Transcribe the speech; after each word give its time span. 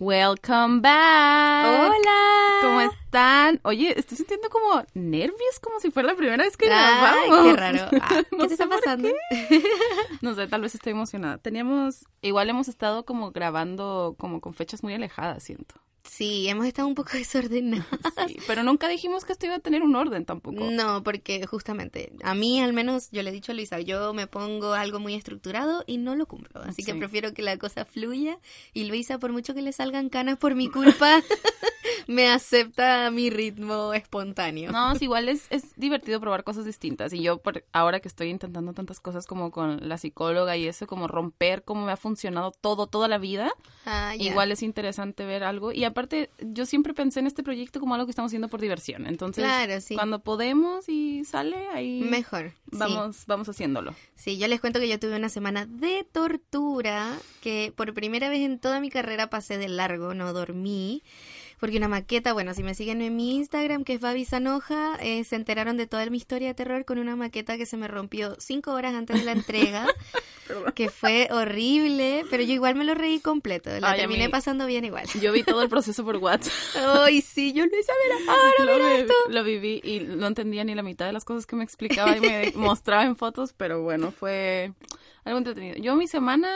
Welcome 0.00 0.80
back. 0.80 1.66
Hola. 1.66 2.58
¿Cómo 2.62 2.80
están? 2.82 3.58
Oye, 3.64 3.98
estoy 3.98 4.16
sintiendo 4.16 4.48
como 4.48 4.84
nervios, 4.94 5.58
como 5.60 5.80
si 5.80 5.90
fuera 5.90 6.10
la 6.10 6.14
primera 6.16 6.44
vez 6.44 6.56
que 6.56 6.70
Ay, 6.70 7.28
grabamos. 7.28 7.46
qué 7.46 7.56
raro. 7.56 7.88
Ah, 8.00 8.22
¿Qué 8.30 8.46
te 8.46 8.52
está 8.54 8.68
pasando? 8.68 9.08
No 10.20 10.34
sé, 10.34 10.46
tal 10.46 10.60
vez 10.62 10.76
estoy 10.76 10.92
emocionada. 10.92 11.38
Teníamos, 11.38 12.04
igual 12.22 12.48
hemos 12.48 12.68
estado 12.68 13.04
como 13.04 13.32
grabando 13.32 14.14
como 14.18 14.40
con 14.40 14.54
fechas 14.54 14.84
muy 14.84 14.94
alejadas, 14.94 15.42
siento. 15.42 15.74
Sí, 16.04 16.48
hemos 16.48 16.66
estado 16.66 16.88
un 16.88 16.94
poco 16.94 17.10
desordenadas. 17.14 17.86
Sí, 18.26 18.38
pero 18.46 18.62
nunca 18.62 18.88
dijimos 18.88 19.24
que 19.24 19.32
esto 19.32 19.46
iba 19.46 19.56
a 19.56 19.60
tener 19.60 19.82
un 19.82 19.94
orden 19.96 20.24
tampoco. 20.24 20.64
No, 20.70 21.02
porque 21.02 21.46
justamente 21.46 22.12
a 22.22 22.34
mí 22.34 22.60
al 22.60 22.72
menos 22.72 23.10
yo 23.10 23.22
le 23.22 23.30
he 23.30 23.32
dicho 23.32 23.52
a 23.52 23.54
Luisa, 23.54 23.80
yo 23.80 24.12
me 24.14 24.26
pongo 24.26 24.72
algo 24.72 25.00
muy 25.00 25.14
estructurado 25.14 25.84
y 25.86 25.98
no 25.98 26.16
lo 26.16 26.26
cumplo, 26.26 26.60
así 26.62 26.82
que 26.82 26.94
prefiero 26.94 27.32
que 27.32 27.42
la 27.42 27.56
cosa 27.58 27.84
fluya 27.84 28.38
y 28.72 28.84
Luisa, 28.84 29.18
por 29.18 29.32
mucho 29.32 29.54
que 29.54 29.62
le 29.62 29.72
salgan 29.72 30.08
canas 30.08 30.38
por 30.38 30.54
mi 30.54 30.68
culpa, 30.70 31.22
me 32.06 32.28
acepta 32.28 33.10
mi 33.10 33.30
ritmo 33.30 33.92
espontáneo. 33.92 34.72
No, 34.72 34.92
es 34.92 35.02
igual 35.02 35.28
es, 35.28 35.46
es 35.50 35.74
divertido 35.76 36.20
probar 36.20 36.44
cosas 36.44 36.64
distintas. 36.64 37.12
Y 37.12 37.22
yo, 37.22 37.38
por, 37.38 37.64
ahora 37.72 38.00
que 38.00 38.08
estoy 38.08 38.28
intentando 38.30 38.72
tantas 38.72 39.00
cosas 39.00 39.26
como 39.26 39.50
con 39.50 39.88
la 39.88 39.98
psicóloga 39.98 40.56
y 40.56 40.66
eso, 40.66 40.86
como 40.86 41.08
romper 41.08 41.64
cómo 41.64 41.84
me 41.84 41.92
ha 41.92 41.96
funcionado 41.96 42.52
todo, 42.52 42.86
toda 42.86 43.08
la 43.08 43.18
vida, 43.18 43.52
Ah, 43.90 44.14
igual 44.18 44.52
es 44.52 44.62
interesante 44.62 45.24
ver 45.24 45.42
algo. 45.42 45.72
Y 45.72 45.84
aparte, 45.88 46.30
yo 46.40 46.64
siempre 46.66 46.94
pensé 46.94 47.20
en 47.20 47.26
este 47.26 47.42
proyecto 47.42 47.80
como 47.80 47.94
algo 47.94 48.06
que 48.06 48.10
estamos 48.10 48.30
haciendo 48.30 48.48
por 48.48 48.60
diversión. 48.60 49.06
Entonces, 49.06 49.44
Claro, 49.44 49.80
sí. 49.80 49.94
cuando 49.94 50.20
podemos 50.20 50.88
y 50.88 51.24
sale, 51.24 51.56
ahí 51.72 52.00
Mejor. 52.02 52.52
sí. 52.70 52.78
vamos, 52.78 53.24
vamos 53.26 53.48
haciéndolo. 53.48 53.94
Sí, 54.14 54.38
yo 54.38 54.46
les 54.48 54.60
cuento 54.60 54.78
que 54.80 54.88
yo 54.88 54.98
tuve 54.98 55.16
una 55.16 55.28
semana 55.28 55.66
de 55.66 56.06
tortura, 56.10 57.16
que 57.42 57.72
por 57.76 57.92
primera 57.94 58.28
vez 58.28 58.40
en 58.40 58.58
toda 58.58 58.80
mi 58.80 58.90
carrera 58.90 59.28
pasé 59.30 59.58
de 59.58 59.68
largo, 59.68 60.14
no 60.14 60.32
dormí, 60.32 61.02
porque 61.58 61.76
una 61.76 61.88
maqueta, 61.88 62.32
bueno, 62.32 62.54
si 62.54 62.62
me 62.62 62.74
siguen 62.74 63.02
en 63.02 63.16
mi 63.16 63.36
Instagram, 63.36 63.84
que 63.84 63.94
es 63.94 64.00
Babi 64.00 64.24
Sanoja, 64.24 64.96
eh, 65.00 65.24
se 65.24 65.36
enteraron 65.36 65.76
de 65.76 65.86
toda 65.86 66.06
mi 66.10 66.16
historia 66.16 66.48
de 66.48 66.54
terror 66.54 66.84
con 66.84 66.98
una 66.98 67.16
maqueta 67.16 67.56
que 67.56 67.66
se 67.66 67.76
me 67.76 67.88
rompió 67.88 68.36
cinco 68.38 68.72
horas 68.72 68.94
antes 68.94 69.18
de 69.18 69.24
la 69.24 69.32
entrega, 69.32 69.86
que 70.74 70.88
fue 70.88 71.28
horrible, 71.30 72.24
pero 72.30 72.42
yo 72.42 72.52
igual 72.54 72.74
me 72.76 72.84
lo 72.84 72.94
reí 72.94 73.20
completo, 73.20 73.70
la 73.80 73.90
Ay, 73.90 73.98
a 73.98 74.02
terminé 74.02 74.26
mí- 74.26 74.30
pasando 74.32 74.66
bien 74.66 74.84
igual. 74.84 75.06
Yo 75.20 75.32
vi 75.32 75.42
todo 75.42 75.62
el 75.62 75.68
proceso 75.70 76.04
por 76.04 76.16
WhatsApp. 76.16 76.52
Ay, 77.02 77.20
sí, 77.22 77.52
yo 77.52 77.64
Luisa, 77.66 77.92
mira, 78.04 78.32
ahora 78.32 78.64
lo, 78.64 78.72
mira 78.74 78.88
vi- 78.94 79.00
esto. 79.02 79.14
lo 79.28 79.44
viví 79.44 79.80
y 79.82 80.00
no 80.00 80.26
entendía 80.26 80.64
ni 80.64 80.74
la 80.74 80.82
mitad 80.82 81.06
de 81.06 81.12
las 81.12 81.24
cosas 81.24 81.46
que 81.46 81.56
me 81.56 81.64
explicaba 81.64 82.16
y 82.16 82.20
me 82.20 82.52
mostraba 82.56 83.04
en 83.04 83.16
fotos, 83.16 83.52
pero 83.56 83.82
bueno, 83.82 84.10
fue 84.12 84.72
algo 85.24 85.38
entretenido. 85.38 85.76
Yo 85.76 85.96
mi 85.96 86.06
semana, 86.08 86.48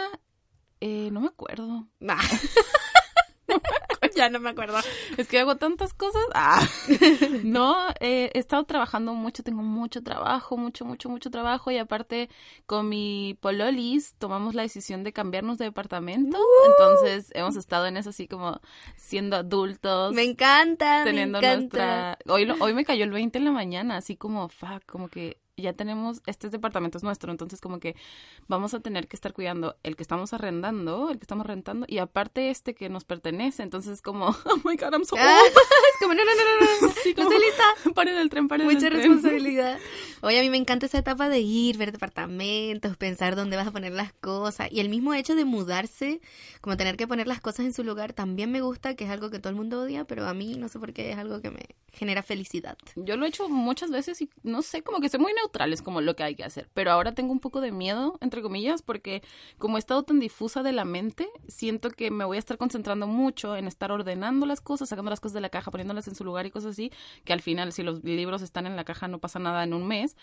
eh, 0.81 1.09
no 1.13 1.21
me 1.21 1.27
acuerdo. 1.29 1.87
Nah. 2.01 2.19
ya 4.17 4.29
no 4.29 4.41
me 4.41 4.51
acuerdo. 4.51 4.79
Es 5.17 5.29
que 5.29 5.39
hago 5.39 5.57
tantas 5.57 5.95
cosas. 5.95 6.23
Ah. 6.35 6.67
No, 7.43 7.77
eh, 8.01 8.31
he 8.35 8.39
estado 8.39 8.65
trabajando 8.65 9.15
mucho, 9.15 9.43
tengo 9.43 9.63
mucho 9.63 10.03
trabajo, 10.03 10.57
mucho, 10.57 10.85
mucho, 10.85 11.09
mucho 11.09 11.31
trabajo 11.31 11.71
y 11.71 11.79
aparte 11.79 12.29
con 12.67 12.89
mi 12.89 13.37
pololis 13.41 14.15
tomamos 14.19 14.55
la 14.55 14.63
decisión 14.63 15.03
de 15.03 15.13
cambiarnos 15.13 15.59
de 15.59 15.67
departamento. 15.67 16.39
Entonces 16.67 17.31
hemos 17.35 17.57
estado 17.57 17.87
en 17.87 17.97
eso 17.97 18.11
así 18.11 18.29
como 18.29 18.61
siendo 18.97 19.37
adultos. 19.37 20.15
Me 20.15 20.23
encanta, 20.23 21.05
teniendo 21.05 21.41
me 21.41 21.47
encanta. 21.47 22.17
nuestra 22.17 22.19
hoy 22.33 22.51
hoy 22.61 22.75
me 22.75 22.85
cayó 22.85 23.05
el 23.05 23.11
20 23.11 23.39
en 23.39 23.45
la 23.45 23.53
mañana 23.53 23.97
así 23.97 24.17
como 24.17 24.49
fuck 24.49 24.85
como 24.87 25.09
que 25.09 25.42
ya 25.57 25.73
tenemos 25.73 26.23
este 26.27 26.49
departamento 26.49 26.99
es 26.99 27.05
nuestro 27.05 27.31
entonces 27.31 27.61
como 27.61 27.79
que 27.79 27.95
vamos 28.49 28.75
a 28.75 28.81
tener 28.81 29.07
que 29.09 29.17
estar 29.17 29.33
cuidando 29.33 29.77
el 29.83 29.97
que 29.97 30.03
estamos 30.03 30.33
arrendando 30.33 31.11
el 31.11 31.19
que 31.19 31.25
estamos 31.25 31.47
rentando 31.47 31.87
y 31.89 31.99
aparte 31.99 32.51
este 32.51 32.75
que 32.75 32.89
nos 32.89 33.05
pertenece 33.05 33.63
entonces 33.63 34.03
como 34.03 34.27
oh 34.45 34.57
my 34.65 34.77
god 34.77 34.93
I'm 34.93 35.05
so 35.05 35.17
Ah, 35.19 35.41
old 35.45 35.53
es 35.93 35.99
como, 36.01 36.15
no, 36.15 36.25
no, 36.25 36.31
no, 36.35 36.43
no, 36.43 36.87
no, 36.87 36.93
Así 36.93 37.11
no 37.11 37.15
como, 37.17 37.31
estoy 37.31 37.47
lista. 37.47 37.65
paren 37.95 38.17
el 38.17 38.29
tren 38.29 38.49
paren 38.49 38.67
Mucha 38.67 38.89
el 38.89 38.93
tren 38.93 39.03
responsabilidad. 39.03 39.79
Oye, 40.23 40.39
a 40.39 40.43
mí 40.43 40.51
me 40.51 40.57
encanta 40.57 40.87
esa 40.87 40.99
etapa 40.99 41.29
de 41.29 41.41
ir, 41.41 41.77
ver 41.79 41.93
departamentos, 41.93 42.97
pensar 42.97 43.37
dónde 43.37 43.57
vas 43.57 43.67
a 43.67 43.71
poner 43.71 43.93
las 43.93 44.13
cosas. 44.15 44.69
Y 44.71 44.81
el 44.81 44.89
mismo 44.89 45.15
hecho 45.15 45.35
de 45.35 45.45
mudarse, 45.45 46.21
como 46.61 46.77
tener 46.77 46.97
que 46.97 47.07
poner 47.07 47.27
las 47.27 47.41
cosas 47.41 47.67
en 47.67 47.73
su 47.73 47.85
lugar, 47.85 48.13
también 48.13 48.51
me 48.51 48.61
gusta, 48.61 48.95
que 48.95 49.05
es 49.05 49.11
algo 49.11 49.31
que 49.31 49.39
todo 49.39 49.51
el 49.51 49.57
mundo 49.57 49.83
odia, 49.83 50.05
pero 50.05 50.27
a 50.27 50.35
mí 50.35 50.57
no 50.57 50.69
sé 50.69 50.79
por 50.79 50.93
qué 50.93 51.13
es 51.13 51.19
algo 51.19 51.41
que 51.41 51.51
me 51.51 51.63
genera 51.93 52.23
felicidad. 52.23 52.77
Yo 52.97 53.17
lo 53.17 53.27
he 53.27 53.29
hecho 53.29 53.49
muchas 53.49 53.91
veces 53.91 54.21
y 54.23 54.31
no 54.43 54.63
sé, 54.63 54.83
como 54.83 55.01
que 55.01 55.09
soy 55.09 55.21
muy 55.21 55.33
neutral, 55.43 55.73
es 55.73 55.83
como 55.83 56.01
lo 56.01 56.17
que 56.17 56.23
hay 56.23 56.35
que 56.35 56.45
hacer. 56.45 56.69
Pero 56.75 56.91
ahora 56.93 57.13
tengo 57.13 57.33
un 57.33 57.41
poco 57.41 57.61
de 57.61 57.73
miedo, 57.73 58.19
entre 58.21 58.43
comillas, 58.43 58.83
porque 58.83 59.23
como 59.59 59.77
he 59.77 59.81
estado 59.81 60.03
tan 60.03 60.19
difusa 60.21 60.63
de 60.63 60.73
la 60.73 60.85
mente, 60.85 61.29
siento 61.49 61.91
que 61.91 62.11
me 62.11 62.25
voy 62.25 62.37
a 62.37 62.41
estar 62.41 62.59
concentrando 62.59 63.07
mucho 63.07 63.57
en 63.57 63.67
estar 63.67 63.93
ordenando 63.93 64.47
las 64.47 64.61
cosas, 64.61 64.89
sacando 64.89 65.11
las 65.11 65.21
cosas 65.21 65.35
de 65.35 65.41
la 65.41 65.49
caja, 65.51 65.71
poniéndolas 65.71 66.09
en 66.09 66.15
su 66.15 66.25
lugar 66.25 66.47
y 66.47 66.51
cosas 66.51 66.73
así, 66.73 66.91
que 67.25 67.33
al 67.33 67.41
final, 67.43 67.73
si 67.73 67.83
los 67.83 68.03
libros 68.05 68.43
están 68.43 68.67
en 68.67 68.77
la 68.77 68.85
caja, 68.85 69.09
no 69.09 69.19
pasa 69.19 69.39
nada 69.39 69.65
en 69.65 69.75
un 69.75 69.87
mes. 69.87 70.17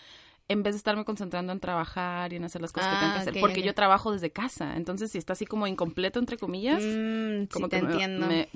En 0.48 0.64
vez 0.64 0.74
de 0.74 0.78
estarme 0.78 1.04
concentrando 1.04 1.52
en 1.52 1.60
trabajar 1.60 2.32
y 2.32 2.36
en 2.36 2.42
hacer 2.44 2.60
las 2.60 2.72
cosas 2.72 2.90
que 2.90 2.96
tengo 2.96 3.12
que 3.12 3.18
Ah, 3.18 3.22
hacer, 3.22 3.40
porque 3.40 3.62
yo 3.62 3.72
trabajo 3.72 4.10
desde 4.10 4.32
casa. 4.32 4.74
Entonces, 4.76 5.12
si 5.12 5.18
está 5.18 5.34
así 5.34 5.46
como 5.46 5.68
incompleto, 5.68 6.18
entre 6.18 6.38
comillas, 6.38 6.82
Mm, 6.82 7.44
como 7.52 7.66
sí, 7.66 7.70
te 7.70 7.76
que 7.76 7.82
me- 7.82 7.92
entiendo. 7.92 8.26
me- 8.26 8.48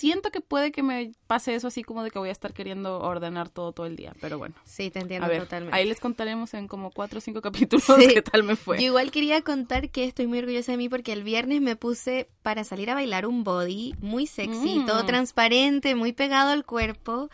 siento 0.00 0.30
que 0.30 0.40
puede 0.40 0.72
que 0.72 0.82
me 0.82 1.12
pase 1.26 1.54
eso 1.54 1.68
así 1.68 1.82
como 1.84 2.02
de 2.02 2.10
que 2.10 2.18
voy 2.18 2.30
a 2.30 2.32
estar 2.32 2.52
queriendo 2.52 2.98
ordenar 3.00 3.48
todo 3.48 3.72
todo 3.72 3.86
el 3.86 3.94
día, 3.96 4.14
pero 4.20 4.38
bueno. 4.38 4.54
Sí, 4.64 4.90
te 4.90 4.98
entiendo 5.00 5.26
A 5.26 5.28
ver, 5.28 5.40
totalmente. 5.42 5.76
ahí 5.76 5.86
les 5.86 6.00
contaremos 6.00 6.54
en 6.54 6.66
como 6.66 6.90
cuatro 6.90 7.18
o 7.18 7.20
cinco 7.20 7.42
capítulos 7.42 7.84
Sí. 7.98 8.08
qué 8.14 8.22
tal 8.22 8.42
me 8.42 8.56
fue. 8.56 8.78
Yo 8.78 8.86
igual 8.86 9.10
quería 9.10 9.42
contar 9.42 9.90
que 9.90 10.04
estoy 10.04 10.26
muy 10.26 10.38
orgullosa 10.38 10.72
de 10.72 10.78
mí 10.78 10.88
porque 10.88 11.12
el 11.12 11.22
viernes 11.22 11.60
me 11.60 11.76
puse 11.76 12.28
para 12.42 12.64
salir 12.64 12.90
a 12.90 12.94
bailar 12.94 13.26
un 13.26 13.44
body 13.44 13.94
muy 14.00 14.26
sexy, 14.26 14.78
Mm. 14.80 14.86
todo 14.86 15.04
transparente, 15.04 15.94
muy 15.94 16.12
pegado 16.12 16.50
al 16.50 16.64
cuerpo. 16.64 17.28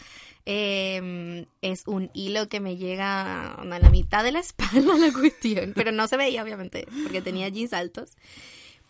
Eh, 0.49 1.47
es 1.61 1.83
un 1.87 2.11
hilo 2.15 2.49
que 2.49 2.61
me 2.61 2.77
llega 2.77 3.55
a 3.55 3.65
la 3.65 3.91
mitad 3.91 4.23
de 4.25 4.33
la 4.33 4.39
espalda 4.47 4.97
la 4.97 5.13
cuestión, 5.13 5.73
pero 5.75 5.93
no 5.93 6.07
se 6.09 6.17
veía 6.17 6.43
obviamente 6.43 6.87
porque 7.03 7.21
tenía 7.23 7.49
jeans 7.49 7.73
altos. 7.73 8.13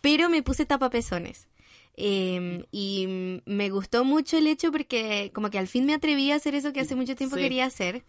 Pero 0.01 0.29
me 0.29 0.43
puse 0.43 0.65
tapapezones. 0.65 1.47
Eh, 1.99 2.65
y 2.71 3.41
me 3.45 3.69
gustó 3.71 4.05
mucho 4.05 4.37
el 4.37 4.45
hecho 4.47 4.71
porque 4.71 5.31
como 5.33 5.49
que 5.49 5.57
al 5.57 5.67
fin 5.67 5.85
me 5.85 5.95
atreví 5.95 6.31
a 6.31 6.35
hacer 6.35 6.53
eso 6.55 6.71
que 6.71 6.79
hace 6.81 6.95
mucho 6.95 7.15
tiempo 7.15 7.35
Sí. 7.35 7.41
quería 7.41 7.65
hacer. 7.65 8.05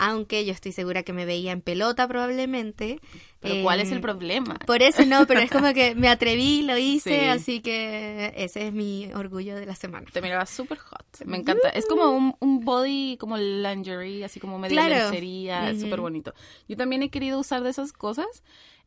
Aunque 0.00 0.44
yo 0.46 0.52
estoy 0.52 0.70
segura 0.72 1.02
que 1.02 1.12
me 1.12 1.24
veía 1.24 1.50
en 1.50 1.60
pelota 1.60 2.06
probablemente. 2.06 3.00
Pero 3.40 3.62
¿cuál 3.62 3.80
es 3.80 3.88
el 3.90 3.96
Em, 3.96 4.00
problema? 4.02 4.54
Por 4.64 4.80
eso 4.82 5.04
no, 5.04 5.26
pero 5.26 5.40
es 5.40 5.50
como 5.50 5.72
que 5.74 5.94
me 5.96 6.08
atreví, 6.08 6.62
lo 6.62 6.78
hice, 6.78 7.10
Sí. 7.20 7.26
así 7.26 7.60
que 7.60 8.32
ese 8.36 8.68
es 8.68 8.72
mi 8.72 9.10
orgullo 9.12 9.56
de 9.56 9.66
la 9.66 9.74
semana. 9.74 10.06
Te 10.12 10.22
miraba 10.22 10.46
súper 10.46 10.78
hot. 10.78 11.04
Me 11.26 11.36
encanta. 11.36 11.68
Es 11.70 11.84
como 11.86 12.10
un, 12.12 12.34
un 12.40 12.60
body 12.64 13.16
como 13.18 13.36
lingerie, 13.36 14.24
así 14.24 14.38
como 14.40 14.58
medio 14.58 14.76
Claro. 14.76 14.94
lencería, 14.94 15.70
Ujú. 15.72 15.80
súper 15.82 16.00
bonito. 16.00 16.32
Yo 16.68 16.76
también 16.76 17.02
he 17.02 17.10
querido 17.10 17.38
usar 17.40 17.62
de 17.64 17.70
esas 17.70 17.92
cosas, 17.92 18.42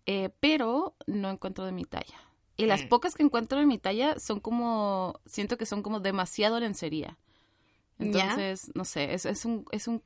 eh, 0.05 0.29
pero 0.39 0.95
no 1.07 1.29
encuentro 1.29 1.65
de 1.65 1.73
mi 1.73 1.83
talla. 1.83 2.17
Y 2.61 2.67
las 2.67 2.83
Mm. 2.83 2.87
pocas 2.89 3.15
que 3.15 3.23
encuentro 3.23 3.59
de 3.59 3.65
mi 3.65 3.77
talla 3.77 4.19
son 4.19 4.39
como, 4.39 5.19
siento 5.25 5.57
que 5.57 5.65
son 5.65 5.81
como 5.83 5.99
demasiado 5.99 6.59
lencería. 6.59 7.17
¿Ya? 7.99 8.05
Entonces, 8.05 8.71
no 8.73 8.83
sé, 8.85 9.13
es, 9.13 9.25
es 9.25 9.45
un, 9.45 9.65
es 9.71 9.87
un, 9.87 10.01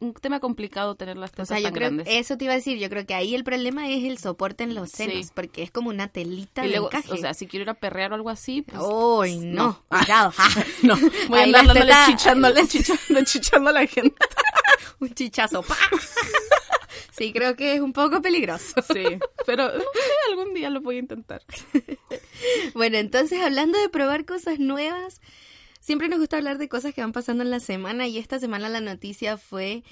un 0.00 0.12
tema 0.14 0.38
complicado 0.38 0.94
tener 0.96 1.16
las 1.16 1.30
O 1.30 1.32
tetas 1.32 1.48
sea, 1.48 1.58
yo 1.58 1.64
tan 1.64 1.72
creo, 1.72 1.88
grandes. 1.88 2.06
eso 2.08 2.36
te 2.36 2.44
iba 2.44 2.52
a 2.52 2.56
decir, 2.56 2.78
yo 2.78 2.88
creo 2.90 3.04
que 3.06 3.14
ahí 3.14 3.34
el 3.34 3.42
problema 3.42 3.88
es 3.88 4.04
el 4.04 4.18
soporte 4.18 4.62
en 4.64 4.74
los 4.74 4.90
senos, 4.90 5.26
Sí. 5.26 5.32
porque 5.34 5.62
es 5.62 5.70
como 5.70 5.88
una 5.88 6.08
telita 6.08 6.64
y 6.66 6.70
de 6.70 6.76
encaje. 6.76 7.10
o 7.12 7.16
sea, 7.16 7.34
si 7.34 7.46
quiero 7.46 7.62
ir 7.64 7.70
a 7.70 7.74
perrear 7.74 8.12
o 8.12 8.14
algo 8.16 8.30
así, 8.30 8.62
pues... 8.62 8.80
¡Uy, 8.80 9.38
no! 9.38 9.64
no. 9.64 9.84
Cuidado. 9.88 10.32
no, 10.82 10.94
voy 11.28 11.40
a 11.40 11.42
andar 11.44 11.66
dándole 11.66 11.92
chichándoles, 12.06 12.68
chichando, 12.70 13.24
chichando 13.24 13.70
a 13.70 13.72
la 13.72 13.86
gente. 13.86 14.14
Un 15.00 15.14
chichazo. 15.14 15.62
¡pa! 15.62 15.74
Sí, 17.18 17.32
creo 17.32 17.56
que 17.56 17.74
es 17.74 17.80
un 17.80 17.92
poco 17.92 18.22
peligroso. 18.22 18.74
Sí, 18.92 19.04
pero 19.44 19.70
algún 20.30 20.54
día 20.54 20.70
lo 20.70 20.80
voy 20.80 20.96
a 20.96 21.00
intentar. 21.00 21.42
Bueno, 22.74 22.98
entonces 22.98 23.42
hablando 23.42 23.78
de 23.78 23.88
probar 23.88 24.24
cosas 24.24 24.58
nuevas, 24.60 25.20
siempre 25.80 26.08
nos 26.08 26.20
gusta 26.20 26.36
hablar 26.36 26.58
de 26.58 26.68
cosas 26.68 26.94
que 26.94 27.00
van 27.00 27.12
pasando 27.12 27.42
en 27.42 27.50
la 27.50 27.60
semana 27.60 28.06
y 28.06 28.18
esta 28.18 28.38
semana 28.38 28.68
la 28.68 28.80
noticia 28.80 29.36
fue 29.36 29.82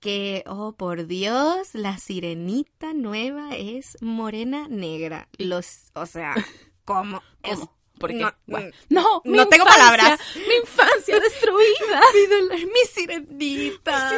que, 0.00 0.44
oh 0.46 0.72
por 0.72 1.06
Dios, 1.06 1.70
la 1.72 1.96
sirenita 1.96 2.92
nueva 2.92 3.56
es 3.56 3.96
morena 4.02 4.68
negra. 4.68 5.28
Los, 5.38 5.90
o 5.94 6.04
sea, 6.04 6.34
¿cómo? 6.84 7.22
Es-. 7.42 7.60
Porque, 7.98 8.16
No, 8.16 8.32
bueno, 8.46 8.70
no, 8.88 9.22
mi 9.24 9.38
tengo 9.48 9.64
palabras. 9.64 10.18
Mi 10.34 10.56
infancia 10.56 11.18
destruida. 11.20 12.02
Mi 12.12 12.26
dolor, 12.26 12.58
mi 12.58 12.86
sirenita. 12.92 14.10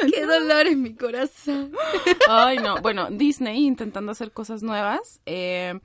Qué 0.00 0.03
dolor 0.48 0.66
en 0.66 0.82
mi 0.82 0.94
corazón. 0.94 1.72
Ay, 2.28 2.58
no. 2.58 2.76
Bueno, 2.80 3.08
Disney 3.10 3.66
intentando 3.66 4.12
hacer 4.12 4.32
cosas 4.32 4.62
nuevas. 4.62 5.20
Eh, 5.26 5.78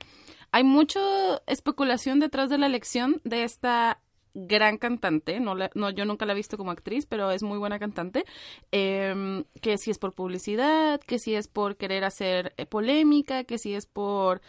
hay 0.52 0.64
mucha 0.64 1.00
especulación 1.46 2.20
detrás 2.20 2.50
de 2.50 2.58
la 2.58 2.66
elección 2.66 3.20
de 3.24 3.44
esta 3.44 4.00
gran 4.34 4.78
cantante. 4.78 5.40
No, 5.40 5.54
la- 5.54 5.70
no, 5.74 5.90
yo 5.90 6.04
nunca 6.04 6.24
la 6.26 6.32
he 6.32 6.36
visto 6.36 6.56
como 6.56 6.70
actriz, 6.70 7.06
pero 7.06 7.30
es 7.30 7.42
muy 7.42 7.58
buena 7.58 7.78
cantante. 7.78 8.24
Eh, 8.72 9.44
que 9.60 9.78
si 9.78 9.90
es 9.90 9.98
por 9.98 10.12
publicidad, 10.14 11.00
que 11.00 11.18
si 11.18 11.34
es 11.34 11.48
por 11.48 11.76
querer 11.76 12.04
hacer 12.04 12.52
eh, 12.56 12.66
polémica, 12.66 13.44
que 13.44 13.58
si 13.58 13.74
es 13.74 13.86
por 13.86 14.40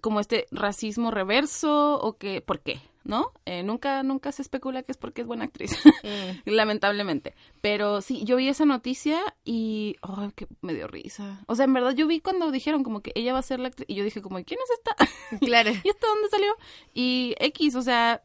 como 0.00 0.20
este 0.20 0.46
racismo 0.50 1.10
reverso 1.10 1.98
o 2.00 2.16
que 2.18 2.40
por 2.42 2.60
qué, 2.60 2.78
¿no? 3.04 3.32
Eh, 3.44 3.62
nunca 3.62 4.02
nunca 4.02 4.32
se 4.32 4.42
especula 4.42 4.82
que 4.82 4.92
es 4.92 4.98
porque 4.98 5.22
es 5.22 5.26
buena 5.26 5.44
actriz. 5.44 5.76
lamentablemente. 6.44 7.34
Pero 7.60 8.00
sí, 8.00 8.24
yo 8.24 8.36
vi 8.36 8.48
esa 8.48 8.64
noticia 8.64 9.20
y 9.44 9.96
ay, 10.02 10.30
que 10.34 10.48
me 10.62 10.74
dio 10.74 10.88
risa. 10.88 11.44
O 11.46 11.54
sea, 11.54 11.66
en 11.66 11.72
verdad 11.72 11.94
yo 11.94 12.06
vi 12.06 12.20
cuando 12.20 12.50
dijeron 12.50 12.82
como 12.82 13.00
que 13.00 13.12
ella 13.14 13.32
va 13.32 13.38
a 13.38 13.42
ser 13.42 13.60
la 13.60 13.68
actriz 13.68 13.86
y 13.88 13.94
yo 13.94 14.04
dije 14.04 14.22
como, 14.22 14.42
¿quién 14.44 14.60
es 14.62 14.70
esta? 14.70 14.96
Claro. 15.44 15.70
¿Y 15.70 15.88
esta 15.88 16.06
dónde 16.06 16.28
salió? 16.30 16.56
Y 16.92 17.34
X, 17.38 17.74
o 17.74 17.82
sea, 17.82 18.22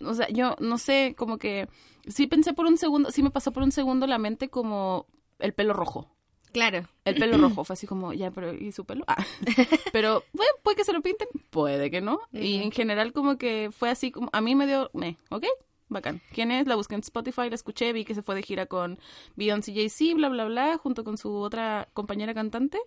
o 0.00 0.14
sea, 0.14 0.28
yo 0.28 0.56
no 0.60 0.78
sé, 0.78 1.14
como 1.16 1.38
que 1.38 1.68
sí 2.06 2.26
pensé 2.26 2.52
por 2.52 2.66
un 2.66 2.78
segundo, 2.78 3.10
sí 3.10 3.22
me 3.22 3.30
pasó 3.30 3.52
por 3.52 3.62
un 3.62 3.72
segundo 3.72 4.06
la 4.06 4.18
mente 4.18 4.48
como 4.48 5.06
el 5.38 5.52
pelo 5.52 5.72
rojo. 5.72 6.10
Claro. 6.52 6.86
El 7.04 7.14
pelo 7.16 7.36
rojo 7.38 7.64
fue 7.64 7.74
así 7.74 7.86
como, 7.86 8.12
ya, 8.12 8.30
pero 8.30 8.52
¿y 8.54 8.72
su 8.72 8.84
pelo? 8.84 9.04
Ah. 9.06 9.24
Pero, 9.92 10.24
bueno, 10.32 10.52
puede 10.62 10.76
que 10.76 10.84
se 10.84 10.92
lo 10.92 11.00
pinten, 11.02 11.28
puede 11.50 11.90
que 11.90 12.00
no. 12.00 12.20
Y 12.32 12.62
en 12.62 12.70
general 12.72 13.12
como 13.12 13.38
que 13.38 13.70
fue 13.72 13.90
así 13.90 14.10
como, 14.10 14.28
a 14.32 14.40
mí 14.40 14.54
me 14.54 14.66
dio, 14.66 14.90
me, 14.94 15.16
¿ok? 15.30 15.44
Bacán. 15.88 16.20
¿Quién 16.32 16.50
es? 16.50 16.66
La 16.66 16.74
busqué 16.74 16.94
en 16.94 17.00
Spotify, 17.00 17.48
la 17.48 17.54
escuché, 17.54 17.92
vi 17.94 18.04
que 18.04 18.14
se 18.14 18.22
fue 18.22 18.34
de 18.34 18.42
gira 18.42 18.66
con 18.66 18.98
Beyoncé 19.36 19.72
Jay-Z, 19.72 20.14
bla, 20.16 20.28
bla, 20.28 20.44
bla, 20.44 20.76
junto 20.78 21.02
con 21.04 21.16
su 21.16 21.34
otra 21.34 21.88
compañera 21.94 22.34
cantante. 22.34 22.78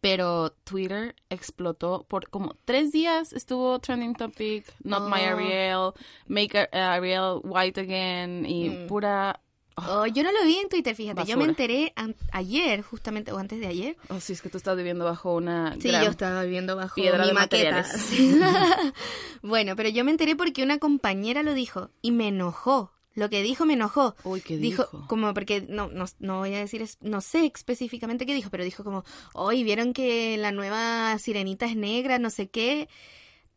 Pero 0.00 0.52
Twitter 0.64 1.16
explotó 1.30 2.04
por 2.08 2.28
como 2.30 2.54
tres 2.64 2.92
días. 2.92 3.32
Estuvo 3.32 3.78
trending 3.80 4.14
topic, 4.14 4.64
Not 4.84 5.08
My 5.10 5.20
Oh. 5.26 5.34
Ariel, 5.36 5.92
Make 6.28 6.58
Ar- 6.58 6.68
Ariel 6.72 7.40
White 7.42 7.80
Again 7.80 8.46
y 8.46 8.70
Mm. 8.70 8.86
pura... 8.86 9.40
Oh, 9.88 10.06
yo 10.06 10.22
no 10.22 10.32
lo 10.32 10.44
vi 10.44 10.56
en 10.56 10.68
Twitter, 10.68 10.94
fíjate. 10.94 11.24
Yo 11.24 11.36
me 11.36 11.44
enteré 11.44 11.92
ayer, 12.32 12.82
justamente, 12.82 13.32
o 13.32 13.38
antes 13.38 13.60
de 13.60 13.66
ayer. 13.66 13.96
Oh, 14.08 14.20
sí, 14.20 14.32
es 14.32 14.42
que 14.42 14.48
tú 14.48 14.56
estás 14.58 14.76
viviendo 14.76 15.04
bajo 15.04 15.34
una 15.34 15.76
Sí, 15.80 15.88
gran- 15.88 16.04
yo 16.04 16.10
estaba 16.10 16.42
viviendo 16.42 16.76
bajo 16.76 16.94
piedra 16.94 17.22
mi 17.22 17.28
de 17.28 17.34
maqueta. 17.34 17.84
Sí. 17.84 18.38
bueno, 19.42 19.76
pero 19.76 19.88
yo 19.88 20.04
me 20.04 20.10
enteré 20.10 20.36
porque 20.36 20.62
una 20.62 20.78
compañera 20.78 21.42
lo 21.42 21.54
dijo 21.54 21.90
y 22.02 22.10
me 22.12 22.28
enojó. 22.28 22.92
Lo 23.14 23.28
que 23.28 23.42
dijo 23.42 23.66
me 23.66 23.74
enojó. 23.74 24.14
Uy, 24.22 24.40
¿qué 24.40 24.56
dijo, 24.56 24.84
dijo? 24.84 25.04
como 25.08 25.34
porque 25.34 25.62
no, 25.68 25.88
no, 25.88 26.04
no 26.20 26.38
voy 26.38 26.54
a 26.54 26.58
decir, 26.58 26.88
no 27.00 27.20
sé 27.20 27.44
específicamente 27.52 28.24
qué 28.24 28.34
dijo, 28.34 28.50
pero 28.50 28.62
dijo 28.62 28.84
como, 28.84 29.04
hoy 29.34 29.64
vieron 29.64 29.92
que 29.92 30.36
la 30.38 30.52
nueva 30.52 31.18
sirenita 31.18 31.66
es 31.66 31.74
negra, 31.76 32.18
no 32.20 32.30
sé 32.30 32.48
qué. 32.48 32.88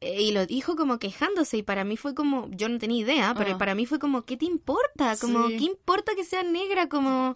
Eh, 0.03 0.21
Y 0.23 0.31
lo 0.31 0.45
dijo 0.45 0.75
como 0.75 0.99
quejándose 0.99 1.57
y 1.57 1.63
para 1.63 1.83
mí 1.83 1.97
fue 1.97 2.13
como, 2.13 2.49
yo 2.51 2.67
no 2.69 2.77
tenía 2.77 3.01
idea, 3.01 3.33
pero 3.37 3.51
Ah. 3.53 3.57
para 3.57 3.73
mí 3.75 3.85
fue 3.85 3.99
como, 3.99 4.23
¿qué 4.23 4.37
te 4.37 4.45
importa? 4.45 5.15
Como, 5.19 5.47
Sí. 5.49 5.57
¿qué 5.57 5.63
importa 5.65 6.13
que 6.15 6.23
sea 6.25 6.43
negra? 6.43 6.89
Como, 6.89 7.35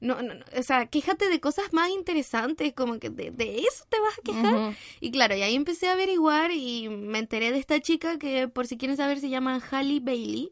no, 0.00 0.20
no, 0.22 0.34
no, 0.34 0.44
o 0.58 0.62
sea, 0.62 0.86
quéjate 0.86 1.28
de 1.28 1.40
cosas 1.40 1.72
más 1.72 1.90
interesantes, 1.90 2.72
como 2.74 2.98
que 2.98 3.10
de, 3.10 3.30
de 3.30 3.60
eso 3.60 3.84
te 3.88 3.98
vas 4.00 4.18
a 4.18 4.22
quejar. 4.22 4.76
Y 5.00 5.10
claro, 5.10 5.34
y 5.36 5.42
ahí 5.42 5.54
empecé 5.54 5.88
a 5.88 5.92
averiguar 5.94 6.50
y 6.52 6.88
me 6.88 7.18
enteré 7.18 7.52
de 7.52 7.58
esta 7.58 7.80
chica 7.80 8.18
que, 8.18 8.46
por 8.48 8.66
si 8.66 8.76
quieren 8.76 8.96
saber, 8.96 9.18
se 9.20 9.30
llama 9.30 9.60
Halle 9.70 10.00
Bailey. 10.00 10.48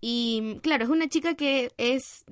Y 0.00 0.58
claro, 0.62 0.84
es 0.84 0.90
una 0.90 1.08
chica 1.08 1.34
que 1.34 1.70
es... 1.78 2.24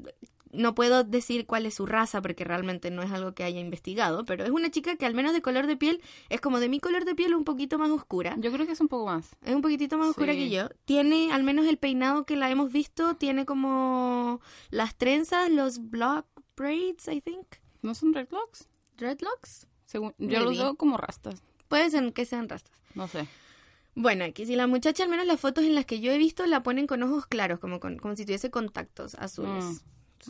No 0.53 0.75
puedo 0.75 1.05
decir 1.05 1.47
cuál 1.47 1.67
es 1.67 1.75
su 1.75 1.87
raza 1.87 2.21
porque 2.21 2.45
realmente 2.45 2.91
no 2.91 3.03
es 3.03 3.13
algo 3.13 3.35
que 3.35 3.45
haya 3.45 3.61
investigado, 3.61 4.25
pero 4.25 4.45
es 4.45 4.51
una 4.51 4.71
chica 4.71 4.97
que 4.97 5.07
al 5.07 5.15
menos 5.15 5.33
de 5.33 5.43
color 5.43 5.67
de 5.67 5.77
piel 5.77 6.03
es 6.29 6.41
como 6.41 6.59
de 6.59 6.69
mi 6.69 6.81
color 6.81 7.05
de 7.05 7.15
piel 7.15 7.35
un 7.35 7.45
poquito 7.45 7.79
más 7.79 7.91
oscura. 7.91 8.37
Yo 8.39 8.51
creo 8.53 8.67
que 8.67 8.73
es 8.73 8.81
un 8.81 8.89
poco 8.89 9.07
más. 9.07 9.37
Es 9.45 9.55
un 9.55 9.63
poquitito 9.63 9.97
más 9.97 10.09
oscura 10.09 10.33
que 10.33 10.51
yo. 10.51 10.69
Tiene, 10.85 11.33
al 11.33 11.45
menos 11.45 11.67
el 11.67 11.79
peinado 11.79 12.25
que 12.25 12.37
la 12.37 12.51
hemos 12.51 12.73
visto, 12.73 13.15
tiene 13.15 13.47
como 13.47 14.41
las 14.71 14.97
trenzas, 14.97 15.51
los 15.51 15.91
block 15.91 16.27
braids, 16.57 17.09
I 17.09 17.21
think. 17.21 17.47
¿No 17.83 17.95
son 17.95 18.13
dreadlocks? 18.13 18.69
Dreadlocks. 18.97 19.67
Según, 19.87 20.15
yo 20.19 20.41
los 20.41 20.59
veo 20.59 20.77
como 20.77 20.97
rastas. 20.97 21.43
Puede 21.69 21.91
ser 21.91 22.13
que 22.13 22.25
sean 22.25 22.49
rastas. 22.49 22.77
No 22.95 23.09
sé. 23.09 23.27
Bueno, 23.95 24.25
aquí 24.25 24.47
si 24.47 24.57
la 24.57 24.67
muchacha, 24.67 25.05
al 25.05 25.09
menos 25.11 25.27
las 25.27 25.41
fotos 25.41 25.65
en 25.65 25.75
las 25.75 25.85
que 25.85 26.01
yo 26.01 26.13
he 26.13 26.19
visto, 26.19 26.47
la 26.47 26.63
ponen 26.63 26.87
con 26.87 27.03
ojos 27.03 27.27
claros, 27.27 27.59
como, 27.59 27.81
con, 27.81 27.99
como 27.99 28.17
si 28.17 28.25
tuviese 28.25 28.51
contactos 28.51 29.15
azules. 29.17 29.65
Mm. 29.65 29.77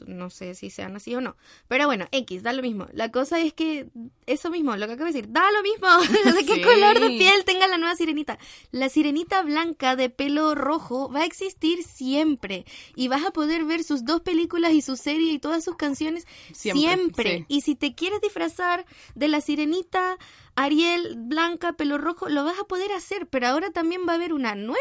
No 0.07 0.31
sé 0.31 0.55
si 0.55 0.71
sean 0.71 0.97
así 0.97 1.15
o 1.15 1.21
no. 1.21 1.37
Pero 1.69 1.87
bueno, 1.87 2.07
X, 2.13 2.43
da 2.43 2.53
lo 2.53 2.63
mismo. 2.63 2.87
La 2.93 3.11
cosa 3.11 3.41
es 3.41 3.53
que 3.53 3.89
eso 4.27 4.51
mismo, 4.51 4.77
lo 4.77 4.87
que 4.87 4.93
acabo 4.95 5.07
de 5.07 5.13
decir, 5.13 5.33
da 5.33 5.43
lo 5.53 5.63
mismo 5.63 5.89
de 6.39 6.45
qué 6.47 6.55
Sí. 6.57 6.63
color 6.63 7.01
de 7.01 7.09
piel 7.11 7.45
tenga 7.45 7.67
la 7.67 7.79
nueva 7.79 7.95
sirenita. 7.97 8.39
La 8.71 8.89
sirenita 8.89 9.43
blanca 9.43 9.97
de 9.97 10.11
pelo 10.11 10.55
rojo 10.55 11.11
va 11.11 11.21
a 11.21 11.25
existir 11.27 11.83
siempre. 11.83 12.65
Y 12.97 13.09
vas 13.09 13.25
a 13.25 13.31
poder 13.33 13.65
ver 13.65 13.85
sus 13.85 14.05
dos 14.05 14.21
películas 14.21 14.73
y 14.73 14.83
su 14.83 14.97
serie 14.97 15.33
y 15.33 15.39
todas 15.39 15.65
sus 15.65 15.77
canciones 15.77 16.27
Siempre, 16.53 16.81
siempre. 16.81 17.39
sí. 17.39 17.45
Y 17.49 17.61
si 17.63 17.75
te 17.75 17.95
quieres 17.95 18.21
disfrazar 18.21 18.85
de 19.15 19.29
la 19.29 19.41
sirenita 19.41 20.19
Ariel 20.63 21.15
blanca, 21.17 21.73
pelo 21.73 21.97
rojo, 21.97 22.29
lo 22.29 22.45
vas 22.45 22.59
a 22.59 22.65
poder 22.65 22.93
hacer, 22.93 23.27
pero 23.27 23.47
ahora 23.49 23.71
también 23.71 24.03
va 24.07 24.13
a 24.13 24.17
haber 24.17 24.33
una 24.35 24.55
nueva 24.55 24.77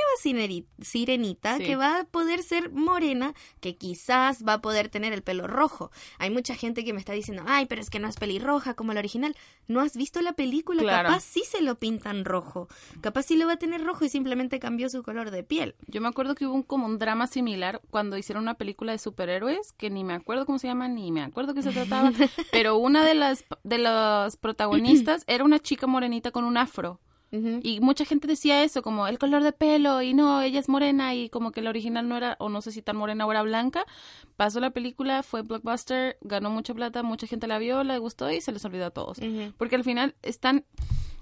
sirenita 0.82 1.58
Sí. 1.58 1.64
que 1.64 1.76
va 1.76 2.00
a 2.00 2.04
poder 2.06 2.44
ser 2.44 2.72
morena, 2.72 3.34
que 3.62 3.76
quizás 3.76 4.44
va 4.48 4.54
a 4.54 4.62
poder 4.62 4.90
tener 4.90 5.14
el 5.14 5.22
pelo 5.24 5.48
rojo. 5.48 5.92
Hay 6.18 6.30
mucha 6.32 6.56
gente 6.56 6.84
que 6.84 6.94
me 6.94 7.00
está 7.00 7.14
diciendo, 7.14 7.44
ay, 7.48 7.66
pero 7.66 7.82
es 7.82 7.90
que 7.90 8.00
no 8.00 8.08
es 8.08 8.18
pelirroja 8.18 8.74
como 8.74 8.94
la 8.94 9.00
original. 9.00 9.36
No 9.68 9.82
has 9.82 9.96
visto 9.96 10.22
la 10.22 10.34
película, 10.34 10.82
Claro. 10.82 11.10
capaz 11.10 11.22
sí 11.24 11.44
se 11.46 11.62
lo 11.62 11.76
pintan 11.76 12.26
rojo, 12.26 12.68
capaz 13.02 13.24
sí 13.24 13.36
lo 13.38 13.46
va 13.48 13.54
a 13.54 13.58
tener 13.58 13.84
rojo 13.84 14.04
y 14.04 14.10
simplemente 14.10 14.60
cambió 14.60 14.90
su 14.90 15.04
color 15.04 15.32
de 15.32 15.44
piel. 15.44 15.76
Yo 15.88 16.02
me 16.02 16.08
acuerdo 16.08 16.36
que 16.36 16.46
hubo 16.46 16.56
un, 16.56 16.64
como 16.64 16.88
un 16.88 16.98
drama 17.00 17.28
similar 17.28 17.80
cuando 17.90 18.18
hicieron 18.18 18.44
una 18.44 18.56
película 18.56 18.92
de 18.92 18.98
superhéroes, 18.98 19.72
que 19.74 19.90
ni 19.90 20.04
me 20.04 20.14
acuerdo 20.14 20.46
cómo 20.46 20.60
se 20.60 20.68
llama, 20.68 20.88
ni 20.88 21.12
me 21.12 21.22
acuerdo 21.22 21.54
qué 21.54 21.62
se 21.62 21.72
trataba, 21.72 22.12
pero 22.52 22.78
una 22.78 23.06
de 23.06 23.14
las, 23.14 23.46
de 23.64 23.78
las 23.78 24.36
protagonistas 24.38 25.24
era 25.28 25.44
una 25.44 25.60
chica 25.60 25.69
morenita 25.88 26.32
con 26.32 26.46
un 26.46 26.58
afro. 26.58 27.00
Y 27.32 27.80
mucha 27.80 28.06
gente 28.06 28.28
decía 28.28 28.64
eso, 28.64 28.82
como 28.82 29.08
el 29.08 29.20
color 29.20 29.44
de 29.44 29.52
pelo, 29.52 30.02
y 30.02 30.16
no, 30.16 30.42
ella 30.42 30.60
es 30.60 30.68
morena, 30.68 31.14
y 31.14 31.30
como 31.30 31.52
que 31.52 31.62
la 31.62 31.70
original 31.70 32.10
no 32.10 32.18
era, 32.18 32.36
o 32.40 32.50
no 32.50 32.62
sé 32.62 32.72
si 32.72 32.82
tan 32.82 32.98
morena 32.98 33.28
o 33.28 33.32
era 33.32 33.44
blanca. 33.44 33.86
Pasó 34.36 34.60
la 34.60 34.72
película, 34.72 35.22
fue 35.22 35.44
blockbuster, 35.44 36.18
ganó 36.22 36.50
mucha 36.50 36.74
plata, 36.74 37.04
mucha 37.04 37.28
gente 37.28 37.46
la 37.46 37.60
vio, 37.60 37.84
la 37.84 37.98
gustó 38.00 38.32
y 38.32 38.42
se 38.42 38.52
les 38.52 38.66
olvidó 38.66 38.88
a 38.88 38.92
todos. 38.92 39.20
Porque 39.58 39.76
al 39.76 39.84
final 39.84 40.16
están. 40.24 40.66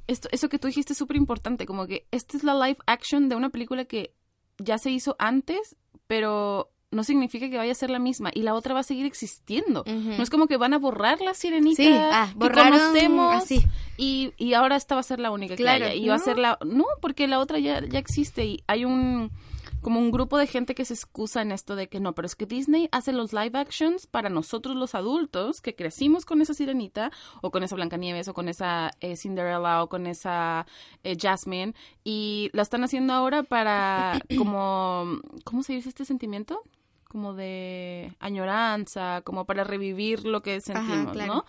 Esto, 0.07 0.29
eso 0.31 0.47
que 0.47 0.59
tú 0.59 0.67
dijiste 0.67 0.93
es 0.93 0.97
súper 0.97 1.17
importante, 1.17 1.65
como 1.65 1.85
que 1.85 2.07
esta 2.11 2.37
es 2.37 2.45
la 2.45 2.53
live 2.53 2.77
action 2.85 3.27
de 3.27 3.35
una 3.35 3.49
película 3.49 3.83
que 3.83 4.13
ya 4.57 4.77
se 4.77 4.89
hizo 4.89 5.17
antes, 5.19 5.75
pero 6.07 6.71
no 6.89 7.03
significa 7.03 7.49
que 7.49 7.57
vaya 7.57 7.71
a 7.71 7.75
ser 7.75 7.89
la 7.89 7.99
misma 7.99 8.31
y 8.33 8.43
la 8.43 8.53
otra 8.53 8.73
va 8.73 8.79
a 8.79 8.83
seguir 8.83 9.05
existiendo. 9.05 9.83
No 9.85 10.23
es 10.23 10.29
como 10.29 10.47
que 10.47 10.57
van 10.57 10.73
a 10.73 10.77
borrar 10.79 11.19
la 11.21 11.33
sirenita 11.33 11.83
Sí, 11.83 11.89
ah, 11.93 12.29
que 12.39 12.49
conocemos 12.49 13.35
así. 13.35 13.61
y, 13.97 14.31
y 14.37 14.53
ahora 14.53 14.75
esta 14.77 14.95
va 14.95 15.01
a 15.01 15.03
ser 15.03 15.19
la 15.19 15.31
única 15.31 15.55
que 15.55 15.63
Claro, 15.63 15.85
haya. 15.85 15.93
Y 15.95 16.07
va 16.07 16.15
a 16.15 16.19
ser 16.19 16.37
la... 16.37 16.57
No, 16.65 16.85
porque 17.01 17.27
la 17.27 17.39
otra 17.39 17.59
ya, 17.59 17.83
ya 17.85 17.99
existe 17.99 18.45
y 18.45 18.63
hay 18.67 18.85
un... 18.85 19.31
Como 19.81 19.99
un 19.99 20.11
grupo 20.11 20.37
de 20.37 20.47
gente 20.47 20.75
que 20.75 20.85
se 20.85 20.93
excusa 20.93 21.41
en 21.41 21.51
esto 21.51 21.75
de 21.75 21.87
que 21.87 21.99
no, 21.99 22.13
pero 22.13 22.25
es 22.25 22.35
que 22.35 22.45
Disney 22.45 22.89
hace 22.91 23.13
los 23.13 23.31
live 23.31 23.57
actions 23.57 24.07
para 24.07 24.29
nosotros 24.29 24.75
los 24.75 24.95
adultos 24.95 25.61
que 25.61 25.75
crecimos 25.75 26.25
con 26.25 26.41
esa 26.41 26.53
sirenita 26.53 27.11
o 27.41 27.51
con 27.51 27.63
esa 27.63 27.75
Blancanieves 27.75 28.27
o 28.27 28.33
con 28.33 28.49
esa 28.49 28.91
eh, 28.99 29.15
Cinderella 29.15 29.83
o 29.83 29.89
con 29.89 30.07
esa 30.07 30.65
eh, 31.03 31.15
Jasmine 31.19 31.73
y 32.03 32.49
la 32.53 32.63
están 32.63 32.83
haciendo 32.83 33.13
ahora 33.13 33.43
para 33.43 34.19
como... 34.37 35.19
¿Cómo 35.43 35.63
se 35.63 35.73
dice 35.73 35.89
este 35.89 36.05
sentimiento? 36.05 36.61
Como 37.07 37.33
de 37.33 38.13
añoranza, 38.19 39.21
como 39.23 39.45
para 39.45 39.63
revivir 39.63 40.25
lo 40.25 40.41
que 40.41 40.59
sentimos, 40.59 41.13
claro. 41.13 41.33
¿no? 41.33 41.45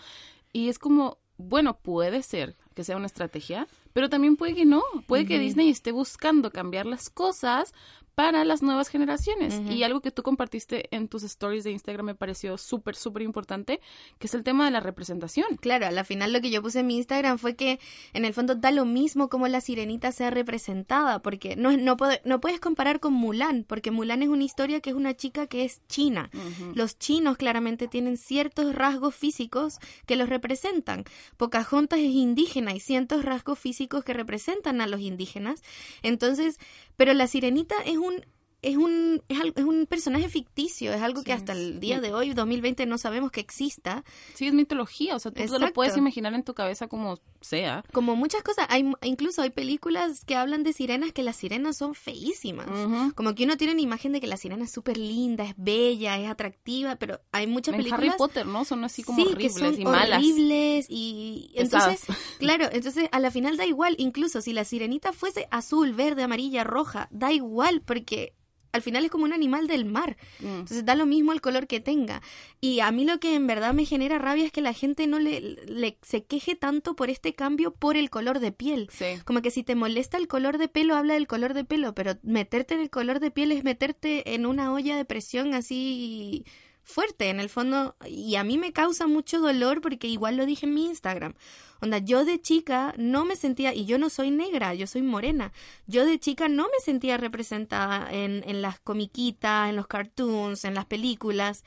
Y 0.52 0.68
es 0.68 0.78
como, 0.78 1.18
bueno, 1.36 1.78
puede 1.78 2.22
ser 2.22 2.56
que 2.74 2.84
sea 2.84 2.96
una 2.96 3.06
estrategia, 3.06 3.66
pero 3.92 4.08
también 4.08 4.36
puede 4.36 4.54
que 4.54 4.64
no. 4.64 4.82
Puede 5.06 5.26
que 5.26 5.38
Disney 5.40 5.68
esté 5.68 5.90
buscando 5.90 6.52
cambiar 6.52 6.86
las 6.86 7.10
cosas 7.10 7.74
para 8.18 8.44
las 8.44 8.62
nuevas 8.62 8.88
generaciones. 8.88 9.54
Y 9.70 9.84
algo 9.84 10.00
que 10.00 10.10
tú 10.10 10.24
compartiste 10.24 10.88
en 10.90 11.06
tus 11.06 11.22
stories 11.22 11.62
de 11.62 11.70
Instagram 11.70 12.04
me 12.06 12.14
pareció 12.16 12.58
súper, 12.58 12.96
súper 12.96 13.22
importante, 13.22 13.78
que 14.18 14.26
es 14.26 14.34
el 14.34 14.42
tema 14.42 14.64
de 14.64 14.72
la 14.72 14.80
representación. 14.80 15.56
Claro, 15.60 15.86
a 15.86 15.92
la 15.92 16.02
final 16.02 16.32
lo 16.32 16.40
que 16.40 16.50
yo 16.50 16.60
puse 16.60 16.80
en 16.80 16.88
mi 16.88 16.96
Instagram 16.96 17.38
fue 17.38 17.54
que 17.54 17.78
en 18.14 18.24
el 18.24 18.34
fondo 18.34 18.56
da 18.56 18.72
lo 18.72 18.84
mismo 18.84 19.28
como 19.28 19.46
la 19.46 19.60
sirenita 19.60 20.10
sea 20.10 20.30
representada, 20.30 21.22
porque 21.22 21.54
no, 21.54 21.76
no, 21.76 21.96
puede- 21.96 22.20
no 22.24 22.40
puedes 22.40 22.58
comparar 22.58 22.98
con 22.98 23.12
Mulan, 23.12 23.64
porque 23.68 23.92
Mulan 23.92 24.24
es 24.24 24.28
una 24.30 24.42
historia 24.42 24.80
que 24.80 24.90
es 24.90 24.96
una 24.96 25.14
chica 25.14 25.46
que 25.46 25.64
es 25.64 25.80
china. 25.86 26.28
Los 26.74 26.98
chinos 26.98 27.36
claramente 27.36 27.86
tienen 27.86 28.16
ciertos 28.16 28.74
rasgos 28.74 29.14
físicos 29.14 29.78
que 30.06 30.16
los 30.16 30.28
representan. 30.28 31.04
Pocahontas 31.36 32.00
es 32.00 32.10
indígena 32.10 32.74
y 32.74 32.80
ciertos 32.80 33.24
rasgos 33.24 33.60
físicos 33.60 34.02
que 34.02 34.12
representan 34.12 34.80
a 34.80 34.88
los 34.88 35.00
indígenas. 35.02 35.62
Entonces, 36.02 36.58
pero 36.98 37.14
la 37.14 37.28
sirenita 37.28 37.76
es 37.86 37.96
un 37.96 38.26
es 38.60 38.76
un, 38.76 39.22
es, 39.28 39.38
es, 39.54 39.64
un 39.64 39.86
personaje 39.86 40.28
ficticio, 40.28 40.92
es 40.92 41.00
algo 41.00 41.22
que 41.22 41.32
hasta 41.32 41.52
el 41.52 41.78
día 41.78 42.00
de 42.00 42.12
hoy, 42.12 42.32
2020, 42.32 42.86
no 42.86 42.98
sabemos 42.98 43.30
que 43.30 43.40
exista. 43.40 44.04
Sí, 44.34 44.46
es 44.46 44.52
mitología, 44.52 45.14
o 45.14 45.18
sea, 45.18 45.30
tú 45.30 45.44
te 45.44 45.58
lo 45.58 45.72
puedes 45.72 45.96
imaginar 45.96 46.34
en 46.34 46.42
tu 46.42 46.54
cabeza 46.54 46.88
como 46.88 47.18
sea. 47.40 47.84
Como 47.92 48.16
muchas 48.16 48.42
cosas, 48.42 48.66
hay 48.68 48.90
incluso 49.02 49.42
hay 49.42 49.50
películas 49.50 50.24
que 50.24 50.34
hablan 50.34 50.64
de 50.64 50.72
sirenas 50.72 51.12
que 51.12 51.22
las 51.22 51.36
sirenas 51.36 51.76
son 51.76 51.94
feísimas. 51.94 52.66
Como 53.14 53.34
que 53.34 53.44
uno 53.44 53.56
tiene 53.56 53.74
una 53.74 53.82
imagen 53.82 54.12
de 54.12 54.20
que 54.20 54.26
la 54.26 54.36
sirena 54.36 54.64
es 54.64 54.72
súper 54.72 54.98
linda, 54.98 55.44
es 55.44 55.54
bella, 55.56 56.18
es 56.18 56.28
atractiva, 56.28 56.96
pero 56.96 57.20
hay 57.30 57.46
muchas 57.46 57.74
en 57.74 57.78
películas... 57.78 58.08
Harry 58.08 58.18
Potter, 58.18 58.46
¿no? 58.46 58.64
Son 58.64 58.82
así 58.84 59.04
como 59.04 59.18
sí, 59.18 59.28
horribles 59.28 59.54
que 59.54 59.60
son 59.60 59.80
y 59.80 59.84
malas. 59.84 60.18
horribles 60.18 60.86
y... 60.88 61.52
Entonces, 61.54 62.02
claro, 62.38 62.68
entonces 62.72 63.08
a 63.12 63.20
la 63.20 63.30
final 63.30 63.56
da 63.56 63.66
igual, 63.66 63.94
incluso 63.98 64.40
si 64.40 64.52
la 64.52 64.64
sirenita 64.64 65.12
fuese 65.12 65.46
azul, 65.52 65.92
verde, 65.92 66.24
amarilla, 66.24 66.64
roja, 66.64 67.08
da 67.12 67.32
igual 67.32 67.82
porque 67.82 68.34
al 68.72 68.82
final 68.82 69.04
es 69.04 69.10
como 69.10 69.24
un 69.24 69.32
animal 69.32 69.66
del 69.66 69.84
mar. 69.84 70.16
Mm. 70.40 70.46
Entonces 70.46 70.84
da 70.84 70.94
lo 70.94 71.06
mismo 71.06 71.32
el 71.32 71.40
color 71.40 71.66
que 71.66 71.80
tenga. 71.80 72.22
Y 72.60 72.80
a 72.80 72.90
mí 72.90 73.04
lo 73.04 73.18
que 73.20 73.34
en 73.34 73.46
verdad 73.46 73.74
me 73.74 73.84
genera 73.84 74.18
rabia 74.18 74.44
es 74.44 74.52
que 74.52 74.60
la 74.60 74.72
gente 74.72 75.06
no 75.06 75.18
le, 75.18 75.40
le 75.40 75.98
se 76.02 76.24
queje 76.24 76.54
tanto 76.54 76.94
por 76.94 77.10
este 77.10 77.34
cambio 77.34 77.72
por 77.72 77.96
el 77.96 78.10
color 78.10 78.40
de 78.40 78.52
piel. 78.52 78.90
Como 79.24 79.42
que 79.42 79.50
si 79.50 79.62
te 79.62 79.74
molesta 79.74 80.16
el 80.16 80.28
color 80.28 80.58
de 80.58 80.68
pelo, 80.68 80.94
habla 80.94 81.14
del 81.14 81.26
color 81.26 81.54
de 81.54 81.64
pelo, 81.64 81.94
pero 81.94 82.14
meterte 82.22 82.74
en 82.74 82.80
el 82.80 82.90
color 82.90 83.20
de 83.20 83.30
piel 83.30 83.52
es 83.52 83.64
meterte 83.64 84.34
en 84.34 84.46
una 84.46 84.72
olla 84.72 84.96
de 84.96 85.04
presión 85.04 85.54
así 85.54 86.44
fuerte 86.88 87.28
en 87.28 87.38
el 87.38 87.50
fondo 87.50 87.94
y 88.06 88.36
a 88.36 88.44
mí 88.44 88.56
me 88.56 88.72
causa 88.72 89.06
mucho 89.06 89.40
dolor 89.40 89.82
porque 89.82 90.08
igual 90.08 90.36
lo 90.36 90.46
dije 90.46 90.66
en 90.66 90.74
mi 90.74 90.86
Instagram. 90.86 91.34
Onda, 91.80 91.98
yo 91.98 92.24
de 92.24 92.40
chica 92.40 92.94
no 92.96 93.24
me 93.24 93.36
sentía, 93.36 93.72
y 93.74 93.84
yo 93.84 93.98
no 93.98 94.08
soy 94.08 94.30
negra, 94.30 94.74
yo 94.74 94.86
soy 94.86 95.02
morena, 95.02 95.52
yo 95.86 96.04
de 96.04 96.18
chica 96.18 96.48
no 96.48 96.64
me 96.64 96.80
sentía 96.82 97.18
representada 97.18 98.10
en, 98.10 98.42
en 98.46 98.62
las 98.62 98.80
comiquitas, 98.80 99.68
en 99.68 99.76
los 99.76 99.86
cartoons, 99.86 100.64
en 100.64 100.74
las 100.74 100.86
películas 100.86 101.62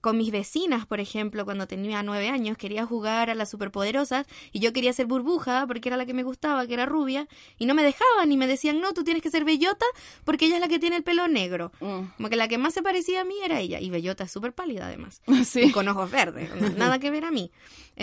con 0.00 0.16
mis 0.16 0.30
vecinas, 0.30 0.86
por 0.86 1.00
ejemplo, 1.00 1.44
cuando 1.44 1.66
tenía 1.66 2.02
nueve 2.02 2.28
años, 2.28 2.56
quería 2.56 2.86
jugar 2.86 3.30
a 3.30 3.34
las 3.34 3.50
superpoderosas 3.50 4.26
y 4.52 4.60
yo 4.60 4.72
quería 4.72 4.92
ser 4.92 5.06
burbuja 5.06 5.66
porque 5.66 5.88
era 5.88 5.96
la 5.96 6.06
que 6.06 6.14
me 6.14 6.22
gustaba, 6.22 6.66
que 6.66 6.74
era 6.74 6.86
rubia, 6.86 7.28
y 7.58 7.66
no 7.66 7.74
me 7.74 7.82
dejaban 7.82 8.30
y 8.30 8.36
me 8.36 8.46
decían, 8.46 8.80
no, 8.80 8.92
tú 8.92 9.04
tienes 9.04 9.22
que 9.22 9.30
ser 9.30 9.44
bellota 9.44 9.86
porque 10.24 10.46
ella 10.46 10.56
es 10.56 10.60
la 10.60 10.68
que 10.68 10.78
tiene 10.78 10.96
el 10.96 11.02
pelo 11.02 11.28
negro. 11.28 11.72
Mm. 11.80 12.00
Como 12.16 12.28
que 12.28 12.36
la 12.36 12.48
que 12.48 12.58
más 12.58 12.74
se 12.74 12.82
parecía 12.82 13.22
a 13.22 13.24
mí 13.24 13.34
era 13.44 13.60
ella, 13.60 13.80
y 13.80 13.90
bellota 13.90 14.24
es 14.24 14.30
súper 14.30 14.52
pálida 14.52 14.86
además, 14.86 15.22
y 15.54 15.72
con 15.72 15.88
ojos 15.88 16.10
verdes, 16.10 16.50
nada 16.76 16.98
que 16.98 17.10
ver 17.10 17.24
a 17.24 17.30
mí. 17.30 17.50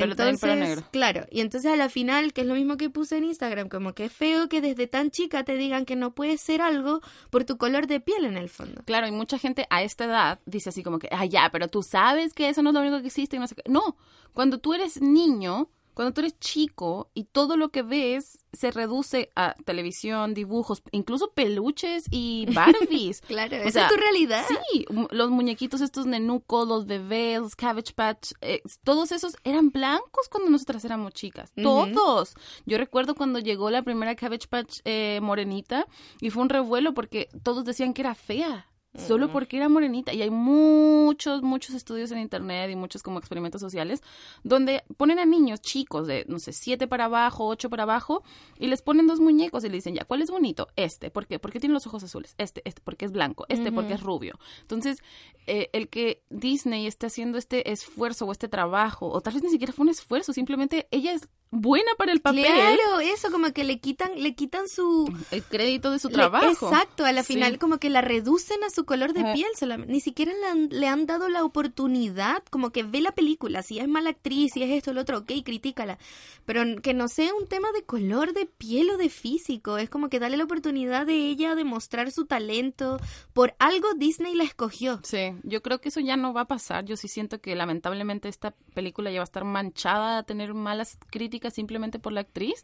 Entonces, 0.04 0.84
claro, 0.92 1.26
y 1.32 1.42
entonces 1.42 1.72
a 1.72 1.76
la 1.76 1.90
final, 1.90 2.34
que 2.34 2.42
es 2.42 2.48
lo 2.48 2.54
mismo 2.54 2.78
que 2.78 2.90
puse 2.90 3.18
en 3.18 3.26
Instagram, 3.26 3.70
como 3.70 3.94
que 3.94 4.06
es 4.06 4.14
feo 4.14 4.48
que 4.50 4.62
desde 4.62 4.88
tan 4.88 5.12
chica 5.12 5.44
te 5.44 5.56
digan 5.56 5.86
que 5.86 5.96
no 5.96 6.14
puedes 6.14 6.42
ser 6.42 6.62
algo 6.62 7.02
por 7.30 7.44
tu 7.44 7.58
color 7.58 7.88
de 7.88 8.00
piel 8.00 8.26
en 8.26 8.38
el 8.38 8.50
fondo. 8.50 8.84
Claro, 8.86 9.08
y 9.08 9.12
mucha 9.12 9.38
gente 9.38 9.66
a 9.70 9.84
esta 9.84 10.06
edad 10.06 10.40
dice 10.46 10.70
así 10.70 10.84
como 10.84 11.00
que, 11.00 11.10
ah, 11.12 11.26
ya, 11.26 11.50
pero 11.52 11.68
tú 11.68 11.84
sabes 11.84 12.34
que 12.34 12.50
eso 12.50 12.62
no 12.62 12.70
es 12.70 12.74
lo 12.76 12.82
único 12.82 13.02
que 13.02 13.08
existe 13.08 13.36
y 13.36 13.40
no 13.40 13.48
sé 13.48 13.56
qué. 13.56 13.64
No, 13.70 13.98
cuando 14.34 14.60
tú 14.60 14.74
eres 14.74 15.02
niño, 15.02 15.70
cuando 15.98 16.14
tú 16.14 16.22
eres 16.22 16.40
chico 16.40 17.10
y 17.16 17.24
todo 17.24 17.58
lo 17.58 17.70
que 17.70 17.82
ves 17.82 18.46
se 18.54 18.70
reduce 18.70 19.32
a 19.36 19.56
televisión, 19.66 20.36
dibujos, 20.36 20.84
incluso 20.92 21.32
peluches 21.32 22.06
y 22.12 22.46
Barbies. 22.54 23.22
claro, 23.22 23.56
esa 23.56 23.86
es 23.88 23.92
tu 23.92 23.96
realidad. 23.96 24.46
Sí, 24.48 24.86
los 25.10 25.32
muñequitos 25.32 25.82
estos 25.82 26.06
nenucos, 26.06 26.68
los 26.68 26.86
bebés, 26.86 27.40
los 27.40 27.56
Cabbage 27.56 27.94
Patch, 27.96 28.34
eh, 28.42 28.62
todos 28.84 29.12
esos 29.12 29.38
eran 29.44 29.72
blancos 29.72 30.30
cuando 30.30 30.52
nosotras 30.52 30.86
éramos 30.86 31.14
chicas. 31.14 31.52
Todos. 31.56 32.36
Yo 32.68 32.78
recuerdo 32.78 33.16
cuando 33.16 33.40
llegó 33.40 33.72
la 33.72 33.82
primera 33.82 34.16
Cabbage 34.16 34.48
Patch 34.48 34.82
eh, 34.86 35.20
morenita 35.24 35.88
y 36.22 36.30
fue 36.30 36.44
un 36.44 36.50
revuelo 36.50 36.94
porque 36.94 37.28
todos 37.42 37.66
decían 37.66 37.96
que 37.96 38.04
era 38.04 38.14
fea 38.14 38.68
solo 38.98 39.32
porque 39.32 39.58
era 39.58 39.70
morenita. 39.70 40.14
Y 40.14 40.22
hay 40.22 40.30
muchos, 40.30 41.42
muchos 41.42 41.76
estudios 41.76 42.12
en 42.12 42.20
internet 42.20 42.70
y 42.72 42.76
muchos 42.76 43.04
como 43.04 43.20
experimentos 43.20 43.62
sociales 43.62 44.02
donde 44.44 44.84
ponen 44.98 45.20
a 45.20 45.26
niños 45.26 45.62
chicos 45.62 46.08
de, 46.08 46.26
no 46.28 46.40
sé, 46.40 46.54
siete 46.54 46.88
para 46.88 47.06
abajo, 47.06 47.48
ocho 47.48 47.70
para 47.70 47.84
abajo, 47.84 48.24
y 48.60 48.68
les 48.68 48.82
ponen 48.82 49.08
dos 49.08 49.20
muñecos 49.20 49.64
y 49.64 49.70
le 49.70 49.76
dicen, 49.76 49.96
ya, 49.96 50.06
¿cuál 50.06 50.22
es 50.22 50.32
bonito? 50.32 50.68
Este, 50.76 51.10
¿por 51.10 51.28
qué? 51.28 51.40
Porque 51.40 51.60
tiene 51.60 51.74
los 51.74 51.88
ojos 51.88 52.04
azules. 52.04 52.36
Este, 52.38 52.62
este, 52.66 52.82
porque 52.84 53.06
es 53.06 53.12
blanco. 53.12 53.46
Este, 53.50 53.72
porque 53.72 53.94
es 53.94 54.02
rubio. 54.02 54.40
Entonces, 54.62 55.02
eh, 55.46 55.70
el 55.74 55.90
que 55.90 56.24
Disney 56.30 56.88
esté 56.88 57.08
haciendo 57.08 57.38
este 57.38 57.72
esfuerzo 57.72 58.26
o 58.26 58.32
este 58.32 58.48
trabajo, 58.48 59.10
o 59.10 59.22
tal 59.22 59.34
vez 59.34 59.44
ni 59.44 59.50
siquiera 59.50 59.74
fue 59.74 59.84
un 59.84 59.90
esfuerzo, 59.90 60.34
simplemente 60.34 60.88
ella 60.92 61.14
es 61.14 61.30
buena 61.52 61.92
para 61.98 62.12
el 62.12 62.20
papel. 62.20 62.46
Claro, 62.46 63.00
eso, 63.00 63.32
como 63.32 63.52
que 63.54 63.64
le 63.64 63.80
quitan, 63.80 64.12
le 64.22 64.36
quitan 64.36 64.68
su... 64.68 65.12
El 65.32 65.44
crédito 65.44 65.92
de 65.92 66.00
su 66.00 66.10
trabajo. 66.10 66.70
exacto, 66.70 67.06
a 67.06 67.12
la 67.12 67.24
final 67.24 67.58
como 67.58 67.78
que 67.78 67.90
la 67.90 68.02
reducen 68.02 68.64
a 68.64 68.70
su 68.70 68.86
color 68.86 69.14
de 69.14 69.34
piel, 69.34 69.50
solamente. 69.58 69.92
ni 69.92 70.02
siquiera 70.02 70.34
le 70.34 70.46
han, 70.46 70.70
le 70.70 70.88
han, 70.88 71.06
dado 71.06 71.30
la 71.30 71.46
oportunidad, 71.46 72.44
como 72.50 72.72
que 72.72 72.84
ve 72.84 73.00
la 73.02 73.14
película, 73.14 73.64
si 73.64 73.80
es 73.80 73.88
mala 73.88 74.10
actriz, 74.10 74.54
si 74.54 74.64
es 74.64 74.72
esto, 74.72 74.94
lo 74.94 75.02
otro, 75.02 75.20
ok, 75.20 75.32
critícala, 75.46 75.98
pero 76.46 76.64
que 76.82 76.94
no 76.94 77.08
sea 77.08 77.34
un 77.34 77.48
tema 77.48 77.72
de 77.72 77.84
color 77.84 78.34
de 78.34 78.46
piel 78.46 78.90
o 78.90 78.98
de 78.98 79.10
físico, 79.10 79.78
es 79.78 79.90
como 79.90 80.10
que 80.10 80.20
dale 80.20 80.38
la 80.38 80.44
oportunidad 80.44 81.06
de 81.06 81.16
ella 81.30 81.56
de 81.56 81.64
mostrar 81.64 82.12
su 82.12 82.26
talento, 82.26 83.00
por 83.34 83.56
algo 83.60 83.94
Disney 83.96 84.36
la 84.36 84.44
escogió. 84.44 85.00
Sí, 85.04 85.34
yo 85.44 85.62
creo 85.62 85.80
que 85.80 85.90
eso 85.90 86.02
ya 86.02 86.18
no 86.18 86.34
va 86.34 86.42
a 86.42 86.48
pasar, 86.48 86.84
yo 86.84 86.98
sí 86.98 87.08
siento 87.08 87.40
que 87.40 87.56
lamentablemente 87.56 88.28
esta 88.28 88.52
película 88.74 89.12
ya 89.12 89.20
va 89.20 89.24
a 89.24 89.26
estar 89.26 89.46
manchada 89.46 90.18
a 90.18 90.24
tener 90.24 90.54
malas 90.54 90.98
críticas 91.10 91.37
simplemente 91.52 92.00
por 92.00 92.14
la 92.14 92.22
actriz, 92.22 92.62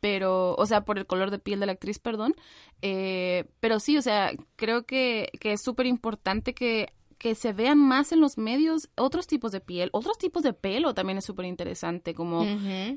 pero, 0.00 0.54
o 0.54 0.66
sea, 0.66 0.84
por 0.84 0.98
el 0.98 1.06
color 1.06 1.30
de 1.30 1.38
piel 1.38 1.60
de 1.60 1.66
la 1.66 1.72
actriz, 1.72 1.98
perdón. 1.98 2.34
Eh, 2.82 3.46
pero 3.60 3.80
sí, 3.80 3.96
o 3.96 4.02
sea, 4.02 4.32
creo 4.56 4.84
que, 4.84 5.30
que 5.40 5.52
es 5.52 5.62
súper 5.62 5.86
importante 5.86 6.54
que 6.54 6.92
que 7.18 7.34
se 7.34 7.52
vean 7.52 7.78
más 7.78 8.12
en 8.12 8.20
los 8.20 8.38
medios 8.38 8.88
otros 8.96 9.26
tipos 9.26 9.50
de 9.50 9.60
piel, 9.60 9.90
otros 9.92 10.18
tipos 10.18 10.44
de 10.44 10.52
pelo 10.52 10.94
también 10.94 11.18
es 11.18 11.24
súper 11.24 11.46
interesante, 11.46 12.14
como 12.14 12.46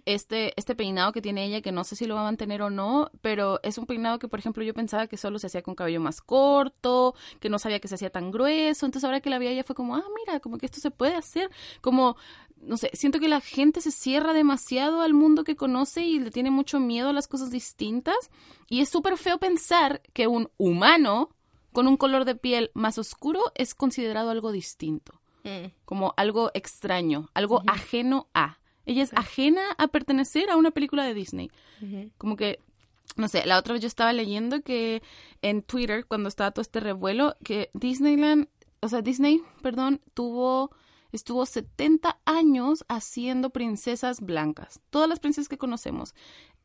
este, 0.05 0.53
este 0.55 0.75
peinado 0.75 1.11
que 1.11 1.21
tiene 1.21 1.43
ella, 1.43 1.61
que 1.61 1.71
no 1.71 1.83
sé 1.83 1.95
si 1.95 2.05
lo 2.05 2.15
va 2.15 2.21
a 2.21 2.25
mantener 2.25 2.61
o 2.61 2.69
no, 2.69 3.09
pero 3.21 3.59
es 3.63 3.79
un 3.79 3.87
peinado 3.87 4.19
que, 4.19 4.27
por 4.27 4.39
ejemplo, 4.39 4.63
yo 4.63 4.75
pensaba 4.75 5.07
que 5.07 5.17
solo 5.17 5.39
se 5.39 5.47
hacía 5.47 5.63
con 5.63 5.73
cabello 5.73 5.99
más 5.99 6.21
corto, 6.21 7.15
que 7.39 7.49
no 7.49 7.57
sabía 7.57 7.79
que 7.79 7.87
se 7.87 7.95
hacía 7.95 8.11
tan 8.11 8.29
grueso, 8.29 8.85
entonces 8.85 9.03
ahora 9.03 9.21
que 9.21 9.31
la 9.31 9.39
vi 9.39 9.47
ella 9.47 9.63
fue 9.63 9.75
como, 9.75 9.95
ah, 9.95 10.05
mira, 10.15 10.39
como 10.39 10.59
que 10.59 10.67
esto 10.67 10.79
se 10.79 10.91
puede 10.91 11.15
hacer, 11.15 11.49
como 11.81 12.15
no 12.61 12.77
sé, 12.77 12.91
siento 12.93 13.19
que 13.19 13.27
la 13.27 13.41
gente 13.41 13.81
se 13.81 13.91
cierra 13.91 14.33
demasiado 14.33 15.01
al 15.01 15.13
mundo 15.13 15.43
que 15.43 15.55
conoce 15.55 16.03
y 16.03 16.19
le 16.19 16.31
tiene 16.31 16.51
mucho 16.51 16.79
miedo 16.79 17.09
a 17.09 17.13
las 17.13 17.27
cosas 17.27 17.49
distintas. 17.49 18.15
Y 18.69 18.81
es 18.81 18.89
súper 18.89 19.17
feo 19.17 19.39
pensar 19.39 20.01
que 20.13 20.27
un 20.27 20.49
humano 20.57 21.29
con 21.71 21.87
un 21.87 21.97
color 21.97 22.25
de 22.25 22.35
piel 22.35 22.71
más 22.73 22.97
oscuro 22.97 23.41
es 23.55 23.73
considerado 23.73 24.29
algo 24.29 24.51
distinto, 24.51 25.21
mm. 25.43 25.71
como 25.85 26.13
algo 26.17 26.51
extraño, 26.53 27.29
algo 27.33 27.63
ajeno 27.67 28.27
a. 28.33 28.59
Ella 28.85 29.03
es 29.03 29.13
ajena 29.13 29.61
a 29.77 29.87
pertenecer 29.87 30.49
a 30.49 30.57
una 30.57 30.71
película 30.71 31.03
de 31.03 31.13
Disney. 31.13 31.51
Como 32.17 32.35
que, 32.35 32.59
no 33.15 33.27
sé, 33.27 33.45
la 33.45 33.57
otra 33.57 33.73
vez 33.73 33.81
yo 33.81 33.87
estaba 33.87 34.13
leyendo 34.13 34.61
que 34.61 35.01
en 35.41 35.63
Twitter, 35.63 36.05
cuando 36.05 36.29
estaba 36.29 36.51
todo 36.51 36.61
este 36.61 36.79
revuelo, 36.79 37.35
que 37.43 37.69
Disneyland, 37.73 38.47
o 38.81 38.87
sea, 38.87 39.01
Disney, 39.01 39.41
perdón, 39.61 40.01
tuvo 40.13 40.71
estuvo 41.11 41.45
70 41.45 42.19
años 42.25 42.85
haciendo 42.87 43.49
princesas 43.49 44.21
blancas, 44.21 44.81
todas 44.89 45.09
las 45.09 45.19
princesas 45.19 45.49
que 45.49 45.57
conocemos. 45.57 46.15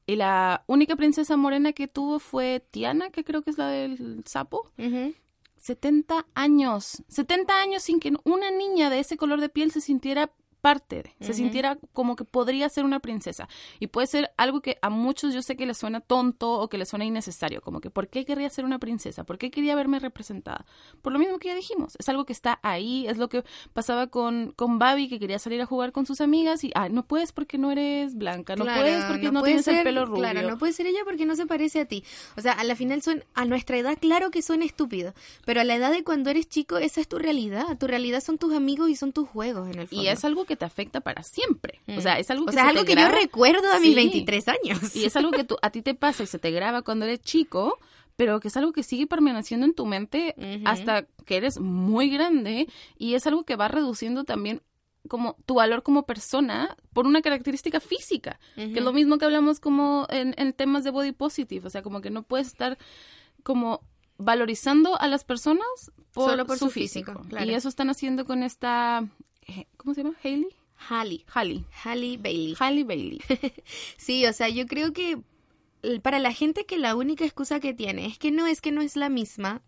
Y 0.06 0.16
la 0.16 0.64
única 0.66 0.94
princesa 0.94 1.36
morena 1.36 1.72
que 1.72 1.88
tuvo 1.88 2.18
fue 2.18 2.64
Tiana, 2.70 3.10
que 3.10 3.24
creo 3.24 3.42
que 3.42 3.50
es 3.50 3.58
la 3.58 3.68
del 3.68 4.22
sapo. 4.24 4.70
70 5.56 6.26
años, 6.34 7.02
70 7.08 7.60
años 7.60 7.82
sin 7.82 7.98
que 7.98 8.12
una 8.24 8.52
niña 8.52 8.88
de 8.88 9.00
ese 9.00 9.16
color 9.16 9.40
de 9.40 9.48
piel 9.48 9.72
se 9.72 9.80
sintiera 9.80 10.32
parte 10.66 11.04
de, 11.04 11.14
se 11.24 11.32
sintiera 11.32 11.78
como 11.92 12.16
que 12.16 12.24
podría 12.24 12.68
ser 12.68 12.84
una 12.84 12.98
princesa. 12.98 13.48
Y 13.78 13.86
puede 13.86 14.08
ser 14.08 14.32
algo 14.36 14.62
que 14.62 14.78
a 14.82 14.90
muchos 14.90 15.32
yo 15.32 15.40
sé 15.40 15.54
que 15.54 15.64
les 15.64 15.78
suena 15.78 16.00
tonto 16.00 16.54
o 16.54 16.68
que 16.68 16.76
les 16.76 16.88
suena 16.88 17.04
innecesario, 17.04 17.60
como 17.60 17.80
que 17.80 17.88
¿por 17.88 18.08
qué 18.08 18.24
querría 18.24 18.50
ser 18.50 18.64
una 18.64 18.80
princesa? 18.80 19.22
¿Por 19.22 19.38
qué 19.38 19.52
quería 19.52 19.76
verme 19.76 20.00
representada? 20.00 20.66
Por 21.02 21.12
lo 21.12 21.20
mismo 21.20 21.38
que 21.38 21.50
ya 21.50 21.54
dijimos, 21.54 21.94
es 22.00 22.08
algo 22.08 22.26
que 22.26 22.32
está 22.32 22.58
ahí, 22.64 23.06
es 23.06 23.16
lo 23.16 23.28
que 23.28 23.44
pasaba 23.74 24.08
con, 24.08 24.54
con 24.56 24.80
Babi, 24.80 25.08
que 25.08 25.20
quería 25.20 25.38
salir 25.38 25.60
a 25.60 25.66
jugar 25.66 25.92
con 25.92 26.04
sus 26.04 26.20
amigas 26.20 26.64
y, 26.64 26.72
ah, 26.74 26.88
no 26.88 27.06
puedes 27.06 27.30
porque 27.30 27.58
no 27.58 27.70
eres 27.70 28.16
blanca, 28.16 28.56
no 28.56 28.64
puedes 28.64 29.04
porque 29.04 29.30
no, 29.30 29.44
tienes 29.44 29.68
el 29.68 29.84
pelo 29.84 30.04
rubio. 30.04 30.22
Claro, 30.22 30.50
no 30.50 30.58
puede 30.58 30.72
ser 30.72 30.88
ella 30.88 31.02
porque 31.04 31.26
no 31.26 31.36
se 31.36 31.46
parece 31.46 31.78
a 31.78 31.84
ti. 31.84 32.02
O 32.36 32.40
sea, 32.40 32.54
a 32.54 32.64
la 32.64 32.74
final 32.74 33.02
son, 33.02 33.22
a 33.34 33.44
nuestra 33.44 33.78
edad, 33.78 33.96
claro 34.00 34.32
que 34.32 34.42
suena 34.42 34.64
estúpido, 34.64 35.14
pero 35.44 35.60
a 35.60 35.64
la 35.64 35.76
edad 35.76 35.92
de 35.92 36.02
cuando 36.02 36.28
eres 36.30 36.48
chico, 36.48 36.78
esa 36.78 37.00
es 37.00 37.06
tu 37.06 37.20
realidad. 37.20 37.78
Tu 37.78 37.86
realidad 37.86 38.20
son 38.20 38.36
tus 38.36 38.52
amigos 38.52 38.90
y 38.90 38.96
son 38.96 39.12
tus 39.12 39.28
juegos, 39.28 39.68
en 39.68 39.78
el 39.78 39.86
fondo. 39.86 40.02
Y 40.02 40.08
es 40.08 40.24
algo 40.24 40.44
que 40.44 40.55
te 40.56 40.64
afecta 40.64 41.00
para 41.00 41.22
siempre. 41.22 41.80
O 41.96 42.00
sea, 42.00 42.18
es 42.18 42.30
algo 42.30 42.46
que, 42.46 42.58
algo 42.58 42.84
que 42.84 42.94
yo 42.94 43.08
recuerdo 43.08 43.70
a 43.72 43.80
mis 43.80 43.94
23 43.94 44.48
años. 44.48 44.96
Y 44.96 45.04
es 45.04 45.16
algo 45.16 45.30
que 45.30 45.44
tú, 45.44 45.56
a 45.62 45.70
ti 45.70 45.82
te 45.82 45.94
pasa 45.94 46.22
y 46.22 46.26
se 46.26 46.38
te 46.38 46.50
graba 46.50 46.82
cuando 46.82 47.04
eres 47.04 47.20
chico, 47.20 47.78
pero 48.16 48.40
que 48.40 48.48
es 48.48 48.56
algo 48.56 48.72
que 48.72 48.82
sigue 48.82 49.06
permaneciendo 49.06 49.66
en 49.66 49.74
tu 49.74 49.86
mente 49.86 50.34
hasta 50.64 51.06
que 51.24 51.36
eres 51.36 51.60
muy 51.60 52.10
grande 52.10 52.66
y 52.98 53.14
es 53.14 53.26
algo 53.26 53.44
que 53.44 53.56
va 53.56 53.68
reduciendo 53.68 54.24
también 54.24 54.62
como 55.08 55.36
tu 55.46 55.54
valor 55.54 55.82
como 55.82 56.04
persona 56.04 56.76
por 56.92 57.06
una 57.06 57.22
característica 57.22 57.80
física, 57.80 58.40
que 58.54 58.78
es 58.78 58.82
lo 58.82 58.92
mismo 58.92 59.18
que 59.18 59.24
hablamos 59.24 59.60
como 59.60 60.06
en, 60.10 60.34
en 60.36 60.52
temas 60.52 60.82
de 60.84 60.90
body 60.90 61.12
positive, 61.12 61.66
o 61.66 61.70
sea, 61.70 61.82
como 61.82 62.00
que 62.00 62.10
no 62.10 62.22
puedes 62.22 62.48
estar 62.48 62.76
como 63.42 63.82
valorizando 64.18 65.00
a 65.00 65.06
las 65.08 65.24
personas 65.24 65.66
por 66.12 66.30
Solo 66.30 66.46
por 66.46 66.58
su, 66.58 66.66
su 66.66 66.70
físico, 66.70 67.12
físico. 67.12 67.28
claro. 67.28 67.50
Y 67.50 67.54
eso 67.54 67.68
están 67.68 67.90
haciendo 67.90 68.24
con 68.24 68.42
esta, 68.42 69.06
¿cómo 69.76 69.94
se 69.94 70.02
llama? 70.02 70.16
Hailey. 70.22 70.48
Halle. 70.88 71.24
Halle. 71.32 71.64
Halle 71.84 72.16
Bailey. 72.18 72.56
Hailey 72.58 72.84
Bailey. 72.84 73.20
Sí, 73.96 74.26
o 74.26 74.32
sea, 74.32 74.48
yo 74.48 74.66
creo 74.66 74.92
que 74.92 75.18
para 76.02 76.18
la 76.18 76.32
gente 76.32 76.64
que 76.66 76.78
la 76.78 76.96
única 76.96 77.24
excusa 77.24 77.60
que 77.60 77.74
tiene 77.74 78.06
es 78.06 78.18
que 78.18 78.30
no 78.30 78.46
es 78.46 78.60
que 78.60 78.72
no 78.72 78.82
es 78.82 78.96
la 78.96 79.08
misma, 79.08 79.62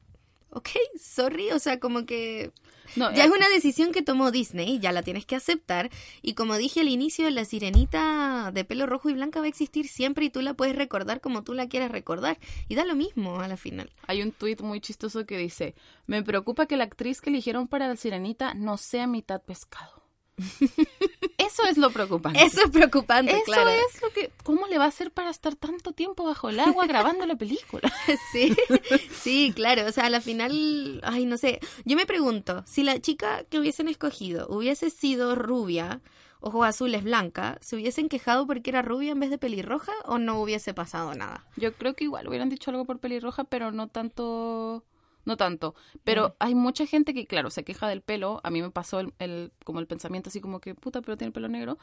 ok, 0.50 0.68
sorry, 0.98 1.50
o 1.52 1.58
sea, 1.58 1.78
como 1.80 2.06
que 2.06 2.52
No, 2.96 3.12
ya 3.12 3.24
eh, 3.24 3.26
es 3.26 3.32
una 3.32 3.48
decisión 3.48 3.92
que 3.92 4.02
tomó 4.02 4.30
Disney, 4.30 4.78
ya 4.78 4.92
la 4.92 5.02
tienes 5.02 5.26
que 5.26 5.36
aceptar. 5.36 5.90
Y 6.22 6.34
como 6.34 6.56
dije 6.56 6.80
al 6.80 6.88
inicio, 6.88 7.28
la 7.30 7.44
sirenita 7.44 8.50
de 8.52 8.64
pelo 8.64 8.86
rojo 8.86 9.10
y 9.10 9.14
blanca 9.14 9.40
va 9.40 9.46
a 9.46 9.48
existir 9.48 9.88
siempre 9.88 10.24
y 10.26 10.30
tú 10.30 10.40
la 10.40 10.54
puedes 10.54 10.76
recordar 10.76 11.20
como 11.20 11.44
tú 11.44 11.54
la 11.54 11.68
quieras 11.68 11.90
recordar. 11.90 12.38
Y 12.68 12.74
da 12.74 12.84
lo 12.84 12.94
mismo 12.94 13.40
a 13.40 13.48
la 13.48 13.56
final. 13.56 13.90
Hay 14.06 14.22
un 14.22 14.32
tuit 14.32 14.60
muy 14.60 14.80
chistoso 14.80 15.26
que 15.26 15.36
dice, 15.36 15.74
me 16.06 16.22
preocupa 16.22 16.66
que 16.66 16.76
la 16.76 16.84
actriz 16.84 17.20
que 17.20 17.30
eligieron 17.30 17.68
para 17.68 17.88
la 17.88 17.96
sirenita 17.96 18.54
no 18.54 18.76
sea 18.76 19.06
mitad 19.06 19.42
pescado. 19.42 19.97
Eso 21.38 21.64
es 21.64 21.76
lo 21.76 21.90
preocupante. 21.90 22.42
Eso 22.42 22.64
es 22.64 22.70
preocupante, 22.70 23.32
Eso 23.32 23.44
claro. 23.44 23.70
es 23.70 24.02
lo 24.02 24.10
que... 24.10 24.30
¿Cómo 24.42 24.66
le 24.66 24.78
va 24.78 24.84
a 24.84 24.88
hacer 24.88 25.10
para 25.10 25.30
estar 25.30 25.54
tanto 25.56 25.92
tiempo 25.92 26.24
bajo 26.24 26.48
el 26.48 26.60
agua 26.60 26.86
grabando 26.86 27.26
la 27.26 27.36
película? 27.36 27.92
Sí, 28.32 28.54
sí, 29.12 29.52
claro. 29.54 29.86
O 29.86 29.92
sea, 29.92 30.06
a 30.06 30.10
la 30.10 30.20
final, 30.20 31.00
ay, 31.04 31.24
no 31.24 31.36
sé. 31.36 31.60
Yo 31.84 31.96
me 31.96 32.06
pregunto, 32.06 32.62
si 32.66 32.82
la 32.82 33.00
chica 33.00 33.44
que 33.44 33.58
hubiesen 33.58 33.88
escogido 33.88 34.46
hubiese 34.48 34.90
sido 34.90 35.34
rubia, 35.34 36.00
ojos 36.40 36.66
azules, 36.66 37.04
blanca, 37.04 37.58
¿se 37.60 37.76
hubiesen 37.76 38.08
quejado 38.08 38.46
porque 38.46 38.70
era 38.70 38.82
rubia 38.82 39.12
en 39.12 39.20
vez 39.20 39.30
de 39.30 39.38
pelirroja 39.38 39.92
o 40.04 40.18
no 40.18 40.40
hubiese 40.40 40.74
pasado 40.74 41.14
nada? 41.14 41.46
Yo 41.56 41.72
creo 41.74 41.94
que 41.94 42.04
igual 42.04 42.28
hubieran 42.28 42.48
dicho 42.48 42.70
algo 42.70 42.84
por 42.84 42.98
pelirroja, 42.98 43.44
pero 43.44 43.72
no 43.72 43.88
tanto... 43.88 44.84
No 45.28 45.36
tanto. 45.36 45.74
Pero 46.04 46.36
hay 46.40 46.54
mucha 46.54 46.86
gente 46.86 47.12
que, 47.14 47.26
claro, 47.26 47.50
se 47.50 47.62
queja 47.64 47.86
del 47.88 48.00
pelo. 48.02 48.40
A 48.44 48.50
mí 48.50 48.62
me 48.62 48.70
pasó 48.70 49.00
el, 49.00 49.12
el- 49.18 49.52
como 49.64 49.78
el 49.80 49.86
pensamiento 49.86 50.30
así 50.30 50.40
como 50.40 50.60
que, 50.60 50.74
puta, 50.74 51.02
pero 51.02 51.16
tiene 51.18 51.28
el 51.28 51.32
pelo 51.34 51.48
negro. 51.48 51.78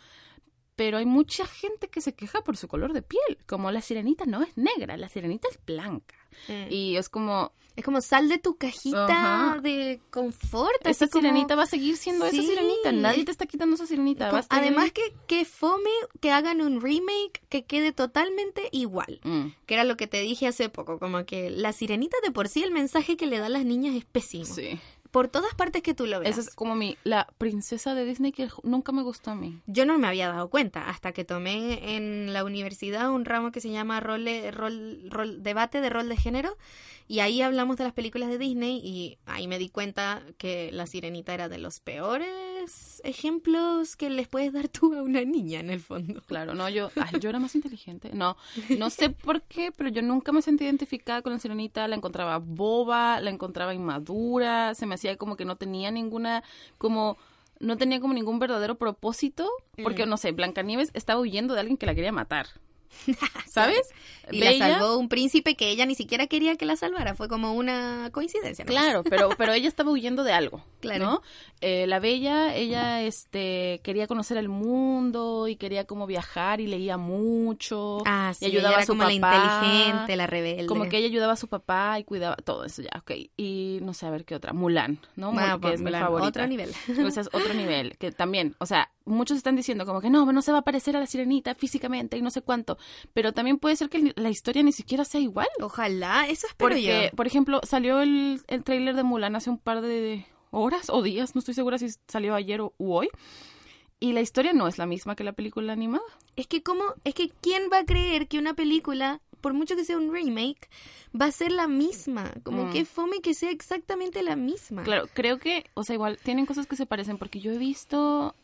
Pero 0.75 0.97
hay 0.97 1.05
mucha 1.05 1.45
gente 1.47 1.87
que 1.87 2.01
se 2.01 2.13
queja 2.13 2.43
por 2.43 2.57
su 2.57 2.67
color 2.67 2.91
de 2.93 3.01
piel. 3.01 3.37
Como 3.45 3.71
la 3.71 3.81
sirenita 3.81 4.25
no 4.25 4.41
es 4.43 4.57
negra, 4.57 4.97
la 4.97 5.07
sirenita 5.09 5.47
es 5.49 5.59
blanca. 5.65 6.15
Mm. 6.49 6.71
Y 6.71 6.97
es 6.97 7.07
como, 7.07 7.53
Es 7.77 7.83
como 7.85 8.01
sal 8.01 8.27
de 8.29 8.37
tu 8.39 8.55
cajita 8.57 9.59
de 9.61 10.01
confort. 10.09 10.85
esa 10.85 11.07
como- 11.07 11.21
sirenita 11.21 11.55
va 11.55 11.63
a 11.63 11.67
seguir 11.67 11.95
siendo 11.97 12.25
esa 12.25 12.41
sirenita. 12.41 12.91
Nadie 12.91 13.23
te 13.25 13.31
está 13.31 13.45
quitando 13.45 13.75
esa 13.75 13.85
sirenita. 13.85 14.29
Además 14.49 14.91
que, 14.91 15.13
que 15.27 15.45
fome 15.45 15.89
que 16.19 16.31
hagan 16.31 16.61
un 16.61 16.81
remake 16.81 17.41
que 17.49 17.63
quede 17.65 17.91
totalmente 17.93 18.67
igual. 18.71 19.19
Mm, 19.23 19.47
Que 19.65 19.73
era 19.75 19.83
lo 19.85 19.95
que 19.97 20.07
te 20.07 20.19
dije 20.21 20.47
hace 20.47 20.67
poco, 20.69 20.99
como 20.99 21.25
que 21.25 21.49
la 21.49 21.71
sirenita 21.73 22.17
de 22.23 22.31
por 22.31 22.49
sí 22.49 22.63
el 22.63 22.71
mensaje 22.71 23.15
que 23.17 23.27
le 23.27 23.39
da 23.39 23.45
a 23.45 23.49
las 23.49 23.63
niñas 23.65 23.95
es 23.95 24.03
pésimo. 24.05 24.45
sí. 24.45 24.77
Por 25.15 25.29
todas 25.29 25.55
partes 25.55 25.81
que 25.81 25.93
tú 25.93 26.07
lo 26.07 26.19
veas. 26.19 26.37
Esa 26.37 26.49
es 26.49 26.53
como 26.53 26.75
mi, 26.75 26.97
la 27.05 27.25
princesa 27.37 27.95
de 27.95 28.03
Disney 28.03 28.33
que 28.33 28.49
nunca 28.63 28.91
me 28.91 29.01
gustó 29.01 29.31
a 29.31 29.35
mí. 29.35 29.61
Yo 29.65 29.85
no 29.85 29.97
me 29.97 30.07
había 30.09 30.27
dado 30.27 30.49
cuenta 30.49 30.89
hasta 30.89 31.13
que 31.13 31.23
tomé 31.23 31.95
en 31.95 32.33
la 32.33 32.43
universidad 32.43 33.09
un 33.09 33.23
ramo 33.23 33.53
que 33.53 33.61
se 33.61 33.69
llama 33.69 34.01
rol, 34.01 34.27
rol, 34.51 35.09
rol- 35.09 35.41
debate 35.41 35.79
de 35.79 35.89
rol 35.89 36.09
de 36.09 36.17
género 36.17 36.57
y 37.07 37.19
ahí 37.19 37.41
hablamos 37.41 37.77
de 37.77 37.85
las 37.85 37.93
películas 37.93 38.27
de 38.27 38.37
Disney 38.37 38.81
y 38.83 39.17
ahí 39.25 39.47
me 39.47 39.57
di 39.57 39.69
cuenta 39.69 40.21
que 40.37 40.69
La 40.73 40.85
Sirenita 40.85 41.33
era 41.33 41.47
de 41.47 41.59
los 41.59 41.79
peores 41.79 42.27
ejemplos 43.03 43.95
que 43.95 44.09
les 44.09 44.27
puedes 44.27 44.51
dar 44.53 44.67
tú 44.67 44.93
a 44.93 45.01
una 45.01 45.23
niña 45.23 45.59
en 45.59 45.69
el 45.69 45.79
fondo. 45.79 46.21
Claro, 46.27 46.53
no, 46.53 46.67
yo, 46.69 46.89
ay, 46.95 47.19
yo 47.19 47.29
era 47.29 47.39
más 47.39 47.55
inteligente. 47.55 48.11
No, 48.13 48.37
no 48.77 48.89
sé 48.89 49.09
por 49.09 49.41
qué, 49.43 49.71
pero 49.71 49.89
yo 49.89 50.01
nunca 50.01 50.31
me 50.31 50.41
sentí 50.41 50.63
identificada 50.65 51.21
con 51.21 51.33
la 51.33 51.39
sirenita. 51.39 51.87
La 51.87 51.95
encontraba 51.95 52.37
boba, 52.39 53.19
la 53.21 53.29
encontraba 53.29 53.73
inmadura, 53.73 54.75
se 54.75 54.85
me 54.85 54.95
hacía 54.95 55.17
como 55.17 55.35
que 55.37 55.45
no 55.45 55.55
tenía 55.55 55.91
ninguna, 55.91 56.43
como, 56.77 57.17
no 57.59 57.77
tenía 57.77 57.99
como 57.99 58.13
ningún 58.13 58.39
verdadero 58.39 58.75
propósito, 58.75 59.49
porque, 59.83 60.05
Mm. 60.05 60.09
no 60.09 60.17
sé, 60.17 60.31
Blancanieves 60.31 60.91
estaba 60.93 61.19
huyendo 61.19 61.53
de 61.53 61.61
alguien 61.61 61.77
que 61.77 61.85
la 61.85 61.95
quería 61.95 62.11
matar. 62.11 62.47
¿Sabes? 63.47 63.89
Y 64.31 64.39
la 64.39 64.57
salvó 64.57 64.97
un 64.97 65.09
príncipe 65.09 65.55
que 65.55 65.69
ella 65.69 65.85
ni 65.85 65.95
siquiera 65.95 66.27
quería 66.27 66.55
que 66.55 66.65
la 66.65 66.75
salvara. 66.75 67.15
Fue 67.15 67.27
como 67.27 67.53
una 67.53 68.09
coincidencia. 68.11 68.65
¿no? 68.65 68.69
Claro, 68.69 69.03
pero, 69.09 69.29
pero 69.37 69.53
ella 69.53 69.67
estaba 69.67 69.91
huyendo 69.91 70.23
de 70.23 70.33
algo, 70.33 70.63
Claro. 70.79 71.05
¿no? 71.05 71.21
Eh, 71.61 71.85
la 71.87 71.99
bella, 71.99 72.55
ella 72.55 73.01
este, 73.01 73.81
quería 73.83 74.07
conocer 74.07 74.37
el 74.37 74.49
mundo 74.49 75.47
y 75.47 75.55
quería 75.55 75.85
como 75.85 76.07
viajar 76.07 76.61
y 76.61 76.67
leía 76.67 76.97
mucho. 76.97 77.99
Ah, 78.05 78.31
y 78.33 78.35
sí, 78.35 78.45
ayudaba 78.45 78.75
ella 78.75 78.83
a 78.83 78.85
su 78.85 78.93
como 78.93 79.03
la 79.03 79.13
inteligente, 79.13 80.15
la 80.15 80.27
rebelde. 80.27 80.65
Como 80.65 80.89
que 80.89 80.97
ella 80.97 81.07
ayudaba 81.07 81.33
a 81.33 81.37
su 81.37 81.47
papá 81.47 81.99
y 81.99 82.03
cuidaba 82.03 82.35
todo 82.37 82.65
eso 82.65 82.81
ya, 82.81 82.91
ok. 82.99 83.11
Y 83.37 83.79
no 83.81 83.93
sé, 83.93 84.05
a 84.05 84.09
ver 84.09 84.25
qué 84.25 84.35
otra. 84.35 84.53
Mulan, 84.53 84.99
¿no? 85.15 85.33
Ah, 85.37 85.57
que 85.61 85.73
es 85.73 85.81
mi 85.81 85.91
favorita. 85.91 86.27
Otro 86.27 86.47
nivel. 86.47 86.71
O 87.05 87.11
sea, 87.11 87.21
es 87.21 87.29
otro 87.33 87.53
nivel. 87.53 87.97
Que 87.97 88.11
también, 88.11 88.55
o 88.59 88.65
sea, 88.65 88.91
muchos 89.05 89.37
están 89.37 89.55
diciendo 89.55 89.85
como 89.85 90.01
que 90.01 90.09
no, 90.09 90.31
no 90.31 90.41
se 90.41 90.51
va 90.51 90.59
a 90.59 90.63
parecer 90.63 90.95
a 90.97 90.99
la 90.99 91.05
sirenita 91.05 91.53
físicamente 91.55 92.17
y 92.17 92.21
no 92.21 92.31
sé 92.31 92.41
cuánto. 92.41 92.74
Pero 93.13 93.33
también 93.33 93.57
puede 93.57 93.75
ser 93.75 93.89
que 93.89 94.13
la 94.15 94.29
historia 94.29 94.63
ni 94.63 94.71
siquiera 94.71 95.05
sea 95.05 95.21
igual. 95.21 95.47
Ojalá, 95.61 96.27
eso 96.27 96.47
espero 96.47 96.69
Porque, 96.69 97.09
yo. 97.11 97.15
por 97.15 97.27
ejemplo, 97.27 97.61
salió 97.63 98.01
el, 98.01 98.41
el 98.47 98.63
tráiler 98.63 98.95
de 98.95 99.03
Mulan 99.03 99.35
hace 99.35 99.49
un 99.49 99.57
par 99.57 99.81
de 99.81 100.25
horas 100.51 100.89
o 100.89 101.01
días, 101.01 101.35
no 101.35 101.39
estoy 101.39 101.53
segura 101.53 101.77
si 101.77 101.87
salió 102.07 102.33
ayer 102.35 102.61
o 102.61 102.73
u 102.77 102.93
hoy. 102.93 103.09
Y 103.99 104.11
la 104.13 104.21
historia 104.21 104.53
no 104.53 104.67
es 104.67 104.77
la 104.77 104.85
misma 104.85 105.15
que 105.15 105.23
la 105.23 105.33
película 105.33 105.73
animada. 105.73 106.03
Es 106.35 106.47
que 106.47 106.61
cómo, 106.61 106.83
es 107.05 107.13
que 107.13 107.29
quién 107.41 107.63
va 107.71 107.79
a 107.79 107.85
creer 107.85 108.27
que 108.27 108.37
una 108.37 108.53
película, 108.53 109.21
por 109.39 109.53
mucho 109.53 109.75
que 109.77 109.85
sea 109.85 109.97
un 109.97 110.13
remake, 110.13 110.69
va 111.19 111.25
a 111.27 111.31
ser 111.31 111.51
la 111.53 111.67
misma. 111.67 112.33
Como 112.43 112.65
Mm. 112.65 112.71
que 112.73 112.83
fome 112.85 113.21
que 113.21 113.33
sea 113.33 113.51
exactamente 113.51 114.21
la 114.21 114.35
misma. 114.35 114.83
Claro, 114.83 115.07
creo 115.13 115.39
que, 115.39 115.65
o 115.75 115.83
sea, 115.83 115.93
igual 115.95 116.19
tienen 116.21 116.45
cosas 116.45 116.67
que 116.67 116.75
se 116.75 116.85
parecen 116.85 117.17
porque 117.17 117.39
yo 117.39 117.53
he 117.53 117.57
visto, 117.57 118.35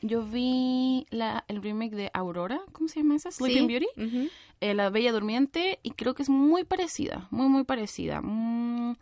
yo 0.00 0.22
vi 0.22 1.06
la, 1.10 1.44
el 1.48 1.62
remake 1.62 1.94
de 1.94 2.10
Aurora, 2.14 2.60
¿cómo 2.72 2.88
se 2.88 3.00
llama 3.00 3.16
esa? 3.16 3.30
Sí. 3.30 3.44
Sleeping 3.44 3.66
Beauty. 3.66 4.30
Eh, 4.60 4.74
La 4.74 4.90
Bella 4.90 5.12
Durmiente 5.12 5.78
y 5.82 5.92
creo 5.92 6.14
que 6.14 6.22
es 6.22 6.28
muy 6.28 6.64
parecida, 6.64 7.28
muy, 7.30 7.48
muy 7.48 7.64
parecida. 7.64 8.20
Mm, 8.20 8.96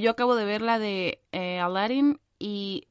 yo 0.00 0.10
acabo 0.10 0.34
de 0.34 0.44
ver 0.44 0.62
la 0.62 0.78
de 0.78 1.20
eh, 1.32 1.58
Aladdin 1.58 2.18
y 2.38 2.86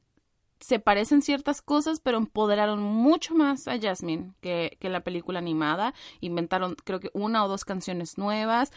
se 0.60 0.78
parecen 0.78 1.22
ciertas 1.22 1.62
cosas, 1.62 2.00
pero 2.00 2.18
empoderaron 2.18 2.82
mucho 2.82 3.34
más 3.34 3.68
a 3.68 3.78
Jasmine 3.78 4.32
que, 4.40 4.76
que 4.80 4.88
la 4.88 5.00
película 5.00 5.38
animada. 5.38 5.94
Inventaron, 6.20 6.76
creo 6.84 7.00
que 7.00 7.10
una 7.12 7.44
o 7.44 7.48
dos 7.48 7.64
canciones 7.64 8.18
nuevas. 8.18 8.72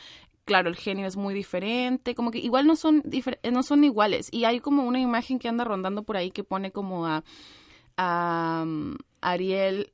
Claro, 0.45 0.69
el 0.69 0.75
genio 0.75 1.05
es 1.05 1.15
muy 1.15 1.35
diferente, 1.35 2.15
como 2.15 2.31
que 2.31 2.39
igual 2.39 2.65
no 2.65 2.75
son, 2.75 3.03
no 3.51 3.63
son 3.63 3.83
iguales. 3.83 4.29
Y 4.31 4.45
hay 4.45 4.59
como 4.59 4.83
una 4.83 4.99
imagen 4.99 5.37
que 5.37 5.47
anda 5.47 5.63
rondando 5.63 6.03
por 6.03 6.17
ahí 6.17 6.31
que 6.31 6.43
pone 6.43 6.71
como 6.71 7.05
a, 7.05 7.23
a 8.01 8.61
um, 8.63 8.95
Ariel 9.21 9.91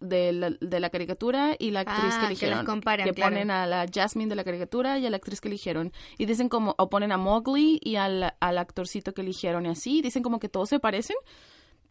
de 0.00 0.32
la, 0.32 0.50
de 0.50 0.80
la 0.80 0.90
caricatura 0.90 1.56
y 1.58 1.70
la 1.70 1.80
actriz 1.80 1.98
Ah, 1.98 2.10
que 2.12 2.20
que 2.20 2.26
eligieron. 2.26 2.58
las 2.58 2.66
comparan, 2.66 3.06
que 3.06 3.12
claro. 3.14 3.32
ponen 3.32 3.50
a 3.50 3.66
la 3.66 3.86
Jasmine 3.92 4.28
de 4.28 4.34
la 4.36 4.44
caricatura 4.44 4.98
y 4.98 5.06
a 5.06 5.10
la 5.10 5.16
actriz 5.16 5.40
que 5.40 5.48
eligieron. 5.48 5.92
Y 6.18 6.26
dicen 6.26 6.48
como, 6.48 6.74
o 6.78 6.88
ponen 6.90 7.12
a 7.12 7.16
Mowgli 7.16 7.80
y 7.82 7.96
al, 7.96 8.34
al 8.40 8.58
actorcito 8.58 9.12
que 9.14 9.22
eligieron 9.22 9.66
y 9.66 9.70
así. 9.70 10.02
Dicen 10.02 10.22
como 10.22 10.40
que 10.40 10.48
todos 10.48 10.68
se 10.70 10.78
parecen. 10.80 11.16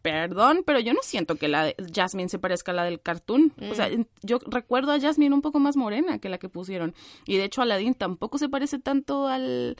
Perdón, 0.02 0.64
pero 0.66 0.80
yo 0.80 0.92
no 0.92 1.00
siento 1.02 1.36
que 1.36 1.48
la 1.48 1.64
de 1.64 1.76
Jasmine 1.94 2.28
se 2.28 2.38
parezca 2.38 2.72
a 2.72 2.74
la 2.74 2.84
del 2.84 3.00
cartoon. 3.00 3.52
O 3.70 3.74
sea, 3.74 3.88
Mm. 3.88 4.04
yo 4.22 4.38
recuerdo 4.46 4.92
a 4.92 5.00
Jasmine 5.00 5.34
un 5.34 5.40
poco 5.40 5.60
más 5.60 5.76
morena 5.76 6.18
que 6.18 6.28
la 6.28 6.36
que 6.38 6.50
pusieron. 6.50 6.94
Y 7.26 7.38
de 7.38 7.44
hecho 7.44 7.62
Aladdin 7.62 7.94
tampoco 7.94 8.36
se 8.38 8.48
parece 8.50 8.78
tanto 8.78 9.28
al... 9.28 9.76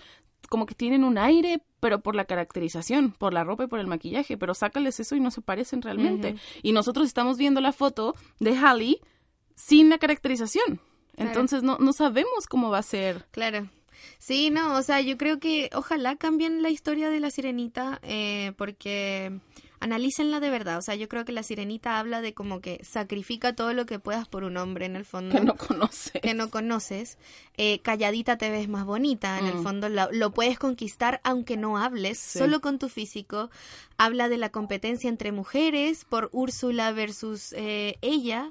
Como 0.48 0.66
que 0.66 0.74
tienen 0.74 1.04
un 1.04 1.18
aire, 1.18 1.60
pero 1.84 2.00
por 2.00 2.16
la 2.16 2.24
caracterización, 2.24 3.12
por 3.12 3.34
la 3.34 3.44
ropa 3.44 3.64
y 3.64 3.66
por 3.66 3.78
el 3.78 3.86
maquillaje. 3.86 4.38
Pero 4.38 4.54
sácales 4.54 5.00
eso 5.00 5.16
y 5.16 5.20
no 5.20 5.30
se 5.30 5.42
parecen 5.42 5.82
realmente. 5.82 6.34
Y 6.62 6.72
nosotros 6.72 7.06
estamos 7.06 7.36
viendo 7.36 7.60
la 7.60 7.72
foto 7.72 8.14
de 8.40 8.56
Halle 8.56 9.02
sin 9.54 9.90
la 9.90 9.98
caracterización. 9.98 10.80
Claro. 11.14 11.28
Entonces 11.28 11.62
no, 11.62 11.76
no 11.76 11.92
sabemos 11.92 12.46
cómo 12.48 12.70
va 12.70 12.78
a 12.78 12.82
ser. 12.82 13.26
Claro. 13.32 13.68
Sí, 14.16 14.48
no, 14.48 14.78
o 14.78 14.80
sea, 14.80 15.02
yo 15.02 15.18
creo 15.18 15.38
que 15.38 15.68
ojalá 15.74 16.16
cambien 16.16 16.62
la 16.62 16.70
historia 16.70 17.10
de 17.10 17.20
la 17.20 17.30
sirenita 17.30 18.00
eh, 18.02 18.52
porque 18.56 19.40
analícenla 19.84 20.40
de 20.40 20.50
verdad. 20.50 20.78
O 20.78 20.82
sea, 20.82 20.94
yo 20.96 21.08
creo 21.08 21.24
que 21.24 21.32
la 21.32 21.42
sirenita 21.42 21.98
habla 21.98 22.20
de 22.20 22.34
como 22.34 22.60
que 22.60 22.80
sacrifica 22.84 23.54
todo 23.54 23.72
lo 23.72 23.86
que 23.86 23.98
puedas 23.98 24.26
por 24.26 24.42
un 24.44 24.56
hombre 24.56 24.86
en 24.86 24.96
el 24.96 25.04
fondo. 25.04 25.34
Que 25.36 25.40
no 25.44 25.56
conoce. 25.56 26.20
que 26.20 26.34
no 26.34 26.50
conoces, 26.50 27.18
eh, 27.56 27.80
calladita 27.80 28.36
te 28.38 28.50
ves 28.50 28.68
más 28.68 28.84
bonita, 28.84 29.38
en 29.38 29.46
el 29.46 29.54
Mm. 29.56 29.62
fondo 29.62 29.88
lo 29.88 30.30
puedes 30.32 30.58
conquistar 30.58 31.20
aunque 31.24 31.56
no 31.56 31.78
hables, 31.78 32.18
Sí. 32.18 32.38
solo 32.38 32.60
con 32.60 32.78
tu 32.78 32.88
físico. 32.88 33.50
Habla 33.98 34.28
de 34.28 34.38
la 34.38 34.50
competencia 34.50 35.08
entre 35.08 35.30
mujeres 35.32 36.04
por 36.04 36.28
Úrsula 36.32 36.90
versus 36.92 37.52
eh, 37.56 37.96
ella. 38.02 38.50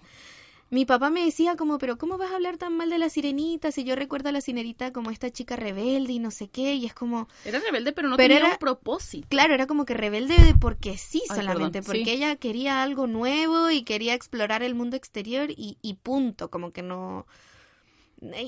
Mi 0.74 0.86
papá 0.86 1.10
me 1.10 1.24
decía 1.24 1.56
como, 1.56 1.78
pero 1.78 1.98
¿cómo 1.98 2.18
vas 2.18 2.32
a 2.32 2.36
hablar 2.36 2.58
tan 2.58 2.76
mal 2.76 2.90
de 2.90 2.98
la 2.98 3.10
sirenita? 3.10 3.72
Si 3.72 3.84
yo 3.84 3.96
recuerdo 3.96 4.30
a 4.30 4.32
la 4.32 4.42
sirenita 4.42 4.92
como 4.92 5.12
esta 5.12 5.30
chica 5.30 5.56
rebelde 5.56 6.14
y 6.14 6.20
no 6.20 6.32
sé 6.32 6.48
qué, 6.50 6.74
y 6.76 6.86
es 6.86 6.94
como... 6.94 7.28
Era 7.46 7.60
rebelde, 7.60 7.92
pero 7.94 8.10
no 8.10 8.18
Pero 8.18 8.34
tenía 8.34 8.46
era- 8.46 8.54
un 8.54 8.60
propósito. 8.60 9.28
Claro, 9.30 9.54
era 9.54 9.68
como 9.68 9.86
que 9.86 9.94
rebelde 9.94 10.36
de 10.38 10.56
porque 10.56 10.98
sí 10.98 11.22
Ay, 11.30 11.38
solamente, 11.38 11.82
perdón, 11.82 11.84
porque 11.84 12.12
sí. 12.12 12.18
ella 12.18 12.36
quería 12.38 12.82
algo 12.84 13.08
nuevo 13.08 13.70
y 13.70 13.84
quería 13.84 14.14
explorar 14.14 14.64
el 14.64 14.76
mundo 14.76 14.98
exterior 14.98 15.52
y, 15.52 15.78
y 15.82 15.94
punto, 15.96 16.50
como 16.50 16.72
que 16.72 16.82
no... 16.82 17.26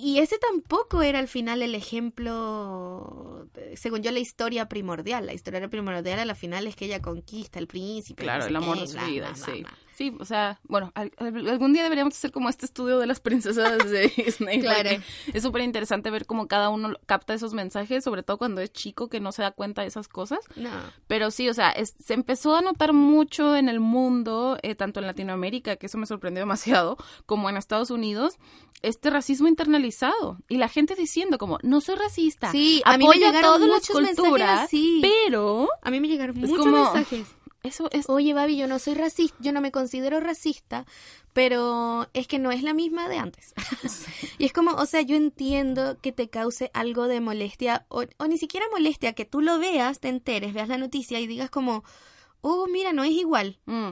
Y 0.01 0.19
ese 0.19 0.37
tampoco 0.37 1.01
era 1.01 1.19
al 1.19 1.27
final 1.27 1.61
el 1.61 1.75
ejemplo, 1.75 3.45
según 3.75 4.01
yo, 4.03 4.11
la 4.11 4.19
historia 4.19 4.69
primordial. 4.69 5.25
La 5.25 5.33
historia 5.33 5.67
primordial 5.67 6.19
a 6.19 6.23
la 6.25 6.35
final 6.35 6.65
es 6.67 6.77
que 6.77 6.85
ella 6.85 7.01
conquista 7.01 7.59
al 7.59 7.67
príncipe. 7.67 8.23
no 8.23 8.29
Claro, 8.29 8.43
sé 8.43 8.49
el 8.51 8.55
amor 8.55 8.77
qué, 8.77 8.81
de 8.81 8.87
su 8.87 8.93
bla, 8.93 9.07
vida, 9.09 9.31
bla, 9.33 9.45
bla, 9.47 9.55
sí. 9.55 9.65
Sí, 9.95 10.13
o 10.19 10.25
sea, 10.25 10.59
bueno, 10.63 10.91
al- 10.93 11.13
al- 11.17 11.47
algún 11.47 11.71
día 11.71 11.81
deberíamos 11.83 12.15
hacer 12.15 12.33
como 12.33 12.49
este 12.49 12.65
estudio 12.65 12.99
de 12.99 13.07
las 13.07 13.21
princesas 13.21 13.77
de 13.89 14.07
Disney. 14.17 14.59
Claro. 14.59 14.89
Es 15.33 15.41
súper 15.43 15.61
interesante 15.61 16.11
ver 16.11 16.25
cómo 16.25 16.47
cada 16.49 16.69
uno 16.69 16.93
capta 17.05 17.33
esos 17.33 17.53
mensajes, 17.53 18.03
sobre 18.03 18.21
todo 18.21 18.37
cuando 18.37 18.59
es 18.59 18.73
chico 18.73 19.07
que 19.07 19.21
no 19.21 19.31
se 19.31 19.41
da 19.41 19.51
cuenta 19.51 19.83
de 19.83 19.87
esas 19.87 20.09
cosas. 20.09 20.39
No. 20.57 20.69
Pero 21.07 21.31
sí, 21.31 21.47
o 21.47 21.53
sea, 21.53 21.69
es- 21.71 21.95
se 22.03 22.13
empezó 22.13 22.55
a 22.57 22.61
notar 22.61 22.91
mucho 22.91 23.55
en 23.55 23.69
el 23.69 23.79
mundo, 23.79 24.57
eh, 24.63 24.75
tanto 24.75 24.99
en 24.99 25.07
Latinoamérica, 25.07 25.77
que 25.77 25.85
eso 25.85 25.97
me 25.97 26.05
sorprendió 26.07 26.41
demasiado, 26.41 26.97
como 27.25 27.49
en 27.49 27.55
Estados 27.55 27.89
Unidos, 27.89 28.35
este 28.81 29.09
racismo 29.09 29.47
internalizado. 29.47 30.39
Y 30.49 30.57
la 30.57 30.67
gente 30.67 30.95
diciendo 30.95 31.37
como, 31.37 31.57
no 31.63 31.79
soy 31.79 31.95
racista, 31.95 32.51
Sí, 32.51 32.81
a 32.85 32.97
mí 32.97 33.07
me 33.07 33.15
llegaron 33.15 33.41
todas 33.41 33.61
las 33.61 33.69
muchos 33.69 33.95
mensajes 33.95 34.19
culturas, 34.19 34.59
así. 34.63 34.99
pero 35.01 35.69
A 35.81 35.89
mí 35.89 36.01
me 36.01 36.07
llegaron 36.09 36.37
muchos 36.37 36.57
como- 36.57 36.83
mensajes. 36.93 37.27
Eso 37.65 37.89
es... 37.91 38.09
Oye, 38.09 38.33
Babi, 38.33 38.57
yo 38.57 38.67
no 38.67 38.79
soy 38.79 38.93
racista, 38.93 39.37
yo 39.39 39.51
no 39.51 39.61
me 39.61 39.71
considero 39.71 40.19
racista, 40.19 40.85
pero 41.33 42.07
es 42.13 42.27
que 42.27 42.39
no 42.39 42.51
es 42.51 42.63
la 42.63 42.73
misma 42.73 43.09
de 43.09 43.17
antes. 43.17 43.53
y 44.37 44.45
es 44.45 44.53
como, 44.53 44.71
o 44.71 44.85
sea, 44.85 45.01
yo 45.01 45.15
entiendo 45.15 45.97
que 46.01 46.11
te 46.11 46.29
cause 46.29 46.71
algo 46.73 47.07
de 47.07 47.19
molestia, 47.19 47.85
o, 47.89 48.03
o 48.17 48.27
ni 48.27 48.37
siquiera 48.37 48.65
molestia, 48.71 49.13
que 49.13 49.25
tú 49.25 49.41
lo 49.41 49.59
veas, 49.59 49.99
te 49.99 50.07
enteres, 50.09 50.53
veas 50.53 50.69
la 50.69 50.77
noticia 50.77 51.19
y 51.19 51.27
digas 51.27 51.49
como, 51.49 51.83
oh, 52.41 52.67
mira, 52.67 52.93
no 52.93 53.03
es 53.03 53.11
igual. 53.11 53.59
Mm, 53.65 53.91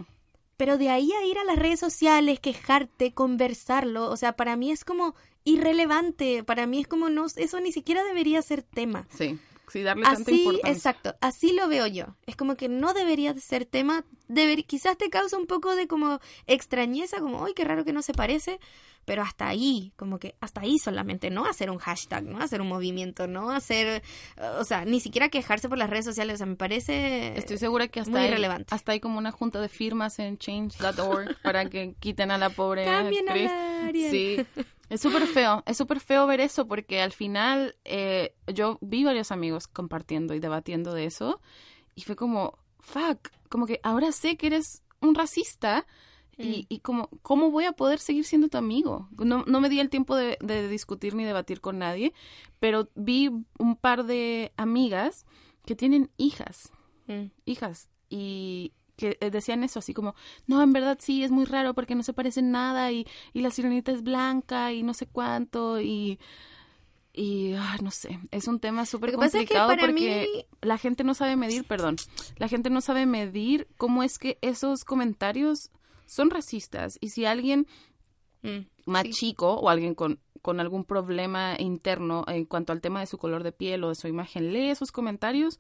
Pero 0.58 0.78
de 0.78 0.90
ahí 0.90 1.12
a 1.12 1.26
ir 1.26 1.38
a 1.38 1.44
las 1.44 1.58
redes 1.58 1.80
sociales, 1.80 2.40
quejarte, 2.40 3.14
conversarlo, 3.14 4.10
o 4.10 4.16
sea, 4.18 4.34
para 4.36 4.56
mí 4.56 4.72
es 4.72 4.86
como 4.86 5.16
irrelevante, 5.44 6.44
para 6.44 6.68
mí 6.68 6.80
es 6.82 6.88
como, 6.88 7.10
no, 7.10 7.26
eso 7.26 7.60
ni 7.60 7.72
siquiera 7.72 8.04
debería 8.04 8.42
ser 8.42 8.64
tema. 8.64 9.08
sí, 9.18 9.38
sí, 9.74 9.82
darle 9.84 10.04
tanta 10.04 10.22
Así, 10.22 10.44
importancia. 10.44 10.72
exacto, 10.72 11.16
así 11.20 11.52
lo 11.54 11.68
veo 11.68 11.88
yo. 11.88 12.16
Es 12.28 12.36
como 12.36 12.56
que 12.56 12.70
no 12.70 12.94
debería 12.94 13.34
de 13.34 13.42
ser 13.42 13.66
tema, 13.66 14.06
deber, 14.28 14.66
quizás 14.66 14.98
te 14.98 15.10
causa 15.10 15.38
un 15.38 15.48
poco 15.48 15.76
de 15.76 15.88
como 15.88 16.20
extrañeza, 16.48 17.20
como, 17.20 17.44
¡ay, 17.46 17.54
qué 17.54 17.66
raro 17.66 17.84
que 17.84 17.92
no 17.94 18.02
se 18.02 18.14
parece! 18.14 18.60
Pero 19.06 19.22
hasta 19.22 19.48
ahí, 19.48 19.94
como 19.96 20.20
que 20.20 20.36
hasta 20.39 20.62
ahí 20.62 20.80
solamente, 20.80 21.30
no 21.30 21.46
hacer 21.46 21.70
un 21.70 21.78
hashtag, 21.78 22.24
no 22.24 22.39
hacer 22.42 22.62
un 22.62 22.70
movimiento, 22.70 23.28
no 23.28 23.52
hacer, 23.52 24.02
eh, 24.38 24.52
o 24.60 24.63
sea, 24.63 24.86
ni 24.86 25.00
siquiera 25.00 25.30
quejarse 25.30 25.70
por 25.70 25.78
las 25.78 25.89
redes 25.89 26.06
sociales, 26.06 26.36
o 26.36 26.38
sea, 26.38 26.46
me 26.46 26.56
parece... 26.56 27.38
Estoy 27.38 27.58
segura 27.58 27.88
que 27.88 28.00
hasta 28.00 28.12
muy 28.12 28.22
hay, 28.22 28.28
irrelevante. 28.30 28.74
hasta 28.74 28.94
hay 28.94 29.00
como 29.00 29.18
una 29.18 29.32
junta 29.32 29.60
de 29.62 29.70
firmas 29.70 30.20
en 30.20 30.38
change.org 30.38 31.38
para 31.44 31.70
que 31.70 31.96
quiten 32.00 32.32
a 32.32 32.38
la 32.38 32.50
pobre 32.50 32.86
Cambien 32.86 33.28
a 33.28 33.32
actriz. 33.32 33.52
la 33.52 33.86
Ariel. 33.88 34.12
Sí, 34.12 34.63
es 34.89 35.02
súper 35.02 35.28
feo, 35.28 35.63
es 35.66 35.78
súper 35.78 36.00
feo 36.00 36.28
ver 36.28 36.39
eso 36.39 36.68
porque 36.68 37.02
al 37.02 37.12
final 37.12 37.76
eh, 37.84 38.36
yo 38.48 38.78
vi 38.82 39.04
varios 39.04 39.32
amigos 39.32 39.68
compartiendo 39.68 40.34
y 40.34 40.39
debatiendo 40.39 40.94
de 40.94 41.06
eso 41.06 41.42
y 41.96 42.02
fue 42.02 42.16
como, 42.16 42.58
fuck, 42.80 43.30
como 43.50 43.66
que 43.66 43.80
ahora 43.84 44.12
sé 44.12 44.38
que 44.38 44.48
eres 44.48 44.84
un 45.02 45.16
racista 45.16 45.86
y, 46.38 46.65
y 46.69 46.80
como, 46.80 47.10
¿cómo 47.22 47.52
voy 47.52 47.65
a 47.65 47.74
poder 47.74 48.00
seguir 48.00 48.26
siendo 48.26 48.48
tu 48.50 48.58
amigo? 48.58 49.08
No, 49.17 49.43
no 49.46 49.62
me 49.62 49.69
di 49.69 49.80
el 49.80 49.89
tiempo 49.89 50.15
de, 50.15 50.38
de 50.41 50.67
discutir 50.67 51.13
ni 51.15 51.24
debatir 51.24 51.62
con 51.62 51.78
nadie, 51.80 52.13
pero 52.60 52.89
vi 52.96 53.30
un 53.60 53.76
par 53.76 54.06
de 54.06 54.52
amigas 54.58 55.26
que 55.65 55.76
tienen 55.76 56.10
hijas 56.17 56.72
Mm. 57.08 57.26
hijas 57.46 57.89
y 58.10 58.72
que 58.96 59.17
eh, 59.19 59.30
decían 59.30 59.63
eso 59.65 59.80
así 59.80 59.93
como 59.93 60.15
no 60.48 60.62
en 60.63 60.72
verdad 60.72 60.98
sí 61.02 61.22
es 61.24 61.32
muy 61.32 61.43
raro 61.43 61.74
porque 61.74 61.96
no 61.96 62.04
se 62.04 62.13
parecen 62.13 62.50
nada 62.52 62.93
y, 62.93 63.06
y 63.34 63.41
la 63.41 63.52
sirenita 63.52 63.91
es 63.91 64.04
blanca 64.04 64.72
y 64.72 64.84
no 64.84 64.93
sé 64.93 65.06
cuánto 65.08 65.82
y 65.82 66.17
y 67.13 67.54
no 67.82 67.91
sé 67.91 68.19
es 68.32 68.48
un 68.48 68.60
tema 68.60 68.86
súper 68.86 69.12
pasa 69.13 69.26
es 69.26 69.32
que 69.34 69.38
complicado 69.39 69.67
para 69.69 69.82
porque 69.82 70.28
mí- 70.34 70.46
la 70.62 70.78
gente 70.78 71.04
no 71.04 71.13
sabe 71.13 71.36
medir 71.36 71.63
perdón 71.65 71.98
la 72.38 72.48
gente 72.48 72.69
no 72.69 72.82
sabe 72.82 73.06
medir 73.06 73.67
cómo 73.78 74.02
es 74.02 74.17
que 74.17 74.38
esos 74.41 74.84
comentarios 74.86 75.69
son 76.13 76.30
racistas 76.30 76.97
y 77.02 77.10
si 77.10 77.26
alguien 77.26 77.67
Mm, 78.43 78.65
más 78.86 79.04
sí. 79.04 79.13
chico 79.13 79.54
o 79.54 79.69
alguien 79.69 79.95
con, 79.95 80.19
con 80.41 80.60
algún 80.60 80.84
problema 80.84 81.56
interno 81.58 82.26
en 82.28 82.45
cuanto 82.45 82.73
al 82.73 82.82
tema 82.82 82.99
de 82.99 83.08
su 83.08 83.17
color 83.17 83.43
de 83.43 83.54
piel 83.54 83.84
o 83.84 83.89
de 83.89 83.95
su 83.95 84.08
imagen 84.08 84.52
lee 84.52 84.69
esos 84.69 84.91
comentarios, 84.91 85.60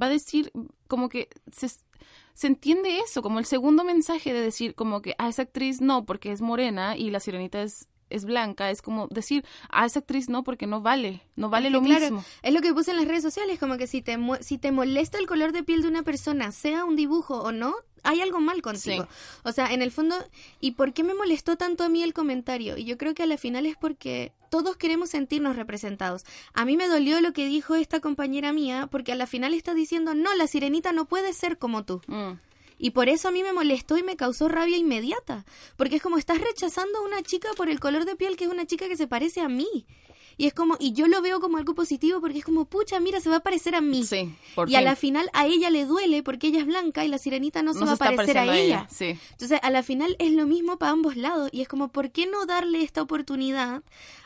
va 0.00 0.06
a 0.06 0.10
decir 0.10 0.50
como 0.88 1.08
que 1.08 1.28
se, 1.52 1.68
se 1.68 2.46
entiende 2.48 2.98
eso, 2.98 3.22
como 3.22 3.38
el 3.38 3.44
segundo 3.44 3.84
mensaje 3.84 4.32
de 4.32 4.40
decir 4.40 4.74
como 4.74 5.00
que 5.00 5.14
a 5.18 5.28
esa 5.28 5.42
actriz 5.42 5.80
no 5.80 6.04
porque 6.04 6.32
es 6.32 6.40
morena 6.40 6.96
y 6.96 7.10
la 7.10 7.20
sirenita 7.20 7.62
es, 7.62 7.88
es 8.14 8.24
blanca, 8.24 8.70
es 8.70 8.82
como 8.82 9.08
decir 9.08 9.44
a 9.70 9.86
esa 9.86 10.00
actriz 10.00 10.28
no 10.28 10.44
porque 10.44 10.66
no 10.66 10.80
vale, 10.80 11.22
no 11.36 11.48
vale 11.50 11.70
lo 11.70 11.82
claro, 11.82 12.04
mismo. 12.04 12.24
Es 12.42 12.52
lo 12.54 12.60
que 12.60 12.72
puse 12.72 12.90
en 12.90 12.98
las 12.98 13.08
redes 13.08 13.22
sociales, 13.22 13.58
como 13.58 13.76
que 13.76 13.86
si 13.86 14.02
te, 14.02 14.18
si 14.40 14.58
te 14.58 14.72
molesta 14.72 15.18
el 15.18 15.26
color 15.26 15.52
de 15.52 15.62
piel 15.62 15.82
de 15.82 15.88
una 15.88 16.02
persona, 16.02 16.52
sea 16.52 16.84
un 16.84 16.96
dibujo 16.96 17.40
o 17.40 17.52
no, 17.52 17.74
hay 18.04 18.20
algo 18.20 18.40
mal 18.40 18.62
contigo. 18.62 19.04
Sí. 19.04 19.40
O 19.42 19.52
sea, 19.52 19.72
en 19.72 19.82
el 19.82 19.90
fondo, 19.90 20.16
¿y 20.60 20.72
por 20.72 20.92
qué 20.92 21.02
me 21.02 21.14
molestó 21.14 21.56
tanto 21.56 21.84
a 21.84 21.88
mí 21.88 22.02
el 22.02 22.12
comentario? 22.12 22.76
Y 22.76 22.84
yo 22.84 22.96
creo 22.96 23.14
que 23.14 23.22
a 23.22 23.26
la 23.26 23.38
final 23.38 23.66
es 23.66 23.76
porque 23.76 24.32
todos 24.50 24.76
queremos 24.76 25.10
sentirnos 25.10 25.56
representados. 25.56 26.24
A 26.52 26.64
mí 26.64 26.76
me 26.76 26.86
dolió 26.86 27.20
lo 27.20 27.32
que 27.32 27.46
dijo 27.46 27.74
esta 27.74 28.00
compañera 28.00 28.52
mía, 28.52 28.88
porque 28.90 29.12
a 29.12 29.16
la 29.16 29.26
final 29.26 29.54
está 29.54 29.74
diciendo, 29.74 30.14
no, 30.14 30.34
la 30.34 30.46
sirenita 30.46 30.92
no 30.92 31.06
puede 31.06 31.32
ser 31.32 31.58
como 31.58 31.84
tú. 31.84 32.02
Mm, 32.06 32.32
Y 32.78 32.90
por 32.90 33.08
eso 33.08 33.28
a 33.28 33.30
mí 33.30 33.42
me 33.42 33.52
molestó 33.52 33.96
y 33.96 34.02
me 34.02 34.16
causó 34.16 34.48
rabia 34.48 34.76
inmediata. 34.76 35.44
Porque 35.76 35.96
es 35.96 36.02
como 36.02 36.18
estás 36.18 36.40
rechazando 36.40 36.98
a 36.98 37.02
una 37.02 37.22
chica 37.22 37.48
por 37.56 37.68
el 37.68 37.80
color 37.80 38.04
de 38.04 38.16
piel 38.16 38.36
que 38.36 38.44
es 38.44 38.50
una 38.50 38.66
chica 38.66 38.88
que 38.88 38.96
se 38.96 39.06
parece 39.06 39.40
a 39.40 39.48
mí. 39.48 39.86
Y 40.36 40.46
es 40.46 40.54
como, 40.54 40.76
y 40.78 40.92
yo 40.92 41.06
lo 41.06 41.22
veo 41.22 41.40
como 41.40 41.58
algo 41.58 41.74
positivo 41.74 42.20
porque 42.20 42.38
es 42.38 42.44
como, 42.44 42.64
pucha, 42.64 43.00
mira, 43.00 43.20
se 43.20 43.30
va 43.30 43.36
a 43.36 43.40
parecer 43.40 43.74
a 43.74 43.80
mí. 43.80 44.04
sí, 44.04 44.34
por 44.54 44.70
y 44.70 44.76
a 44.76 44.80
la 44.80 44.96
final 44.96 45.30
a 45.32 45.46
ella 45.46 45.70
le 45.70 45.84
duele 45.84 46.22
porque 46.22 46.48
ella 46.48 46.60
es 46.60 46.66
blanca 46.66 47.04
y 47.04 47.08
la 47.08 47.18
sirenita 47.18 47.62
no, 47.62 47.72
se 47.72 47.80
No 47.80 47.86
va 47.86 47.92
a 47.92 47.96
parecer 47.96 48.38
a 48.38 48.56
ella. 48.56 48.88
Sí. 48.90 49.16
Entonces, 49.30 49.60
a 49.62 49.70
la 49.70 49.82
final 49.82 50.16
es 50.18 50.32
lo 50.32 50.46
mismo 50.46 50.78
para 50.78 50.92
ambos 50.92 51.16
lados. 51.16 51.50
Y 51.52 51.60
es 51.60 51.68
como, 51.68 51.88
¿por 51.88 52.10
qué 52.10 52.26
no 52.26 52.46
darle 52.46 52.82
esta 52.82 53.02
oportunidad 53.02 53.82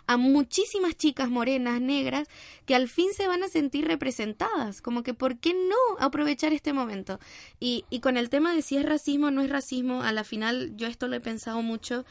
a 0.07 0.17
muchísimas 0.17 0.97
chicas 0.97 1.29
morenas, 1.29 1.81
negras, 1.81 2.29
que 2.65 2.75
al 2.75 2.89
fin 2.89 3.09
se 3.15 3.29
van 3.29 3.43
a 3.43 3.49
sentir 3.49 3.87
representadas? 3.87 4.81
Como 4.81 5.03
que, 5.03 5.15
¿por 5.15 5.39
qué 5.39 5.55
no 5.55 5.77
aprovechar 5.99 6.53
este 6.53 6.73
momento? 6.73 7.19
Y, 7.61 7.85
y 7.91 8.01
con 8.01 8.17
el 8.17 8.31
tema 8.31 8.55
de 8.55 8.63
si 8.63 8.77
es 8.77 8.85
racismo 8.85 9.27
o 9.27 9.31
no 9.31 9.43
es 9.43 9.51
racismo, 9.51 10.03
a 10.03 10.13
la 10.13 10.25
final 10.25 10.73
yo 10.77 10.87
esto 10.87 11.09
lo 11.09 11.17
he 11.17 11.21
pensado 11.21 11.63
mucho. 11.63 12.05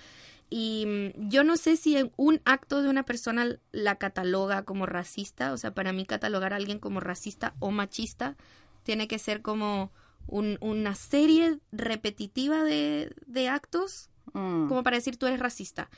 Y 0.49 0.85
mm, 1.15 1.29
yo 1.29 1.43
no 1.43 1.57
sé 1.57 1.75
si 1.77 1.97
un 2.15 2.41
acto 2.45 2.81
de 2.81 2.89
una 2.89 3.03
persona 3.03 3.57
la 3.71 3.95
cataloga 3.95 4.63
como 4.63 4.85
racista. 4.85 5.51
O 5.53 5.57
sea, 5.57 5.73
para 5.73 5.91
mí 5.93 6.05
catalogar 6.05 6.53
a 6.53 6.57
alguien 6.57 6.79
como 6.79 6.99
racista 6.99 7.53
o 7.59 7.71
machista 7.71 8.35
tiene 8.83 9.07
que 9.07 9.19
ser 9.19 9.41
como 9.41 9.91
un- 10.27 10.57
una 10.61 10.95
serie 10.95 11.59
repetitiva 11.71 12.63
de, 12.63 13.13
de 13.25 13.49
actos 13.49 14.09
Mm. 14.33 14.67
como 14.67 14.83
para 14.83 14.97
decir 14.97 15.17
tú 15.17 15.25
eres 15.25 15.39
racista. 15.39 15.89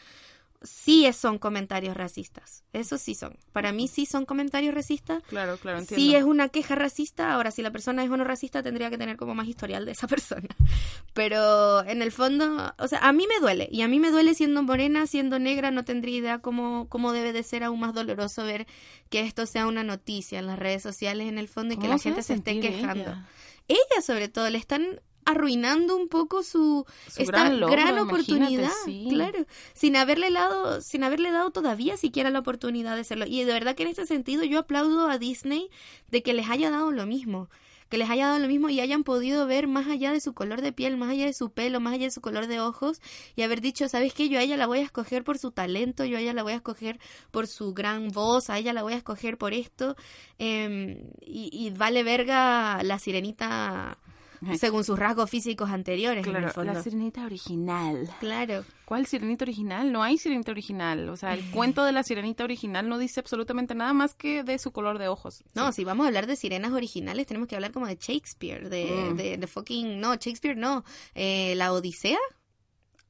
Sí 0.62 1.10
son 1.14 1.40
comentarios 1.40 1.96
racistas, 1.96 2.66
eso 2.74 2.98
sí 2.98 3.16
son. 3.16 3.38
Para 3.54 3.72
mí 3.72 3.88
sí 3.88 4.06
son 4.06 4.26
comentarios 4.26 4.74
racistas. 4.74 5.24
Claro, 5.24 5.58
claro, 5.58 5.80
entiendo. 5.80 6.04
Sí 6.04 6.16
es 6.16 6.24
una 6.26 6.50
queja 6.50 6.76
racista, 6.76 7.34
ahora 7.34 7.52
si 7.52 7.62
la 7.62 7.72
persona 7.72 8.04
es 8.04 8.10
o 8.10 8.18
no 8.18 8.26
racista 8.26 8.62
tendría 8.62 8.90
que 8.90 8.98
tener 8.98 9.16
como 9.16 9.34
más 9.36 9.48
historial 9.48 9.86
de 9.86 9.94
esa 9.94 10.08
persona. 10.08 10.50
Pero 11.14 11.84
en 11.86 12.02
el 12.02 12.12
fondo, 12.12 12.74
o 12.78 12.88
sea, 12.88 13.00
a 13.00 13.14
mí 13.14 13.26
me 13.28 13.40
duele. 13.40 13.70
Y 13.72 13.84
a 13.84 13.88
mí 13.88 14.00
me 14.00 14.12
duele 14.12 14.34
siendo 14.34 14.62
morena, 14.62 15.08
siendo 15.08 15.40
negra, 15.40 15.72
no 15.72 15.86
tendría 15.86 16.18
idea 16.18 16.40
cómo, 16.40 16.88
cómo 16.90 17.14
debe 17.14 17.32
de 17.32 17.44
ser 17.44 17.64
aún 17.64 17.80
más 17.80 17.94
doloroso 17.94 18.44
ver 18.44 18.68
que 19.10 19.22
esto 19.22 19.46
sea 19.46 19.66
una 19.66 19.84
noticia 19.84 20.40
en 20.40 20.48
las 20.48 20.60
redes 20.60 20.84
sociales 20.84 21.28
en 21.30 21.38
el 21.38 21.48
fondo 21.48 21.74
y 21.74 21.78
que 21.78 21.84
¿Cómo 21.84 21.94
la 21.94 22.00
gente 22.00 22.22
se 22.22 22.34
esté 22.34 22.60
quejando. 22.60 23.04
ella? 23.04 23.28
Ella 23.70 24.02
sobre 24.04 24.28
todo, 24.28 24.50
le 24.50 24.58
están 24.58 25.00
arruinando 25.30 25.96
un 25.96 26.08
poco 26.08 26.44
su, 26.44 26.86
Su 27.08 27.22
esta 27.22 27.44
gran 27.44 27.60
logro, 27.60 28.04
oportunidad, 28.04 28.72
sí. 28.86 29.08
claro, 29.10 29.46
sin 29.74 29.96
haberle 29.96 30.32
dado, 30.32 30.82
sin 30.82 31.04
haberle 31.04 31.32
dado 31.32 31.52
todavía 31.52 31.98
siquiera 31.98 32.30
la 32.30 32.40
oportunidad 32.40 32.96
de 32.96 33.02
hacerlo. 33.02 33.26
Y 33.28 33.44
de 33.44 33.54
verdad 33.54 33.76
que 33.76 33.84
en 33.84 33.90
este 33.90 34.06
sentido 34.06 34.44
yo 34.44 34.60
aplaudo 34.60 35.10
a 35.10 35.18
Disney 35.18 35.70
de 36.10 36.22
que 36.24 36.34
les 36.34 36.50
haya 36.50 36.70
dado 36.72 36.92
lo 36.92 37.06
mismo, 37.06 37.50
que 37.90 37.98
les 37.98 38.10
haya 38.10 38.28
dado 38.28 38.38
lo 38.40 38.48
mismo 38.48 38.70
y 38.70 38.80
hayan 38.82 39.04
podido 39.04 39.48
ver 39.48 39.68
más 39.68 39.88
allá 39.88 40.12
de 40.12 40.20
su 40.22 40.34
color 40.34 40.62
de 40.62 40.72
piel, 40.72 40.96
más 40.96 41.10
allá 41.10 41.26
de 41.26 41.34
su 41.34 41.50
pelo, 41.52 41.80
más 41.80 41.94
allá 41.96 42.06
de 42.06 42.12
su 42.12 42.22
color 42.22 42.46
de 42.46 42.60
ojos 42.60 43.02
y 43.36 43.42
haber 43.42 43.62
dicho, 43.62 43.90
¿sabes 43.90 44.14
qué? 44.14 44.30
Yo 44.30 44.38
a 44.38 44.44
ella 44.44 44.58
la 44.58 44.68
voy 44.68 44.80
a 44.80 44.84
escoger 44.84 45.24
por 45.24 45.40
su 45.40 45.52
talento, 45.52 46.06
yo 46.06 46.18
a 46.18 46.22
ella 46.22 46.34
la 46.34 46.44
voy 46.44 46.54
a 46.54 46.58
escoger 46.58 47.00
por 47.32 47.48
su 47.48 47.74
gran 47.74 48.10
voz, 48.10 48.50
a 48.52 48.60
ella 48.60 48.74
la 48.74 48.84
voy 48.84 48.94
a 48.94 48.98
escoger 48.98 49.38
por 49.40 49.54
esto. 49.56 49.96
em, 50.38 51.10
y, 51.22 51.50
y 51.52 51.72
vale 51.72 52.04
verga 52.04 52.82
la 52.84 53.00
sirenita 53.00 53.98
según 54.58 54.84
sus 54.84 54.98
rasgos 54.98 55.30
físicos 55.30 55.70
anteriores. 55.70 56.26
en 56.26 56.32
el 56.36 56.38
Claro, 56.42 56.54
fondo. 56.54 56.74
la 56.74 56.82
sirenita 56.84 57.26
original. 57.26 58.10
Claro. 58.20 58.64
¿Cuál 58.86 59.06
sirenita 59.06 59.46
original? 59.46 59.92
No 59.92 60.02
hay 60.02 60.18
sirenita 60.18 60.52
original. 60.52 61.10
O 61.10 61.18
sea, 61.18 61.34
el 61.34 61.42
cuento 61.52 61.84
de 61.84 61.92
la 61.92 62.04
sirenita 62.04 62.44
original 62.44 62.90
no 62.90 62.98
dice 62.98 63.20
absolutamente 63.20 63.76
nada 63.76 63.94
más 63.94 64.14
que 64.16 64.44
de 64.44 64.58
su 64.60 64.72
color 64.72 64.98
de 64.98 65.08
ojos. 65.08 65.44
No, 65.54 65.72
si 65.72 65.84
vamos 65.84 66.06
a 66.06 66.08
hablar 66.08 66.26
de 66.28 66.36
sirenas 66.36 66.72
originales, 66.72 67.28
tenemos 67.28 67.48
que 67.48 67.56
hablar 67.56 67.72
como 67.72 67.86
de 67.88 67.98
Shakespeare, 68.00 68.70
de, 68.70 68.86
Mm. 69.12 69.16
de, 69.16 69.38
de 69.38 69.48
fucking, 69.48 70.00
no, 70.00 70.16
Shakespeare 70.16 70.56
no, 70.58 70.84
eh, 71.16 71.54
la 71.56 71.72
Odisea, 71.74 72.18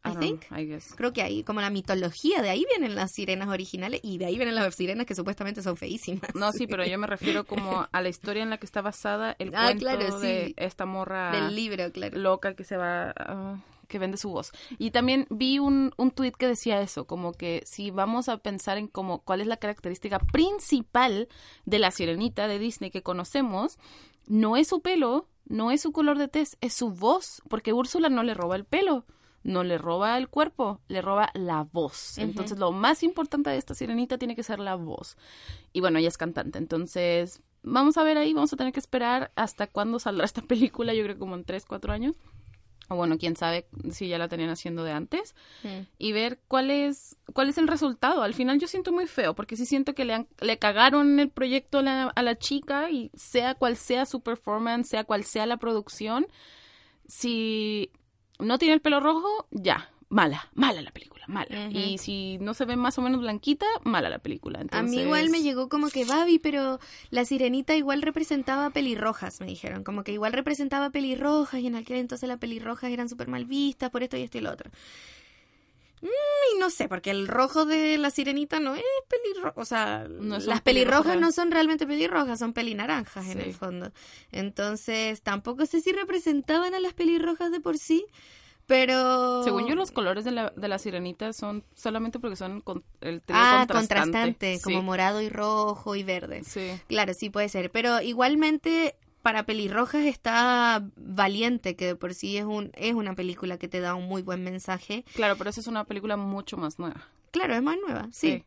I 0.03 0.15
think. 0.19 0.47
know, 0.49 0.59
I 0.59 0.65
guess. 0.65 0.93
Creo 0.95 1.11
que 1.13 1.21
ahí, 1.21 1.43
como 1.43 1.61
la 1.61 1.69
mitología, 1.69 2.41
de 2.41 2.49
ahí 2.49 2.65
vienen 2.69 2.95
las 2.95 3.11
sirenas 3.11 3.49
originales 3.49 3.99
y 4.03 4.17
de 4.17 4.25
ahí 4.25 4.35
vienen 4.37 4.55
las 4.55 4.73
sirenas 4.75 5.05
que 5.05 5.15
supuestamente 5.15 5.61
son 5.61 5.75
feísimas. 5.77 6.33
No, 6.35 6.51
sí, 6.53 6.67
pero 6.67 6.85
yo 6.85 6.97
me 6.97 7.07
refiero 7.07 7.45
como 7.45 7.85
a 7.91 8.01
la 8.01 8.09
historia 8.09 8.43
en 8.43 8.49
la 8.49 8.57
que 8.57 8.65
está 8.65 8.81
basada 8.81 9.35
el 9.39 9.53
Ah, 9.55 9.65
cuento 9.65 9.79
claro, 9.85 10.19
de 10.19 10.45
sí. 10.47 10.53
esta 10.57 10.85
morra 10.85 11.31
Del 11.31 11.55
libro, 11.55 11.91
claro. 11.91 12.17
loca 12.17 12.53
que 12.55 12.63
se 12.63 12.77
va, 12.77 13.13
ah, 13.17 13.57
que 13.87 13.99
vende 13.99 14.17
su 14.17 14.29
voz. 14.29 14.51
Y 14.77 14.91
también 14.91 15.25
vi 15.29 15.59
un, 15.59 15.91
un 15.97 16.11
tuit 16.11 16.35
que 16.35 16.47
decía 16.47 16.79
eso, 16.81 17.05
como 17.05 17.33
que 17.33 17.63
si 17.65 17.91
vamos 17.91 18.29
a 18.29 18.37
pensar 18.37 18.77
en 18.77 18.87
como 18.87 19.19
cuál 19.23 19.41
es 19.41 19.47
la 19.47 19.57
característica 19.57 20.19
principal 20.19 21.27
de 21.65 21.79
la 21.79 21.91
sirenita 21.91 22.47
de 22.47 22.59
Disney 22.59 22.91
que 22.91 23.01
conocemos, 23.03 23.77
no 24.27 24.57
es 24.57 24.67
su 24.67 24.81
pelo, 24.81 25.27
no 25.47 25.71
es 25.71 25.81
su 25.81 25.91
color 25.91 26.17
de 26.19 26.27
tez, 26.27 26.55
es 26.61 26.73
su 26.73 26.91
voz, 26.91 27.41
porque 27.49 27.73
Úrsula 27.73 28.09
no 28.09 28.23
le 28.23 28.33
roba 28.35 28.55
el 28.55 28.65
pelo. 28.65 29.05
No 29.43 29.63
le 29.63 29.77
roba 29.77 30.17
el 30.17 30.27
cuerpo, 30.27 30.79
le 30.89 31.01
roba 31.01 31.29
la 31.33 31.63
voz. 31.71 32.17
Entonces, 32.23 32.57
lo 32.59 32.71
más 32.71 33.03
importante 33.03 33.49
de 33.49 33.57
esta 33.57 33.73
sirenita 33.73 34.17
tiene 34.17 34.35
que 34.35 34.43
ser 34.43 34.59
la 34.59 34.75
voz. 34.75 35.17
Y 35.73 35.79
bueno, 35.79 35.97
ella 35.99 36.09
es 36.09 36.17
cantante. 36.17 36.57
Entonces, 36.59 37.41
vamos 37.63 37.97
a 37.97 38.03
ver 38.03 38.17
ahí, 38.17 38.33
vamos 38.33 38.51
a 38.53 38.57
tener 38.57 38.73
que 38.73 38.79
esperar 38.81 39.31
hasta 39.35 39.67
cuándo 39.67 39.97
saldrá 39.99 40.25
esta 40.25 40.41
película. 40.41 40.93
Yo 40.93 41.03
creo 41.03 41.17
como 41.17 41.35
en 41.35 41.45
3, 41.45 41.65
4 41.65 41.93
años. 41.93 42.15
O 42.91 42.95
bueno, 42.95 43.19
quién 43.19 43.35
sabe 43.35 43.67
si 43.91 44.07
ya 44.07 44.17
la 44.17 44.27
tenían 44.29 44.49
haciendo 44.49 44.83
de 44.83 44.91
antes. 44.93 45.35
Y 45.99 46.11
ver 46.11 46.39
cuál 46.47 46.71
es, 46.71 47.17
cuál 47.33 47.47
es 47.49 47.59
el 47.59 47.67
resultado. 47.67 48.23
Al 48.23 48.33
final 48.33 48.57
yo 48.59 48.67
siento 48.67 48.91
muy 48.91 49.05
feo, 49.05 49.35
porque 49.35 49.55
sí 49.55 49.67
siento 49.67 49.93
que 49.93 50.05
le, 50.05 50.15
han- 50.15 50.27
le 50.41 50.57
cagaron 50.57 51.19
el 51.19 51.29
proyecto 51.29 51.77
a 51.77 51.81
la, 51.83 52.03
a 52.07 52.23
la 52.23 52.35
chica 52.39 52.89
y 52.89 53.11
sea 53.13 53.53
cual 53.53 53.77
sea 53.77 54.07
su 54.07 54.21
performance, 54.21 54.89
sea 54.89 55.03
cual 55.03 55.23
sea 55.23 55.45
la 55.45 55.57
producción, 55.57 56.25
si 57.07 57.91
no 58.39 58.57
tiene 58.57 58.73
el 58.73 58.81
pelo 58.81 58.99
rojo, 58.99 59.47
ya, 59.51 59.91
mala, 60.09 60.49
mala 60.55 60.81
la 60.81 60.91
película, 60.91 61.25
mala. 61.27 61.69
Y 61.69 61.97
si 61.99 62.37
no 62.39 62.53
se 62.53 62.65
ve 62.65 62.75
más 62.75 62.97
o 62.97 63.01
menos 63.01 63.21
blanquita, 63.21 63.65
mala 63.83 64.09
la 64.09 64.19
película. 64.19 64.59
A 64.59 64.61
Entonces, 64.63 64.89
mí 64.89 65.03
igual 65.03 65.29
me 65.29 65.41
llegó 65.41 65.69
como 65.69 65.89
que 65.89 66.05
Babi, 66.05 66.39
pero 66.39 66.79
la 67.11 67.25
sirenita 67.25 67.75
igual 67.75 68.01
representaba 68.01 68.71
pelirrojas, 68.71 69.39
me 69.39 69.47
dijeron. 69.47 69.83
Como 69.83 70.03
que 70.03 70.11
igual 70.11 70.33
representaba 70.33 70.89
pelirrojas 70.89 71.61
y 71.61 71.67
en 71.67 71.75
aquel 71.75 71.97
entonces 71.97 72.27
las 72.27 72.39
pelirrojas 72.39 72.91
eran 72.91 73.07
súper 73.09 73.27
mal 73.27 73.45
vistas 73.45 73.91
por 73.91 74.03
esto 74.03 74.17
y 74.17 74.23
esto 74.23 74.39
y 74.39 74.41
lo 74.41 74.51
otro. 74.51 74.71
Mm, 76.01 76.07
y 76.55 76.59
no 76.59 76.69
sé, 76.69 76.87
porque 76.87 77.11
el 77.11 77.27
rojo 77.27 77.65
de 77.65 77.97
la 77.97 78.09
sirenita 78.09 78.59
no 78.59 78.75
es 78.75 78.83
pelirrojo. 79.09 79.59
O 79.61 79.65
sea, 79.65 80.05
No 80.09 80.39
las 80.39 80.61
pelirrojas 80.61 81.19
no 81.19 81.31
son 81.31 81.51
realmente 81.51 81.85
pelirrojas, 81.85 82.39
son 82.39 82.53
pelinaranjas 82.53 83.25
en 83.27 83.33
Sí. 83.41 83.49
el 83.49 83.53
fondo. 83.53 83.91
Entonces, 84.31 85.21
tampoco 85.21 85.65
sé 85.65 85.81
si 85.81 85.91
representaban 85.91 86.73
a 86.73 86.79
las 86.79 86.93
pelirrojas 86.93 87.51
de 87.51 87.59
por 87.59 87.77
sí, 87.77 88.05
pero... 88.65 89.43
Según 89.43 89.67
yo, 89.67 89.75
los 89.75 89.91
colores 89.91 90.23
de 90.23 90.31
la, 90.31 90.53
de 90.55 90.67
la 90.67 90.77
sirenita 90.77 91.33
son 91.33 91.63
solamente 91.75 92.19
porque 92.19 92.35
son 92.35 92.61
con, 92.61 92.83
el 93.01 93.21
trío 93.21 93.37
Ah, 93.39 93.65
contrastante. 93.67 93.95
contrastante, 94.03 94.57
Sí. 94.57 94.63
como 94.63 94.83
morado 94.83 95.21
y 95.21 95.29
rojo 95.29 95.95
y 95.95 96.03
verde. 96.03 96.43
Sí. 96.43 96.79
Claro, 96.87 97.13
sí 97.13 97.29
puede 97.29 97.49
ser, 97.49 97.71
pero 97.71 97.99
igualmente 98.01 98.95
para 99.29 99.43
pelirrojas 99.45 100.05
está 100.05 100.83
Valiente, 100.95 101.75
que 101.75 101.85
de 101.85 101.95
por 101.95 102.15
sí 102.15 102.37
es 102.37 102.45
un 102.45 102.71
es 102.75 102.95
una 102.95 103.13
película 103.13 103.57
que 103.59 103.67
te 103.67 103.79
da 103.79 103.93
un 103.93 104.07
muy 104.07 104.23
buen 104.23 104.43
mensaje. 104.43 105.05
Claro, 105.13 105.35
pero 105.37 105.51
esa 105.51 105.61
es 105.61 105.67
una 105.67 105.83
película 105.83 106.17
mucho 106.17 106.57
más 106.57 106.79
nueva. 106.79 107.07
Claro, 107.29 107.53
es 107.53 107.61
más 107.61 107.77
nueva, 107.85 108.07
sí. 108.11 108.43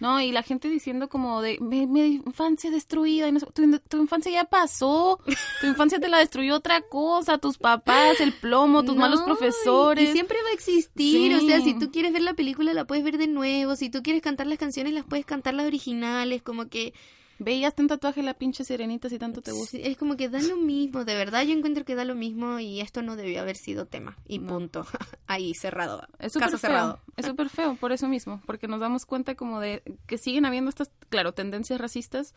No, 0.00 0.20
y 0.20 0.32
la 0.32 0.42
gente 0.42 0.68
diciendo 0.70 1.08
como 1.10 1.42
de 1.42 1.58
mi, 1.60 1.86
mi 1.86 2.00
infancia 2.14 2.70
destruida, 2.70 3.28
y 3.28 3.32
no 3.32 3.40
tu, 3.40 3.78
tu 3.88 3.98
infancia 3.98 4.32
ya 4.32 4.44
pasó, 4.44 5.20
tu 5.60 5.66
infancia 5.66 6.00
te 6.00 6.08
la 6.08 6.18
destruyó 6.18 6.56
otra 6.56 6.80
cosa, 6.80 7.36
tus 7.38 7.58
papás, 7.58 8.18
el 8.20 8.32
plomo, 8.32 8.82
tus 8.84 8.96
No, 8.96 9.02
malos 9.02 9.20
y- 9.20 9.24
profesores. 9.24 10.08
Y, 10.08 10.12
siempre 10.12 10.38
va 10.42 10.48
a 10.48 10.54
existir, 10.54 11.30
Sí. 11.30 11.34
o 11.34 11.40
sea, 11.46 11.60
si 11.60 11.78
tú 11.78 11.92
quieres 11.92 12.12
ver 12.14 12.22
la 12.22 12.34
película 12.34 12.72
la 12.72 12.84
puedes 12.86 13.04
ver 13.04 13.18
de 13.18 13.28
nuevo, 13.28 13.76
si 13.76 13.90
tú 13.90 14.02
quieres 14.02 14.22
cantar 14.22 14.46
las 14.48 14.58
canciones 14.58 14.92
las 14.94 15.04
puedes 15.04 15.24
cantar 15.26 15.54
las 15.54 15.66
originales, 15.66 16.42
como 16.42 16.68
que 16.68 16.94
Veías 17.42 17.74
un 17.78 17.88
tatuaje 17.88 18.22
la 18.22 18.34
pinche 18.34 18.64
sirenita 18.64 19.08
si 19.08 19.18
tanto 19.18 19.42
te 19.42 19.52
gusta. 19.52 19.72
sí, 19.72 19.80
es 19.82 19.96
como 19.96 20.16
que 20.16 20.28
da 20.28 20.40
lo 20.40 20.56
mismo, 20.56 21.04
de 21.04 21.14
verdad 21.14 21.42
yo 21.44 21.52
encuentro 21.52 21.84
que 21.84 21.94
da 21.94 22.04
lo 22.04 22.14
mismo 22.14 22.58
y 22.60 22.80
esto 22.80 23.02
no 23.02 23.16
debió 23.16 23.40
haber 23.40 23.56
sido 23.56 23.86
tema 23.86 24.16
y 24.26 24.38
No. 24.38 24.48
punto. 24.48 24.86
Ahí 25.26 25.54
cerrado. 25.54 26.06
Es 26.18 26.32
súper 26.32 26.50
feo, 26.50 26.58
cerrado. 26.58 27.00
es 27.16 27.26
súper 27.26 27.48
feo 27.48 27.76
por 27.76 27.92
eso 27.92 28.08
mismo, 28.08 28.40
porque 28.46 28.68
nos 28.68 28.80
damos 28.80 29.06
cuenta 29.06 29.34
como 29.34 29.60
de 29.60 29.82
que 30.06 30.18
siguen 30.18 30.46
habiendo 30.46 30.68
estas, 30.68 30.90
claro, 31.08 31.32
tendencias 31.32 31.80
racistas 31.80 32.34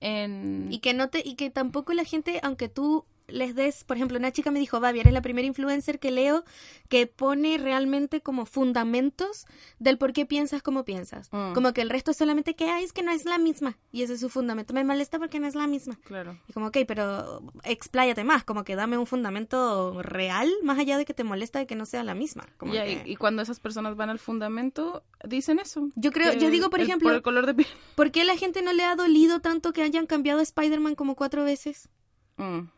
en... 0.00 0.68
Y 0.70 0.78
que 0.78 0.94
no 0.94 1.08
te, 1.08 1.22
y 1.24 1.34
que 1.34 1.50
tampoco 1.50 1.92
la 1.92 2.04
gente, 2.04 2.40
aunque 2.42 2.68
tú 2.68 3.04
les 3.28 3.54
des, 3.54 3.84
por 3.84 3.96
ejemplo, 3.96 4.18
una 4.18 4.30
chica 4.32 4.50
me 4.50 4.60
dijo, 4.60 4.78
Babi, 4.80 5.00
eres 5.00 5.12
la 5.12 5.20
primera 5.22 5.46
influencer 5.46 5.98
que 5.98 6.10
leo 6.10 6.44
que 6.88 7.06
pone 7.06 7.58
realmente 7.58 8.20
como 8.20 8.46
fundamentos 8.46 9.46
del 9.78 9.98
por 9.98 10.12
qué 10.12 10.26
piensas 10.26 10.62
como 10.62 10.84
piensas. 10.84 11.28
Mm. 11.32 11.52
Como 11.52 11.72
que 11.72 11.80
el 11.82 11.90
resto 11.90 12.12
es 12.12 12.16
solamente 12.16 12.54
que, 12.54 12.70
ay, 12.70 12.84
es 12.84 12.92
que 12.92 13.02
no 13.02 13.10
es 13.10 13.24
la 13.24 13.38
misma. 13.38 13.78
Y 13.90 14.02
ese 14.02 14.14
es 14.14 14.20
su 14.20 14.28
fundamento. 14.28 14.74
Me 14.74 14.84
molesta 14.84 15.18
porque 15.18 15.40
no 15.40 15.46
es 15.46 15.54
la 15.54 15.66
misma. 15.66 15.98
Claro. 16.04 16.38
Y 16.48 16.52
como, 16.52 16.66
ok, 16.68 16.78
pero 16.86 17.42
expláyate 17.64 18.22
más, 18.24 18.44
como 18.44 18.62
que 18.64 18.76
dame 18.76 18.96
un 18.98 19.06
fundamento 19.06 20.00
real, 20.02 20.50
más 20.62 20.78
allá 20.78 20.96
de 20.98 21.04
que 21.04 21.14
te 21.14 21.24
molesta 21.24 21.58
de 21.58 21.66
que 21.66 21.74
no 21.74 21.86
sea 21.86 22.04
la 22.04 22.14
misma. 22.14 22.46
Como 22.58 22.74
Y, 22.74 22.78
que- 22.78 23.02
y 23.06 23.16
cuando 23.16 23.42
esas 23.42 23.58
personas 23.60 23.96
van 23.96 24.10
al 24.10 24.18
fundamento, 24.18 25.02
dicen 25.24 25.58
eso. 25.58 25.90
Yo 25.96 26.12
creo, 26.12 26.32
yo 26.34 26.50
digo, 26.50 26.70
por 26.70 26.80
el- 26.80 26.86
ejemplo, 26.86 27.08
Por 27.08 27.16
el 27.16 27.22
color 27.22 27.46
de 27.46 27.54
piel. 27.54 27.68
¿por 27.96 28.10
qué 28.12 28.20
a 28.20 28.24
la 28.24 28.36
gente 28.36 28.62
no 28.62 28.72
le 28.72 28.84
ha 28.84 28.94
dolido 28.94 29.40
tanto 29.40 29.72
que 29.72 29.82
hayan 29.82 30.06
cambiado 30.06 30.40
a 30.40 30.42
Spider-Man 30.42 30.94
como 30.94 31.16
cuatro 31.16 31.42
veces? 31.44 31.88
Mm. 32.36 32.68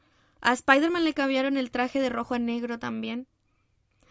A 0.40 0.52
Spider-Man 0.52 1.04
le 1.04 1.14
cambiaron 1.14 1.56
el 1.56 1.70
traje 1.70 2.00
de 2.00 2.08
rojo 2.08 2.34
a 2.34 2.38
negro 2.38 2.78
también. 2.78 3.26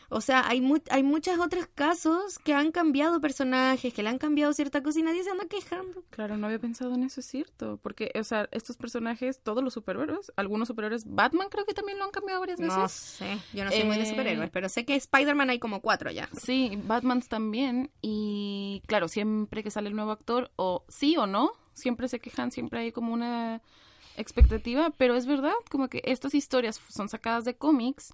O 0.09 0.21
sea, 0.21 0.47
hay, 0.47 0.61
mu 0.61 0.77
hay 0.89 1.03
muchos 1.03 1.37
otros 1.37 1.67
casos 1.67 2.39
que 2.39 2.53
han 2.53 2.71
cambiado 2.71 3.19
personajes, 3.19 3.93
que 3.93 4.03
le 4.03 4.09
han 4.09 4.17
cambiado 4.17 4.53
cierta 4.53 4.81
cosa 4.81 4.99
y 4.99 5.03
nadie 5.03 5.21
se 5.21 5.31
anda 5.31 5.45
quejando. 5.47 6.01
Claro, 6.11 6.37
no 6.37 6.47
había 6.47 6.59
pensado 6.59 6.95
en 6.95 7.03
eso, 7.03 7.19
es 7.19 7.25
cierto. 7.25 7.77
Porque, 7.83 8.11
o 8.17 8.23
sea, 8.23 8.47
estos 8.51 8.77
personajes, 8.77 9.41
todos 9.43 9.61
los 9.61 9.73
superhéroes, 9.73 10.31
algunos 10.37 10.69
superhéroes, 10.69 11.03
Batman 11.05 11.49
creo 11.49 11.65
que 11.65 11.73
también 11.73 11.97
lo 11.97 12.05
han 12.05 12.11
cambiado 12.11 12.39
varias 12.39 12.57
veces. 12.57 12.77
No 12.77 12.87
sé, 12.87 13.37
yo 13.53 13.65
no 13.65 13.71
soy 13.71 13.83
muy 13.83 13.97
de 13.97 14.03
Eh, 14.03 14.05
superhéroes, 14.05 14.49
pero 14.49 14.69
sé 14.69 14.85
que 14.85 14.95
Spider-Man 14.95 15.49
hay 15.49 15.59
como 15.59 15.81
cuatro 15.81 16.09
ya. 16.09 16.29
Sí, 16.41 16.79
Batman 16.85 17.21
también. 17.23 17.91
Y 18.01 18.81
claro, 18.87 19.09
siempre 19.09 19.61
que 19.61 19.71
sale 19.71 19.89
el 19.89 19.95
nuevo 19.95 20.11
actor, 20.11 20.51
o 20.55 20.85
sí 20.87 21.17
o 21.17 21.27
no, 21.27 21.51
siempre 21.73 22.07
se 22.07 22.21
quejan, 22.21 22.51
siempre 22.51 22.79
hay 22.79 22.91
como 22.93 23.11
una 23.13 23.61
expectativa, 24.17 24.91
pero 24.97 25.15
es 25.15 25.25
verdad, 25.25 25.53
como 25.71 25.87
que 25.87 26.01
estas 26.05 26.33
historias 26.35 26.81
son 26.89 27.07
sacadas 27.09 27.45
de 27.45 27.55
cómics, 27.55 28.13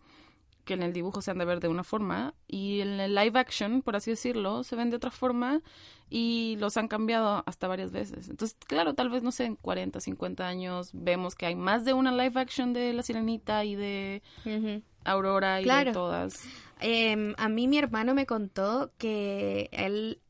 que 0.65 0.75
en 0.75 0.83
el 0.83 0.93
dibujo 0.93 1.21
se 1.21 1.31
han 1.31 1.37
de 1.39 1.45
ver 1.45 1.59
de 1.59 1.67
una 1.67 1.83
forma, 1.83 2.33
y 2.47 2.79
en 2.81 2.99
el 2.99 3.15
live 3.15 3.37
action, 3.39 3.81
por 3.81 3.95
así 3.95 4.11
decirlo, 4.11 4.63
se 4.63 4.75
ven 4.77 4.89
de 4.89 4.95
otra 4.95 5.11
forma, 5.11 5.61
y 6.09 6.55
los 6.59 6.77
han 6.77 6.87
cambiado 6.87 7.43
hasta 7.45 7.67
varias 7.67 7.91
veces. 7.91 8.29
Entonces, 8.29 8.55
claro, 8.67 8.93
tal 8.93 9.09
vez, 9.09 9.23
no 9.23 9.31
sé, 9.31 9.45
en 9.45 9.55
40, 9.55 9.99
50 9.99 10.47
años 10.47 10.91
vemos 10.93 11.35
que 11.35 11.47
hay 11.47 11.55
más 11.55 11.83
de 11.85 11.93
una 11.93 12.11
live 12.11 12.39
action 12.39 12.71
de 12.71 12.93
La 12.93 13.03
Sirenita 13.03 13.65
y 13.65 13.75
de 13.75 14.21
Aurora 15.03 15.59
y 15.59 15.63
Claro. 15.63 15.89
de 15.89 15.93
todas. 15.93 16.45
Em, 16.79 17.33
a 17.37 17.49
mí 17.49 17.67
mi 17.67 17.77
hermano 17.77 18.13
me 18.13 18.25
contó 18.25 18.91
que 18.97 19.69
él, 19.71 20.21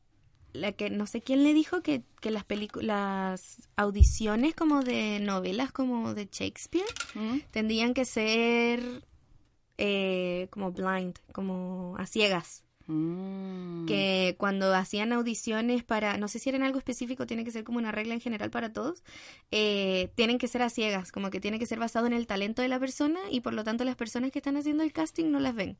la 0.54 0.72
que 0.72 0.88
no 0.88 1.06
sé 1.06 1.20
quién 1.20 1.44
le 1.44 1.52
dijo 1.52 1.82
que, 1.82 2.02
que 2.20 2.30
las 2.30 2.44
películas, 2.44 2.86
las 2.86 3.68
audiciones 3.76 4.54
como 4.54 4.82
de 4.82 5.20
novelas 5.20 5.72
como 5.72 6.14
de 6.14 6.28
Shakespeare 6.30 6.86
¿Mm? 7.14 7.38
tendrían 7.50 7.92
que 7.92 8.04
ser 8.04 9.04
eh, 9.76 10.46
como 10.50 10.72
blind, 10.72 11.18
como 11.32 11.96
a 11.98 12.06
ciegas. 12.06 12.63
Mm. 12.86 13.86
que 13.86 14.34
cuando 14.38 14.74
hacían 14.74 15.12
audiciones 15.12 15.82
para, 15.84 16.16
no 16.18 16.28
sé 16.28 16.38
si 16.38 16.48
era 16.50 16.56
en 16.58 16.64
algo 16.64 16.78
específico, 16.78 17.26
tiene 17.26 17.44
que 17.44 17.50
ser 17.50 17.64
como 17.64 17.78
una 17.78 17.92
regla 17.92 18.14
en 18.14 18.20
general 18.20 18.50
para 18.50 18.72
todos, 18.72 19.02
eh, 19.50 20.10
tienen 20.14 20.38
que 20.38 20.48
ser 20.48 20.62
a 20.62 20.68
ciegas, 20.70 21.10
como 21.12 21.30
que 21.30 21.40
tiene 21.40 21.58
que 21.58 21.66
ser 21.66 21.78
basado 21.78 22.06
en 22.06 22.12
el 22.12 22.26
talento 22.26 22.62
de 22.62 22.68
la 22.68 22.78
persona 22.78 23.20
y 23.30 23.40
por 23.40 23.54
lo 23.54 23.64
tanto 23.64 23.84
las 23.84 23.96
personas 23.96 24.30
que 24.32 24.38
están 24.38 24.56
haciendo 24.56 24.82
el 24.82 24.92
casting 24.92 25.30
no 25.30 25.40
las 25.40 25.54
ven. 25.54 25.76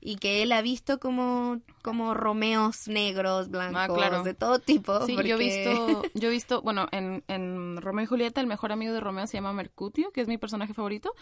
Y 0.00 0.16
que 0.16 0.42
él 0.42 0.52
ha 0.52 0.60
visto 0.60 1.00
como, 1.00 1.60
como 1.82 2.12
Romeos 2.14 2.86
negros, 2.86 3.48
blancos, 3.50 3.80
Ah, 3.82 3.88
claro. 3.92 4.22
de 4.22 4.34
todo 4.34 4.58
tipo. 4.58 5.04
Sí, 5.06 5.14
porque- 5.14 5.28
yo 5.30 5.36
he 5.36 5.38
visto, 5.38 6.02
yo 6.14 6.28
he 6.28 6.30
visto, 6.32 6.60
bueno, 6.62 6.86
en, 6.92 7.24
en 7.28 7.78
Romeo 7.80 8.04
y 8.04 8.06
Julieta 8.06 8.40
el 8.40 8.46
mejor 8.46 8.72
amigo 8.72 8.92
de 8.92 9.00
Romeo 9.00 9.26
se 9.26 9.38
llama 9.38 9.52
Mercutio, 9.54 10.10
que 10.12 10.20
es 10.20 10.28
mi 10.28 10.36
personaje 10.38 10.74
favorito, 10.74 11.12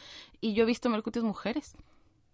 y 0.40 0.54
yo 0.54 0.64
he 0.64 0.66
visto 0.66 0.90
Mercutios 0.90 1.24
mujeres. 1.24 1.74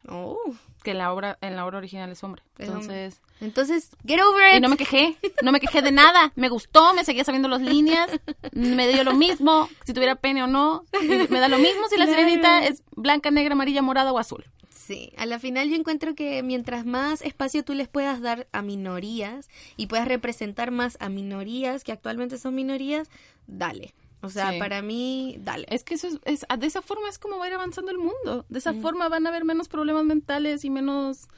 Oh, 0.09 0.39
que 0.83 0.93
en 0.93 0.99
la 0.99 1.13
obra, 1.13 1.37
en 1.43 1.57
la 1.57 1.67
obra 1.67 1.79
original 1.79 2.11
es 2.11 2.25
hombre. 2.25 2.43
Es 2.59 2.69
hombre. 2.71 3.05
Entonces, 3.05 3.21
entonces, 3.41 3.91
get 4.07 4.21
over 4.23 4.51
it. 4.53 4.59
y 4.59 4.61
no 4.61 4.69
me 4.69 4.77
quejé, 4.77 5.17
no 5.43 5.53
me 5.53 5.61
quejé 5.61 5.83
de 5.83 5.93
nada. 5.93 6.33
Me 6.37 6.49
gustó, 6.49 6.95
me 6.95 7.05
seguía 7.05 7.25
sabiendo 7.25 7.49
las 7.49 7.61
líneas, 7.61 8.11
me 8.53 8.89
dio 8.89 9.05
lo 9.05 9.15
mismo, 9.15 9.69
si 9.85 9.93
tuviera 9.93 10.15
pene 10.17 10.43
o 10.43 10.47
no. 10.47 10.85
Me 11.29 11.39
da 11.41 11.49
lo 11.49 11.59
mismo 11.59 11.87
si 11.89 11.97
la 11.99 12.07
Claro. 12.07 12.21
sirenita 12.23 12.65
es 12.67 12.83
blanca, 12.97 13.31
negra, 13.31 13.53
amarilla, 13.53 13.83
morada 13.83 14.13
o 14.13 14.19
azul. 14.19 14.45
Sí, 14.71 15.13
a 15.17 15.27
la 15.27 15.39
final 15.39 15.69
yo 15.69 15.77
encuentro 15.77 16.15
que 16.17 16.43
mientras 16.43 16.85
más 16.85 17.23
espacio 17.23 17.63
tú 17.65 17.75
les 17.75 17.87
puedas 17.89 18.21
dar 18.21 18.49
a 18.53 18.61
minorías 18.63 19.49
y 19.77 19.87
puedas 19.87 20.09
representar 20.09 20.71
más 20.73 20.97
a 21.01 21.09
minorías 21.09 21.85
que 21.85 21.93
actualmente 21.93 22.39
son 22.39 22.55
minorías, 22.57 23.09
dale. 23.47 23.95
O 24.23 24.29
sea, 24.29 24.53
Sí. 24.53 24.59
para 24.59 24.83
mí, 24.83 25.37
dale. 25.41 25.67
Es 25.71 25.83
que 25.85 25.95
eso 25.95 26.09
es, 26.09 26.19
es- 26.25 26.47
de 26.59 26.67
esa 26.67 26.83
forma 26.83 27.09
es 27.09 27.19
como 27.19 27.39
va 27.39 27.47
a 27.47 27.49
ir 27.49 27.55
avanzando 27.55 27.91
el 27.91 27.99
mundo. 27.99 28.45
De 28.49 28.59
esa 28.59 28.75
forma 28.75 29.09
van 29.09 29.27
a 29.27 29.31
haber 29.31 29.45
menos 29.45 29.69
problemas 29.69 30.05
mentales 30.05 30.65
y 30.65 30.71
menos 30.71 31.29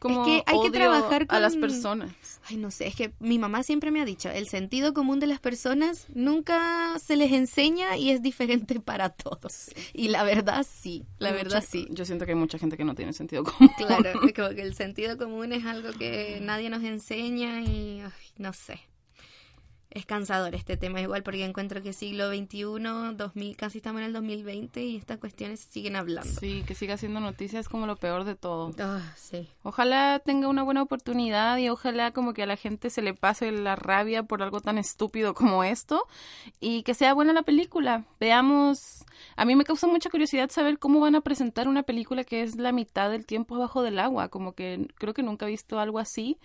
como 0.00 0.22
Es 0.22 0.26
que 0.26 0.42
hay 0.50 0.60
que 0.62 0.70
trabajar 0.70 1.26
a 1.28 1.40
las 1.40 1.52
con- 1.52 1.60
personas. 1.60 2.40
Ay, 2.48 2.56
no 2.56 2.70
sé, 2.70 2.86
es 2.86 2.94
que 2.94 3.12
mi 3.20 3.38
mamá 3.38 3.62
siempre 3.62 3.90
me 3.90 4.00
ha 4.00 4.06
dicho, 4.06 4.30
el 4.30 4.48
sentido 4.48 4.94
común 4.94 5.20
de 5.20 5.26
las 5.26 5.40
personas 5.40 6.06
nunca 6.14 6.98
se 6.98 7.16
les 7.16 7.32
enseña 7.32 7.98
y 7.98 8.10
es 8.10 8.22
diferente 8.22 8.80
para 8.80 9.10
todos. 9.10 9.70
Y 9.92 10.08
la 10.08 10.22
verdad 10.22 10.66
sí, 10.68 11.04
la 11.18 11.32
verdad 11.32 11.62
sí. 11.66 11.86
Yo 11.90 12.04
siento 12.06 12.24
que 12.24 12.32
hay 12.32 12.38
mucha 12.38 12.58
gente 12.58 12.78
que 12.78 12.84
no 12.84 12.94
tiene 12.94 13.12
sentido 13.12 13.44
común. 13.44 13.70
Claro, 13.76 14.12
como 14.36 14.48
que 14.50 14.62
el 14.62 14.74
sentido 14.74 15.18
común 15.18 15.52
es 15.52 15.64
algo 15.66 15.90
que 15.92 16.38
nadie 16.42 16.70
nos 16.70 16.82
enseña 16.82 17.60
y 17.60 18.00
ay, 18.00 18.10
no 18.38 18.52
sé. 18.54 18.80
Es 19.90 20.06
cansador 20.06 20.54
este 20.54 20.76
tema 20.76 21.00
igual 21.00 21.24
porque 21.24 21.44
encuentro 21.44 21.82
que 21.82 21.92
siglo 21.92 22.28
XXI, 22.28 23.16
2000, 23.16 23.56
casi 23.56 23.78
estamos 23.78 24.00
en 24.00 24.06
el 24.06 24.12
2020 24.12 24.84
y 24.84 24.96
estas 24.96 25.18
cuestiones 25.18 25.66
siguen 25.68 25.96
hablando. 25.96 26.30
Sí, 26.38 26.62
que 26.64 26.76
siga 26.76 26.94
haciendo 26.94 27.18
noticias 27.18 27.68
como 27.68 27.86
lo 27.88 27.96
peor 27.96 28.22
de 28.22 28.36
todo. 28.36 28.72
Ah, 28.78 29.12
sí. 29.16 29.48
Ojalá 29.64 30.20
tenga 30.24 30.46
una 30.46 30.62
buena 30.62 30.82
oportunidad 30.82 31.56
y 31.58 31.68
ojalá 31.70 32.12
como 32.12 32.34
que 32.34 32.44
a 32.44 32.46
la 32.46 32.56
gente 32.56 32.88
se 32.88 33.02
le 33.02 33.14
pase 33.14 33.50
la 33.50 33.74
rabia 33.74 34.22
por 34.22 34.44
algo 34.44 34.60
tan 34.60 34.78
estúpido 34.78 35.34
como 35.34 35.64
esto 35.64 36.06
y 36.60 36.84
que 36.84 36.94
sea 36.94 37.12
buena 37.12 37.32
la 37.32 37.42
película. 37.42 38.04
Veamos, 38.20 39.04
a 39.34 39.44
mí 39.44 39.56
me 39.56 39.64
causa 39.64 39.88
mucha 39.88 40.08
curiosidad 40.08 40.50
saber 40.50 40.78
cómo 40.78 41.00
van 41.00 41.16
a 41.16 41.20
presentar 41.20 41.66
una 41.66 41.82
película 41.82 42.22
que 42.22 42.42
es 42.42 42.54
la 42.54 42.70
mitad 42.70 43.10
del 43.10 43.26
tiempo 43.26 43.56
abajo 43.56 43.82
del 43.82 43.98
agua, 43.98 44.28
como 44.28 44.52
que 44.52 44.86
creo 44.94 45.14
que 45.14 45.24
nunca 45.24 45.46
he 45.46 45.50
visto 45.50 45.80
algo 45.80 45.98
así. 45.98 46.38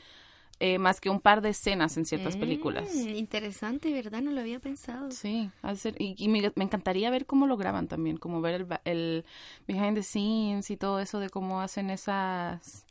Eh, 0.60 0.78
más 0.80 1.02
que 1.02 1.10
un 1.10 1.20
par 1.20 1.42
de 1.42 1.50
escenas 1.50 1.98
en 1.98 2.06
ciertas 2.06 2.38
películas. 2.38 2.90
Mm, 2.94 3.10
interesante, 3.16 3.92
¿verdad? 3.92 4.22
No 4.22 4.32
lo 4.32 4.40
había 4.42 4.60
pensado. 4.60 5.12
Sí, 5.12 5.52
ha 5.62 5.72
de 5.72 5.76
ser- 5.78 5.96
y, 6.02 6.16
y 6.18 6.28
me, 6.30 6.52
me 6.56 6.64
encantaría 6.64 7.10
ver 7.10 7.26
cómo 7.26 7.46
lo 7.48 7.58
graban 7.58 7.88
también, 7.88 8.18
como 8.18 8.40
ver 8.42 8.56
el, 8.62 8.68
el 8.86 9.26
behind 9.68 9.96
the 9.96 10.04
scenes 10.04 10.70
y 10.72 10.78
todo 10.78 11.00
eso 11.00 11.20
de 11.20 11.30
cómo 11.30 11.62
hacen 11.62 11.90
esas 11.90 12.86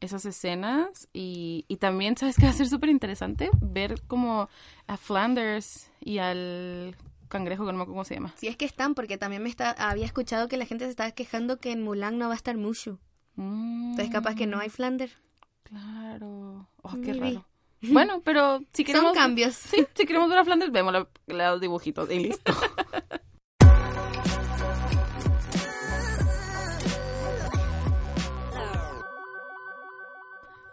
esas 0.00 0.24
escenas 0.26 1.08
y, 1.12 1.64
y 1.68 1.76
también, 1.76 2.16
¿sabes 2.16 2.36
qué 2.36 2.46
va 2.46 2.50
a 2.50 2.54
ser 2.54 2.68
súper 2.68 2.90
interesante? 2.90 3.48
Ver 3.60 4.02
como 4.08 4.48
a 4.88 4.96
Flanders 4.96 5.90
y 6.00 6.18
al 6.18 6.96
cangrejo, 7.28 7.64
que 7.64 7.72
no 7.72 7.78
me 7.78 7.82
acuerdo 7.82 7.94
cómo 7.94 8.04
se 8.04 8.14
llama. 8.14 8.34
Si 8.36 8.48
es 8.48 8.56
que 8.56 8.64
están, 8.64 8.94
porque 8.94 9.16
también 9.18 9.42
me 9.42 9.48
está, 9.48 9.70
había 9.70 10.04
escuchado 10.06 10.48
que 10.48 10.56
la 10.56 10.66
gente 10.66 10.84
se 10.84 10.90
estaba 10.90 11.10
quejando 11.12 11.58
que 11.60 11.70
en 11.72 11.82
Mulan 11.82 12.18
no 12.18 12.26
va 12.28 12.34
a 12.34 12.36
estar 12.36 12.56
Mushu. 12.56 12.98
Entonces 13.38 14.10
capaz 14.10 14.34
que 14.34 14.46
no 14.46 14.58
hay 14.60 14.70
Flander. 14.70 15.10
Claro. 15.68 16.68
Oh, 16.82 16.94
qué 17.04 17.12
raro. 17.12 17.46
Bueno, 17.82 18.20
pero 18.24 18.60
si 18.72 18.84
queremos... 18.84 19.10
Son 19.10 19.14
cambios. 19.14 19.54
Sí, 19.70 19.86
si 19.94 20.06
queremos 20.06 20.28
ver 20.30 20.38
a 20.38 20.44
Flanders, 20.44 20.72
vemos 20.72 20.92
la- 20.92 21.06
los 21.50 21.60
dibujitos 21.60 22.10
y 22.10 22.18
listo. 22.20 22.52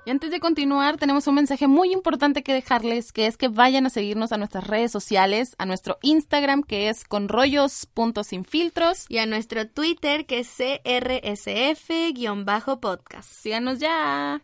Y 0.06 0.10
antes 0.10 0.32
de 0.32 0.42
continuar, 0.42 0.98
tenemos 0.98 1.28
un 1.28 1.36
mensaje 1.36 1.66
muy 1.68 1.94
importante 1.94 2.44
que 2.44 2.54
dejarles, 2.54 3.14
que 3.14 3.26
es 3.26 3.38
que 3.38 3.48
vayan 3.48 3.86
a 3.86 3.90
seguirnos 3.90 4.34
a 4.34 4.38
nuestras 4.38 4.68
redes 4.68 4.92
sociales, 4.92 5.56
a 5.60 5.66
nuestro 5.66 5.98
Instagram, 6.02 6.64
que 6.64 6.90
es 6.90 7.06
conrollos.sinfiltros. 7.06 9.06
Y 9.08 9.20
a 9.20 9.26
nuestro 9.26 9.66
Twitter 9.70 10.26
que 10.26 10.40
es 10.40 10.50
CRSF-podcast. 10.58 13.30
Síganos 13.32 13.80
ya. 13.80 14.42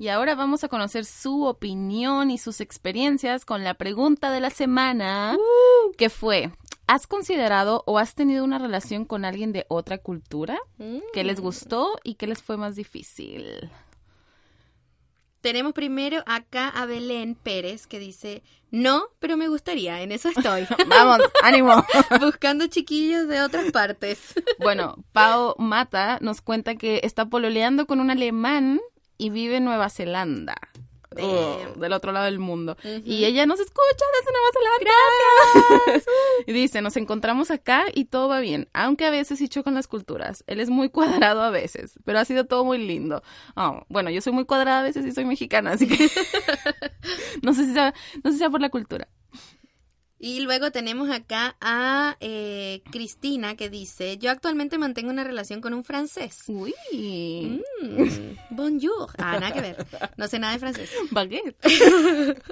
Y 0.00 0.08
ahora 0.08 0.34
vamos 0.34 0.64
a 0.64 0.68
conocer 0.68 1.04
su 1.04 1.44
opinión 1.44 2.30
y 2.30 2.38
sus 2.38 2.62
experiencias 2.62 3.44
con 3.44 3.64
la 3.64 3.74
pregunta 3.74 4.30
de 4.30 4.40
la 4.40 4.48
semana, 4.48 5.36
que 5.98 6.08
fue, 6.08 6.52
¿has 6.86 7.06
considerado 7.06 7.84
o 7.84 7.98
has 7.98 8.14
tenido 8.14 8.42
una 8.42 8.58
relación 8.58 9.04
con 9.04 9.26
alguien 9.26 9.52
de 9.52 9.66
otra 9.68 9.98
cultura? 9.98 10.58
¿Qué 11.12 11.22
les 11.22 11.38
gustó 11.38 11.98
y 12.02 12.14
qué 12.14 12.26
les 12.26 12.42
fue 12.42 12.56
más 12.56 12.76
difícil? 12.76 13.70
Tenemos 15.42 15.74
primero 15.74 16.22
acá 16.24 16.70
a 16.70 16.86
Belén 16.86 17.34
Pérez 17.34 17.86
que 17.86 17.98
dice, 17.98 18.42
no, 18.70 19.04
pero 19.18 19.36
me 19.36 19.48
gustaría, 19.48 20.00
en 20.00 20.12
eso 20.12 20.30
estoy. 20.30 20.66
Vamos, 20.88 21.20
ánimo. 21.42 21.84
Buscando 22.22 22.68
chiquillos 22.68 23.28
de 23.28 23.42
otras 23.42 23.70
partes. 23.70 24.32
Bueno, 24.60 24.96
Pau 25.12 25.56
Mata 25.58 26.16
nos 26.22 26.40
cuenta 26.40 26.76
que 26.76 27.02
está 27.04 27.26
pololeando 27.26 27.86
con 27.86 28.00
un 28.00 28.10
alemán 28.10 28.80
y 29.20 29.28
vive 29.28 29.58
en 29.58 29.64
Nueva 29.64 29.90
Zelanda. 29.90 30.56
Oh, 31.20 31.58
del 31.76 31.92
otro 31.92 32.12
lado 32.12 32.26
del 32.26 32.38
mundo. 32.38 32.76
Y 33.04 33.24
ella 33.24 33.44
nos 33.44 33.58
escucha 33.58 34.04
desde 34.20 34.32
Nueva 34.32 34.48
Zelanda. 34.54 35.82
Gracias. 35.86 36.14
y 36.46 36.52
dice, 36.52 36.80
nos 36.82 36.96
encontramos 36.96 37.50
acá 37.50 37.84
y 37.92 38.06
todo 38.06 38.28
va 38.28 38.40
bien, 38.40 38.68
aunque 38.72 39.04
a 39.04 39.10
veces 39.10 39.40
sí 39.40 39.48
chocan 39.48 39.74
las 39.74 39.88
culturas. 39.88 40.44
Él 40.46 40.60
es 40.60 40.70
muy 40.70 40.88
cuadrado 40.90 41.42
a 41.42 41.50
veces, 41.50 41.98
pero 42.04 42.20
ha 42.20 42.24
sido 42.24 42.46
todo 42.46 42.64
muy 42.64 42.78
lindo. 42.78 43.22
Oh, 43.56 43.82
bueno, 43.88 44.08
yo 44.08 44.22
soy 44.22 44.32
muy 44.32 44.46
cuadrada 44.46 44.80
a 44.80 44.84
veces 44.84 45.04
y 45.04 45.12
soy 45.12 45.24
mexicana, 45.26 45.72
así 45.72 45.86
que 45.86 46.08
no 47.42 47.52
sé 47.52 47.66
si 47.66 47.72
sea, 47.72 47.92
no 48.22 48.30
sé 48.30 48.34
si 48.34 48.38
sea 48.38 48.50
por 48.50 48.60
la 48.60 48.70
cultura. 48.70 49.08
Y 50.22 50.40
luego 50.40 50.70
tenemos 50.70 51.08
acá 51.08 51.56
a 51.62 52.18
eh, 52.20 52.82
Cristina 52.90 53.56
que 53.56 53.70
dice, 53.70 54.18
yo 54.18 54.30
actualmente 54.30 54.76
mantengo 54.76 55.08
una 55.10 55.24
relación 55.24 55.62
con 55.62 55.72
un 55.72 55.82
francés. 55.82 56.42
Uy. 56.46 56.74
Mm, 56.92 58.36
bonjour. 58.50 59.10
Ah, 59.16 59.38
nada 59.40 59.52
que 59.54 59.62
ver. 59.62 59.86
No 60.18 60.28
sé 60.28 60.38
nada 60.38 60.52
de 60.52 60.58
francés. 60.58 60.90
Baguette. 61.10 61.56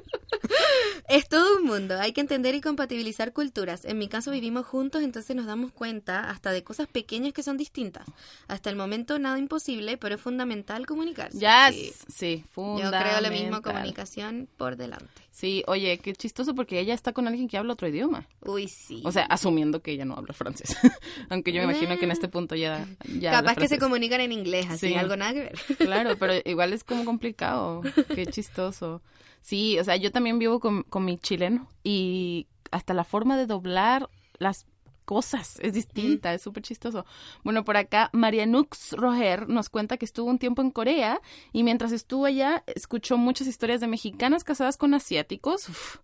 Es 1.08 1.26
todo 1.28 1.56
un 1.58 1.64
mundo, 1.64 1.98
hay 1.98 2.12
que 2.12 2.20
entender 2.20 2.54
y 2.54 2.60
compatibilizar 2.60 3.32
culturas. 3.32 3.84
En 3.86 3.96
mi 3.98 4.08
caso 4.08 4.30
vivimos 4.30 4.66
juntos, 4.66 5.02
entonces 5.02 5.34
nos 5.34 5.46
damos 5.46 5.72
cuenta 5.72 6.28
hasta 6.30 6.52
de 6.52 6.62
cosas 6.62 6.86
pequeñas 6.86 7.32
que 7.32 7.42
son 7.42 7.56
distintas. 7.56 8.06
Hasta 8.46 8.68
el 8.68 8.76
momento 8.76 9.18
nada 9.18 9.38
imposible, 9.38 9.96
pero 9.96 10.16
es 10.16 10.20
fundamental 10.20 10.86
comunicarse. 10.86 11.38
Ya, 11.38 11.70
Sí. 11.72 11.92
sí, 12.14 12.44
Yo 12.56 12.76
creo 12.90 13.20
lo 13.22 13.30
mismo, 13.30 13.56
fundamental. 13.56 13.62
comunicación 13.62 14.48
por 14.58 14.76
delante. 14.76 15.22
Sí, 15.30 15.62
oye, 15.68 15.98
qué 15.98 16.12
chistoso 16.14 16.54
porque 16.54 16.80
ella 16.80 16.94
está 16.94 17.12
con 17.12 17.28
alguien 17.28 17.46
que 17.48 17.56
habla 17.58 17.74
otro 17.74 17.86
idioma. 17.86 18.26
Uy, 18.44 18.66
sí. 18.66 19.02
O 19.04 19.12
sea, 19.12 19.24
asumiendo 19.26 19.80
que 19.82 19.92
ella 19.92 20.04
no 20.04 20.14
habla 20.14 20.32
francés. 20.34 20.76
Aunque 21.30 21.52
yo 21.52 21.58
me 21.64 21.70
imagino 21.72 21.96
que 21.96 22.06
en 22.06 22.10
este 22.10 22.26
punto 22.28 22.56
ya, 22.56 22.86
Capaz 23.22 23.54
que 23.56 23.68
se 23.68 23.78
comunican 23.78 24.20
en 24.20 24.32
inglés, 24.32 24.66
así, 24.68 24.88
Sí. 24.88 24.94
algo 24.94 25.16
nada 25.16 25.32
que 25.34 25.40
ver. 25.40 25.58
Claro, 25.78 26.16
pero 26.18 26.32
igual 26.44 26.72
es 26.72 26.82
como 26.82 27.04
complicado. 27.04 27.82
Qué 28.14 28.26
chistoso. 28.26 29.00
Sí, 29.40 29.78
o 29.78 29.84
sea, 29.84 29.96
yo 29.96 30.10
también 30.10 30.38
vivo 30.38 30.58
con, 30.60 30.82
con 30.82 31.04
mi 31.04 31.18
chileno 31.18 31.68
y 31.84 32.48
hasta 32.72 32.92
la 32.92 33.04
forma 33.04 33.36
de 33.36 33.46
doblar 33.46 34.08
las 34.38 34.66
cosas 35.08 35.58
es 35.60 35.72
distinta, 35.72 36.34
es 36.34 36.42
súper 36.42 36.62
chistoso. 36.62 37.06
Bueno, 37.42 37.64
por 37.64 37.78
acá 37.78 38.10
Marianux 38.12 38.92
Roger 38.92 39.48
nos 39.48 39.70
cuenta 39.70 39.96
que 39.96 40.04
estuvo 40.04 40.28
un 40.28 40.38
tiempo 40.38 40.60
en 40.60 40.70
Corea 40.70 41.22
y 41.50 41.62
mientras 41.62 41.92
estuvo 41.92 42.26
allá 42.26 42.62
escuchó 42.66 43.16
muchas 43.16 43.46
historias 43.46 43.80
de 43.80 43.86
mexicanas 43.86 44.44
casadas 44.44 44.76
con 44.76 44.92
asiáticos. 44.92 45.66
Uf, 45.70 45.96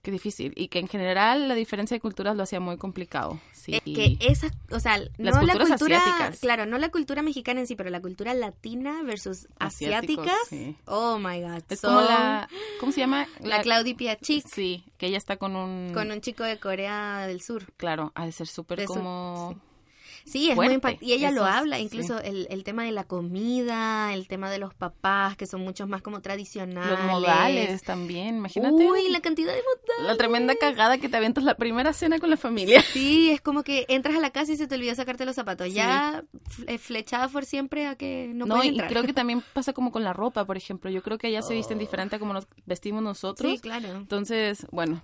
qué 0.00 0.10
difícil. 0.10 0.54
Y 0.56 0.68
que 0.68 0.78
en 0.78 0.88
general 0.88 1.46
la 1.46 1.54
diferencia 1.54 1.94
de 1.94 2.00
culturas 2.00 2.36
lo 2.38 2.42
hacía 2.44 2.58
muy 2.58 2.78
complicado. 2.78 3.38
Sí. 3.52 3.74
Es 3.74 3.82
que 3.82 4.16
esas, 4.20 4.52
o 4.70 4.80
sea, 4.80 4.96
Las 5.18 5.34
no 5.36 5.42
la 5.42 5.52
cultura, 5.58 5.98
asiáticas. 5.98 6.40
claro, 6.40 6.64
no 6.64 6.78
la 6.78 6.88
cultura 6.88 7.20
mexicana 7.20 7.60
en 7.60 7.66
sí, 7.66 7.76
pero 7.76 7.90
la 7.90 8.00
cultura 8.00 8.32
latina 8.32 9.02
versus 9.02 9.46
Asiáticos, 9.58 10.26
asiáticas. 10.26 10.48
sí. 10.48 10.74
Oh 10.86 11.18
my 11.18 11.42
god. 11.42 11.62
Es 11.68 11.82
como 11.82 12.00
la... 12.00 12.48
¿Cómo 12.80 12.92
se 12.92 13.00
llama? 13.00 13.26
la 13.42 13.60
Claudia 13.60 13.94
Piachik 13.94 14.46
Sí, 14.48 14.84
que 14.98 15.06
ella 15.06 15.16
está 15.16 15.36
con 15.36 15.56
un... 15.56 15.92
con 15.94 16.10
un 16.10 16.20
chico 16.20 16.44
de 16.44 16.58
Corea 16.58 17.26
del 17.26 17.40
Sur. 17.40 17.72
Claro, 17.76 18.12
ha 18.14 18.26
de 18.26 18.32
ser 18.32 18.48
súper 18.48 18.84
como... 18.84 19.54
Sí, 19.54 19.67
es 20.24 20.54
Fuerte. 20.54 20.54
muy 20.54 20.74
impact- 20.80 20.98
Y 21.02 21.12
ella 21.12 21.30
lo 21.30 21.44
habla, 21.44 21.76
sí. 21.76 21.82
incluso 21.84 22.20
el, 22.20 22.46
el 22.50 22.64
tema 22.64 22.84
de 22.84 22.92
la 22.92 23.04
comida, 23.04 24.12
el 24.14 24.26
tema 24.28 24.50
de 24.50 24.58
los 24.58 24.74
papás, 24.74 25.36
que 25.36 25.46
son 25.46 25.60
muchos 25.62 25.88
más 25.88 26.02
como 26.02 26.20
tradicionales. 26.20 26.90
Los 26.98 27.02
modales 27.04 27.82
también, 27.82 28.36
imagínate. 28.36 28.74
Uy, 28.74 29.08
la 29.10 29.20
cantidad 29.20 29.52
de 29.52 29.60
modales. 29.62 30.06
La 30.06 30.16
tremenda 30.16 30.54
cagada 30.56 30.98
que 30.98 31.08
te 31.08 31.16
aventas 31.16 31.44
la 31.44 31.54
primera 31.56 31.92
cena 31.92 32.18
con 32.18 32.30
la 32.30 32.36
familia. 32.36 32.82
Sí, 32.82 33.30
es 33.30 33.40
como 33.40 33.62
que 33.62 33.86
entras 33.88 34.16
a 34.16 34.20
la 34.20 34.30
casa 34.30 34.52
y 34.52 34.56
se 34.56 34.66
te 34.66 34.74
olvidó 34.74 34.94
sacarte 34.94 35.24
los 35.24 35.36
zapatos. 35.36 35.66
Sí. 35.68 35.74
Ya 35.74 36.24
fle- 36.56 36.78
flechada 36.78 37.28
por 37.28 37.44
siempre 37.44 37.86
a 37.86 37.94
que 37.96 38.30
no, 38.34 38.46
No, 38.46 38.54
puedes 38.56 38.66
y 38.66 38.68
entrar. 38.70 38.90
creo 38.90 39.02
que 39.04 39.12
también 39.14 39.42
pasa 39.52 39.72
como 39.72 39.92
con 39.92 40.04
la 40.04 40.12
ropa, 40.12 40.44
por 40.44 40.56
ejemplo. 40.56 40.90
Yo 40.90 41.02
creo 41.02 41.18
que 41.18 41.28
allá 41.28 41.42
se 41.42 41.54
visten 41.54 41.78
diferente 41.78 42.16
a 42.16 42.18
como 42.18 42.32
nos 42.32 42.46
vestimos 42.66 43.02
nosotros. 43.02 43.50
Sí, 43.52 43.58
claro. 43.58 43.88
Entonces, 43.96 44.66
bueno, 44.70 45.02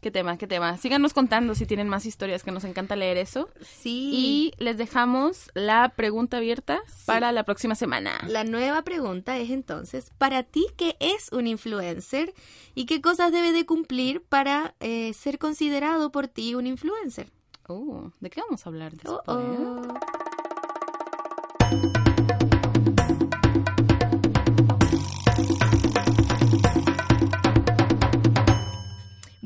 Qué 0.00 0.10
tema, 0.10 0.38
qué 0.38 0.46
tema. 0.46 0.78
Síganos 0.78 1.12
contando 1.12 1.54
si 1.54 1.66
tienen 1.66 1.88
más 1.88 2.06
historias, 2.06 2.42
que 2.42 2.50
nos 2.50 2.64
encanta 2.64 2.96
leer 2.96 3.18
eso. 3.18 3.50
Sí. 3.60 4.10
Y 4.14 4.52
les 4.56 4.78
dejamos 4.78 5.50
la 5.52 5.90
pregunta 5.90 6.38
abierta 6.38 6.80
para 7.04 7.32
la 7.32 7.44
próxima 7.44 7.74
semana. 7.74 8.18
La 8.26 8.44
nueva 8.44 8.80
pregunta 8.82 9.36
es 9.36 9.50
entonces, 9.50 10.10
para 10.16 10.42
ti, 10.42 10.66
¿qué 10.78 10.96
es 11.00 11.30
un 11.32 11.46
influencer 11.46 12.32
y 12.74 12.86
qué 12.86 13.02
cosas 13.02 13.30
debe 13.30 13.52
de 13.52 13.66
cumplir 13.66 14.22
para 14.22 14.74
eh, 14.80 15.12
ser 15.12 15.38
considerado 15.38 16.10
por 16.10 16.28
ti 16.28 16.54
un 16.54 16.66
influencer? 16.66 17.30
Oh, 17.68 18.10
¿De 18.20 18.30
qué 18.30 18.40
vamos 18.40 18.64
a 18.64 18.70
hablar 18.70 18.92
después? 18.92 19.20
Oh, 19.26 19.34
oh. 19.34 20.29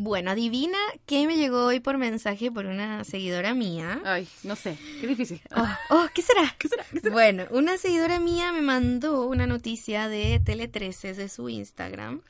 Bueno, 0.04 0.32
adivina 0.32 0.76
qué 1.06 1.26
me 1.26 1.38
llegó 1.38 1.64
hoy 1.64 1.80
por 1.80 1.96
mensaje 1.96 2.50
por 2.50 2.66
una 2.66 3.04
seguidora 3.04 3.54
mía. 3.54 4.02
Ay, 4.04 4.28
no 4.42 4.54
sé, 4.54 4.76
qué 5.00 5.06
difícil. 5.06 5.40
Oh, 5.56 5.66
oh, 5.88 6.06
¿qué 6.14 6.20
será? 6.20 6.54
¿Qué 6.58 6.68
será? 6.68 6.84
¿Qué 6.92 7.00
será? 7.00 7.14
Bueno, 7.14 7.46
una 7.48 7.78
seguidora 7.78 8.20
mía 8.20 8.52
me 8.52 8.60
mandó 8.60 9.26
una 9.26 9.46
noticia 9.46 10.08
de 10.08 10.42
Tele 10.44 10.68
13 10.68 11.14
de 11.14 11.30
su 11.30 11.48
Instagram 11.48 12.20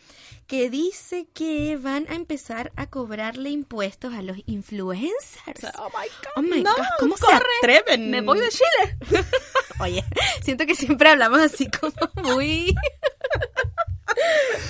que 0.46 0.70
dice 0.70 1.26
que 1.34 1.76
van 1.76 2.06
a 2.08 2.14
empezar 2.14 2.70
a 2.76 2.86
cobrarle 2.86 3.50
impuestos 3.50 4.14
a 4.14 4.22
los 4.22 4.36
influencers. 4.46 5.64
Oh 5.76 5.88
my 5.88 6.06
God. 6.06 6.32
Oh 6.36 6.42
my 6.42 6.62
no, 6.62 6.76
God, 6.76 6.84
¿cómo 7.00 7.16
se 7.16 7.26
atreven? 7.26 8.08
Me 8.08 8.20
voy 8.20 8.38
de 8.38 8.50
Chile. 8.50 9.24
Oye, 9.80 10.04
siento 10.44 10.64
que 10.64 10.76
siempre 10.76 11.08
hablamos 11.08 11.40
así 11.40 11.68
como 11.68 11.92
muy... 12.22 12.72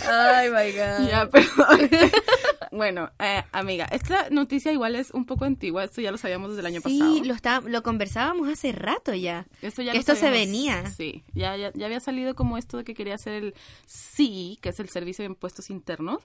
Ay, 0.09 0.51
my 0.51 0.73
God. 0.73 1.09
Ya, 1.09 1.29
pero 1.31 1.47
bueno, 2.73 3.11
eh, 3.19 3.43
amiga, 3.53 3.87
esta 3.91 4.29
noticia 4.31 4.73
igual 4.73 4.95
es 4.97 5.11
un 5.13 5.25
poco 5.27 5.45
antigua, 5.45 5.85
esto 5.85 6.01
ya 6.01 6.11
lo 6.11 6.19
sabíamos 6.19 6.51
desde 6.51 6.61
el 6.61 6.67
año 6.67 6.81
Sí, 6.85 6.99
pasado. 6.99 7.25
lo, 7.25 7.35
está, 7.35 7.61
lo 7.61 7.83
conversábamos 7.83 8.49
hace 8.49 8.73
rato 8.73 9.15
ya. 9.15 9.47
Esto, 9.63 9.83
ya 9.83 9.93
que 9.93 9.99
lo 9.99 10.01
esto 10.01 10.15
se 10.15 10.21
sabíamos. 10.23 10.47
venía. 10.47 10.87
Sí, 10.91 11.25
ya, 11.35 11.57
ya, 11.57 11.73
ya 11.75 11.87
había 11.87 12.01
salido 12.01 12.35
como 12.35 12.59
esto 12.59 12.77
de 12.79 12.85
que 12.85 12.95
quería 12.95 13.15
hacer 13.15 13.35
el 13.35 13.55
sí, 13.87 14.59
que 14.61 14.71
es 14.71 14.81
el 14.81 14.89
Servicio 14.89 15.23
de 15.23 15.27
Impuestos 15.31 15.71
Internos, 15.71 16.23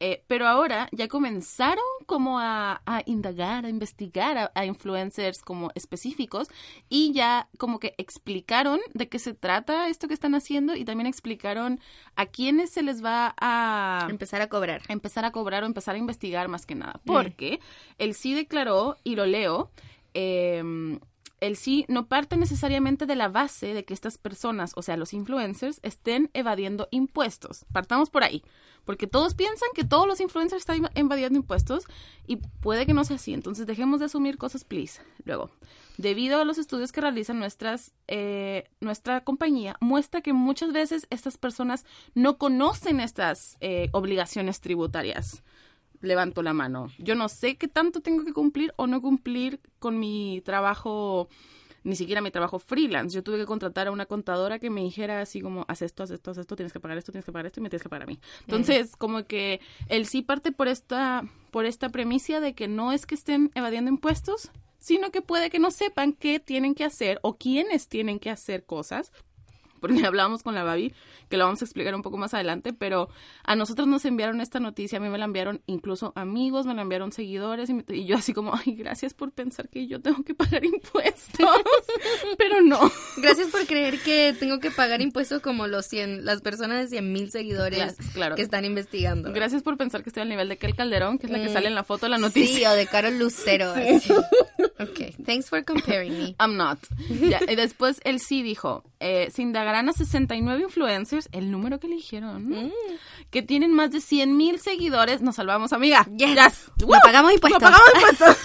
eh, 0.00 0.22
pero 0.26 0.46
ahora 0.48 0.88
ya 0.92 1.08
comenzaron 1.08 1.84
como 2.06 2.40
a, 2.40 2.82
a 2.86 3.02
indagar, 3.06 3.64
a 3.66 3.68
investigar 3.68 4.38
a, 4.38 4.50
a 4.54 4.64
influencers 4.64 5.42
como 5.42 5.70
específicos 5.74 6.48
y 6.88 7.12
ya 7.12 7.48
como 7.58 7.78
que 7.78 7.94
explicaron 7.98 8.80
de 8.94 9.08
qué 9.08 9.18
se 9.18 9.34
trata 9.34 9.88
esto 9.88 10.08
que 10.08 10.14
están 10.14 10.34
haciendo 10.34 10.74
y 10.74 10.84
también 10.84 11.06
explicaron 11.06 11.80
a 12.16 12.26
quiénes 12.60 12.70
se 12.70 12.82
les 12.82 13.02
va 13.04 13.34
a 13.40 14.06
Empezar 14.10 14.42
a 14.42 14.48
cobrar. 14.48 14.82
empezar 14.88 15.24
a 15.24 15.30
cobrar 15.32 15.62
o 15.62 15.66
empezar 15.66 15.94
a 15.94 15.98
investigar 15.98 16.48
más 16.48 16.66
que 16.66 16.74
Mm. 16.74 16.78
nada. 16.78 17.00
Porque 17.06 17.60
el 17.98 18.14
sí 18.14 18.34
declaró, 18.34 18.96
y 19.04 19.14
lo 19.16 19.24
leo, 19.26 19.70
eh, 20.14 20.62
el 21.40 21.56
sí 21.56 21.84
no 21.88 22.06
parte 22.06 22.36
necesariamente 22.36 23.06
de 23.06 23.16
la 23.16 23.28
base 23.28 23.74
de 23.74 23.84
que 23.84 23.94
estas 23.94 24.18
personas, 24.18 24.72
o 24.76 24.82
sea, 24.82 24.96
los 24.96 25.12
influencers, 25.12 25.80
estén 25.82 26.30
evadiendo 26.34 26.88
impuestos. 26.90 27.64
Partamos 27.72 28.10
por 28.10 28.22
ahí. 28.22 28.42
Porque 28.84 29.06
todos 29.06 29.34
piensan 29.34 29.68
que 29.74 29.84
todos 29.84 30.06
los 30.06 30.20
influencers 30.20 30.62
están 30.62 30.90
evadiendo 30.94 31.38
impuestos 31.38 31.84
y 32.26 32.36
puede 32.36 32.86
que 32.86 32.94
no 32.94 33.04
sea 33.04 33.16
así. 33.16 33.32
Entonces 33.32 33.66
dejemos 33.66 34.00
de 34.00 34.06
asumir 34.06 34.38
cosas, 34.38 34.64
please. 34.64 35.00
Luego, 35.24 35.50
debido 35.98 36.40
a 36.40 36.44
los 36.44 36.58
estudios 36.58 36.90
que 36.90 37.00
realizan 37.00 37.38
nuestras, 37.38 37.92
eh, 38.08 38.64
nuestra 38.80 39.22
compañía, 39.22 39.76
muestra 39.80 40.22
que 40.22 40.32
muchas 40.32 40.72
veces 40.72 41.06
estas 41.10 41.36
personas 41.36 41.84
no 42.14 42.38
conocen 42.38 43.00
estas 43.00 43.58
eh, 43.60 43.90
obligaciones 43.92 44.60
tributarias. 44.60 45.42
Levanto 46.00 46.42
la 46.42 46.52
mano. 46.52 46.88
Yo 46.98 47.14
no 47.14 47.28
sé 47.28 47.56
qué 47.56 47.68
tanto 47.68 48.00
tengo 48.00 48.24
que 48.24 48.32
cumplir 48.32 48.72
o 48.76 48.86
no 48.86 49.02
cumplir 49.02 49.60
con 49.78 49.98
mi 49.98 50.40
trabajo, 50.44 51.28
ni 51.84 51.94
siquiera 51.94 52.22
mi 52.22 52.30
trabajo 52.30 52.58
freelance. 52.58 53.14
Yo 53.14 53.22
tuve 53.22 53.38
que 53.38 53.46
contratar 53.46 53.88
a 53.88 53.90
una 53.90 54.06
contadora 54.06 54.58
que 54.58 54.70
me 54.70 54.82
dijera 54.82 55.20
así 55.20 55.40
como, 55.40 55.64
haz 55.68 55.82
esto, 55.82 56.02
haz 56.02 56.10
esto, 56.10 56.30
haz 56.30 56.38
esto, 56.38 56.56
tienes 56.56 56.72
que 56.72 56.80
pagar 56.80 56.96
esto, 56.96 57.12
tienes 57.12 57.26
que 57.26 57.32
pagar 57.32 57.46
esto 57.46 57.60
y 57.60 57.62
me 57.62 57.68
tienes 57.68 57.82
que 57.82 57.88
pagar 57.88 58.04
a 58.04 58.10
mí. 58.10 58.18
Entonces, 58.42 58.96
como 58.96 59.24
que 59.24 59.60
el 59.88 60.06
sí 60.06 60.22
parte 60.22 60.52
por 60.52 60.68
esta, 60.68 61.22
por 61.50 61.66
esta 61.66 61.90
premisa 61.90 62.40
de 62.40 62.54
que 62.54 62.66
no 62.66 62.92
es 62.92 63.04
que 63.04 63.14
estén 63.14 63.50
evadiendo 63.54 63.90
impuestos, 63.90 64.50
sino 64.78 65.10
que 65.10 65.20
puede 65.20 65.50
que 65.50 65.58
no 65.58 65.70
sepan 65.70 66.14
qué 66.14 66.40
tienen 66.40 66.74
que 66.74 66.84
hacer 66.84 67.18
o 67.22 67.36
quiénes 67.36 67.88
tienen 67.88 68.18
que 68.18 68.30
hacer 68.30 68.64
cosas 68.64 69.12
porque 69.80 70.04
hablábamos 70.06 70.42
con 70.42 70.54
la 70.54 70.62
Babi, 70.64 70.92
que 71.28 71.36
lo 71.36 71.44
vamos 71.44 71.62
a 71.62 71.64
explicar 71.64 71.94
un 71.94 72.02
poco 72.02 72.16
más 72.16 72.34
adelante, 72.34 72.72
pero 72.72 73.08
a 73.44 73.56
nosotros 73.56 73.86
nos 73.88 74.04
enviaron 74.04 74.40
esta 74.40 74.60
noticia, 74.60 74.98
a 74.98 75.00
mí 75.00 75.08
me 75.08 75.18
la 75.18 75.24
enviaron 75.24 75.62
incluso 75.66 76.12
amigos, 76.16 76.66
me 76.66 76.74
la 76.74 76.82
enviaron 76.82 77.12
seguidores, 77.12 77.70
y, 77.70 77.74
me- 77.74 77.84
y 77.88 78.04
yo 78.04 78.16
así 78.16 78.32
como, 78.32 78.54
ay, 78.54 78.74
gracias 78.74 79.14
por 79.14 79.32
pensar 79.32 79.68
que 79.68 79.86
yo 79.86 80.00
tengo 80.00 80.22
que 80.24 80.34
pagar 80.34 80.64
impuestos, 80.64 81.48
pero 82.38 82.60
no. 82.62 82.80
Gracias 83.18 83.48
por 83.48 83.66
creer 83.66 83.98
que 84.00 84.34
tengo 84.38 84.58
que 84.60 84.70
pagar 84.70 85.00
impuestos 85.02 85.40
como 85.40 85.66
los 85.66 85.86
100, 85.86 86.24
las 86.24 86.40
personas 86.42 86.82
de 86.82 86.88
100 86.88 87.12
mil 87.12 87.30
seguidores 87.30 87.96
claro. 88.12 88.34
que 88.36 88.42
están 88.42 88.64
investigando. 88.64 89.32
Gracias 89.32 89.62
por 89.62 89.76
pensar 89.76 90.02
que 90.02 90.10
estoy 90.10 90.22
al 90.22 90.28
nivel 90.28 90.48
de 90.48 90.56
Kel 90.58 90.74
Calderón, 90.74 91.18
que 91.18 91.26
es 91.26 91.32
la 91.32 91.38
que 91.40 91.48
Mm. 91.48 91.52
sale 91.52 91.66
en 91.68 91.74
la 91.74 91.84
foto 91.84 92.06
de 92.06 92.10
la 92.10 92.16
Sí, 92.18 92.22
noticia. 92.22 92.72
o 92.72 92.74
de 92.74 92.86
Carol 92.86 93.18
Lucero. 93.18 93.72
así. 93.72 94.12
Ok, 94.78 95.14
thanks 95.24 95.48
for 95.48 95.64
comparing 95.64 96.12
me. 96.18 96.34
I'm 96.38 96.56
not. 96.56 96.78
Ya, 97.28 97.40
y 97.48 97.56
después 97.56 98.00
él 98.04 98.18
sí 98.20 98.42
dijo, 98.42 98.84
eh, 99.00 99.30
se 99.30 99.42
indagarán 99.70 99.88
a 99.88 99.92
69 99.92 100.62
influencers, 100.64 101.28
el 101.32 101.50
número 101.50 101.78
que 101.78 101.86
eligieron, 101.86 102.48
Mm. 102.48 102.72
que 103.30 103.42
tienen 103.42 103.72
más 103.72 103.90
de 103.92 104.00
100 104.00 104.36
mil 104.36 104.58
seguidores. 104.58 105.22
Nos 105.22 105.36
salvamos, 105.36 105.72
amiga. 105.72 106.04
Yes. 106.16 106.34
Yes. 106.34 106.72
No 106.88 106.98
pagamos 107.02 107.32
impuestos. 107.32 107.62
No 107.62 107.68
pagamos 107.70 107.88
impuestos. 107.94 108.36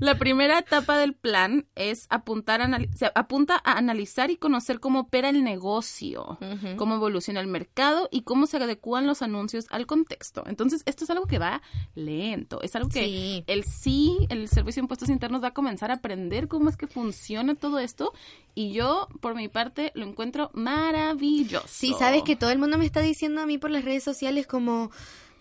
La 0.00 0.16
primera 0.16 0.58
etapa 0.58 0.96
del 0.96 1.14
plan 1.14 1.66
es 1.74 2.06
apuntar 2.08 2.62
a 2.62 2.78
se 2.94 3.10
apunta 3.14 3.60
a 3.64 3.78
analizar 3.78 4.30
y 4.30 4.36
conocer 4.36 4.78
cómo 4.78 5.00
opera 5.00 5.28
el 5.28 5.42
negocio, 5.42 6.38
cómo 6.76 6.94
evoluciona 6.94 7.40
el 7.40 7.48
mercado 7.48 8.08
y 8.12 8.22
cómo 8.22 8.46
se 8.46 8.58
adecúan 8.58 9.06
los 9.06 9.22
anuncios 9.22 9.66
al 9.70 9.86
contexto. 9.86 10.44
Entonces, 10.46 10.82
esto 10.86 11.04
es 11.04 11.10
algo 11.10 11.26
que 11.26 11.38
va 11.38 11.62
lento, 11.94 12.62
es 12.62 12.76
algo 12.76 12.88
que 12.88 13.04
Sí. 13.04 13.44
el 13.46 13.64
sí, 13.64 14.26
el 14.28 14.48
Servicio 14.48 14.80
de 14.80 14.84
Impuestos 14.84 15.08
Internos 15.08 15.42
va 15.42 15.48
a 15.48 15.54
comenzar 15.54 15.90
a 15.90 15.94
aprender 15.94 16.48
cómo 16.48 16.68
es 16.70 16.76
que 16.76 16.86
funciona 16.86 17.54
todo 17.54 17.78
esto 17.78 18.12
y 18.54 18.72
yo, 18.72 19.08
por 19.20 19.34
mi 19.34 19.48
parte, 19.48 19.92
lo 19.94 20.06
encuentro 20.06 20.50
maravilloso. 20.54 21.66
Sí, 21.68 21.94
sabes 21.98 22.22
que 22.22 22.36
todo 22.36 22.50
el 22.50 22.58
mundo 22.58 22.78
me 22.78 22.84
está 22.86 23.00
diciendo 23.00 23.40
a 23.40 23.46
mí 23.46 23.58
por 23.58 23.70
las 23.70 23.84
redes 23.84 24.04
sociales 24.04 24.46
como, 24.46 24.90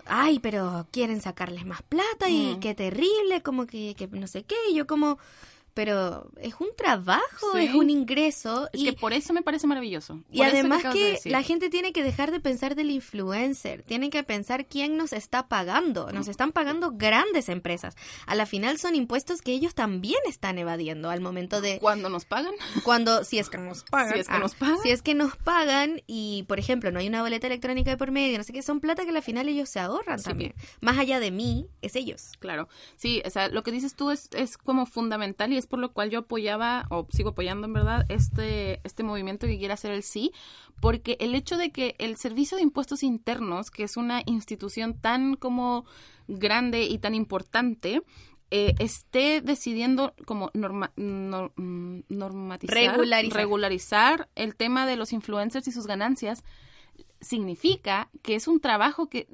ay, 0.09 0.39
pero 0.39 0.87
quieren 0.91 1.21
sacarles 1.21 1.65
más 1.65 1.81
plata 1.83 2.29
y 2.29 2.55
Mm. 2.55 2.59
qué 2.59 2.73
terrible, 2.75 3.41
como 3.43 3.65
que, 3.67 3.95
que 3.97 4.07
no 4.07 4.27
sé 4.27 4.43
qué, 4.43 4.55
y 4.69 4.75
yo 4.75 4.87
como, 4.87 5.17
pero 5.77 6.27
es 6.41 6.55
un 6.59 6.69
trabajo, 6.75 7.51
Sí. 7.53 7.65
es 7.65 7.75
un 7.75 7.91
ingreso 7.91 8.67
Es 8.73 8.81
y, 8.81 8.85
que 8.85 8.93
por 8.93 9.13
eso 9.13 9.31
me 9.31 9.43
parece 9.43 9.67
maravilloso. 9.67 10.23
y 10.31 10.41
además 10.41 10.81
que 10.91 11.19
la 11.25 11.43
gente 11.43 11.69
tiene 11.69 11.93
que 11.93 12.03
dejar 12.03 12.31
de 12.31 12.39
pensar 12.39 12.73
del 12.73 12.89
influencer, 12.89 13.83
tienen 13.83 14.09
que 14.09 14.23
pensar 14.23 14.65
quién 14.65 14.97
nos 14.97 15.13
está 15.13 15.47
pagando, 15.47 16.11
nos 16.11 16.27
están 16.27 16.51
pagando 16.51 16.93
grandes 16.95 17.47
empresas, 17.47 17.95
a 18.25 18.33
la 18.33 18.47
final 18.47 18.79
son 18.79 18.95
impuestos 18.95 19.43
que 19.43 19.51
ellos 19.53 19.75
también 19.75 20.19
están 20.27 20.57
evadiendo 20.57 21.11
al 21.11 21.21
momento 21.21 21.61
de 21.61 21.77
cuando 21.77 22.09
nos 22.09 22.25
pagan, 22.25 22.53
cuando 22.83 23.23
si 23.23 23.37
es 23.37 23.47
que 23.49 23.59
nos 23.59 23.83
pagan 23.83 24.13
Si 24.13 24.19
es 24.21 24.27
que 24.27 24.33
ah, 24.33 24.39
nos 24.39 24.55
pagan. 24.55 24.77
si 24.81 24.89
es 24.89 25.01
que 25.03 25.13
nos 25.13 25.35
pagan 25.35 26.01
y 26.07 26.43
por 26.47 26.57
ejemplo 26.57 26.91
no 26.91 26.97
hay 26.99 27.07
una 27.07 27.21
boleta 27.21 27.45
electrónica 27.45 27.91
de 27.91 27.97
por 27.97 28.09
medio 28.09 28.35
no 28.39 28.43
sé 28.43 28.51
qué 28.51 28.63
son 28.63 28.79
plata 28.79 29.05
que 29.05 29.11
al 29.15 29.21
final 29.21 29.47
ellos 29.47 29.69
se 29.69 29.79
ahorran 29.79 30.17
Sí. 30.17 30.25
también 30.25 30.55
más 30.81 30.97
allá 30.97 31.19
de 31.19 31.29
mí 31.29 31.67
es 31.83 31.95
ellos 31.95 32.31
Claro, 32.39 32.67
sí, 32.95 33.21
o 33.25 33.29
sea, 33.29 33.47
lo 33.49 33.61
que 33.61 33.71
dices 33.71 33.93
tú 33.95 34.09
es, 34.09 34.29
es 34.33 34.57
como 34.57 34.87
fundamental 34.87 35.53
y 35.53 35.57
es 35.57 35.66
por 35.67 35.79
lo 35.79 35.91
cual 35.93 36.09
yo 36.09 36.19
apoyaba 36.19 36.85
o 36.89 37.07
sigo 37.11 37.29
apoyando 37.29 37.67
en 37.67 37.73
verdad 37.73 38.05
este, 38.09 38.79
este 38.83 39.03
movimiento 39.03 39.47
que 39.47 39.57
quiere 39.57 39.73
hacer 39.73 39.91
el 39.91 40.03
sí, 40.03 40.31
porque 40.81 41.17
el 41.19 41.35
hecho 41.35 41.57
de 41.57 41.71
que 41.71 41.95
el 41.99 42.17
Servicio 42.17 42.57
de 42.57 42.63
Impuestos 42.63 43.03
Internos, 43.03 43.69
que 43.71 43.83
es 43.83 43.97
una 43.97 44.21
institución 44.25 44.93
tan 44.99 45.35
como 45.35 45.85
grande 46.27 46.83
y 46.83 46.97
tan 46.99 47.15
importante, 47.15 48.01
eh, 48.49 48.75
esté 48.79 49.41
decidiendo 49.41 50.13
como 50.25 50.51
norma- 50.53 50.93
nor- 50.95 51.51
mm, 51.57 52.03
normatizar, 52.09 52.75
Regularizar. 52.75 53.37
regularizar 53.37 54.29
el 54.35 54.55
tema 54.55 54.85
de 54.85 54.95
los 54.95 55.11
influencers 55.11 55.67
y 55.67 55.71
sus 55.73 55.85
ganancias, 55.85 56.43
significa 57.19 58.09
que 58.21 58.35
es 58.35 58.47
un 58.47 58.59
trabajo 58.59 59.09
que, 59.09 59.27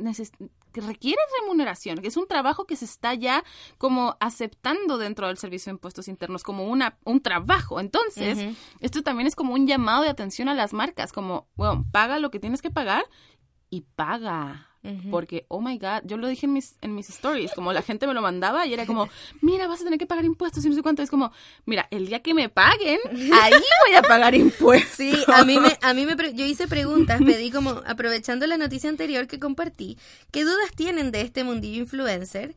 que 0.73 0.81
requiere 0.81 1.21
remuneración, 1.41 1.99
que 1.99 2.09
es 2.09 2.17
un 2.17 2.27
trabajo 2.27 2.65
que 2.65 2.75
se 2.75 2.85
está 2.85 3.13
ya 3.13 3.43
como 3.77 4.17
aceptando 4.19 4.97
dentro 4.97 5.27
del 5.27 5.37
Servicio 5.37 5.69
de 5.69 5.75
Impuestos 5.75 6.09
Internos 6.09 6.43
como 6.43 6.67
una, 6.67 6.97
un 7.05 7.21
trabajo. 7.21 7.79
Entonces, 7.79 8.57
esto 8.81 9.03
también 9.03 9.27
es 9.27 9.35
como 9.35 9.53
un 9.53 9.67
llamado 9.67 10.03
de 10.03 10.09
atención 10.09 10.49
a 10.49 10.53
las 10.53 10.73
marcas, 10.73 11.13
como, 11.13 11.47
bueno, 11.55 11.85
paga 11.91 12.19
lo 12.19 12.31
que 12.31 12.39
tienes 12.39 12.61
que 12.61 12.71
pagar 12.71 13.05
y 13.69 13.81
paga 13.95 14.72
Porque, 15.09 15.45
oh 15.47 15.61
my 15.61 15.77
God, 15.77 16.01
yo 16.03 16.17
lo 16.17 16.27
dije 16.27 16.45
en 16.45 16.51
mis, 16.51 16.75
en 16.81 16.93
mis 16.93 17.09
stories, 17.09 17.53
como 17.53 17.71
la 17.71 17.81
gente 17.81 18.05
me 18.05 18.13
lo 18.13 18.21
mandaba 18.21 18.65
y 18.65 18.73
era 18.73 18.85
como, 18.85 19.07
mira, 19.41 19.65
vas 19.67 19.79
a 19.79 19.85
tener 19.85 19.97
que 19.97 20.05
pagar 20.05 20.25
impuestos 20.25 20.65
y 20.65 20.69
no 20.69 20.75
sé 20.75 20.81
cuánto. 20.81 21.01
Es 21.01 21.09
como, 21.09 21.31
mira, 21.65 21.87
el 21.89 22.07
día 22.07 22.21
que 22.21 22.33
me 22.33 22.49
paguen, 22.49 22.99
ahí 23.41 23.53
voy 23.87 23.95
a 23.95 24.01
pagar 24.01 24.35
impuestos. 24.35 24.97
Sí, 24.97 25.13
a 25.27 25.45
mí 25.45 25.57
me, 25.57 25.77
a 25.81 25.93
mí 25.93 26.05
me, 26.05 26.15
yo 26.33 26.45
hice 26.45 26.67
preguntas, 26.67 27.21
pedí 27.25 27.49
como, 27.49 27.81
aprovechando 27.85 28.45
la 28.45 28.57
noticia 28.57 28.89
anterior 28.89 29.27
que 29.27 29.39
compartí, 29.39 29.97
¿qué 30.31 30.43
dudas 30.43 30.71
tienen 30.75 31.11
de 31.11 31.21
este 31.21 31.45
mundillo 31.45 31.79
influencer? 31.79 32.53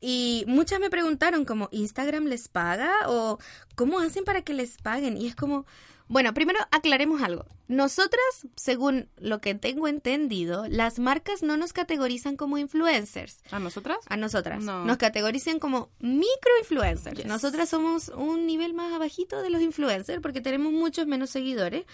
Y 0.00 0.44
muchas 0.46 0.80
me 0.80 0.88
preguntaron 0.88 1.44
como, 1.44 1.68
¿Instagram 1.72 2.24
les 2.24 2.48
paga? 2.48 2.90
¿O 3.08 3.38
cómo 3.74 3.98
hacen 4.00 4.24
para 4.24 4.42
que 4.42 4.54
les 4.54 4.78
paguen? 4.78 5.16
Y 5.16 5.26
es 5.26 5.34
como, 5.34 5.66
bueno, 6.08 6.32
primero 6.34 6.58
aclaremos 6.70 7.22
algo. 7.22 7.46
Nosotras, 7.68 8.46
según 8.54 9.08
lo 9.16 9.40
que 9.40 9.56
tengo 9.56 9.88
entendido, 9.88 10.66
las 10.68 11.00
marcas 11.00 11.42
no 11.42 11.56
nos 11.56 11.72
categorizan 11.72 12.36
como 12.36 12.58
influencers. 12.58 13.40
¿A 13.50 13.58
nosotras? 13.58 13.98
A 14.08 14.16
nosotras. 14.16 14.62
Nos 14.62 14.96
categorizan 14.98 15.58
como 15.58 15.90
microinfluencers. 15.98 17.26
Nosotras 17.26 17.68
somos 17.68 18.08
un 18.08 18.46
nivel 18.46 18.72
más 18.72 18.92
abajito 18.92 19.42
de 19.42 19.50
los 19.50 19.62
influencers 19.62 20.20
porque 20.22 20.40
tenemos 20.40 20.72
muchos 20.72 21.08
menos 21.08 21.30
seguidores. 21.30 21.84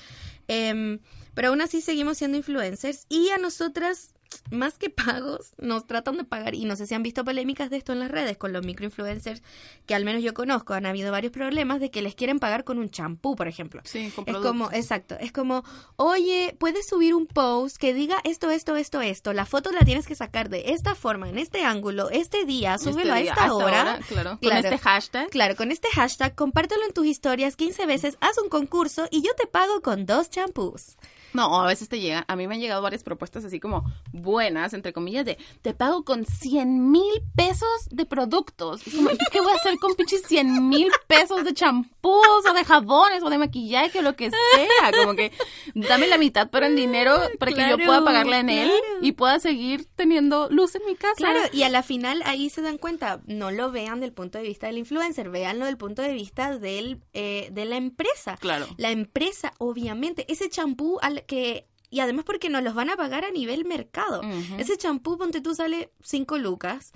Em, 0.47 0.99
pero 1.35 1.49
aún 1.49 1.63
así 1.63 1.81
seguimos 1.81 2.19
siendo 2.19 2.37
influencers 2.37 3.07
y 3.09 3.31
a 3.31 3.39
nosotras 3.39 4.12
más 4.51 4.79
que 4.79 4.91
pagos, 4.91 5.55
nos 5.59 5.87
tratan 5.87 6.17
de 6.17 6.25
pagar. 6.25 6.55
Y 6.55 6.65
no 6.65 6.77
sé 6.77 6.87
si 6.87 6.95
han 6.95 7.03
visto 7.03 7.25
polémicas 7.25 7.71
de 7.71 7.77
esto 7.77 7.93
en 7.93 8.01
las 8.01 8.11
redes 8.11 8.37
con 8.37 8.53
los 8.53 8.65
microinfluencers, 8.65 9.43
que 9.87 9.95
al 9.95 10.05
menos 10.05 10.23
yo 10.23 10.35
conozco, 10.35 10.75
han 10.75 10.87
habido 10.87 11.13
varios 11.13 11.33
problemas 11.33 11.81
de 11.81 11.91
que 11.91 12.03
les 12.03 12.15
quieren 12.15 12.39
pagar 12.39 12.65
con 12.65 12.79
un 12.79 12.91
champú, 12.91 13.37
por 13.37 13.49
ejemplo. 13.49 13.83
Sí, 13.85 14.13
con 14.15 14.29
Es 14.29 14.37
como, 14.37 14.71
exacto, 14.73 15.17
es 15.21 15.33
como, 15.33 15.65
oye, 15.97 16.57
puedes 16.59 16.87
subir 16.87 17.15
un 17.15 17.27
post 17.27 17.77
que 17.77 17.95
diga 17.95 18.17
esto, 18.25 18.51
esto, 18.51 18.77
esto, 18.77 19.01
esto. 19.01 19.33
La 19.33 19.47
foto 19.47 19.73
la 19.73 19.81
tienes 19.81 20.07
que 20.07 20.15
sacar 20.15 20.49
de 20.49 20.73
esta 20.73 20.95
forma, 20.95 21.29
en 21.29 21.39
este 21.39 21.65
ángulo, 21.65 22.11
este 22.11 22.45
día, 22.45 22.75
este 22.75 22.91
súbelo 22.91 23.15
a 23.15 23.21
esta 23.21 23.55
hora. 23.55 24.01
claro, 24.09 24.39
con 24.41 24.53
este 24.53 24.79
hashtag. 24.79 25.31
Claro, 25.31 25.57
con 25.57 25.71
este 25.71 25.89
hashtag, 25.89 26.35
compártelo 26.35 26.85
en 26.85 26.93
tus 26.93 27.07
historias 27.07 27.57
15 27.57 27.87
veces, 27.87 28.17
haz 28.21 28.39
un 28.39 28.49
concurso 28.49 29.07
y 29.11 29.23
yo 29.23 29.35
te 29.35 29.47
pago 29.47 29.81
con 29.83 30.07
dos 30.07 30.31
champús. 30.31 30.97
No, 31.33 31.63
a 31.63 31.67
veces 31.67 31.89
te 31.89 32.01
llegan, 32.01 32.25
a 32.29 32.37
mí 32.37 32.47
me 32.47 32.55
han 32.55 32.61
llegado 32.61 32.83
varias 32.83 33.03
propuestas 33.03 33.45
así 33.45 33.61
como 33.61 33.85
buenas, 34.13 34.73
entre 34.75 34.93
comillas, 34.93 35.25
de 35.25 35.39
te 35.63 35.75
pago 35.75 36.05
con 36.05 36.25
100 36.25 36.91
mil 36.91 37.23
pesos 37.35 37.69
de 37.91 38.05
productos. 38.05 38.83
como, 38.95 39.11
¿qué 39.31 39.41
voy 39.41 39.53
a 39.53 39.57
hacer 39.57 39.79
con 39.79 39.95
pinches 39.95 40.23
100 40.27 40.69
mil 40.69 40.91
pesos 41.07 41.45
de 41.45 41.55
champús 41.55 42.47
o 42.49 42.53
de 42.53 42.65
jabones 42.65 43.23
o 43.23 43.31
de 43.31 43.39
maquillaje 43.39 43.99
o 43.99 44.03
lo 44.03 44.17
que 44.17 44.31
sea? 44.31 44.93
Como 45.03 45.15
que 45.15 45.33
dame 45.75 46.07
la 46.07 46.19
mitad 46.19 46.51
pero 46.51 46.67
en 46.67 46.77
dinero 46.77 47.17
para 47.39 47.53
que 47.53 47.69
yo 47.69 47.77
pueda 47.77 48.05
pagarle 48.05 48.39
en 48.39 48.51
él 48.51 48.71
y 49.01 49.13
pueda 49.13 49.39
seguir 49.41 49.87
teniendo 49.97 50.49
luz 50.51 50.75
en 50.75 50.85
mi 50.87 50.95
casa. 50.95 51.15
Claro, 51.17 51.41
y 51.53 51.63
a 51.63 51.69
la 51.69 51.83
final 51.83 52.23
ahí 52.27 52.51
se 52.51 52.63
dan 52.63 52.79
cuenta, 52.79 53.21
no 53.27 53.51
lo 53.51 53.71
vean 53.71 54.01
del 54.01 54.13
punto 54.13 54.39
de 54.39 54.45
vista 54.45 54.67
del 54.67 54.79
influencer, 54.79 55.31
véanlo 55.31 55.67
del 55.67 55.77
punto 55.77 56.03
de 56.03 56.13
vista 56.13 56.59
del, 56.59 57.03
eh, 57.13 57.49
de 57.53 57.65
la 57.65 57.77
empresa. 57.77 58.37
Claro. 58.39 58.67
La 58.77 58.91
empresa, 58.91 59.55
obviamente, 59.59 60.31
ese 60.31 60.49
champú 60.49 60.99
al 61.03 61.22
que 61.27 61.67
y 61.93 62.01
además 62.01 62.25
porque 62.25 62.49
nos 62.49 62.63
los 62.63 62.75
van 62.75 62.89
a 62.89 62.97
pagar 62.97 63.27
a 63.27 63.31
nivel 63.31 63.67
mercado. 63.67 64.23
Ese 64.57 64.79
champú, 64.79 65.19
ponte 65.19 65.43
tú, 65.43 65.55
sale 65.55 65.91
5 66.03 66.39
lucas. 66.39 66.93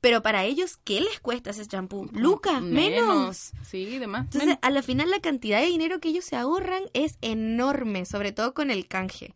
Pero 0.00 0.22
para 0.22 0.44
ellos, 0.44 0.78
¿qué 0.82 1.00
les 1.00 1.20
cuesta 1.20 1.50
ese 1.50 1.66
champú? 1.66 2.08
Lucas, 2.12 2.62
menos. 2.62 3.52
Sí, 3.68 3.98
demás. 3.98 4.26
Entonces, 4.32 4.58
a 4.62 4.70
la 4.70 4.82
final, 4.82 5.10
la 5.10 5.20
cantidad 5.20 5.60
de 5.60 5.66
dinero 5.66 6.00
que 6.00 6.08
ellos 6.08 6.24
se 6.24 6.36
ahorran 6.36 6.82
es 6.94 7.18
enorme, 7.20 8.06
sobre 8.06 8.32
todo 8.32 8.54
con 8.54 8.70
el 8.70 8.88
canje. 8.88 9.34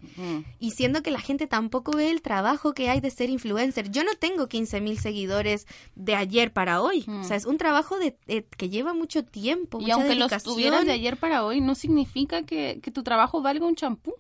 Y 0.59 0.71
siendo 0.71 1.03
que 1.03 1.11
la 1.11 1.21
gente 1.21 1.47
tampoco 1.47 1.93
ve 1.93 2.11
el 2.11 2.23
trabajo 2.23 2.73
que 2.73 2.89
hay 2.89 3.01
de 3.01 3.11
ser 3.11 3.29
influencer. 3.29 3.91
Yo 3.91 4.05
no 4.05 4.15
tengo 4.15 4.49
15 4.49 4.81
mil 4.81 4.99
seguidores 4.99 5.67
de 5.95 6.17
ayer 6.17 6.53
para 6.53 6.81
hoy. 6.81 7.05
O 7.07 7.25
sea, 7.25 7.37
es 7.37 7.45
un 7.45 7.59
trabajo 7.59 7.99
de, 7.99 8.17
que 8.57 8.69
lleva 8.71 8.95
mucho 8.95 9.23
tiempo. 9.25 9.81
Y 9.81 9.91
aunque 9.91 10.15
los 10.15 10.43
tuvieras 10.43 10.87
de 10.87 10.93
ayer 10.93 11.19
para 11.19 11.45
hoy, 11.45 11.61
no 11.61 11.75
significa 11.75 12.45
que, 12.45 12.81
que 12.83 12.91
tu 12.91 13.03
trabajo 13.03 13.43
valga 13.43 13.67
un 13.67 13.77
champú. 13.77 14.15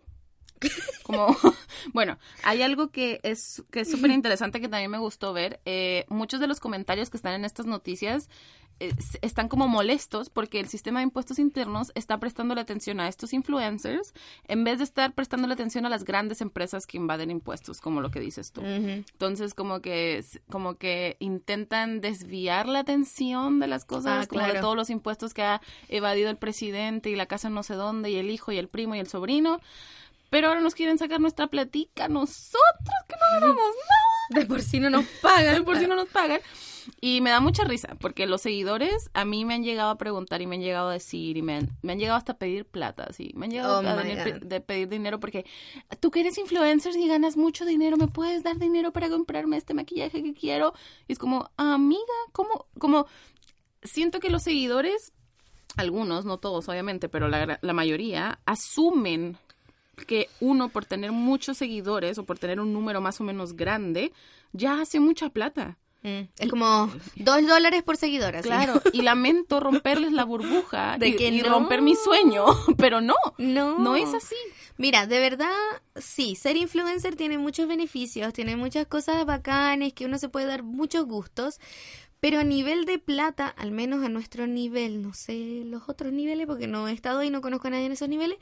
Como, 1.02 1.26
bueno, 1.92 2.18
hay 2.42 2.62
algo 2.62 2.90
que 2.90 3.20
es 3.22 3.62
que 3.70 3.80
es 3.80 3.90
súper 3.90 4.11
interesante 4.11 4.61
que 4.61 4.68
también 4.68 4.90
me 4.90 4.98
gustó 4.98 5.32
ver. 5.32 5.61
Eh, 5.64 6.05
muchos 6.09 6.40
de 6.40 6.46
los 6.46 6.61
comentarios 6.61 7.11
que 7.11 7.16
están 7.16 7.34
en 7.34 7.44
estas 7.44 7.66
noticias 7.66 8.28
eh, 8.80 8.92
están 9.22 9.48
como 9.48 9.68
molestos 9.68 10.30
porque 10.30 10.59
el 10.59 10.66
sistema 10.66 10.98
de 10.98 11.05
impuestos 11.05 11.38
internos 11.38 11.92
está 11.94 12.18
prestando 12.18 12.57
la 12.57 12.62
atención 12.62 12.98
a 12.98 13.07
estos 13.07 13.32
influencers 13.32 14.14
en 14.48 14.64
vez 14.64 14.78
de 14.78 14.84
estar 14.84 15.14
prestando 15.14 15.46
la 15.46 15.55
atención 15.55 15.86
a 15.86 15.88
las 15.88 16.05
grandes 16.05 16.40
empresas 16.40 16.84
que 16.86 16.96
invaden 16.96 17.30
impuestos, 17.30 17.80
como 17.80 18.00
lo 18.00 18.11
que 18.11 18.18
dices 18.18 18.50
tú. 18.50 18.62
Entonces, 18.64 19.55
como 19.55 19.80
que 19.80 20.24
como 20.50 20.74
que 20.74 21.16
intentan 21.20 22.00
desviar 22.00 22.66
la 22.66 22.80
atención 22.80 23.61
de 23.61 23.68
las 23.68 23.84
cosas, 23.84 24.28
ah, 24.28 24.46
de 24.52 24.61
todos 24.61 24.76
los 24.76 24.90
impuestos 24.90 25.34
que 25.34 25.42
ha 25.42 25.61
evadido 25.88 26.28
el 26.30 26.36
presidente 26.36 27.11
y 27.11 27.16
la 27.16 27.26
casa 27.26 27.50
no 27.50 27.62
sé 27.62 27.74
dónde 27.74 28.11
y 28.11 28.16
el 28.16 28.28
hijo 28.28 28.50
y 28.50 28.59
el 28.59 28.68
primo 28.68 28.96
y 28.96 28.98
el 28.98 29.07
sobrino 29.07 29.61
pero 30.35 30.49
ahora 30.49 30.61
nos 30.61 30.74
quieren 30.74 30.99
sacar 30.99 31.20
nuestra 31.20 31.47
platica 31.47 32.09
nosotros 32.09 32.59
que 33.07 33.14
no 33.14 33.41
ganamos 33.41 33.57
nada. 33.57 34.41
De 34.41 34.47
por 34.47 34.62
sí 34.62 34.80
no 34.80 34.91
nos 34.91 35.05
pagan. 35.22 35.55
De 35.55 35.62
por 35.62 35.78
sí 35.78 35.87
no 35.87 35.95
nos 35.95 36.09
pagan. 36.09 36.41
Y 37.01 37.20
me 37.20 37.30
da 37.30 37.39
mucha 37.39 37.62
risa, 37.62 37.95
porque 38.01 38.26
los 38.26 38.41
seguidores 38.41 39.11
a 39.14 39.24
mí 39.24 39.45
me 39.45 39.55
han 39.55 39.62
llegado 39.62 39.91
a 39.91 39.97
preguntar 39.97 40.43
y 40.43 40.49
me 40.49 40.57
han 40.57 40.62
llegado 40.62 40.89
a 40.89 40.95
decir 40.95 41.37
y 41.37 41.43
me 41.43 41.55
han, 41.55 41.70
me 41.82 41.93
han 41.93 42.01
llegado 42.01 42.18
hasta 42.18 42.32
a 42.32 42.39
pedir 42.39 42.64
plata, 42.64 43.12
sí. 43.12 43.30
Me 43.37 43.47
han 43.47 43.53
llegado 43.53 43.78
oh 43.78 43.89
a 43.89 44.03
de 44.03 44.61
pedir 44.61 44.89
dinero 44.89 45.20
porque 45.20 45.47
tú 46.01 46.11
que 46.11 46.18
eres 46.18 46.37
influencer 46.37 46.97
y 46.97 47.07
ganas 47.07 47.37
mucho 47.37 47.64
dinero, 47.64 47.97
¿me 47.97 48.09
puedes 48.09 48.43
dar 48.43 48.59
dinero 48.59 48.93
para 48.93 49.09
comprarme 49.09 49.57
este 49.57 49.72
maquillaje 49.72 50.20
que 50.20 50.35
quiero? 50.35 50.74
Y 51.07 51.12
es 51.12 51.18
como, 51.20 51.53
amiga, 51.57 52.03
¿cómo? 52.32 52.66
Como, 52.80 53.07
siento 53.85 54.18
que 54.18 54.30
los 54.30 54.43
seguidores, 54.43 55.12
algunos, 55.76 56.24
no 56.24 56.39
todos 56.39 56.68
obviamente, 56.68 57.09
pero 57.09 57.28
la, 57.28 57.61
la 57.62 57.72
mayoría, 57.72 58.41
asumen 58.47 59.39
que 60.07 60.28
uno 60.40 60.68
por 60.68 60.84
tener 60.84 61.12
muchos 61.12 61.59
seguidores 61.59 62.18
o 62.18 62.24
por 62.24 62.38
tener 62.38 62.61
un 62.61 62.72
número 62.72 63.01
más 63.01 63.20
o 63.20 63.24
menos 63.24 63.55
grande, 63.55 64.12
ya 64.53 64.80
hace 64.80 65.01
mucha 65.01 65.30
plata. 65.30 65.78
Mm, 66.05 66.28
es 66.38 66.51
como 66.51 66.92
dos 67.16 67.47
dólares 67.47 67.82
por 67.82 67.97
seguidor. 67.97 68.38
Claro, 68.42 68.82
y 68.92 69.01
lamento 69.03 69.59
romperles 69.59 70.12
la 70.12 70.24
burbuja 70.24 70.99
de 70.99 71.09
y, 71.09 71.16
que 71.16 71.42
romper 71.42 71.80
mi 71.80 71.95
sueño, 71.97 72.45
pero 72.76 73.01
no, 73.01 73.14
no, 73.38 73.78
no 73.78 73.97
es 73.97 74.12
así. 74.12 74.36
Mira, 74.76 75.07
de 75.07 75.18
verdad, 75.18 75.55
sí, 75.97 76.34
ser 76.34 76.57
influencer 76.57 77.16
tiene 77.16 77.38
muchos 77.38 77.66
beneficios, 77.66 78.34
tiene 78.34 78.55
muchas 78.57 78.86
cosas 78.86 79.24
bacanes, 79.24 79.95
que 79.95 80.05
uno 80.05 80.18
se 80.18 80.28
puede 80.28 80.47
dar 80.47 80.62
muchos 80.62 81.07
gustos, 81.07 81.59
pero 82.20 82.40
a 82.40 82.45
nivel 82.45 82.84
de 82.84 82.99
plata, 82.99 83.49
al 83.49 83.70
menos 83.70 84.05
a 84.05 84.09
nuestro 84.09 84.47
nivel, 84.47 85.01
no 85.01 85.14
sé 85.14 85.62
los 85.64 85.88
otros 85.88 86.12
niveles, 86.12 86.47
porque 86.47 86.66
no 86.66 86.88
he 86.88 86.92
estado 86.92 87.20
ahí, 87.20 87.30
no 87.30 87.40
conozco 87.40 87.68
a 87.68 87.70
nadie 87.70 87.86
en 87.86 87.92
esos 87.92 88.09
niveles, 88.09 88.38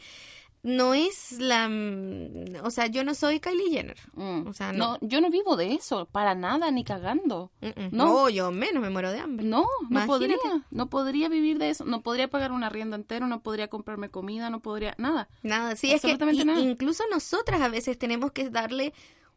no 0.62 0.94
es 0.94 1.40
la 1.40 1.68
mm, 1.68 2.64
o 2.64 2.70
sea 2.70 2.86
yo 2.86 3.02
no 3.04 3.14
soy 3.14 3.40
Kylie 3.40 3.70
Jenner. 3.70 3.98
Mm. 4.14 4.46
o 4.46 4.52
sea 4.52 4.72
no. 4.72 4.98
yo 5.00 5.20
no 5.20 5.30
vivo 5.30 5.56
de 5.56 5.74
eso 5.74 6.06
para 6.06 6.34
nada 6.34 6.70
ni 6.70 6.84
cagando. 6.84 7.50
No. 7.90 8.28
yo 8.28 8.52
menos 8.52 8.82
me 8.82 8.90
muero 8.90 9.10
de 9.10 9.18
hambre. 9.18 9.44
No 9.44 9.66
no 9.90 10.06
podría 10.06 10.36
no 10.70 10.88
podría 10.88 11.28
vivir 11.28 11.58
de 11.58 11.70
eso 11.70 11.84
no 11.84 12.02
podría 12.02 12.28
pagar 12.28 12.52
una 12.52 12.68
rienda 12.68 12.96
entera 12.96 13.26
no 13.26 13.42
podría 13.42 13.68
comprarme 13.68 14.08
comida 14.10 14.50
no 14.50 14.60
podría 14.60 14.94
nada. 14.98 15.28
Nada 15.42 15.74
sí 15.76 15.92
es 15.92 16.02
que 16.02 16.16
incluso 16.58 17.04
nosotras 17.10 17.60
a 17.60 17.68
veces 17.68 17.98
tenemos 17.98 18.32
que 18.32 18.50
darle 18.50 18.92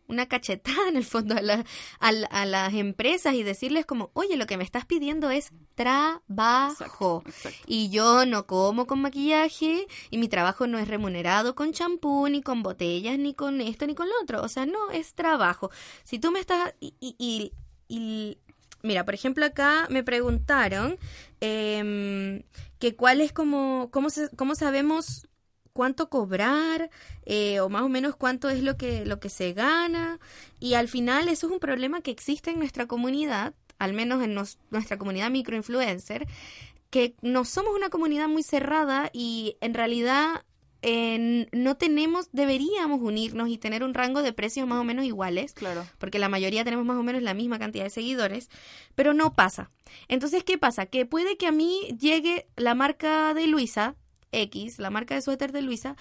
una 0.08 0.28
cachetada 0.28 0.88
en 0.89 0.97
el 0.97 1.06
fondo 1.06 1.36
a, 1.36 1.64
a, 1.99 2.45
las 2.45 2.74
empresas 2.74 3.34
y 3.34 3.43
decirles 3.43 3.86
como, 3.86 4.12
oye, 4.14 4.38
lo 4.38 4.45
que 4.47 4.58
me 4.58 4.64
estás 4.64 4.86
pidiendo 4.86 5.30
es 5.30 5.51
trabajo. 5.76 7.24
Y 7.66 7.89
yo 7.89 8.26
no 8.26 8.45
como 8.45 8.88
con 8.88 9.01
maquillaje 9.01 9.88
y 10.10 10.18
mi 10.18 10.28
trabajo 10.28 10.68
no 10.68 10.78
es 10.78 10.88
remunerado 10.88 11.56
con 11.56 11.74
champú, 11.74 12.28
ni 12.28 12.41
con 12.41 12.64
botellas, 12.64 13.18
ni 13.18 13.34
con 13.34 13.62
esto, 13.62 13.88
ni 13.88 13.95
con 13.95 14.08
lo 14.08 14.16
otro. 14.22 14.41
O 14.41 14.47
sea, 14.47 14.66
no, 14.66 14.91
es 14.91 15.14
trabajo. 15.14 15.72
Si 16.03 16.20
tú 16.20 16.32
me 16.32 16.39
estás... 16.39 16.74
Y, 16.80 17.51
y, 17.88 18.38
mira, 18.82 19.06
por 19.06 19.14
ejemplo, 19.14 19.45
acá 19.45 19.88
me 19.89 20.03
preguntaron 20.03 20.97
eh, 21.41 22.43
que 22.80 22.95
cuál 22.95 23.22
es 23.22 23.32
como, 23.32 23.89
cómo, 23.91 24.10
cómo 24.36 24.56
sabemos 24.56 25.28
cuánto 25.76 26.09
cobrar 26.09 26.89
eh, 27.26 27.59
o 27.59 27.67
más 27.67 27.82
o 27.82 27.89
menos 27.89 28.15
cuánto 28.15 28.49
es 28.49 28.63
lo 28.63 28.78
que, 28.78 29.05
lo 29.05 29.19
que 29.19 29.28
se 29.28 29.51
gana. 29.51 30.21
Y 30.57 30.76
al 30.76 30.88
final 30.88 31.28
eso 31.28 31.47
es 31.47 31.53
un 31.53 31.59
problema 31.59 31.99
que 31.99 32.11
existe 32.11 32.51
en 32.51 32.59
nuestra 32.59 32.86
comunidad, 32.88 33.53
al 33.78 33.91
menos 33.91 34.23
en 34.23 34.36
nuestra 34.36 34.97
comunidad 34.97 35.30
microinfluencer, 35.32 36.28
que 36.89 37.15
no 37.21 37.43
somos 37.43 37.76
una 37.76 37.89
comunidad 37.89 38.30
muy 38.30 38.41
cerrada 38.41 39.09
y 39.11 39.57
en 39.59 39.73
realidad 39.73 40.45
no 41.51 41.76
tenemos, 41.76 42.30
deberíamos 42.32 43.01
unirnos 43.01 43.49
y 43.49 43.57
tener 43.57 43.84
un 43.84 43.95
rango 43.95 44.21
de 44.21 44.34
precios 44.34 44.67
más 44.67 44.80
o 44.80 44.86
menos 44.86 45.03
iguales. 45.03 45.53
Claro. 45.53 45.86
Porque 45.97 46.19
la 46.19 46.30
mayoría 46.30 46.63
tenemos 46.63 46.86
más 46.86 46.97
o 46.97 47.03
menos 47.03 47.21
la 47.21 47.34
misma 47.34 47.59
cantidad 47.59 47.84
de 47.84 47.89
seguidores, 47.89 48.49
pero 48.93 49.13
no 49.13 49.34
pasa. 49.34 49.71
Entonces, 50.07 50.45
¿qué 50.45 50.57
pasa? 50.57 50.86
Que 50.86 51.05
puede 51.05 51.36
que 51.36 51.47
a 51.47 51.51
mí 51.51 51.97
llegue 51.99 52.47
la 52.55 52.76
marca 52.76 53.34
de 53.34 53.47
Luisa, 53.47 53.95
X, 54.32 54.80
la 54.80 54.89
marca 54.89 55.15
de 55.15 55.21
suéter 55.21 55.51
de 55.51 55.61
Luisa, 55.61 55.95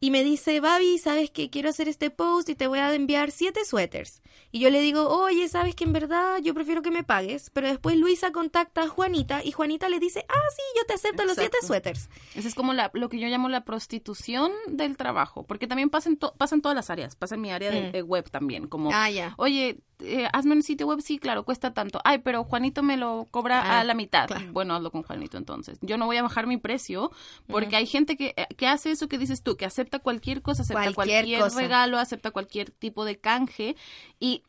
y 0.00 0.10
me 0.10 0.22
dice, 0.24 0.60
Babi, 0.60 0.98
sabes 0.98 1.30
que 1.30 1.50
quiero 1.50 1.68
hacer 1.70 1.88
este 1.88 2.10
post 2.10 2.48
y 2.48 2.54
te 2.54 2.66
voy 2.66 2.78
a 2.78 2.94
enviar 2.94 3.30
siete 3.30 3.64
suéteres. 3.64 4.22
Y 4.52 4.60
yo 4.60 4.70
le 4.70 4.80
digo, 4.80 5.08
oye, 5.08 5.48
sabes 5.48 5.74
que 5.74 5.84
en 5.84 5.92
verdad 5.92 6.38
yo 6.42 6.54
prefiero 6.54 6.82
que 6.82 6.90
me 6.90 7.02
pagues. 7.02 7.50
Pero 7.50 7.68
después 7.68 7.96
Luisa 7.96 8.30
contacta 8.32 8.82
a 8.82 8.88
Juanita 8.88 9.42
y 9.44 9.52
Juanita 9.52 9.88
le 9.88 9.98
dice, 9.98 10.24
ah, 10.28 10.34
sí, 10.54 10.62
yo 10.76 10.86
te 10.86 10.94
acepto 10.94 11.24
los 11.24 11.34
siete 11.34 11.56
Exacto. 11.56 11.66
suéteres. 11.66 12.08
Esa 12.34 12.48
es 12.48 12.54
como 12.54 12.72
la, 12.74 12.90
lo 12.94 13.08
que 13.08 13.18
yo 13.18 13.28
llamo 13.28 13.48
la 13.48 13.64
prostitución 13.64 14.52
del 14.68 14.96
trabajo, 14.96 15.44
porque 15.44 15.66
también 15.66 15.90
pasa 15.90 16.08
en, 16.08 16.16
to- 16.16 16.34
pasa 16.38 16.54
en 16.54 16.62
todas 16.62 16.76
las 16.76 16.90
áreas, 16.90 17.16
pasa 17.16 17.34
en 17.34 17.40
mi 17.40 17.50
área 17.50 17.70
de, 17.70 17.88
Mm. 17.88 17.92
de 17.92 18.02
web 18.02 18.30
también, 18.30 18.66
como, 18.68 18.90
Ah, 18.92 19.10
ya. 19.10 19.34
oye, 19.38 19.78
eh, 20.00 20.28
hazme 20.32 20.54
un 20.54 20.62
sitio 20.62 20.86
web, 20.86 21.00
sí, 21.00 21.18
claro, 21.18 21.44
cuesta 21.44 21.72
tanto. 21.74 22.00
Ay, 22.04 22.18
pero 22.18 22.44
Juanito 22.44 22.82
me 22.82 22.96
lo 22.96 23.26
cobra 23.30 23.60
Ah, 23.60 23.80
a 23.80 23.84
la 23.84 23.94
mitad. 23.94 24.26
claro. 24.28 24.52
Bueno, 24.52 24.74
hazlo 24.76 24.90
con 24.92 25.02
Juanito 25.02 25.36
entonces. 25.38 25.78
Yo 25.80 25.96
no 25.96 26.06
voy 26.06 26.16
a 26.18 26.22
bajar 26.22 26.46
mi 26.46 26.56
precio, 26.58 27.10
porque 27.48 27.74
hay 27.76 27.86
gente 27.86 28.16
que, 28.16 28.34
eh, 28.36 28.46
que 28.56 28.66
hace 28.68 28.90
eso 28.92 29.08
que 29.08 29.18
dices 29.18 29.42
tú, 29.42 29.56
que 29.56 29.64
acepta 29.64 29.87
cualquier 29.98 30.42
cosa, 30.42 30.62
acepta 30.62 30.92
Cualquier 30.92 31.24
cualquier, 31.24 31.40
cosa. 31.40 31.60
regalo, 31.60 31.98
acepta 31.98 32.30
cualquier 32.30 32.70
tipo 32.70 33.04
de 33.04 33.18
canje 33.18 33.76
y... 34.20 34.42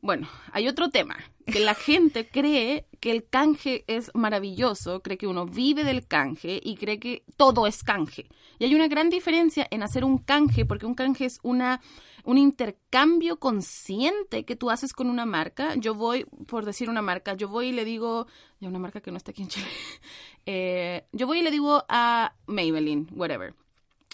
Bueno, 0.00 0.28
hay 0.52 0.68
otro 0.68 0.90
tema, 0.90 1.16
que 1.44 1.58
la 1.58 1.74
gente 1.74 2.28
cree 2.28 2.86
que 3.00 3.10
el 3.10 3.28
canje 3.28 3.82
es 3.88 4.12
maravilloso, 4.14 5.02
cree 5.02 5.18
que 5.18 5.26
uno 5.26 5.44
vive 5.44 5.82
del 5.82 6.06
canje 6.06 6.60
y 6.62 6.76
cree 6.76 7.00
que 7.00 7.24
todo 7.36 7.66
es 7.66 7.82
canje. 7.82 8.28
Y 8.60 8.64
hay 8.64 8.76
una 8.76 8.86
gran 8.86 9.10
diferencia 9.10 9.66
en 9.72 9.82
hacer 9.82 10.04
un 10.04 10.18
canje, 10.18 10.64
porque 10.64 10.86
un 10.86 10.94
canje 10.94 11.24
es 11.24 11.40
una 11.42 11.80
un 12.28 12.36
intercambio 12.36 13.38
consciente 13.38 14.44
que 14.44 14.54
tú 14.54 14.70
haces 14.70 14.92
con 14.92 15.08
una 15.08 15.24
marca. 15.24 15.74
Yo 15.76 15.94
voy, 15.94 16.26
por 16.46 16.66
decir 16.66 16.90
una 16.90 17.00
marca, 17.00 17.32
yo 17.32 17.48
voy 17.48 17.68
y 17.68 17.72
le 17.72 17.86
digo, 17.86 18.26
ya 18.60 18.68
una 18.68 18.78
marca 18.78 19.00
que 19.00 19.10
no 19.10 19.16
está 19.16 19.30
aquí 19.30 19.42
en 19.42 19.48
Chile, 19.48 19.66
Eh, 20.50 21.06
yo 21.12 21.26
voy 21.26 21.40
y 21.40 21.42
le 21.42 21.50
digo 21.50 21.84
a 21.90 22.34
Maybelline, 22.46 23.06
whatever. 23.14 23.54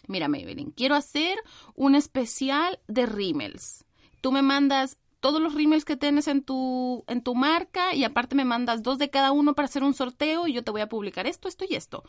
Mira, 0.09 0.29
Maybelline, 0.29 0.73
quiero 0.73 0.95
hacer 0.95 1.39
un 1.75 1.95
especial 1.95 2.81
de 2.89 3.07
rímels. 3.07 3.85
Tú 4.21 4.33
me 4.33 4.43
mandas 4.43 4.99
todos 5.21 5.41
los 5.41 5.55
rímels 5.55 5.85
que 5.85 5.97
tienes 5.97 6.29
en 6.29 6.43
tu, 6.43 7.05
en 7.09 7.23
tu 7.23 7.35
marca 7.35 7.95
y 7.95 8.05
aparte 8.05 8.35
me 8.35 8.45
mandas 8.45 8.83
dos 8.83 8.99
de 8.99 9.09
cada 9.09 9.33
uno 9.33 9.55
para 9.55 9.67
hacer 9.67 9.83
un 9.83 9.95
sorteo 9.95 10.47
y 10.47 10.53
yo 10.53 10.63
te 10.63 10.71
voy 10.71 10.83
a 10.83 10.89
publicar 10.89 11.27
esto, 11.27 11.49
esto 11.49 11.65
y 11.69 11.75
esto. 11.75 12.05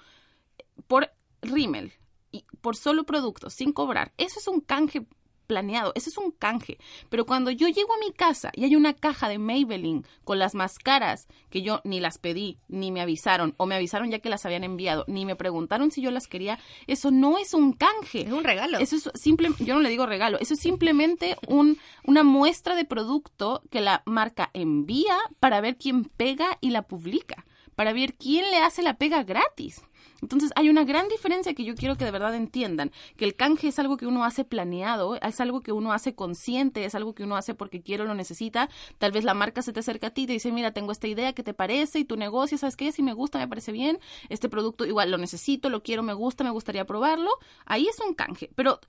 Por 0.88 1.10
rímel 1.42 1.94
y 2.32 2.46
por 2.60 2.76
solo 2.76 3.06
productos, 3.06 3.54
sin 3.54 3.72
cobrar. 3.72 4.14
Eso 4.18 4.40
es 4.40 4.48
un 4.48 4.60
canje 4.60 5.08
planeado, 5.46 5.92
eso 5.96 6.10
es 6.10 6.18
un 6.18 6.32
canje. 6.32 6.78
Pero 7.10 7.26
cuando 7.26 7.52
yo 7.52 7.68
llego 7.68 7.94
a 7.94 8.00
mi 8.00 8.12
casa 8.12 8.52
y 8.54 8.64
hay 8.64 8.76
una 8.76 8.94
caja 8.94 9.30
de 9.30 9.38
Maybelline 9.38 10.06
con 10.24 10.40
las 10.40 10.56
máscaras 10.56 11.28
que 11.50 11.62
yo 11.62 11.82
ni 11.84 12.00
las 12.00 12.18
pedí, 12.18 12.58
ni 12.68 12.92
me 12.92 13.02
avisaron, 13.02 13.54
o 13.58 13.66
me 13.66 13.76
avisaron 13.76 14.12
ya 14.12 14.20
que 14.20 14.30
las 14.30 14.46
habían 14.46 14.64
enviado, 14.64 15.06
ni 15.08 15.26
me 15.26 15.36
preguntaron 15.36 15.92
si 15.92 16.02
yo 16.02 16.12
las 16.12 16.28
quería, 16.28 16.60
eso 16.88 17.12
no 17.12 17.38
es 17.38 17.54
un 17.54 17.74
canje. 17.74 18.22
Es 18.22 18.32
un 18.32 18.44
regalo. 18.44 18.80
Eso 18.80 18.96
es 18.96 19.10
simple, 19.16 19.50
yo 19.60 19.76
no 19.76 19.82
le 19.82 19.90
digo 19.90 20.06
regalo, 20.06 20.38
eso 20.40 20.54
es 20.54 20.60
simplemente 20.60 21.38
un, 21.48 21.78
una 22.04 22.24
muestra 22.24 22.76
de 22.76 22.86
producto 22.86 23.62
que 23.70 23.82
la 23.82 24.04
marca 24.06 24.50
envía 24.54 25.18
para 25.40 25.62
ver 25.62 25.78
quién 25.78 26.06
pega 26.06 26.58
y 26.62 26.72
la 26.72 26.84
publica, 26.84 27.46
para 27.76 27.94
ver 27.94 28.16
quién 28.16 28.50
le 28.52 28.58
hace 28.58 28.82
la 28.82 28.98
pega 28.98 29.24
gratis. 29.24 29.82
Entonces 30.26 30.52
hay 30.56 30.70
una 30.70 30.84
gran 30.86 31.08
diferencia 31.08 31.54
que 31.54 31.64
yo 31.64 31.76
quiero 31.76 31.98
que 31.98 32.06
de 32.06 32.10
verdad 32.10 32.34
entiendan, 32.34 32.92
que 33.16 33.26
el 33.26 33.36
canje 33.36 33.68
es 33.68 33.78
algo 33.78 33.96
que 33.96 34.08
uno 34.08 34.26
hace 34.26 34.44
planeado, 34.44 35.16
es 35.16 35.40
algo 35.40 35.62
que 35.62 35.72
uno 35.72 35.94
hace 35.94 36.16
consciente, 36.16 36.84
es 36.84 36.96
algo 36.96 37.14
que 37.14 37.24
uno 37.24 37.36
hace 37.38 37.54
porque 37.54 37.84
quiere 37.84 38.02
o 38.02 38.06
lo 38.08 38.16
necesita. 38.16 38.68
Tal 38.98 39.12
vez 39.12 39.24
la 39.24 39.36
marca 39.36 39.62
se 39.62 39.72
te 39.72 39.82
acerca 39.82 40.08
a 40.08 40.10
ti 40.10 40.24
y 40.24 40.26
te 40.26 40.34
dice, 40.34 40.52
mira, 40.52 40.72
tengo 40.72 40.92
esta 40.92 41.08
idea, 41.08 41.34
¿qué 41.34 41.44
te 41.44 41.54
parece? 41.54 42.00
Y 42.00 42.06
tu 42.06 42.18
negocio, 42.18 42.58
¿sabes 42.58 42.76
qué? 42.76 42.92
Si 42.92 43.04
me 43.04 43.14
gusta, 43.14 43.38
me 43.38 43.48
parece 43.48 43.72
bien, 43.72 44.00
este 44.30 44.50
producto 44.50 44.84
igual 44.84 45.12
lo 45.12 45.20
necesito, 45.20 45.70
lo 45.70 45.84
quiero, 45.84 46.02
me 46.02 46.14
gusta, 46.14 46.44
me 46.44 46.50
gustaría 46.50 46.86
probarlo. 46.86 47.30
Ahí 47.68 47.88
es 47.88 48.00
un 48.00 48.16
canje, 48.16 48.50
pero 48.56 48.80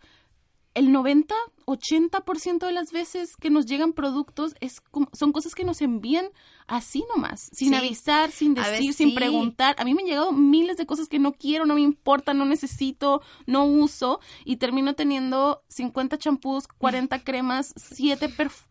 el 0.76 0.92
90, 0.92 1.34
80% 1.64 2.66
de 2.66 2.72
las 2.72 2.92
veces 2.92 3.34
que 3.36 3.50
nos 3.50 3.66
llegan 3.66 3.92
productos 3.92 4.54
es 4.60 4.80
como- 4.80 5.08
son 5.12 5.32
cosas 5.32 5.54
que 5.54 5.64
nos 5.64 5.80
envían 5.80 6.26
así 6.68 7.04
nomás, 7.14 7.48
sin 7.52 7.70
Sí. 7.70 7.74
avisar, 7.74 8.30
sin 8.30 8.54
decir, 8.54 8.92
sin 8.92 9.08
sí. 9.10 9.14
preguntar. 9.14 9.74
A 9.78 9.84
mí 9.84 9.94
me 9.94 10.02
han 10.02 10.08
llegado 10.08 10.32
miles 10.32 10.76
de 10.76 10.86
cosas 10.86 11.08
que 11.08 11.18
no 11.18 11.32
quiero, 11.32 11.66
no 11.66 11.74
me 11.74 11.80
importa, 11.80 12.34
no 12.34 12.44
necesito, 12.44 13.20
no 13.46 13.64
uso 13.64 14.20
y 14.44 14.56
termino 14.56 14.94
teniendo 14.94 15.62
50 15.68 16.18
champús, 16.18 16.68
40 16.68 17.18
cremas, 17.24 17.72
7 17.76 18.28
perfumes 18.28 18.66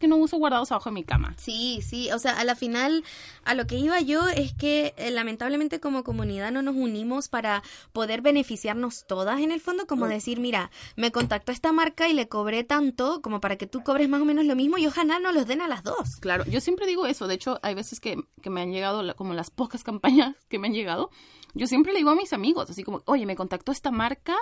que 0.00 0.08
no 0.08 0.16
uso 0.16 0.38
guardados 0.38 0.72
abajo 0.72 0.90
de 0.90 0.94
mi 0.94 1.04
cama. 1.04 1.34
Sí, 1.36 1.80
sí, 1.82 2.10
o 2.12 2.18
sea, 2.18 2.32
a 2.32 2.44
la 2.44 2.54
final, 2.54 3.04
a 3.44 3.54
lo 3.54 3.66
que 3.66 3.76
iba 3.76 4.00
yo 4.00 4.28
es 4.28 4.52
que 4.52 4.94
eh, 4.96 5.10
lamentablemente 5.10 5.80
como 5.80 6.04
comunidad 6.04 6.50
no 6.50 6.62
nos 6.62 6.74
unimos 6.74 7.28
para 7.28 7.62
poder 7.92 8.22
beneficiarnos 8.22 9.04
todas 9.06 9.40
en 9.40 9.50
el 9.50 9.60
fondo, 9.60 9.86
como 9.86 10.06
decir, 10.06 10.40
mira, 10.40 10.70
me 10.96 11.12
contactó 11.12 11.52
esta 11.52 11.72
marca 11.72 12.08
y 12.08 12.12
le 12.12 12.28
cobré 12.28 12.64
tanto 12.64 13.20
como 13.22 13.40
para 13.40 13.56
que 13.56 13.66
tú 13.66 13.82
cobres 13.82 14.08
más 14.08 14.20
o 14.20 14.24
menos 14.24 14.44
lo 14.44 14.56
mismo 14.56 14.78
y 14.78 14.86
ojalá 14.86 15.18
no 15.18 15.32
los 15.32 15.46
den 15.46 15.60
a 15.60 15.68
las 15.68 15.82
dos. 15.82 16.16
Claro, 16.20 16.44
yo 16.46 16.60
siempre 16.60 16.86
digo 16.86 17.06
eso. 17.06 17.26
De 17.26 17.34
hecho, 17.34 17.58
hay 17.62 17.74
veces 17.74 18.00
que, 18.00 18.16
que 18.42 18.50
me 18.50 18.62
han 18.62 18.72
llegado, 18.72 19.14
como 19.16 19.34
las 19.34 19.50
pocas 19.50 19.84
campañas 19.84 20.34
que 20.48 20.58
me 20.58 20.68
han 20.68 20.74
llegado, 20.74 21.10
yo 21.54 21.66
siempre 21.66 21.92
le 21.92 21.98
digo 21.98 22.10
a 22.10 22.14
mis 22.14 22.32
amigos, 22.32 22.68
así 22.70 22.82
como, 22.82 23.02
oye, 23.06 23.26
me 23.26 23.36
contactó 23.36 23.72
esta 23.72 23.90
marca, 23.90 24.36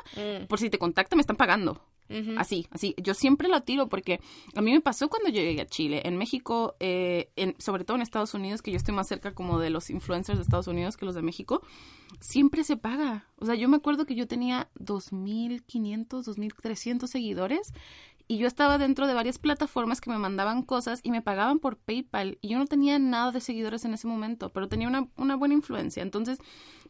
por 0.48 0.58
si 0.58 0.70
te 0.70 0.78
contacta 0.78 1.16
me 1.16 1.20
están 1.20 1.36
pagando. 1.36 1.80
Así, 2.36 2.66
así. 2.70 2.94
Yo 2.98 3.14
siempre 3.14 3.48
la 3.48 3.62
tiro 3.62 3.88
porque 3.88 4.20
a 4.54 4.60
mí 4.60 4.70
me 4.72 4.80
pasó 4.80 5.08
cuando 5.08 5.30
yo 5.30 5.40
llegué 5.40 5.62
a 5.62 5.66
Chile. 5.66 6.02
En 6.04 6.18
México, 6.18 6.76
eh, 6.78 7.30
en, 7.36 7.54
sobre 7.58 7.84
todo 7.84 7.96
en 7.96 8.02
Estados 8.02 8.34
Unidos, 8.34 8.60
que 8.60 8.70
yo 8.70 8.76
estoy 8.76 8.94
más 8.94 9.08
cerca 9.08 9.34
como 9.34 9.58
de 9.58 9.70
los 9.70 9.88
influencers 9.88 10.38
de 10.38 10.42
Estados 10.42 10.66
Unidos 10.66 10.96
que 10.96 11.06
los 11.06 11.14
de 11.14 11.22
México, 11.22 11.62
siempre 12.20 12.64
se 12.64 12.76
paga. 12.76 13.26
O 13.38 13.46
sea, 13.46 13.54
yo 13.54 13.68
me 13.68 13.76
acuerdo 13.76 14.04
que 14.04 14.14
yo 14.14 14.26
tenía 14.26 14.68
2.500, 14.78 16.06
2.300 16.06 17.06
seguidores 17.06 17.72
y 18.28 18.38
yo 18.38 18.46
estaba 18.46 18.78
dentro 18.78 19.06
de 19.06 19.14
varias 19.14 19.38
plataformas 19.38 20.00
que 20.00 20.10
me 20.10 20.18
mandaban 20.18 20.62
cosas 20.62 21.00
y 21.02 21.10
me 21.10 21.22
pagaban 21.22 21.58
por 21.58 21.76
PayPal 21.76 22.38
y 22.40 22.48
yo 22.48 22.58
no 22.58 22.66
tenía 22.66 22.98
nada 22.98 23.32
de 23.32 23.40
seguidores 23.40 23.84
en 23.84 23.94
ese 23.94 24.06
momento, 24.06 24.50
pero 24.50 24.68
tenía 24.68 24.88
una, 24.88 25.08
una 25.16 25.36
buena 25.36 25.54
influencia. 25.54 26.02
Entonces 26.02 26.38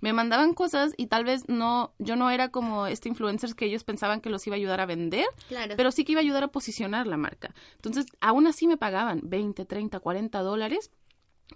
me 0.00 0.12
mandaban 0.12 0.52
cosas 0.54 0.94
y 0.96 1.06
tal 1.06 1.24
vez 1.24 1.48
no, 1.48 1.94
yo 1.98 2.16
no 2.16 2.30
era 2.30 2.48
como 2.50 2.86
este 2.86 3.08
influencers 3.08 3.54
que 3.54 3.66
ellos 3.66 3.84
pensaban 3.84 4.20
que 4.20 4.30
los 4.30 4.46
iba 4.46 4.54
a 4.54 4.58
ayudar 4.58 4.80
a 4.80 4.86
vender, 4.86 5.26
Claro. 5.48 5.74
pero 5.76 5.92
sí 5.92 6.04
que 6.04 6.12
iba 6.12 6.20
a 6.20 6.22
ayudar 6.22 6.42
a 6.44 6.48
posicionar 6.48 7.06
la 7.06 7.16
marca. 7.16 7.54
Entonces, 7.76 8.06
aún 8.20 8.46
así 8.46 8.66
me 8.66 8.76
pagaban 8.76 9.20
20, 9.22 9.64
30, 9.64 10.00
40 10.00 10.40
dólares 10.42 10.90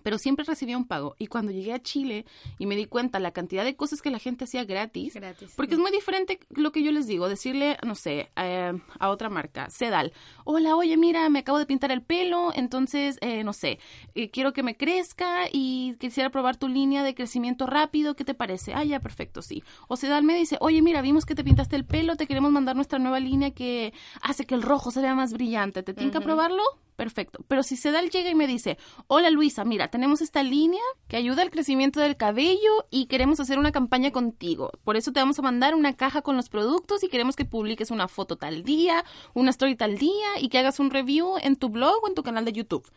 pero 0.02 0.18
siempre 0.18 0.44
recibía 0.44 0.76
un 0.76 0.86
pago. 0.86 1.16
Y 1.18 1.26
cuando 1.26 1.52
llegué 1.52 1.72
a 1.72 1.82
Chile 1.82 2.26
y 2.58 2.66
me 2.66 2.76
di 2.76 2.86
cuenta 2.86 3.18
la 3.18 3.32
cantidad 3.32 3.64
de 3.64 3.76
cosas 3.76 4.02
que 4.02 4.10
la 4.10 4.18
gente 4.18 4.44
hacía 4.44 4.64
gratis, 4.64 5.14
Gratis, 5.14 5.52
porque 5.56 5.74
sí. 5.74 5.74
es 5.74 5.80
muy 5.80 5.90
diferente 5.90 6.38
lo 6.50 6.72
que 6.72 6.82
yo 6.82 6.92
les 6.92 7.06
digo, 7.06 7.28
decirle, 7.28 7.76
no 7.84 7.94
sé, 7.94 8.30
eh, 8.36 8.72
a 8.98 9.08
otra 9.08 9.30
marca, 9.30 9.68
Sedal, 9.70 10.12
hola, 10.44 10.76
oye, 10.76 10.96
mira, 10.96 11.28
me 11.28 11.40
acabo 11.40 11.58
de 11.58 11.66
pintar 11.66 11.90
el 11.90 12.02
pelo, 12.02 12.52
entonces, 12.54 13.18
eh, 13.20 13.42
no 13.44 13.52
sé, 13.52 13.78
eh, 14.14 14.30
quiero 14.30 14.52
que 14.52 14.62
me 14.62 14.76
crezca 14.76 15.44
y 15.52 15.96
quisiera 15.98 16.30
probar 16.30 16.56
tu 16.56 16.68
línea 16.68 17.02
de 17.02 17.14
crecimiento 17.14 17.66
rápido, 17.66 18.14
¿qué 18.14 18.24
te 18.24 18.34
parece? 18.34 18.74
Ah, 18.74 18.84
ya, 18.84 19.00
perfecto, 19.00 19.42
sí. 19.42 19.62
O 19.88 19.96
Sedal 19.96 20.24
me 20.24 20.36
dice, 20.36 20.56
oye, 20.60 20.82
mira, 20.82 21.02
vimos 21.02 21.24
que 21.24 21.34
te 21.34 21.44
pintaste 21.44 21.76
el 21.76 21.84
pelo, 21.84 22.16
te 22.16 22.26
queremos 22.26 22.52
mandar 22.52 22.76
nuestra 22.76 22.98
nueva 22.98 23.20
línea 23.20 23.50
que 23.50 23.92
hace 24.22 24.46
que 24.46 24.54
el 24.54 24.62
rojo 24.62 24.90
se 24.90 25.00
vea 25.00 25.14
más 25.14 25.32
brillante, 25.32 25.82
¿te 25.82 25.94
tiene 25.94 26.12
que 26.12 26.20
probarlo? 26.20 26.62
Perfecto. 26.96 27.44
Pero 27.46 27.62
si 27.62 27.76
Sedal 27.76 28.08
llega 28.08 28.30
y 28.30 28.34
me 28.34 28.46
dice, 28.46 28.78
hola 29.06 29.30
Luisa, 29.30 29.64
mira, 29.64 29.88
tenemos 29.88 30.22
esta 30.22 30.42
línea 30.42 30.80
que 31.08 31.18
ayuda 31.18 31.42
al 31.42 31.50
crecimiento 31.50 32.00
del 32.00 32.16
cabello 32.16 32.86
y 32.90 33.06
queremos 33.06 33.38
hacer 33.38 33.58
una 33.58 33.70
campaña 33.70 34.10
contigo. 34.10 34.70
Por 34.82 34.96
eso 34.96 35.12
te 35.12 35.20
vamos 35.20 35.38
a 35.38 35.42
mandar 35.42 35.74
una 35.74 35.94
caja 35.94 36.22
con 36.22 36.36
los 36.36 36.48
productos 36.48 37.04
y 37.04 37.08
queremos 37.08 37.36
que 37.36 37.44
publiques 37.44 37.90
una 37.90 38.08
foto 38.08 38.36
tal 38.36 38.62
día, 38.62 39.04
una 39.34 39.50
story 39.50 39.76
tal 39.76 39.98
día 39.98 40.40
y 40.40 40.48
que 40.48 40.58
hagas 40.58 40.80
un 40.80 40.90
review 40.90 41.36
en 41.42 41.56
tu 41.56 41.68
blog 41.68 42.02
o 42.02 42.08
en 42.08 42.14
tu 42.14 42.22
canal 42.22 42.46
de 42.46 42.52
YouTube. 42.52 42.90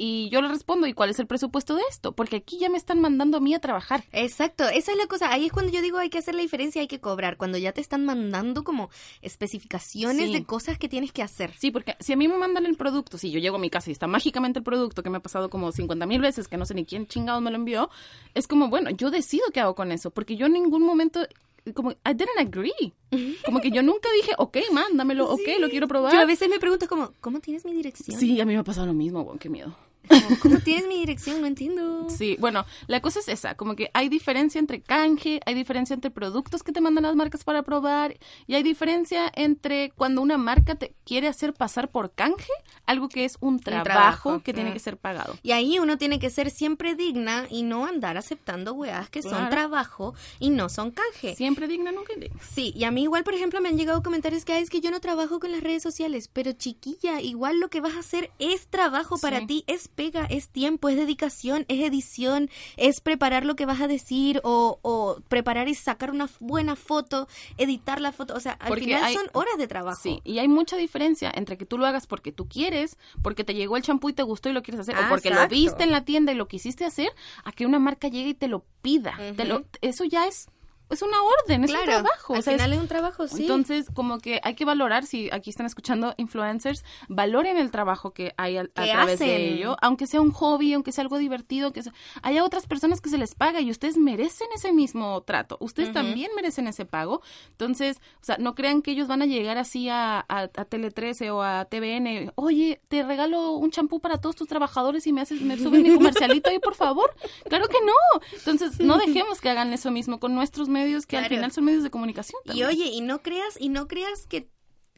Y 0.00 0.28
yo 0.30 0.40
le 0.40 0.46
respondo, 0.48 0.86
¿y 0.86 0.92
cuál 0.92 1.10
es 1.10 1.18
el 1.18 1.26
presupuesto 1.26 1.74
de 1.74 1.82
esto? 1.90 2.12
Porque 2.12 2.36
aquí 2.36 2.56
ya 2.56 2.68
me 2.70 2.78
están 2.78 3.00
mandando 3.00 3.38
a 3.38 3.40
mí 3.40 3.52
a 3.52 3.58
trabajar. 3.58 4.04
Exacto, 4.12 4.62
esa 4.68 4.92
es 4.92 4.96
la 4.98 5.06
cosa. 5.08 5.32
Ahí 5.32 5.46
es 5.46 5.52
cuando 5.52 5.72
yo 5.72 5.82
digo 5.82 5.98
hay 5.98 6.08
que 6.08 6.18
hacer 6.18 6.36
la 6.36 6.42
diferencia, 6.42 6.80
hay 6.80 6.86
que 6.86 7.00
cobrar. 7.00 7.36
Cuando 7.36 7.58
ya 7.58 7.72
te 7.72 7.80
están 7.80 8.04
mandando 8.04 8.62
como 8.62 8.90
especificaciones 9.22 10.26
Sí. 10.28 10.32
de 10.32 10.44
cosas 10.44 10.78
que 10.78 10.88
tienes 10.88 11.10
que 11.12 11.22
hacer. 11.22 11.52
Sí, 11.58 11.70
porque 11.70 11.96
si 12.00 12.12
a 12.12 12.16
mí 12.16 12.28
me 12.28 12.38
mandan 12.38 12.66
el 12.66 12.76
producto, 12.76 13.18
si 13.18 13.30
yo 13.30 13.40
llego 13.40 13.56
a 13.56 13.58
mi 13.60 13.70
casa 13.70 13.90
y 13.90 13.92
está 13.92 14.06
mágicamente 14.06 14.60
el 14.60 14.64
producto 14.64 15.02
que 15.02 15.10
me 15.10 15.18
ha 15.18 15.20
pasado 15.20 15.50
como 15.50 15.72
50 15.72 16.06
mil 16.06 16.20
veces, 16.20 16.48
que 16.48 16.56
no 16.56 16.64
sé 16.64 16.74
ni 16.74 16.84
quién 16.84 17.06
chingado 17.06 17.40
me 17.40 17.50
lo 17.50 17.56
envió, 17.56 17.90
es 18.34 18.46
como, 18.46 18.68
bueno, 18.68 18.90
yo 18.90 19.10
decido 19.10 19.46
qué 19.52 19.60
hago 19.60 19.74
con 19.74 19.90
eso, 19.92 20.10
porque 20.10 20.36
yo 20.36 20.46
en 20.46 20.52
ningún 20.52 20.82
momento, 20.84 21.26
como, 21.74 21.90
I 21.92 22.14
didn't 22.14 22.38
agree. 22.38 22.92
Como 23.44 23.60
que 23.60 23.70
yo 23.70 23.82
nunca 23.82 24.08
dije, 24.20 24.32
ok, 24.38 24.58
mándamelo, 24.72 25.30
ok, 25.30 25.40
lo 25.60 25.68
quiero 25.70 25.88
probar. 25.88 26.12
Yo 26.12 26.20
a 26.20 26.24
veces 26.26 26.48
me 26.50 26.58
pregunto 26.58 26.86
como, 26.88 27.12
¿cómo 27.22 27.40
tienes 27.40 27.64
mi 27.64 27.72
dirección? 27.72 28.18
Sí, 28.20 28.38
a 28.40 28.44
mí 28.44 28.52
me 28.52 28.58
ha 28.58 28.64
pasado 28.64 28.86
lo 28.86 28.92
mismo, 28.94 29.24
bueno, 29.24 29.38
qué 29.40 29.48
miedo. 29.48 29.74
Como, 30.08 30.38
¿Cómo 30.40 30.58
tienes 30.60 30.86
mi 30.86 31.00
dirección? 31.00 31.40
No 31.40 31.46
entiendo. 31.46 32.08
Sí, 32.08 32.36
bueno, 32.38 32.64
la 32.86 33.00
cosa 33.00 33.20
es 33.20 33.28
esa, 33.28 33.56
como 33.56 33.76
que 33.76 33.90
hay 33.94 34.08
diferencia 34.08 34.58
entre 34.58 34.80
canje, 34.80 35.40
hay 35.44 35.54
diferencia 35.54 35.92
entre 35.94 36.10
productos 36.10 36.62
que 36.62 36.72
te 36.72 36.80
mandan 36.80 37.04
las 37.04 37.14
marcas 37.16 37.44
para 37.44 37.62
probar 37.62 38.16
y 38.46 38.54
hay 38.54 38.62
diferencia 38.62 39.30
entre 39.34 39.90
cuando 39.96 40.22
una 40.22 40.38
marca 40.38 40.76
te 40.76 40.94
quiere 41.04 41.28
hacer 41.28 41.52
pasar 41.52 41.90
por 41.90 42.12
canje, 42.12 42.50
algo 42.86 43.08
que 43.08 43.24
es 43.26 43.36
un 43.40 43.60
trabajo, 43.60 43.84
trabajo, 43.84 44.42
que 44.42 44.54
tiene 44.54 44.70
mm. 44.70 44.72
que 44.72 44.78
ser 44.78 44.96
pagado. 44.96 45.36
Y 45.42 45.52
ahí 45.52 45.78
uno 45.78 45.98
tiene 45.98 46.18
que 46.18 46.30
ser 46.30 46.50
siempre 46.50 46.94
digna 46.94 47.46
y 47.50 47.62
no 47.62 47.84
andar 47.84 48.16
aceptando 48.16 48.72
weas 48.74 49.10
que 49.10 49.20
son 49.22 49.32
Claro. 49.32 49.50
trabajo 49.50 50.14
y 50.38 50.50
no 50.50 50.68
son 50.70 50.90
canje. 50.90 51.34
Siempre 51.36 51.68
digna, 51.68 51.92
nunca 51.92 52.14
indigna. 52.14 52.40
Sí, 52.42 52.72
y 52.74 52.84
a 52.84 52.90
mí 52.90 53.02
igual, 53.02 53.24
por 53.24 53.34
ejemplo, 53.34 53.60
me 53.60 53.68
han 53.68 53.76
llegado 53.76 54.02
comentarios 54.02 54.44
que 54.44 54.52
"Ay, 54.54 54.62
es 54.62 54.70
que 54.70 54.80
yo 54.80 54.90
no 54.90 55.00
trabajo 55.00 55.38
con 55.38 55.52
las 55.52 55.62
redes 55.62 55.82
sociales, 55.82 56.28
pero 56.32 56.52
chiquilla, 56.52 57.20
igual 57.20 57.60
lo 57.60 57.68
que 57.68 57.80
vas 57.80 57.94
a 57.94 58.00
hacer 58.00 58.30
es 58.38 58.68
trabajo 58.68 59.18
para 59.18 59.40
Sí. 59.40 59.46
ti, 59.46 59.64
es 59.66 59.87
pega, 59.88 60.24
es 60.26 60.48
tiempo, 60.48 60.88
es 60.88 60.96
dedicación, 60.96 61.64
es 61.68 61.80
edición, 61.84 62.48
es 62.76 63.00
preparar 63.00 63.44
lo 63.44 63.56
que 63.56 63.66
vas 63.66 63.80
a 63.80 63.88
decir 63.88 64.40
o, 64.44 64.78
o 64.82 65.18
preparar 65.28 65.68
y 65.68 65.74
sacar 65.74 66.10
una 66.10 66.28
buena 66.40 66.76
foto, 66.76 67.26
editar 67.56 68.00
la 68.00 68.12
foto, 68.12 68.34
o 68.34 68.40
sea, 68.40 68.52
al 68.52 68.68
Porque 68.68 68.84
final 68.84 69.04
hay- 69.04 69.14
son 69.14 69.26
horas 69.32 69.56
de 69.58 69.66
trabajo. 69.66 70.00
Sí, 70.02 70.20
y 70.24 70.38
hay 70.38 70.48
mucha 70.48 70.76
diferencia 70.76 71.32
entre 71.34 71.58
que 71.58 71.66
tú 71.66 71.78
lo 71.78 71.86
hagas 71.86 72.06
porque 72.06 72.32
tú 72.32 72.48
quieres, 72.48 72.96
porque 73.22 73.44
te 73.44 73.54
llegó 73.54 73.76
el 73.76 73.82
champú 73.82 74.08
y 74.08 74.12
te 74.12 74.22
gustó 74.22 74.48
y 74.48 74.52
lo 74.52 74.62
quieres 74.62 74.80
hacer, 74.80 74.94
Ah, 74.96 75.06
o 75.06 75.08
porque 75.08 75.28
exacto. 75.28 75.54
lo 75.54 75.60
viste 75.60 75.82
en 75.84 75.90
la 75.90 76.04
tienda 76.04 76.32
y 76.32 76.34
lo 76.36 76.48
quisiste 76.48 76.84
hacer, 76.84 77.10
a 77.44 77.52
que 77.52 77.66
una 77.66 77.78
marca 77.78 78.08
llegue 78.08 78.30
y 78.30 78.34
te 78.34 78.48
lo 78.48 78.64
pida. 78.82 79.18
Te 79.36 79.44
lo, 79.44 79.64
eso 79.80 80.04
ya 80.04 80.26
es, 80.26 80.48
es 80.90 81.02
una 81.02 81.16
orden, 81.22 81.64
es 81.64 81.70
un 81.70 81.84
trabajo. 81.84 82.34
al 82.34 82.40
o 82.40 82.42
sea, 82.42 82.52
final 82.54 82.72
es 82.72 82.78
un 82.80 82.88
trabajo, 82.88 83.28
sí. 83.28 83.42
Entonces, 83.42 83.86
como 83.92 84.18
que 84.18 84.40
hay 84.42 84.54
que 84.54 84.64
valorar, 84.64 85.04
si 85.04 85.28
aquí 85.32 85.50
están 85.50 85.66
escuchando 85.66 86.14
influencers, 86.16 86.84
valoren 87.08 87.56
el 87.56 87.70
trabajo 87.70 88.12
que 88.12 88.32
hay 88.36 88.56
a, 88.56 88.66
través 88.66 89.18
de 89.18 89.54
ello, 89.54 89.76
aunque 89.82 90.06
sea 90.06 90.20
un 90.20 90.30
hobby, 90.30 90.72
aunque 90.72 90.92
sea 90.92 91.02
algo 91.02 91.18
divertido, 91.18 91.72
que 91.72 91.82
sea, 91.82 91.92
haya 92.22 92.44
otras 92.44 92.66
personas 92.66 93.00
que 93.00 93.10
se 93.10 93.18
les 93.18 93.34
paga 93.34 93.60
y 93.60 93.70
ustedes 93.70 93.96
merecen 93.96 94.48
ese 94.54 94.72
mismo 94.72 95.22
trato, 95.22 95.56
ustedes 95.60 95.92
también 95.92 96.30
merecen 96.34 96.66
ese 96.66 96.84
pago. 96.84 97.22
Entonces, 97.50 97.98
o 98.20 98.24
sea, 98.24 98.36
no 98.38 98.54
crean 98.54 98.82
que 98.82 98.92
ellos 98.92 99.08
van 99.08 99.22
a 99.22 99.26
llegar 99.26 99.58
así 99.58 99.88
a, 99.88 100.24
a, 100.28 100.42
a 100.42 100.64
Tele 100.64 100.90
13 100.90 101.30
o 101.30 101.42
a 101.42 101.66
TVN, 101.66 102.32
oye, 102.34 102.80
te 102.88 103.02
regalo 103.02 103.52
un 103.52 103.70
champú 103.70 104.00
para 104.00 104.20
todos 104.20 104.36
tus 104.36 104.48
trabajadores 104.48 105.06
y 105.06 105.12
me 105.12 105.20
haces, 105.20 105.40
me 105.42 105.58
subes 105.58 105.82
mi 105.82 105.94
comercialito 105.94 106.50
ahí, 106.50 106.58
por 106.58 106.74
favor. 106.74 107.14
Claro 107.48 107.68
que 107.68 107.78
no. 107.84 108.22
Entonces, 108.32 108.80
no 108.80 108.96
dejemos 109.06 109.40
que 109.40 109.50
hagan 109.50 109.72
eso 109.72 109.90
mismo 109.90 110.18
con 110.18 110.34
nuestros 110.34 110.68
medios, 110.78 111.06
que 111.06 111.16
al 111.16 111.26
final 111.26 111.52
son 111.52 111.64
medios 111.64 111.82
de 111.82 111.90
comunicación. 111.90 112.40
Y 112.54 112.62
oye, 112.64 112.86
y 112.86 113.00
no 113.00 113.22
creas, 113.22 113.56
y 113.58 113.68
no 113.68 113.88
creas 113.88 114.26
que 114.26 114.48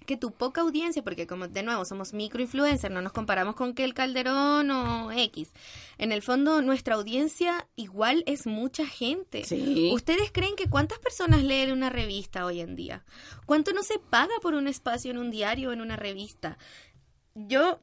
que 0.06 0.16
tu 0.16 0.32
poca 0.32 0.62
audiencia, 0.62 1.04
porque 1.04 1.26
como 1.26 1.46
de 1.46 1.62
nuevo 1.62 1.84
somos 1.84 2.12
microinfluencers, 2.12 2.92
no 2.92 3.00
nos 3.00 3.12
comparamos 3.12 3.54
con 3.54 3.74
que 3.74 3.84
el 3.84 3.94
Calderón 3.94 4.70
o 4.70 5.12
X. 5.12 5.52
En 5.98 6.10
el 6.10 6.22
fondo, 6.22 6.62
nuestra 6.62 6.96
audiencia 6.96 7.68
igual 7.76 8.24
es 8.26 8.46
mucha 8.46 8.86
gente. 8.86 9.44
Sí. 9.44 9.90
¿Ustedes 9.94 10.32
creen 10.32 10.56
que 10.56 10.68
cuántas 10.68 10.98
personas 10.98 11.44
leen 11.44 11.72
una 11.72 11.90
revista 11.90 12.44
hoy 12.44 12.60
en 12.60 12.74
día? 12.74 13.04
¿Cuánto 13.46 13.72
no 13.72 13.82
se 13.82 13.98
paga 13.98 14.34
por 14.42 14.54
un 14.54 14.66
espacio 14.66 15.10
en 15.10 15.18
un 15.18 15.30
diario 15.30 15.70
o 15.70 15.72
en 15.72 15.80
una 15.80 15.96
revista? 15.96 16.58
Yo, 17.34 17.80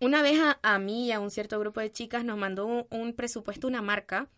una 0.00 0.22
vez 0.22 0.40
a, 0.40 0.58
a 0.62 0.78
mí 0.78 1.06
y 1.06 1.12
a 1.12 1.20
un 1.20 1.30
cierto 1.30 1.60
grupo 1.60 1.80
de 1.80 1.92
chicas 1.92 2.24
nos 2.24 2.38
mandó 2.38 2.66
un, 2.66 2.86
un 2.90 3.12
presupuesto 3.12 3.68
una 3.68 3.82
marca 3.82 4.28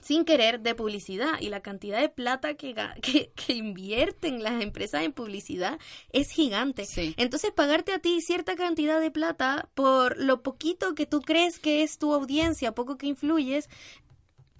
sin 0.00 0.24
querer 0.24 0.60
de 0.60 0.74
publicidad 0.74 1.40
y 1.40 1.48
la 1.48 1.60
cantidad 1.60 2.00
de 2.00 2.08
plata 2.08 2.54
que, 2.54 2.74
que, 3.02 3.32
que 3.34 3.52
invierten 3.54 4.42
las 4.42 4.62
empresas 4.62 5.02
en 5.02 5.12
publicidad 5.12 5.78
es 6.12 6.30
gigante. 6.30 6.86
Sí. 6.86 7.14
Entonces 7.16 7.50
pagarte 7.52 7.92
a 7.92 7.98
ti 7.98 8.20
cierta 8.20 8.56
cantidad 8.56 9.00
de 9.00 9.10
plata 9.10 9.68
por 9.74 10.18
lo 10.18 10.42
poquito 10.42 10.94
que 10.94 11.06
tú 11.06 11.20
crees 11.20 11.58
que 11.58 11.82
es 11.82 11.98
tu 11.98 12.12
audiencia, 12.14 12.72
poco 12.72 12.96
que 12.96 13.06
influyes, 13.06 13.68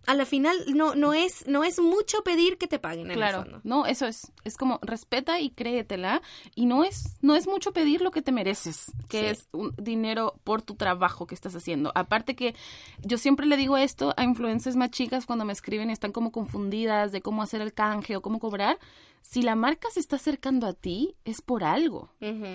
a 0.07 0.14
la 0.14 0.24
final 0.24 0.57
no, 0.74 0.94
no, 0.94 1.12
es, 1.12 1.46
no 1.46 1.62
es 1.62 1.78
mucho 1.78 2.22
pedir 2.24 2.57
que 2.59 2.66
te 2.66 2.78
paguen 2.78 3.07
en 3.07 3.11
el 3.12 3.16
Claro, 3.16 3.42
fondo. 3.42 3.61
no, 3.64 3.86
eso 3.86 4.07
es, 4.07 4.32
es 4.44 4.57
como 4.57 4.78
respeta 4.82 5.40
y 5.40 5.51
créetela 5.51 6.22
y 6.55 6.66
no 6.66 6.84
es, 6.84 7.16
no 7.20 7.34
es 7.36 7.46
mucho 7.46 7.72
pedir 7.72 8.01
lo 8.01 8.11
que 8.11 8.22
te 8.22 8.32
mereces, 8.32 8.90
que 9.09 9.20
Sí. 9.20 9.26
es 9.26 9.48
un 9.53 9.74
dinero 9.76 10.34
por 10.42 10.62
tu 10.62 10.74
trabajo 10.74 11.26
que 11.26 11.34
estás 11.34 11.55
haciendo. 11.55 11.92
Aparte 11.94 12.34
que 12.34 12.55
yo 13.03 13.18
siempre 13.18 13.46
le 13.46 13.57
digo 13.57 13.76
esto 13.76 14.14
a 14.16 14.24
influencers 14.24 14.76
más 14.76 14.90
chicas 14.90 15.26
cuando 15.26 15.44
me 15.44 15.53
escriben 15.53 15.90
y 15.90 15.92
están 15.92 16.12
como 16.12 16.32
confundidas 16.32 17.12
de 17.12 17.20
cómo 17.20 17.42
hacer 17.42 17.61
el 17.61 17.72
canje 17.74 18.16
o 18.16 18.22
cómo 18.22 18.38
cobrar. 18.40 18.78
Si 19.23 19.43
la 19.43 19.55
marca 19.55 19.89
se 19.93 20.01
está 20.01 20.16
acercando 20.16 20.66
a 20.66 20.73
ti, 20.73 21.14
es 21.25 21.41
por 21.41 21.62
algo. 21.62 22.11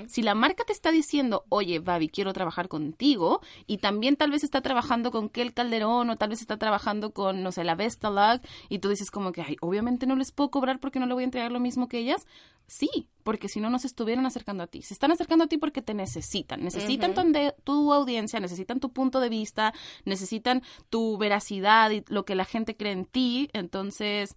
Si 0.08 0.22
la 0.22 0.36
marca 0.36 0.64
te 0.66 0.74
está 0.74 0.92
diciendo, 0.92 1.46
oye, 1.48 1.80
Babi, 1.80 2.10
quiero 2.10 2.34
trabajar 2.34 2.68
contigo, 2.68 3.40
y 3.66 3.78
también 3.78 4.18
tal 4.18 4.32
vez 4.32 4.44
está 4.44 4.62
trabajando 4.62 5.12
con 5.12 5.30
Kel 5.30 5.54
Calderón, 5.54 6.10
o 6.10 6.18
tal 6.18 6.30
vez 6.30 6.42
está 6.42 6.58
trabajando 6.58 7.12
con, 7.12 7.44
no 7.44 7.52
sé, 7.52 7.64
la 7.64 7.76
Vestalog, 7.76 8.42
y 8.68 8.80
tú 8.80 8.90
dices 8.90 9.10
como 9.10 9.32
que, 9.32 9.42
ay, 9.42 9.56
obviamente 9.62 10.06
no 10.06 10.16
les 10.16 10.32
puedo 10.32 10.52
cobrar 10.52 10.80
porque 10.80 11.00
no 11.00 11.06
le 11.06 11.14
voy 11.14 11.24
a 11.24 11.26
entregar 11.26 11.52
lo 11.52 11.60
mismo 11.60 11.88
que 11.88 12.00
ellas. 12.00 12.28
Sí, 12.68 13.08
porque 13.24 13.48
si 13.48 13.60
no, 13.60 13.70
no 13.70 13.80
se 13.80 13.88
estuvieran 13.88 14.26
acercando 14.26 14.64
a 14.64 14.68
ti. 14.68 14.82
Se 14.82 14.94
están 14.94 15.12
acercando 15.12 15.46
a 15.46 15.48
ti 15.48 15.58
porque 15.58 15.82
te 15.82 15.94
necesitan. 15.94 16.64
Necesitan 16.64 17.14
tu, 17.14 17.22
tu 17.64 17.94
audiencia, 17.94 18.40
necesitan 18.40 18.80
tu 18.80 18.92
punto 18.92 19.20
de 19.20 19.30
vista, 19.30 19.74
necesitan 20.04 20.64
tu 20.90 21.18
veracidad 21.18 21.92
y 21.92 22.04
lo 22.08 22.26
que 22.26 22.36
la 22.36 22.44
gente 22.44 22.76
cree 22.76 22.92
en 22.92 23.06
ti. 23.06 23.50
Entonces, 23.54 24.36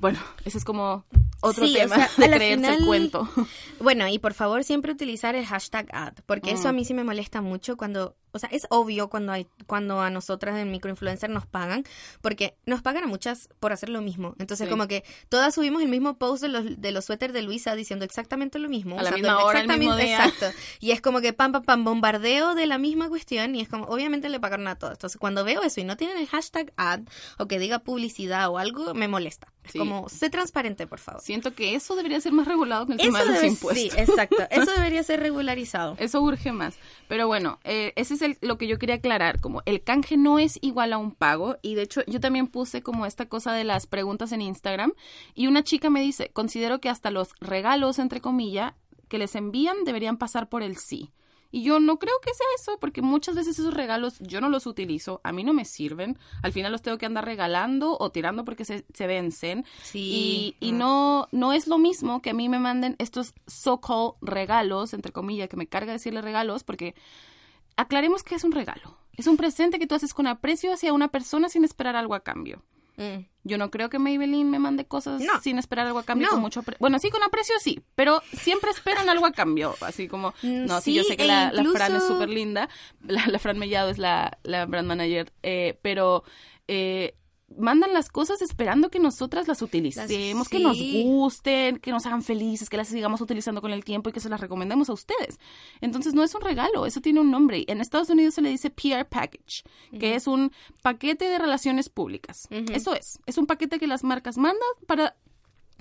bueno, 0.00 0.20
ese 0.44 0.58
es 0.58 0.64
como 0.64 1.04
otro 1.40 1.66
Sí, 1.66 1.74
o 1.76 1.78
tema 1.78 1.96
sea, 1.96 2.08
de 2.16 2.30
creerse 2.36 2.66
el 2.66 2.74
final- 2.74 2.86
cuento. 2.86 3.28
Bueno, 3.80 4.08
y 4.08 4.18
por 4.18 4.34
favor 4.34 4.64
siempre 4.64 4.90
utilizar 4.92 5.36
el 5.36 5.46
hashtag 5.46 5.86
ad, 5.92 6.14
porque 6.26 6.50
eso 6.50 6.68
a 6.68 6.72
mí 6.72 6.84
sí 6.84 6.94
me 6.94 7.04
molesta 7.04 7.40
mucho 7.42 7.76
cuando, 7.76 8.16
o 8.32 8.38
sea, 8.38 8.48
es 8.52 8.66
obvio 8.70 9.08
cuando 9.08 9.32
hay, 9.32 9.46
cuando 9.66 10.00
a 10.00 10.10
nosotras 10.10 10.56
en 10.58 10.70
microinfluencer 10.70 11.30
nos 11.30 11.46
pagan, 11.46 11.84
porque 12.20 12.56
nos 12.66 12.82
pagan 12.82 13.04
a 13.04 13.06
muchas 13.06 13.48
por 13.60 13.72
hacer 13.72 13.88
lo 13.88 14.00
mismo. 14.02 14.34
Entonces 14.38 14.66
Sí. 14.66 14.70
como 14.70 14.86
que 14.88 15.04
todas 15.28 15.54
subimos 15.54 15.82
el 15.82 15.88
mismo 15.88 16.18
post 16.18 16.42
de 16.42 16.48
los, 16.48 16.80
de 16.80 16.92
los 16.92 17.04
suéteres 17.04 17.34
de 17.34 17.42
Luisa 17.42 17.74
diciendo 17.74 18.04
exactamente 18.04 18.58
lo 18.58 18.68
mismo. 18.68 18.98
A 18.98 19.02
la 19.02 19.10
misma 19.12 19.42
hora, 19.44 19.60
el 19.60 19.68
mismo 19.68 19.96
día. 19.96 20.24
Exacto. 20.24 20.46
Y 20.80 20.90
es 20.92 21.00
como 21.00 21.20
que 21.20 21.32
pam, 21.32 21.52
pam, 21.52 21.62
pam, 21.64 21.84
bombardeo 21.84 22.54
de 22.54 22.66
la 22.66 22.78
misma 22.78 23.08
cuestión 23.08 23.54
y 23.54 23.60
es 23.60 23.68
como, 23.68 23.84
obviamente 23.86 24.28
le 24.28 24.40
pagaron 24.40 24.68
a 24.68 24.76
todos. 24.76 24.92
Entonces 24.94 25.18
cuando 25.18 25.44
veo 25.44 25.62
eso 25.62 25.80
y 25.80 25.84
no 25.84 25.96
tienen 25.96 26.18
el 26.18 26.26
hashtag 26.28 26.72
ad 26.76 27.00
o 27.38 27.46
que 27.46 27.58
diga 27.58 27.78
publicidad 27.80 28.48
o 28.50 28.58
algo, 28.58 28.94
me 28.94 29.08
molesta. 29.08 29.52
Es 29.64 29.72
Sí. 29.72 29.78
como, 29.78 30.08
sé 30.08 30.30
transparente, 30.30 30.86
por 30.86 30.98
favor. 30.98 31.20
Siento 31.20 31.54
que 31.54 31.74
eso 31.74 31.94
debería 31.94 32.20
ser 32.22 32.32
más 32.32 32.46
regulado 32.48 32.86
que 32.86 32.92
el 32.92 32.98
tema 32.98 33.20
de 33.20 33.26
los 33.26 33.34
debe- 33.36 33.48
impuestos. 33.48 33.92
Sí, 33.92 34.00
exacto. 34.00 34.36
Eso 34.50 34.70
debería 34.72 35.02
ser 35.02 35.20
regularizado. 35.20 35.94
Eso 35.98 36.22
urge 36.22 36.52
más. 36.52 36.76
Pero 37.06 37.26
bueno, 37.26 37.58
eh, 37.64 37.92
ese 37.96 38.16
es 38.18 38.22
el- 38.22 38.38
lo 38.40 38.58
que 38.58 38.66
yo 38.66 38.78
quería 38.78 38.96
aclarar. 38.96 39.40
Como 39.40 39.62
el 39.64 39.82
canje 39.82 40.16
no 40.16 40.38
es 40.38 40.58
igual 40.62 40.92
a 40.92 40.98
un 40.98 41.12
pago. 41.12 41.56
Y 41.62 41.74
de 41.74 41.82
hecho, 41.82 42.02
yo 42.06 42.20
también 42.20 42.46
puse 42.46 42.82
como 42.82 43.06
esta 43.06 43.26
cosa 43.28 43.52
de 43.52 43.64
las 43.64 43.86
preguntas 43.86 44.32
en 44.32 44.42
Instagram. 44.42 44.92
Y 45.34 45.46
una 45.46 45.62
chica 45.64 45.90
me 45.90 46.00
dice, 46.00 46.30
considero 46.32 46.80
que 46.80 46.88
hasta 46.88 47.10
los 47.10 47.30
regalos, 47.40 47.98
entre 47.98 48.20
comillas, 48.20 48.74
que 49.08 49.18
les 49.18 49.34
envían 49.34 49.84
deberían 49.84 50.18
pasar 50.18 50.48
por 50.48 50.62
el 50.62 50.76
sí. 50.76 51.10
Y 51.50 51.62
yo 51.62 51.80
no 51.80 51.98
creo 51.98 52.12
que 52.22 52.34
sea 52.34 52.46
eso, 52.58 52.78
porque 52.78 53.00
muchas 53.00 53.34
veces 53.34 53.58
esos 53.58 53.72
regalos 53.72 54.18
yo 54.20 54.42
no 54.42 54.50
los 54.50 54.66
utilizo, 54.66 55.22
a 55.24 55.32
mí 55.32 55.44
no 55.44 55.54
me 55.54 55.64
sirven, 55.64 56.18
al 56.42 56.52
final 56.52 56.72
los 56.72 56.82
tengo 56.82 56.98
que 56.98 57.06
andar 57.06 57.24
regalando 57.24 57.96
o 57.98 58.10
tirando 58.10 58.44
porque 58.44 58.66
se, 58.66 58.84
se 58.92 59.06
vencen. 59.06 59.64
Sí. 59.82 60.54
Y, 60.60 60.66
y 60.68 60.72
no, 60.72 61.26
no 61.32 61.54
es 61.54 61.66
lo 61.66 61.78
mismo 61.78 62.20
que 62.20 62.30
a 62.30 62.34
mí 62.34 62.50
me 62.50 62.58
manden 62.58 62.96
estos 62.98 63.32
so-called 63.46 64.16
regalos, 64.20 64.92
entre 64.92 65.10
comillas, 65.10 65.48
que 65.48 65.56
me 65.56 65.66
carga 65.66 65.92
decirle 65.92 66.20
regalos, 66.20 66.64
porque 66.64 66.94
aclaremos 67.78 68.22
que 68.22 68.34
es 68.34 68.44
un 68.44 68.52
regalo. 68.52 68.98
Es 69.16 69.26
un 69.26 69.36
presente 69.36 69.78
que 69.78 69.86
tú 69.86 69.94
haces 69.94 70.12
con 70.14 70.26
aprecio 70.26 70.72
hacia 70.72 70.92
una 70.92 71.08
persona 71.08 71.48
sin 71.48 71.64
esperar 71.64 71.96
algo 71.96 72.14
a 72.14 72.20
cambio. 72.20 72.62
Mm. 72.96 73.24
Yo 73.44 73.58
no 73.58 73.70
creo 73.70 73.88
que 73.88 73.98
Maybelline 73.98 74.50
me 74.50 74.58
mande 74.58 74.84
cosas 74.84 75.20
No. 75.22 75.40
sin 75.40 75.58
esperar 75.58 75.86
algo 75.86 76.00
a 76.00 76.02
cambio 76.04 76.26
No. 76.26 76.32
con 76.34 76.40
mucho 76.42 76.62
Bueno, 76.80 76.98
sí, 76.98 77.10
con 77.10 77.22
aprecio 77.22 77.54
sí, 77.60 77.80
pero 77.94 78.20
siempre 78.32 78.70
esperan 78.70 79.08
algo 79.08 79.24
a 79.26 79.32
cambio. 79.32 79.74
Así 79.80 80.08
como, 80.08 80.34
Mm, 80.42 80.66
no, 80.66 80.80
sí, 80.80 80.92
yo 80.94 81.04
sé 81.04 81.16
que 81.16 81.22
e 81.24 81.26
la, 81.26 81.52
la 81.52 81.64
Fran 81.64 81.96
es 81.96 82.06
súper 82.06 82.28
linda. 82.28 82.68
La, 83.06 83.24
la 83.26 83.38
Fran 83.38 83.58
Mellado 83.58 83.88
es 83.90 83.98
la, 83.98 84.36
la 84.42 84.66
brand 84.66 84.86
manager, 84.88 85.32
eh, 85.42 85.78
pero 85.82 86.24
eh, 86.66 87.14
mandan 87.56 87.92
las 87.92 88.08
cosas 88.08 88.42
esperando 88.42 88.90
que 88.90 88.98
nosotras 88.98 89.48
las 89.48 89.62
utilicemos, 89.62 90.48
que 90.48 90.60
nos 90.60 90.78
gusten, 90.78 91.78
que 91.78 91.90
nos 91.90 92.06
hagan 92.06 92.22
felices, 92.22 92.68
que 92.68 92.76
las 92.76 92.88
sigamos 92.88 93.20
utilizando 93.20 93.60
con 93.60 93.72
el 93.72 93.84
tiempo 93.84 94.10
y 94.10 94.12
que 94.12 94.20
se 94.20 94.28
las 94.28 94.40
recomendemos 94.40 94.88
a 94.90 94.92
ustedes. 94.92 95.38
Entonces 95.80 96.14
no 96.14 96.22
es 96.22 96.34
un 96.34 96.42
regalo, 96.42 96.86
eso 96.86 97.00
tiene 97.00 97.20
un 97.20 97.30
nombre. 97.30 97.64
En 97.68 97.80
Estados 97.80 98.10
Unidos 98.10 98.34
se 98.34 98.42
le 98.42 98.50
dice 98.50 98.70
PR 98.70 99.06
package, 99.08 99.64
que 99.98 100.14
es 100.14 100.26
un 100.26 100.52
paquete 100.82 101.24
de 101.24 101.38
relaciones 101.38 101.88
públicas. 101.88 102.48
Eso 102.50 102.94
es, 102.94 103.18
es 103.26 103.38
un 103.38 103.46
paquete 103.46 103.78
que 103.78 103.86
las 103.86 104.04
marcas 104.04 104.36
mandan 104.36 104.68
para 104.86 105.16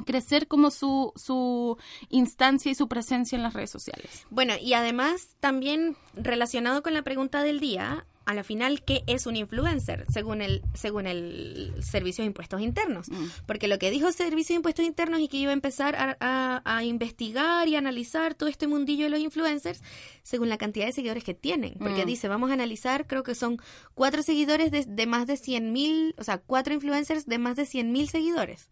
crecer 0.05 0.47
como 0.47 0.71
su, 0.71 1.11
su 1.15 1.77
instancia 2.09 2.71
y 2.71 2.75
su 2.75 2.87
presencia 2.87 3.35
en 3.35 3.43
las 3.43 3.53
redes 3.53 3.71
sociales. 3.71 4.25
Bueno, 4.29 4.53
y 4.61 4.73
además 4.73 5.35
también 5.39 5.97
relacionado 6.13 6.83
con 6.83 6.93
la 6.93 7.01
pregunta 7.01 7.43
del 7.43 7.59
día, 7.59 8.05
a 8.27 8.33
la 8.35 8.43
final, 8.43 8.83
¿qué 8.83 9.03
es 9.07 9.25
un 9.25 9.35
influencer? 9.35 10.05
Según 10.13 10.41
el, 10.41 10.61
según 10.75 11.07
el 11.07 11.73
Servicio 11.81 12.21
de 12.23 12.27
Impuestos 12.27 12.61
Internos. 12.61 13.09
Mm. 13.09 13.25
Porque 13.45 13.67
lo 13.67 13.79
que 13.79 13.89
dijo 13.89 14.07
el 14.07 14.13
Servicio 14.13 14.53
de 14.53 14.57
Impuestos 14.57 14.85
Internos 14.85 15.19
y 15.21 15.27
que 15.27 15.37
iba 15.37 15.49
a 15.51 15.53
empezar 15.53 15.95
a, 15.95 16.15
a- 16.19 16.61
a 16.77 16.83
investigar 16.83 17.67
y 17.67 17.75
analizar 17.75 18.35
todo 18.35 18.49
este 18.49 18.67
mundillo 18.67 19.05
de 19.05 19.09
los 19.11 19.19
influencers 19.21 19.81
según 20.23 20.49
la 20.49 20.57
cantidad 20.57 20.85
de 20.85 20.91
seguidores 20.91 21.23
que 21.23 21.33
tienen. 21.33 21.75
Porque 21.79 22.03
Mm. 22.03 22.07
dice, 22.07 22.27
vamos 22.27 22.49
a 22.51 22.53
analizar, 22.53 23.07
creo 23.07 23.23
que 23.23 23.33
son 23.33 23.59
cuatro 23.95 24.21
seguidores 24.21 24.71
de, 24.71 24.85
de 24.85 25.05
más 25.07 25.25
de 25.25 25.37
100 25.37 25.71
mil, 25.71 26.13
o 26.17 26.23
sea, 26.23 26.37
cuatro 26.37 26.73
influencers 26.73 27.25
de 27.25 27.37
más 27.37 27.55
de 27.55 27.65
100 27.65 27.91
mil 27.91 28.09
seguidores. 28.09 28.69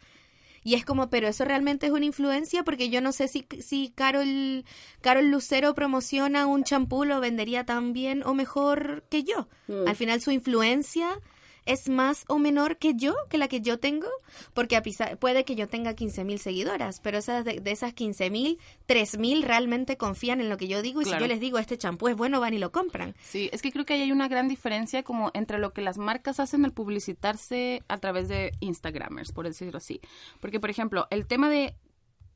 Y 0.66 0.74
es 0.74 0.84
como, 0.84 1.11
pero 1.11 1.28
eso 1.28 1.45
realmente 1.45 1.86
es 1.86 1.91
una 1.91 2.05
influencia 2.05 2.63
porque 2.63 2.89
yo 2.89 2.99
no 2.99 3.11
sé 3.11 3.28
si, 3.28 3.45
si 3.59 3.93
Carol, 3.93 4.66
Carol 4.99 5.30
Lucero 5.30 5.76
promociona 5.76 6.47
un 6.47 6.63
champú, 6.63 7.05
lo 7.05 7.20
vendería 7.20 7.68
tan 7.68 7.93
bien 7.93 8.24
o 8.26 8.34
mejor 8.34 9.03
que 9.11 9.24
yo. 9.24 9.47
Mm. 9.68 9.88
Al 9.88 9.95
final 9.95 10.22
su 10.22 10.32
influencia 10.32 11.22
es 11.66 11.89
más 11.89 12.26
o 12.28 12.38
menor 12.39 12.78
que 12.78 12.93
yo, 12.95 13.16
que 13.30 13.38
la 13.38 13.47
que 13.47 13.61
yo 13.61 13.80
tengo, 13.80 14.07
porque 14.53 14.76
a 14.76 14.84
pesar- 14.84 15.18
puede 15.18 15.45
que 15.45 15.55
yo 15.55 15.68
tenga 15.68 15.95
15 15.95 16.24
mil 16.24 16.39
seguidoras, 16.39 16.99
pero 16.99 17.18
esas 17.18 17.43
de, 17.45 17.59
de 17.59 17.72
esas 17.72 17.93
15 17.93 18.30
mil, 18.30 18.59
3 18.86 19.18
mil 19.18 19.41
realmente 19.43 19.97
confían 19.97 20.41
en 20.41 20.49
lo 20.49 20.57
que 20.57 20.68
yo 20.68 20.82
digo 20.82 21.01
y 21.01 21.05
Claro. 21.05 21.18
si 21.20 21.22
yo 21.24 21.28
les 21.28 21.39
digo 21.39 21.57
este 21.57 21.78
champú 21.78 22.07
es 22.07 22.16
bueno, 22.16 22.39
van 22.39 22.53
y 22.53 22.59
lo 22.59 22.72
compran. 22.72 23.16
Sí, 23.24 23.49
es 23.51 23.61
que 23.61 23.72
creo 23.72 23.86
que 23.86 23.93
ahí 23.95 24.01
hay 24.03 24.11
una 24.11 24.28
gran 24.28 24.47
diferencia 24.47 25.03
como 25.03 25.32
entre 25.34 25.57
lo 25.59 25.74
que 25.74 25.82
las 25.82 25.97
marcas 25.97 26.39
hacen 26.39 26.66
al 26.66 26.72
publicitarse 26.74 27.84
a 27.88 27.97
través 27.97 28.28
de 28.28 28.51
Instagramers, 28.59 29.32
por 29.32 29.45
decirlo 29.45 29.78
así. 29.78 30.01
Porque, 30.39 30.59
por 30.59 30.70
ejemplo, 30.70 31.07
el 31.09 31.26
tema 31.26 31.49
de 31.49 31.76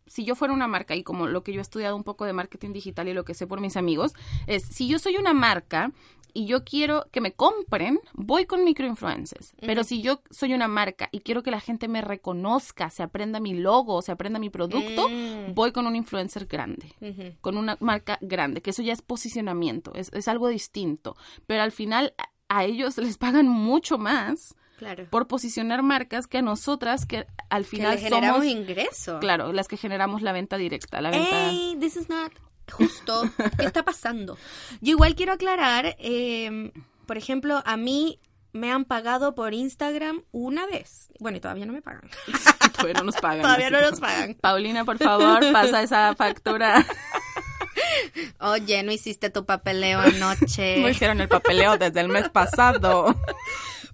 si 0.07 0.25
yo 0.25 0.33
fuera 0.35 0.53
una 0.55 0.67
marca 0.67 0.95
y 0.95 1.03
como 1.03 1.27
lo 1.27 1.43
que 1.43 1.53
yo 1.53 1.59
he 1.59 1.61
estudiado 1.61 1.95
un 1.95 2.03
poco 2.03 2.25
de 2.25 2.33
marketing 2.33 2.73
digital 2.73 3.07
y 3.07 3.13
lo 3.13 3.25
que 3.25 3.35
sé 3.35 3.45
por 3.45 3.61
mis 3.61 3.77
amigos, 3.77 4.13
es 4.47 4.63
si 4.65 4.87
yo 4.87 4.97
soy 4.97 5.17
una 5.17 5.33
marca 5.33 5.91
y 6.33 6.45
yo 6.45 6.63
quiero 6.63 7.07
que 7.11 7.21
me 7.21 7.33
compren, 7.33 7.99
voy 8.13 8.45
con 8.45 8.63
microinfluencers. 8.63 9.53
Pero 9.61 9.83
si 9.83 10.01
yo 10.01 10.21
soy 10.29 10.53
una 10.53 10.67
marca 10.67 11.09
y 11.11 11.19
quiero 11.21 11.43
que 11.43 11.51
la 11.51 11.59
gente 11.59 11.87
me 11.87 12.01
reconozca, 12.01 12.89
se 12.89 13.03
aprenda 13.03 13.39
mi 13.39 13.53
logo, 13.53 14.01
se 14.01 14.11
aprenda 14.11 14.39
mi 14.39 14.49
producto, 14.49 15.07
Mm. 15.09 15.53
voy 15.53 15.71
con 15.71 15.87
un 15.87 15.95
influencer 15.95 16.45
grande 16.45 16.93
con 17.41 17.57
una 17.57 17.77
marca 17.79 18.17
grande, 18.21 18.61
que 18.61 18.69
eso 18.71 18.81
ya 18.81 18.93
es 18.93 19.01
posicionamiento, 19.01 19.93
es, 19.95 20.11
es 20.13 20.27
algo 20.27 20.47
distinto. 20.47 21.15
Pero 21.47 21.63
al 21.63 21.71
final 21.71 22.13
a, 22.47 22.63
ellos 22.65 22.97
les 22.97 23.17
pagan 23.17 23.47
mucho 23.47 23.97
más 23.97 24.55
Claro. 24.77 25.05
por 25.09 25.27
posicionar 25.27 25.83
marcas 25.83 26.25
que 26.25 26.37
a 26.37 26.41
nosotras, 26.41 27.05
que 27.05 27.25
al 27.49 27.63
Que 27.63 27.69
final 27.69 27.95
le 27.95 28.01
generamos 28.01 28.39
somos, 28.45 28.51
ingreso. 28.51 29.19
claro, 29.19 29.51
las 29.51 29.67
que 29.67 29.75
generamos 29.77 30.21
la 30.21 30.31
venta 30.31 30.55
directa, 30.57 31.01
la 31.01 31.09
venta... 31.11 31.51
This 31.79 31.97
is 31.97 32.07
not 32.09 32.31
justo. 32.69 33.23
¿Qué 33.57 33.65
está 33.65 33.83
pasando? 33.83 34.37
Yo 34.81 34.91
igual 34.91 35.15
quiero 35.15 35.33
aclarar, 35.33 35.95
eh, 35.99 36.71
por 37.05 37.17
ejemplo, 37.17 37.61
a 37.65 37.77
mí 37.77 38.19
me 38.51 38.71
han 38.71 38.85
pagado 38.85 39.35
por 39.35 39.53
Instagram 39.53 40.23
una 40.31 40.65
vez. 40.65 41.09
Bueno, 41.19 41.37
y 41.37 41.41
todavía 41.41 41.65
no 41.65 41.73
me 41.73 41.81
pagan. 41.81 42.09
Todavía 42.73 42.93
no 42.93 43.03
nos 43.03 43.15
pagan. 43.17 43.41
Todavía 43.41 43.69
no 43.69 43.81
nos 43.81 43.99
pagan. 43.99 44.35
Paulina, 44.35 44.85
por 44.85 44.97
favor, 44.97 45.39
pasa 45.51 45.83
esa 45.83 46.15
factura. 46.15 46.85
Oye, 48.39 48.83
no 48.83 48.91
hiciste 48.91 49.29
tu 49.29 49.45
papeleo 49.45 49.99
anoche. 49.99 50.77
No 50.79 50.89
hicieron 50.89 51.19
el 51.21 51.27
papeleo 51.27 51.77
desde 51.77 51.99
el 52.01 52.07
mes 52.09 52.29
pasado. 52.29 53.15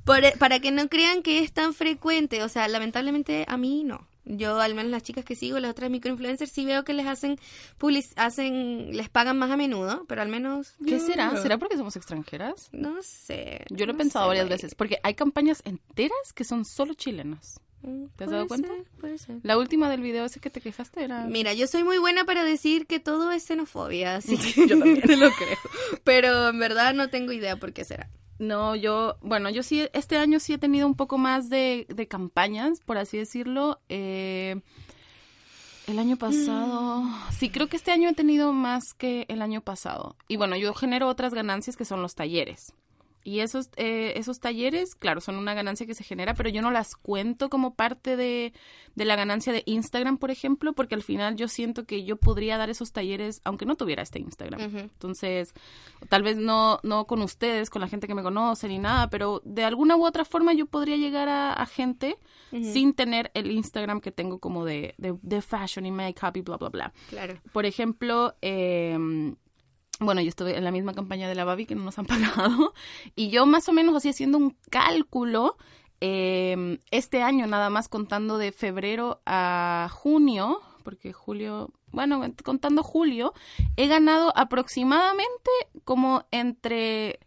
Por- 0.04 0.38
para 0.38 0.60
que 0.60 0.72
no 0.72 0.88
crean 0.88 1.24
que 1.24 1.40
es 1.40 1.52
tan 1.52 1.74
frecuente, 1.74 2.44
o 2.44 2.50
sea, 2.50 2.68
lamentablemente 2.68 3.46
a 3.48 3.58
mí 3.58 3.84
no. 3.84 4.08
Yo, 4.26 4.60
al 4.60 4.74
menos 4.74 4.92
las 4.92 5.04
chicas 5.04 5.24
que 5.24 5.36
sigo, 5.36 5.60
las 5.60 5.72
otras 5.72 5.90
microinfluencers, 5.92 6.52
sí 6.52 6.66
veo 6.66 6.84
que 6.84 6.94
les 6.94 7.06
hacen, 7.06 7.38
public- 7.80 8.12
hacen, 8.16 8.96
les 8.98 9.08
pagan 9.10 9.38
más 9.38 9.52
a 9.52 9.58
menudo, 9.58 10.06
pero 10.08 10.22
al 10.22 10.30
menos... 10.30 10.74
¿Qué 10.84 10.92
yo 10.92 11.00
será? 11.00 11.38
¿Será 11.38 11.58
porque 11.60 11.78
somos 11.78 11.96
extranjeras? 11.96 12.70
No 12.72 12.96
sé. 13.04 13.66
Yo 13.70 13.86
lo 13.86 13.92
he 13.94 13.96
pensado 13.96 14.26
sé, 14.26 14.30
varias 14.30 14.50
veces, 14.50 14.74
porque 14.76 14.98
hay 15.04 15.14
campañas 15.14 15.62
enteras 15.66 16.34
que 16.34 16.44
son 16.44 16.66
solo 16.66 16.96
chilenas. 16.96 17.60
Mm, 17.84 18.06
¿Te 18.16 18.24
has 18.24 18.32
dado 18.32 18.48
cuenta? 18.48 18.68
ser, 18.70 18.84
puede 19.00 19.18
ser. 19.20 19.38
La 19.44 19.60
última 19.60 19.90
del 19.92 20.02
video 20.02 20.26
ese 20.26 20.40
que 20.40 20.50
te 20.50 20.60
quejaste 20.60 21.04
era... 21.04 21.26
Mira, 21.26 21.54
yo 21.54 21.68
soy 21.68 21.84
muy 21.84 22.00
buena 22.00 22.26
para 22.26 22.44
decir 22.44 22.88
que 22.88 23.00
todo 23.00 23.32
es 23.32 23.46
xenofobia, 23.46 24.16
así 24.16 24.38
que 24.56 24.68
Yo 24.68 24.80
también. 24.80 25.02
te 25.06 25.18
lo 25.18 25.30
creo. 25.32 25.58
Pero 26.04 26.50
en 26.50 26.58
verdad 26.60 26.96
no 26.96 27.10
tengo 27.10 27.32
idea 27.32 27.58
por 27.58 27.74
qué 27.74 27.86
será. 27.86 28.10
No, 28.38 28.76
yo, 28.76 29.18
bueno, 29.22 29.50
yo 29.50 29.64
sí, 29.64 29.88
este 29.94 30.18
año 30.18 30.40
sí 30.40 30.54
he 30.54 30.58
tenido 30.58 30.88
un 30.88 30.96
poco 30.96 31.18
más 31.18 31.50
de, 31.50 31.86
de 31.90 32.08
campañas, 32.08 32.82
por 32.82 32.98
así 32.98 33.18
decirlo. 33.18 33.80
Eh, 33.88 34.62
el 35.88 36.00
año 36.00 36.18
pasado, 36.18 37.04
sí, 37.32 37.50
creo 37.50 37.68
que 37.68 37.78
este 37.78 37.92
año 37.92 38.10
he 38.10 38.14
tenido 38.14 38.54
más 38.54 38.94
que 38.94 39.26
el 39.30 39.42
año 39.42 39.62
pasado. 39.62 40.16
Y 40.28 40.36
bueno, 40.38 40.56
yo 40.56 40.74
genero 40.74 41.08
otras 41.08 41.34
ganancias 41.34 41.78
que 41.78 41.86
son 41.86 42.02
los 42.02 42.16
talleres. 42.16 42.74
Y 43.26 43.40
esos, 43.40 43.72
eh, 43.76 44.14
esos 44.18 44.40
talleres, 44.40 44.94
claro, 44.94 45.20
son 45.20 45.38
una 45.38 45.56
ganancia 45.56 45.88
que 45.88 45.96
se 45.96 46.04
genera, 46.04 46.36
pero 46.36 46.48
yo 46.50 46.62
no 46.62 46.70
las 46.70 46.96
cuento 46.96 47.50
como 47.50 47.74
parte 47.74 48.16
de, 48.16 48.54
de 48.94 49.06
la 49.06 49.16
ganancia 49.16 49.52
de 49.52 49.64
Instagram, 49.66 50.20
por 50.20 50.30
ejemplo, 50.30 50.74
porque 50.74 50.94
al 50.94 51.02
final 51.02 51.36
yo 51.36 51.48
siento 51.48 51.86
que 51.86 52.04
yo 52.04 52.18
podría 52.18 52.58
dar 52.58 52.70
esos 52.70 52.92
talleres 52.92 53.42
aunque 53.44 53.66
no 53.66 53.76
tuviera 53.76 54.04
este 54.04 54.20
Instagram. 54.20 54.62
Entonces, 54.62 55.56
tal 56.08 56.22
vez 56.22 56.38
no, 56.38 56.80
no 56.84 57.08
con 57.08 57.24
ustedes, 57.24 57.72
con 57.72 57.82
la 57.82 57.88
gente 57.88 58.06
que 58.06 58.14
me 58.14 58.22
conoce 58.22 58.68
ni 58.68 58.78
nada, 58.78 59.10
pero 59.10 59.42
de 59.44 59.64
alguna 59.64 59.96
u 59.96 60.06
otra 60.06 60.24
forma 60.24 60.54
yo 60.54 60.68
podría 60.68 60.96
llegar 60.96 61.28
a, 61.28 61.52
a 61.52 61.66
gente 61.66 62.20
sin 62.52 62.94
tener 62.94 63.32
el 63.34 63.50
Instagram 63.50 64.02
que 64.02 64.12
tengo 64.12 64.38
como 64.38 64.66
de, 64.66 64.94
de, 65.00 65.18
de 65.24 65.42
fashion 65.42 65.88
y 65.88 65.92
makeup 65.92 66.38
y 66.38 66.42
bla, 66.42 66.58
bla, 66.58 66.70
bla. 66.70 66.94
Claro. 67.10 67.42
Por 67.52 67.66
ejemplo, 67.66 68.36
eh, 68.44 69.36
bueno, 70.00 70.22
yo 70.22 70.30
estuve 70.30 70.58
en 70.58 70.64
la 70.64 70.72
misma 70.72 70.94
campaña 70.94 71.28
de 71.28 71.36
la 71.36 71.46
Babi 71.46 71.66
que 71.66 71.76
no 71.76 71.84
nos 71.84 71.98
han 72.00 72.06
pagado 72.08 72.74
y 73.16 73.30
yo 73.30 73.46
más 73.46 73.68
o 73.70 73.74
menos 73.74 73.96
así 73.96 74.10
haciendo 74.10 74.38
un 74.38 74.58
cálculo 74.70 75.58
eh, 76.02 76.78
este 76.92 77.22
año 77.22 77.48
nada 77.48 77.70
más 77.70 77.88
contando 77.88 78.38
de 78.38 78.52
febrero 78.52 79.22
a 79.26 79.90
junio, 79.92 80.62
porque 80.84 81.14
julio, 81.14 81.72
bueno, 81.92 82.22
contando 82.44 82.84
julio, 82.84 83.34
he 83.76 83.88
ganado 83.88 84.32
aproximadamente 84.36 85.50
como 85.84 86.26
entre, 86.32 87.20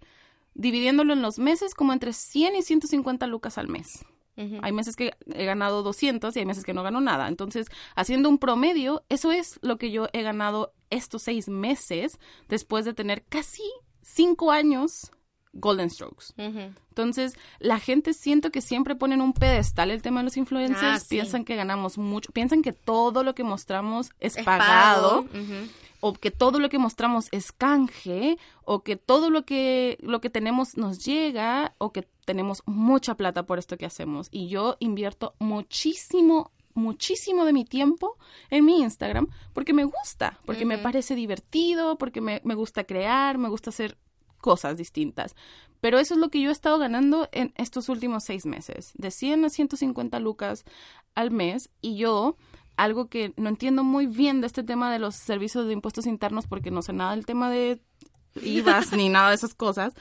dividiéndolo 0.55 1.13
en 1.13 1.23
los 1.23 1.39
meses, 1.39 1.75
como 1.75 1.93
entre 1.93 2.13
100 2.13 2.57
y 2.57 2.63
150 2.63 3.27
lucas 3.27 3.59
al 3.59 3.69
mes. 3.69 4.05
Hay 4.63 4.73
meses 4.73 4.95
que 4.97 5.13
he 5.35 5.45
ganado 5.45 5.83
200 5.83 6.35
y 6.37 6.39
hay 6.39 6.47
meses 6.47 6.65
que 6.65 6.75
no 6.75 6.83
gano 6.83 7.01
nada. 7.01 7.29
Entonces, 7.29 7.67
haciendo 7.97 8.29
un 8.29 8.39
promedio, 8.39 9.05
eso 9.09 9.33
es 9.33 9.59
lo 9.63 9.79
que 9.79 9.91
yo 9.91 10.07
he 10.13 10.23
ganado 10.23 10.73
estos 10.91 11.23
seis 11.23 11.49
meses 11.49 12.19
después 12.49 12.85
de 12.85 12.95
tener 12.95 13.25
casi 13.29 13.63
cinco 14.03 14.51
años 14.53 15.11
Golden 15.55 15.91
Strokes. 15.91 16.27
Entonces, 16.37 17.37
la 17.59 17.79
gente 17.81 18.13
siento 18.15 18.51
que 18.51 18.61
siempre 18.61 18.95
ponen 18.95 19.21
un 19.21 19.33
pedestal 19.33 19.91
el 19.91 20.03
tema 20.03 20.21
de 20.21 20.25
los 20.25 20.37
influencers, 20.37 20.83
Ah, 20.83 20.99
sí. 21.01 21.07
piensan 21.09 21.45
que 21.45 21.57
ganamos 21.57 21.99
mucho, 21.99 22.31
piensan 22.33 22.63
que 22.63 22.73
todo 22.73 23.25
lo 23.25 23.35
que 23.35 23.45
mostramos 23.45 24.11
es, 24.21 24.37
Es 24.37 24.45
pagado. 24.45 25.27
O 26.01 26.13
que 26.13 26.31
todo 26.31 26.61
lo 26.61 26.69
que 26.69 26.79
mostramos 26.79 27.29
es 27.33 27.53
canje, 27.53 28.39
o 28.65 28.83
que 28.83 28.97
todo 28.97 29.31
lo 29.31 29.45
que, 29.45 29.99
lo 30.01 30.21
que 30.21 30.31
tenemos 30.31 30.77
nos 30.77 31.05
llega, 31.05 31.75
o 31.79 31.93
que 31.93 32.09
tenemos 32.25 32.63
mucha 32.67 33.17
plata 33.17 33.47
por 33.47 33.59
esto 33.59 33.77
que 33.77 33.87
hacemos. 33.87 34.29
Y 34.31 34.49
yo 34.49 34.77
invierto 34.81 35.35
muchísimo, 35.39 36.53
muchísimo 36.75 37.45
de 37.45 37.53
mi 37.53 37.65
tiempo 37.65 38.17
en 38.51 38.65
mi 38.65 38.81
Instagram 38.81 39.29
porque 39.53 39.73
me 39.73 39.85
gusta, 39.85 40.39
porque 40.45 40.65
me 40.65 40.79
parece 40.79 41.15
divertido, 41.15 41.99
porque 41.99 42.21
me, 42.21 42.41
me 42.45 42.55
gusta 42.55 42.85
crear, 42.85 43.39
me 43.39 43.49
gusta 43.49 43.71
hacer 43.71 43.99
cosas 44.41 44.77
distintas. 44.77 45.35
Pero 45.81 45.99
eso 45.99 46.15
es 46.15 46.21
lo 46.21 46.29
que 46.29 46.41
yo 46.41 46.49
he 46.49 46.53
estado 46.53 46.79
ganando 46.79 47.29
en 47.33 47.53
estos 47.57 47.89
últimos 47.89 48.25
seis 48.25 48.47
meses, 48.47 48.93
de 48.95 49.11
100 49.11 49.45
a 49.45 49.49
150 49.49 50.19
lucas 50.19 50.65
al 51.15 51.31
mes. 51.31 51.71
Y 51.81 51.97
yo, 51.97 52.37
algo 52.79 53.09
que 53.09 53.35
no 53.37 53.49
entiendo 53.51 53.85
muy 53.85 54.07
bien 54.07 54.41
de 54.41 54.47
este 54.47 54.63
tema 54.63 54.91
de 54.93 54.99
los 54.99 55.15
servicios 55.15 55.67
de 55.67 55.73
impuestos 55.75 56.07
internos, 56.07 56.47
porque 56.47 56.71
no 56.71 56.81
sé 56.81 56.93
nada 56.95 57.11
del 57.15 57.27
tema 57.27 57.51
de 57.51 57.81
IVAs 58.43 58.93
ni 58.93 59.09
nada 59.11 59.29
de 59.31 59.35
esas 59.35 59.55
cosas, 59.55 59.93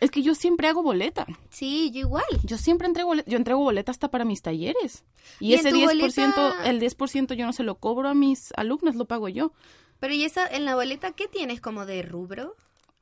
es 0.00 0.10
que 0.10 0.22
yo 0.22 0.34
siempre 0.34 0.68
hago 0.68 0.82
boleta. 0.82 1.26
Sí, 1.50 1.90
yo 1.92 2.00
igual. 2.00 2.24
Yo 2.44 2.58
siempre 2.58 2.86
entrego 2.86 3.08
boleta, 3.08 3.30
yo 3.30 3.36
entrego 3.38 3.60
boleta 3.60 3.90
hasta 3.90 4.08
para 4.10 4.24
mis 4.24 4.42
talleres. 4.42 5.04
Y, 5.40 5.48
¿Y 5.48 5.54
en 5.54 5.60
ese 5.60 5.70
tu 5.70 5.76
10%, 5.78 5.86
boleta? 5.86 6.68
el 6.70 6.80
10% 6.80 7.34
yo 7.34 7.46
no 7.46 7.52
se 7.52 7.62
lo 7.62 7.76
cobro 7.76 8.08
a 8.08 8.14
mis 8.14 8.52
alumnos, 8.56 8.94
lo 8.94 9.06
pago 9.06 9.28
yo. 9.28 9.52
Pero 9.98 10.12
¿y 10.12 10.24
esa 10.24 10.46
en 10.46 10.66
la 10.66 10.74
boleta 10.74 11.12
qué 11.12 11.26
tienes 11.28 11.60
como 11.62 11.86
de 11.86 12.02
rubro 12.02 12.54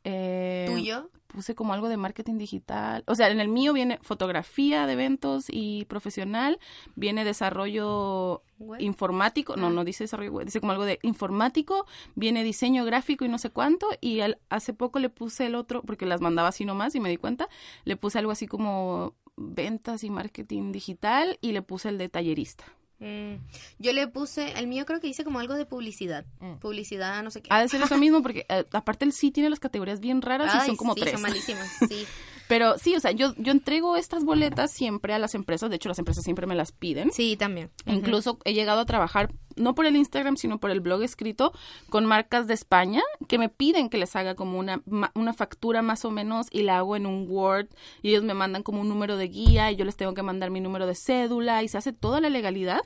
Eh, 0.05 0.67
tuyo? 0.71 1.11
Puse 1.35 1.55
como 1.55 1.75
algo 1.75 1.89
de 1.89 1.97
marketing 1.97 2.39
digital. 2.39 3.03
O 3.07 3.15
sea, 3.17 3.29
en 3.31 3.41
el 3.41 3.49
mío 3.49 3.73
viene 3.73 3.99
fotografía 4.03 4.87
de 4.87 4.93
eventos 4.93 5.47
y 5.51 5.85
profesional, 5.87 6.59
viene 6.95 7.25
desarrollo 7.25 8.43
Web. 8.59 8.81
informático, 8.81 9.57
no, 9.57 9.69
no 9.71 9.85
dice 9.85 10.05
desarrollo 10.05 10.33
web, 10.33 10.47
dice 10.47 10.61
como 10.61 10.73
algo 10.73 10.85
de 10.85 11.01
informático, 11.03 11.87
viene 12.15 12.45
diseño 12.45 12.85
gráfico 12.85 13.25
y 13.25 13.29
no 13.29 13.39
sé 13.39 13.51
cuánto, 13.51 13.89
y 14.01 14.21
al- 14.21 14.39
hace 14.49 14.73
poco 14.73 15.01
le 15.01 15.11
puse 15.11 15.47
el 15.47 15.57
otro, 15.57 15.83
porque 15.83 16.07
las 16.07 16.21
mandaba 16.21 16.49
así 16.49 16.65
nomás 16.65 16.95
y 16.95 17.01
me 17.01 17.09
di 17.09 17.17
cuenta, 17.17 17.49
le 17.85 17.97
puse 17.97 18.19
algo 18.21 18.31
así 18.31 18.47
como 18.47 19.15
ventas 19.37 20.05
y 20.05 20.11
marketing 20.11 20.71
digital 20.71 21.39
y 21.41 21.51
le 21.53 21.63
puse 21.63 21.89
el 21.89 21.99
de 21.99 22.09
tallerista. 22.09 22.65
Mm. 22.99 23.35
Yo 23.79 23.93
le 23.93 24.07
puse, 24.09 24.53
el 24.59 24.67
mío 24.67 24.87
creo 24.87 25.01
que 25.01 25.07
dice 25.07 25.25
como 25.25 25.39
algo 25.39 25.55
de 25.55 25.67
publicidad. 25.67 26.25
Mm. 26.41 26.55
Publicidad, 26.55 27.23
no 27.23 27.31
sé 27.31 27.43
qué. 27.43 27.49
Ha 27.51 27.61
de 27.61 27.69
ser 27.69 27.83
eso 27.83 27.97
mismo 27.99 28.23
porque 28.23 28.47
eh, 28.49 28.65
aparte 28.73 29.05
el 29.05 29.13
sí 29.13 29.31
tiene 29.31 29.51
las 29.51 29.61
categorías 29.61 30.01
bien 30.01 30.23
raras 30.23 30.55
y 30.55 30.67
son 30.67 30.77
como 30.77 30.95
sí, 30.95 31.01
tres. 31.01 31.15
Son 31.15 31.23
malísimas, 31.23 31.69
sí. 31.89 32.07
Pero 32.55 32.79
sí, 32.79 32.95
o 32.95 33.01
sea, 33.01 33.11
yo, 33.11 33.35
yo 33.37 33.51
entrego 33.51 33.97
estas 33.97 34.25
boletas 34.25 34.71
siempre 34.71 35.13
a 35.13 35.19
las 35.19 35.35
empresas, 35.35 35.71
de 35.71 35.75
hecho 35.75 35.89
las 35.89 35.99
empresas 35.99 36.23
siempre 36.23 36.47
me 36.47 36.55
las 36.55 36.71
piden. 36.71 37.11
Sí, 37.11 37.37
también. 37.37 37.73
Incluso 37.85 38.39
he 38.45 38.55
llegado 38.55 38.79
a 38.79 38.87
trabajar, 38.87 39.35
no 39.57 39.75
por 39.75 39.87
el 39.87 39.97
Instagram, 39.97 40.37
sino 40.37 40.61
por 40.61 40.71
el 40.71 40.79
blog 40.79 41.03
escrito, 41.03 41.53
con 41.91 42.07
marcas 42.07 42.47
de 42.47 42.55
España 42.55 43.03
que 43.27 43.39
me 43.39 43.49
piden 43.49 43.89
que 43.89 43.99
les 43.99 44.15
haga 44.15 44.37
como 44.37 44.57
una, 44.57 44.85
una 45.17 45.33
factura 45.33 45.83
más 45.83 46.05
o 46.05 46.13
menos 46.13 46.47
y 46.53 46.63
la 46.63 46.79
hago 46.79 46.95
en 46.95 47.07
un 47.07 47.27
Word 47.29 47.71
y 48.03 48.11
ellos 48.11 48.23
me 48.23 48.35
mandan 48.35 48.63
como 48.63 48.83
un 48.83 48.89
número 48.89 49.17
de 49.17 49.27
guía 49.27 49.73
y 49.73 49.75
yo 49.75 49.85
les 49.85 49.97
tengo 49.97 50.15
que 50.15 50.23
mandar 50.23 50.53
mi 50.53 50.61
número 50.61 50.87
de 50.87 50.95
cédula 50.95 51.65
y 51.65 51.67
se 51.67 51.79
hace 51.79 51.93
toda 51.93 52.21
la 52.21 52.31
legalidad. 52.31 52.83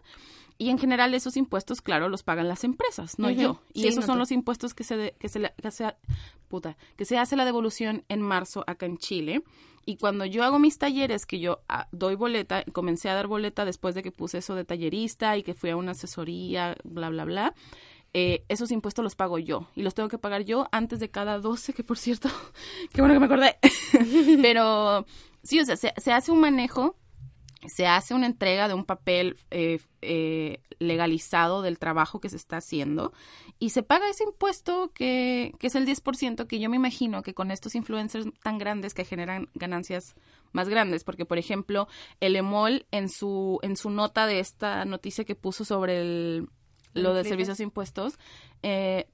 Y 0.60 0.70
en 0.70 0.78
general 0.78 1.14
esos 1.14 1.36
impuestos, 1.36 1.80
claro, 1.80 2.08
los 2.08 2.24
pagan 2.24 2.48
las 2.48 2.64
empresas, 2.64 3.18
no 3.18 3.30
yo. 3.30 3.62
Y 3.72 3.82
Sí, 3.82 3.88
esos 3.88 4.00
no 4.00 4.06
son 4.06 4.18
los 4.18 4.32
impuestos 4.32 4.74
que 4.74 4.82
se, 4.84 4.96
de- 4.96 5.14
que, 5.18 5.28
se, 5.28 5.38
le- 5.38 5.54
que 5.62 5.70
se- 5.70 5.94
puta, 6.48 6.76
que 6.96 7.04
se 7.04 7.16
hace 7.16 7.36
la 7.36 7.44
devolución 7.44 8.04
en 8.08 8.20
marzo 8.22 8.64
acá 8.66 8.86
en 8.86 8.98
Chile. 8.98 9.42
Y 9.86 9.96
cuando 9.96 10.24
yo 10.26 10.42
hago 10.44 10.58
mis 10.58 10.76
talleres, 10.76 11.24
que 11.26 11.38
yo 11.38 11.60
ah, 11.68 11.86
doy 11.92 12.16
boleta, 12.16 12.64
comencé 12.72 13.08
a 13.08 13.14
dar 13.14 13.28
boleta 13.28 13.64
después 13.64 13.94
de 13.94 14.02
que 14.02 14.10
puse 14.12 14.38
eso 14.38 14.54
de 14.56 14.64
tallerista 14.64 15.36
y 15.36 15.42
que 15.44 15.54
fui 15.54 15.70
a 15.70 15.76
una 15.76 15.92
asesoría, 15.92 16.76
bla, 16.84 17.08
bla, 17.08 17.24
bla. 17.24 17.54
eh, 18.12 18.44
esos 18.48 18.70
impuestos 18.72 19.02
los 19.04 19.14
pago 19.14 19.38
yo 19.38 19.68
y 19.76 19.82
los 19.82 19.94
tengo 19.94 20.08
que 20.08 20.18
pagar 20.18 20.42
yo 20.42 20.66
antes 20.72 20.98
de 20.98 21.08
cada 21.10 21.38
12, 21.38 21.72
que 21.72 21.84
por 21.84 21.98
cierto, 21.98 22.28
qué 22.92 23.00
bueno 23.00 23.14
que 23.14 23.20
me 23.20 23.26
acordé. 23.26 23.56
Pero 24.42 25.06
sí, 25.42 25.60
o 25.60 25.64
sea, 25.64 25.76
se, 25.76 25.94
se 25.96 26.12
hace 26.12 26.32
un 26.32 26.40
manejo 26.40 26.96
se 27.66 27.86
hace 27.86 28.14
una 28.14 28.26
entrega 28.26 28.68
de 28.68 28.74
un 28.74 28.84
papel 28.84 29.36
eh, 29.50 29.80
eh, 30.00 30.60
legalizado 30.78 31.62
del 31.62 31.78
trabajo 31.78 32.20
que 32.20 32.28
se 32.28 32.36
está 32.36 32.58
haciendo 32.58 33.12
y 33.58 33.70
se 33.70 33.82
paga 33.82 34.08
ese 34.08 34.24
impuesto 34.24 34.92
que, 34.94 35.52
que 35.58 35.66
es 35.66 35.74
el 35.74 35.86
10% 35.86 36.46
que 36.46 36.60
yo 36.60 36.70
me 36.70 36.76
imagino 36.76 37.22
que 37.22 37.34
con 37.34 37.50
estos 37.50 37.74
influencers 37.74 38.26
tan 38.42 38.58
grandes 38.58 38.94
que 38.94 39.04
generan 39.04 39.48
ganancias 39.54 40.14
más 40.52 40.68
grandes 40.68 41.02
porque 41.02 41.24
por 41.24 41.38
ejemplo 41.38 41.88
el 42.20 42.36
EMOL 42.36 42.86
en 42.92 43.08
su 43.08 43.58
en 43.62 43.76
su 43.76 43.90
nota 43.90 44.26
de 44.26 44.38
esta 44.38 44.84
noticia 44.84 45.24
que 45.24 45.34
puso 45.34 45.64
sobre 45.64 46.00
el, 46.00 46.48
lo 46.94 47.12
de 47.12 47.24
servicios 47.24 47.58
e 47.58 47.64
impuestos 47.64 48.18
eh, 48.62 49.08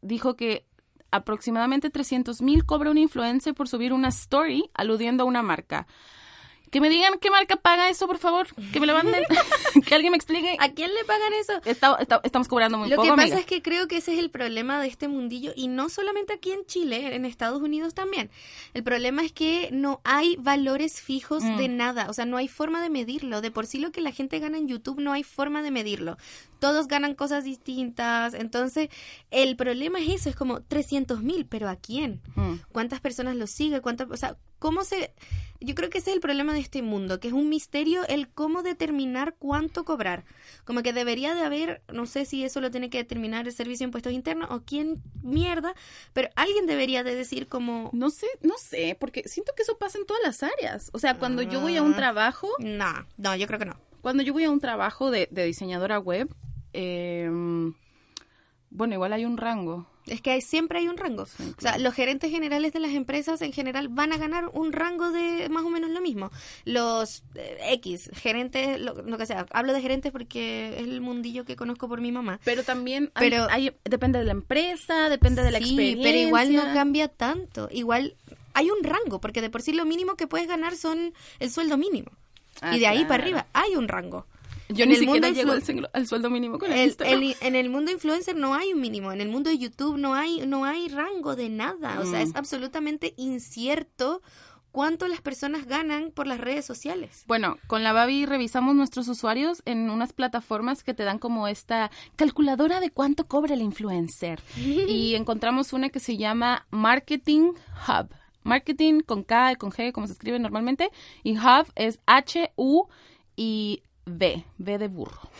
dijo 0.00 0.36
que 0.36 0.66
aproximadamente 1.10 1.90
300 1.90 2.40
mil 2.42 2.64
cobra 2.64 2.90
un 2.90 2.98
influencer 2.98 3.54
por 3.54 3.68
subir 3.68 3.92
una 3.92 4.08
story 4.08 4.70
aludiendo 4.74 5.24
a 5.24 5.26
una 5.26 5.42
marca. 5.42 5.86
Que 6.70 6.80
me 6.80 6.88
digan 6.88 7.18
qué 7.20 7.30
marca 7.30 7.56
paga 7.56 7.88
eso, 7.90 8.06
por 8.06 8.18
favor. 8.18 8.46
Que 8.72 8.78
me 8.78 8.86
lo 8.86 8.94
manden. 8.94 9.24
que 9.86 9.94
alguien 9.94 10.12
me 10.12 10.16
explique. 10.16 10.56
¿A 10.60 10.70
quién 10.70 10.94
le 10.94 11.04
pagan 11.04 11.32
eso? 11.34 11.60
Está- 11.64 11.96
está- 12.00 12.20
estamos 12.22 12.46
cobrando 12.46 12.78
muy 12.78 12.88
Lo 12.88 12.94
poco, 12.96 13.06
que 13.08 13.10
pasa 13.10 13.22
amiga. 13.22 13.38
es 13.40 13.46
que 13.46 13.60
creo 13.60 13.88
que 13.88 13.96
ese 13.96 14.12
es 14.12 14.20
el 14.20 14.30
problema 14.30 14.80
de 14.80 14.86
este 14.86 15.08
mundillo 15.08 15.52
y 15.56 15.66
no 15.68 15.88
solamente 15.88 16.32
aquí 16.32 16.52
en 16.52 16.64
Chile, 16.66 17.14
en 17.16 17.24
Estados 17.24 17.60
Unidos 17.60 17.94
también. 17.94 18.30
El 18.72 18.84
problema 18.84 19.24
es 19.24 19.32
que 19.32 19.68
no 19.72 20.00
hay 20.04 20.36
valores 20.36 21.00
fijos 21.00 21.42
Mm. 21.42 21.56
de 21.56 21.68
nada, 21.68 22.06
o 22.08 22.12
sea, 22.12 22.24
no 22.24 22.36
hay 22.36 22.46
forma 22.48 22.80
de 22.82 22.90
medirlo. 22.90 23.40
De 23.40 23.50
por 23.50 23.66
sí 23.66 23.78
lo 23.80 23.90
que 23.90 24.00
la 24.00 24.12
gente 24.12 24.38
gana 24.38 24.56
en 24.56 24.68
YouTube 24.68 25.00
no 25.00 25.12
hay 25.12 25.24
forma 25.24 25.62
de 25.62 25.70
medirlo. 25.72 26.16
Todos 26.60 26.86
ganan 26.86 27.14
cosas 27.14 27.42
distintas, 27.44 28.34
entonces 28.34 28.88
el 29.30 29.56
problema 29.56 29.98
es 30.00 30.08
eso, 30.10 30.28
es 30.28 30.36
como 30.36 30.62
300 30.62 31.22
mil, 31.22 31.46
pero 31.46 31.68
¿a 31.68 31.76
quién? 31.76 32.20
Mm. 32.36 32.54
cuántas 32.72 33.00
personas 33.00 33.34
lo 33.36 33.46
siguen, 33.46 33.80
cuántas, 33.80 34.08
o 34.10 34.16
sea, 34.16 34.36
cómo 34.58 34.84
se, 34.84 35.14
yo 35.60 35.74
creo 35.74 35.88
que 35.88 35.98
ese 35.98 36.10
es 36.10 36.14
el 36.16 36.20
problema 36.20 36.52
de 36.52 36.60
este 36.60 36.82
mundo, 36.82 37.18
que 37.18 37.28
es 37.28 37.34
un 37.34 37.48
misterio 37.48 38.06
el 38.08 38.28
cómo 38.28 38.62
determinar 38.62 39.34
cuánto 39.38 39.84
cobrar. 39.86 40.24
Como 40.66 40.82
que 40.82 40.92
debería 40.92 41.34
de 41.34 41.40
haber, 41.40 41.82
no 41.90 42.04
sé 42.04 42.26
si 42.26 42.44
eso 42.44 42.60
lo 42.60 42.70
tiene 42.70 42.90
que 42.90 42.98
determinar 42.98 43.46
el 43.46 43.54
Servicio 43.54 43.84
de 43.84 43.88
Impuestos 43.88 44.12
Internos 44.12 44.50
o 44.50 44.60
quién 44.62 45.02
mierda, 45.22 45.74
pero 46.12 46.28
alguien 46.36 46.66
debería 46.66 47.02
de 47.02 47.14
decir 47.14 47.48
como, 47.48 47.88
No 47.94 48.10
sé, 48.10 48.26
no 48.42 48.54
sé, 48.58 48.96
porque 49.00 49.26
siento 49.26 49.52
que 49.56 49.62
eso 49.62 49.78
pasa 49.78 49.96
en 49.98 50.04
todas 50.06 50.22
las 50.22 50.42
áreas. 50.42 50.90
O 50.92 50.98
sea, 50.98 51.16
cuando 51.18 51.40
yo 51.40 51.60
voy 51.60 51.76
a 51.78 51.82
un 51.82 51.94
Ah. 51.94 51.96
trabajo, 51.96 52.48
no, 52.58 53.06
no, 53.16 53.34
yo 53.36 53.46
creo 53.46 53.58
que 53.58 53.64
no. 53.64 53.76
cuando 54.02 54.22
yo 54.22 54.32
voy 54.34 54.44
a 54.44 54.50
un 54.50 54.60
trabajo 54.60 55.10
de, 55.10 55.26
de 55.30 55.44
diseñadora 55.46 55.98
web, 55.98 56.28
eh, 56.72 57.28
bueno, 58.70 58.94
igual 58.94 59.12
hay 59.12 59.24
un 59.24 59.36
rango. 59.36 59.86
Es 60.06 60.20
que 60.22 60.30
hay, 60.30 60.40
siempre 60.40 60.78
hay 60.78 60.88
un 60.88 60.96
rango. 60.96 61.22
O 61.24 61.60
sea, 61.60 61.78
los 61.78 61.94
gerentes 61.94 62.30
generales 62.30 62.72
de 62.72 62.80
las 62.80 62.92
empresas 62.92 63.42
en 63.42 63.52
general 63.52 63.88
van 63.88 64.12
a 64.12 64.16
ganar 64.16 64.48
un 64.52 64.72
rango 64.72 65.10
de 65.12 65.48
más 65.50 65.62
o 65.64 65.70
menos 65.70 65.90
lo 65.90 66.00
mismo. 66.00 66.30
Los 66.64 67.22
eh, 67.34 67.58
X, 67.72 68.10
gerentes, 68.14 68.80
lo, 68.80 68.94
lo 69.02 69.18
que 69.18 69.26
sea. 69.26 69.46
Hablo 69.52 69.72
de 69.72 69.80
gerentes 69.82 70.10
porque 70.10 70.70
es 70.76 70.82
el 70.82 71.00
mundillo 71.00 71.44
que 71.44 71.54
conozco 71.54 71.86
por 71.88 72.00
mi 72.00 72.10
mamá. 72.12 72.40
Pero 72.44 72.64
también 72.64 73.10
hay- 73.14 73.30
Pero- 73.30 73.46
hay- 73.50 73.72
depende 73.84 74.18
de 74.18 74.24
la 74.24 74.32
empresa, 74.32 75.08
depende 75.08 75.42
de 75.42 75.50
la 75.52 75.58
Sí, 75.58 75.64
experiencia. 75.66 76.02
pero 76.04 76.18
igual 76.18 76.52
no 76.54 76.62
cambia 76.74 77.08
tanto. 77.08 77.68
Igual 77.70 78.14
hay 78.54 78.70
un 78.70 78.82
rango, 78.82 79.20
porque 79.20 79.42
de 79.42 79.50
por 79.50 79.62
sí 79.62 79.72
lo 79.72 79.84
mínimo 79.84 80.16
que 80.16 80.26
puedes 80.26 80.48
ganar 80.48 80.76
son 80.76 81.12
el 81.40 81.50
sueldo 81.50 81.76
mínimo. 81.76 82.10
Ah, 82.62 82.74
y 82.76 82.80
de 82.80 82.86
ahí 82.88 82.96
claro. 82.98 83.08
para 83.08 83.22
arriba 83.22 83.46
hay 83.52 83.76
un 83.76 83.86
rango. 83.86 84.26
Yo 84.72 84.84
en 84.84 84.88
ni 84.90 84.94
el 84.96 85.00
siquiera 85.00 85.28
mundo 85.28 85.40
llego 85.40 85.52
al, 85.92 86.06
sueldo 86.06 86.30
mínimo 86.30 86.58
con 86.58 86.72
el, 86.72 86.96
El- 87.00 87.36
en 87.40 87.56
el 87.56 87.70
mundo 87.70 87.90
influencer 87.92 88.36
no 88.36 88.54
hay 88.54 88.72
un 88.72 88.80
mínimo, 88.80 89.12
en 89.12 89.20
el 89.20 89.28
mundo 89.28 89.50
de 89.50 89.58
YouTube 89.58 89.96
no 89.98 90.14
hay 90.14 90.46
no 90.46 90.64
hay 90.64 90.88
rango 90.88 91.36
de 91.36 91.48
nada, 91.48 92.00
o 92.00 92.04
sea, 92.06 92.20
Mm. 92.20 92.22
es 92.28 92.36
absolutamente 92.36 93.14
incierto 93.16 94.22
cuánto 94.72 95.08
las 95.08 95.20
personas 95.20 95.66
ganan 95.66 96.12
por 96.12 96.28
las 96.28 96.38
redes 96.38 96.64
sociales. 96.64 97.24
Bueno, 97.26 97.58
con 97.66 97.82
la 97.82 97.92
Babi 97.92 98.24
revisamos 98.24 98.76
nuestros 98.76 99.08
usuarios 99.08 99.62
en 99.64 99.90
unas 99.90 100.12
plataformas 100.12 100.84
que 100.84 100.94
te 100.94 101.02
dan 101.02 101.18
como 101.18 101.48
esta 101.48 101.90
calculadora 102.14 102.78
de 102.78 102.90
cuánto 102.90 103.26
cobra 103.26 103.54
el 103.54 103.62
influencer. 103.62 104.40
y 104.56 105.16
encontramos 105.16 105.72
una 105.72 105.88
que 105.88 105.98
se 105.98 106.16
llama 106.16 106.66
Marketing 106.70 107.52
Hub. 107.88 108.10
Marketing 108.44 109.00
con 109.00 109.22
K 109.24 109.52
y 109.52 109.56
con 109.56 109.70
G, 109.70 109.90
como 109.92 110.06
se 110.06 110.12
escribe 110.14 110.38
normalmente. 110.38 110.90
Y 111.24 111.36
Hub 111.36 111.66
es 111.74 111.98
H-U 112.06 112.86
y 113.36 113.82
V, 114.20 114.44
V 114.58 114.78
de 114.78 114.88
burro. 114.88 115.30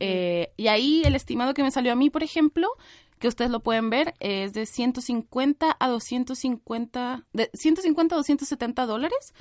Eh, 0.00 0.52
y 0.56 0.68
ahí 0.68 1.02
el 1.04 1.14
estimado 1.14 1.54
que 1.54 1.62
me 1.62 1.70
salió 1.70 1.92
a 1.92 1.96
mí, 1.96 2.10
por 2.10 2.22
ejemplo, 2.22 2.68
que 3.18 3.28
ustedes 3.28 3.50
lo 3.50 3.60
pueden 3.60 3.90
ver, 3.90 4.14
es 4.20 4.52
de 4.52 4.66
150 4.66 5.76
a 5.78 5.88
250, 5.88 7.26
de 7.32 7.50
150 7.54 8.14
a 8.14 8.18
270 8.18 8.86
dólares, 8.86 9.34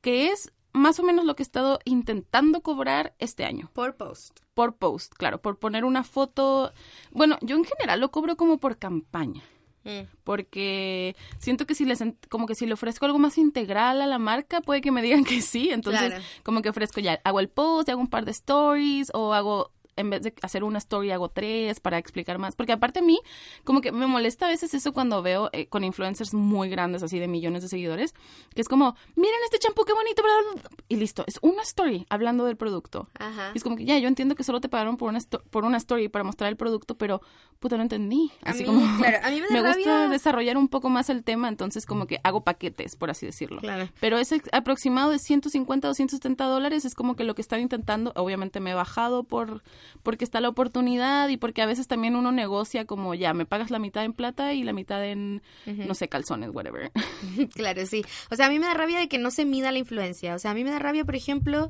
que 0.00 0.28
es 0.28 0.52
más 0.72 0.98
o 0.98 1.02
menos 1.02 1.24
lo 1.24 1.36
que 1.36 1.42
he 1.42 1.44
estado 1.44 1.78
intentando 1.84 2.62
cobrar 2.62 3.14
este 3.18 3.44
año 3.44 3.70
Por 3.74 3.96
post. 3.96 4.40
por 4.54 4.76
post, 4.76 5.12
claro, 5.14 5.40
por 5.40 5.58
poner 5.58 5.84
una 5.84 6.02
foto. 6.02 6.72
Bueno, 7.10 7.38
yo 7.42 7.56
en 7.56 7.64
general 7.64 8.00
lo 8.00 8.10
cobro 8.10 8.36
como 8.36 8.58
por 8.58 8.78
campaña, 8.78 9.42
Mm. 9.84 10.06
porque 10.24 11.16
siento 11.38 11.66
que 11.66 11.74
si 11.74 11.84
les 11.84 12.02
como 12.28 12.46
que 12.46 12.54
si 12.54 12.66
le 12.66 12.74
ofrezco 12.74 13.04
algo 13.06 13.18
más 13.18 13.36
integral 13.38 14.00
a 14.00 14.06
la 14.06 14.18
marca, 14.18 14.60
puede 14.60 14.80
que 14.80 14.92
me 14.92 15.02
digan 15.02 15.24
que 15.24 15.42
sí, 15.42 15.70
entonces 15.70 16.08
Claro. 16.10 16.24
como 16.44 16.62
que 16.62 16.68
ofrezco 16.68 17.00
ya, 17.00 17.20
hago 17.24 17.40
el 17.40 17.48
post, 17.48 17.88
hago 17.88 18.00
un 18.00 18.08
par 18.08 18.24
de 18.24 18.30
stories 18.30 19.10
o 19.14 19.32
hago 19.34 19.70
en 19.96 20.10
vez 20.10 20.22
de 20.22 20.34
hacer 20.42 20.64
una 20.64 20.78
story 20.78 21.10
hago 21.10 21.28
tres 21.28 21.80
para 21.80 21.98
explicar 21.98 22.38
más, 22.38 22.56
porque 22.56 22.72
aparte 22.72 23.00
a 23.00 23.02
mí 23.02 23.20
como 23.64 23.80
que 23.80 23.92
me 23.92 24.06
molesta 24.06 24.46
a 24.46 24.48
veces 24.48 24.72
eso 24.74 24.92
cuando 24.92 25.22
veo 25.22 25.50
eh, 25.52 25.66
con 25.66 25.84
influencers 25.84 26.32
muy 26.34 26.68
grandes 26.68 27.02
así 27.02 27.18
de 27.18 27.28
millones 27.28 27.62
de 27.62 27.68
seguidores, 27.68 28.14
que 28.54 28.60
es 28.62 28.68
como, 28.68 28.96
miren 29.16 29.36
este 29.44 29.58
champú 29.58 29.84
qué 29.84 29.92
bonito, 29.92 30.22
bla, 30.22 30.32
bla, 30.52 30.62
bla", 30.62 30.70
y 30.88 30.96
listo, 30.96 31.24
es 31.26 31.38
una 31.42 31.62
story 31.62 32.06
hablando 32.08 32.44
del 32.44 32.56
producto. 32.56 33.08
Ajá. 33.18 33.50
Y 33.54 33.58
es 33.58 33.64
como 33.64 33.76
que 33.76 33.84
ya, 33.84 33.98
yo 33.98 34.08
entiendo 34.08 34.34
que 34.34 34.44
solo 34.44 34.60
te 34.60 34.68
pagaron 34.68 34.96
por 34.96 35.08
una, 35.08 35.20
por 35.50 35.64
una 35.64 35.76
story 35.78 36.08
para 36.08 36.24
mostrar 36.24 36.48
el 36.50 36.56
producto, 36.56 36.96
pero 36.96 37.20
puta, 37.60 37.76
no 37.76 37.82
entendí. 37.82 38.32
A 38.44 38.50
Así 38.50 38.60
mí, 38.60 38.66
como, 38.66 38.80
claro, 38.98 39.18
a 39.22 39.30
mí 39.30 39.40
me 39.50 39.60
gusta 39.60 39.72
rabia- 39.74 40.08
desarrollar 40.08 40.56
un 40.56 40.68
poco 40.68 40.88
más 40.88 41.10
el 41.10 41.22
tema, 41.24 41.48
entonces 41.48 41.86
como 41.86 42.06
que 42.06 42.18
hago 42.24 42.42
paquetes, 42.44 42.96
por 42.96 43.10
así 43.10 43.26
decirlo. 43.26 43.60
Claro. 43.60 43.88
Pero 44.00 44.18
ese 44.18 44.42
aproximado 44.52 45.10
de 45.10 45.18
150 45.18 45.88
o 45.90 45.94
170 45.94 46.44
dólares 46.46 46.84
es 46.84 46.94
como 46.94 47.14
que 47.16 47.24
lo 47.24 47.34
que 47.34 47.42
están 47.42 47.60
intentando, 47.60 48.12
obviamente 48.16 48.60
me 48.60 48.70
he 48.70 48.74
bajado 48.74 49.24
por 49.24 49.62
porque 50.02 50.24
está 50.24 50.40
la 50.40 50.48
oportunidad 50.48 51.28
y 51.28 51.36
porque 51.36 51.62
a 51.62 51.66
veces 51.66 51.88
también 51.88 52.16
uno 52.16 52.32
negocia 52.32 52.84
como 52.84 53.14
ya, 53.14 53.34
me 53.34 53.46
pagas 53.46 53.70
la 53.70 53.78
mitad 53.78 54.04
en 54.04 54.12
plata 54.12 54.52
y 54.52 54.62
la 54.62 54.72
mitad 54.72 55.04
en, 55.04 55.42
no 55.66 55.94
sé, 55.94 56.08
calzones, 56.08 56.50
whatever. 56.52 56.92
Claro, 57.54 57.84
sí. 57.86 58.04
O 58.30 58.36
sea, 58.36 58.46
a 58.46 58.50
mí 58.50 58.58
me 58.58 58.66
da 58.66 58.74
rabia 58.74 58.98
de 58.98 59.08
que 59.08 59.18
no 59.18 59.30
se 59.30 59.44
mida 59.44 59.72
la 59.72 59.78
influencia. 59.78 60.34
O 60.34 60.38
sea, 60.38 60.52
a 60.52 60.54
mí 60.54 60.64
me 60.64 60.70
da 60.70 60.78
rabia, 60.78 61.04
por 61.04 61.16
ejemplo, 61.16 61.68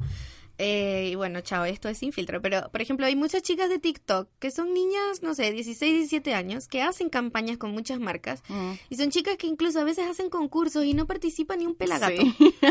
eh, 0.63 1.09
y 1.11 1.15
bueno, 1.17 1.41
chao, 1.41 1.65
esto 1.65 1.89
es 1.89 1.99
sin 1.99 2.13
filtro, 2.13 2.41
pero 2.41 2.71
por 2.71 2.81
ejemplo, 2.81 3.05
hay 3.07 3.17
muchas 3.17 3.43
chicas 3.43 3.69
de 3.69 3.79
TikTok 3.79 4.29
que 4.39 4.51
son 4.51 4.73
niñas, 4.73 5.23
no 5.23 5.35
sé, 5.35 5.51
16, 5.53 5.93
17 5.95 6.35
años, 6.35 6.69
que 6.69 6.83
hacen 6.83 7.09
campañas 7.09 7.59
con 7.59 7.73
muchas 7.73 7.99
marcas. 8.01 8.43
Mm. 8.49 8.73
Y 8.91 8.97
son 8.97 9.11
chicas 9.11 9.37
que 9.37 9.47
incluso 9.47 9.81
a 9.81 9.85
veces 9.85 10.09
hacen 10.09 10.31
concursos 10.31 10.85
y 10.85 10.95
no 10.95 11.07
participan 11.07 11.59
ni 11.59 11.67
un 11.67 11.75
pelagato. 11.75 12.23
Sí. 12.23 12.55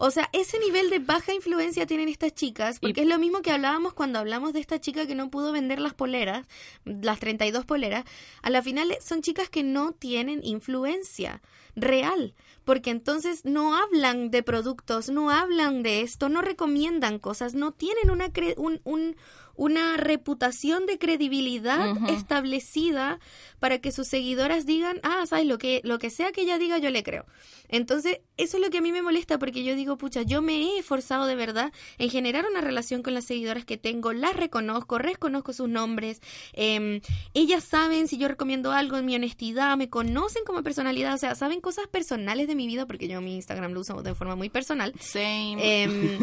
O 0.00 0.10
sea, 0.10 0.28
ese 0.32 0.58
nivel 0.58 0.90
de 0.90 0.98
baja 0.98 1.32
influencia 1.32 1.86
tienen 1.86 2.08
estas 2.08 2.34
chicas, 2.34 2.80
porque 2.80 3.00
Y- 3.00 3.04
es 3.04 3.08
lo 3.08 3.18
mismo 3.18 3.42
que 3.42 3.52
hablábamos 3.52 3.94
cuando 3.94 4.18
hablamos 4.18 4.52
de 4.52 4.58
esta 4.60 4.80
chica 4.80 5.06
que 5.06 5.14
no 5.14 5.30
pudo 5.30 5.52
vender 5.52 5.78
las 5.80 5.94
poleras, 5.94 6.46
las 6.84 7.20
32 7.20 7.64
poleras. 7.64 8.04
A 8.42 8.50
la 8.50 8.60
final 8.60 8.94
son 9.00 9.22
chicas 9.22 9.48
que 9.48 9.62
no 9.62 9.92
tienen 9.92 10.40
influencia. 10.42 11.40
Real, 11.76 12.34
porque 12.64 12.90
entonces 12.90 13.44
no 13.44 13.76
hablan 13.76 14.30
de 14.30 14.42
productos, 14.42 15.08
no 15.08 15.30
hablan 15.30 15.82
de 15.82 16.02
esto, 16.02 16.28
no 16.28 16.42
recomiendan 16.42 17.18
cosas, 17.18 17.54
no 17.54 17.72
tienen 17.72 18.10
una 18.10 18.30
un, 18.56 18.80
un, 18.84 19.16
una 19.56 19.96
reputación 19.96 20.86
de 20.86 20.98
credibilidad 20.98 21.96
establecida 22.10 23.18
para 23.60 23.78
que 23.78 23.92
sus 23.92 24.08
seguidoras 24.08 24.66
digan, 24.66 25.00
ah, 25.02 25.24
sabes, 25.26 25.46
lo 25.46 25.58
que, 25.58 25.80
lo 25.84 25.98
que 25.98 26.10
sea 26.10 26.32
que 26.32 26.42
ella 26.42 26.58
diga, 26.58 26.78
yo 26.78 26.90
le 26.90 27.02
creo. 27.02 27.24
Entonces, 27.68 28.20
eso 28.36 28.56
es 28.56 28.62
lo 28.62 28.70
que 28.70 28.78
a 28.78 28.80
mí 28.82 28.92
me 28.92 29.02
molesta 29.02 29.38
porque 29.38 29.64
yo 29.64 29.74
digo, 29.74 29.96
pucha, 29.96 30.22
yo 30.22 30.42
me 30.42 30.62
he 30.62 30.78
esforzado 30.78 31.26
de 31.26 31.34
verdad 31.34 31.72
en 31.98 32.10
generar 32.10 32.46
una 32.48 32.60
relación 32.60 33.02
con 33.02 33.14
las 33.14 33.24
seguidoras 33.24 33.64
que 33.64 33.78
tengo, 33.78 34.12
las 34.12 34.36
reconozco, 34.36 34.98
reconozco 34.98 35.52
sus 35.52 35.68
nombres, 35.68 36.20
eh, 36.52 37.00
ellas 37.32 37.64
saben 37.64 38.08
si 38.08 38.18
yo 38.18 38.28
recomiendo 38.28 38.72
algo 38.72 38.96
en 38.96 39.06
mi 39.06 39.14
honestidad, 39.14 39.76
me 39.76 39.88
conocen 39.88 40.44
como 40.44 40.62
personalidad, 40.62 41.14
o 41.14 41.18
sea, 41.18 41.34
saben 41.34 41.60
cosas 41.60 41.86
personales 41.86 42.48
de 42.48 42.54
mi 42.54 42.66
vida 42.66 42.86
porque 42.86 43.08
yo 43.08 43.20
mi 43.20 43.36
Instagram 43.36 43.72
lo 43.72 43.80
uso 43.80 44.02
de 44.02 44.14
forma 44.14 44.36
muy 44.36 44.50
personal. 44.50 44.92
Same. 45.00 45.56
Eh, 45.58 46.18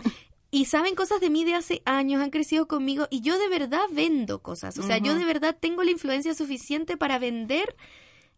y 0.51 0.65
saben 0.65 0.95
cosas 0.95 1.21
de 1.21 1.29
mí 1.29 1.45
de 1.45 1.55
hace 1.55 1.81
años, 1.85 2.21
han 2.21 2.29
crecido 2.29 2.67
conmigo 2.67 3.07
y 3.09 3.21
yo 3.21 3.39
de 3.39 3.47
verdad 3.47 3.83
vendo 3.91 4.41
cosas. 4.41 4.77
O 4.77 4.83
sea, 4.83 4.97
yo 4.97 5.15
de 5.15 5.23
verdad 5.23 5.55
tengo 5.57 5.81
la 5.83 5.91
influencia 5.91 6.33
suficiente 6.35 6.97
para 6.97 7.19
vender 7.19 7.75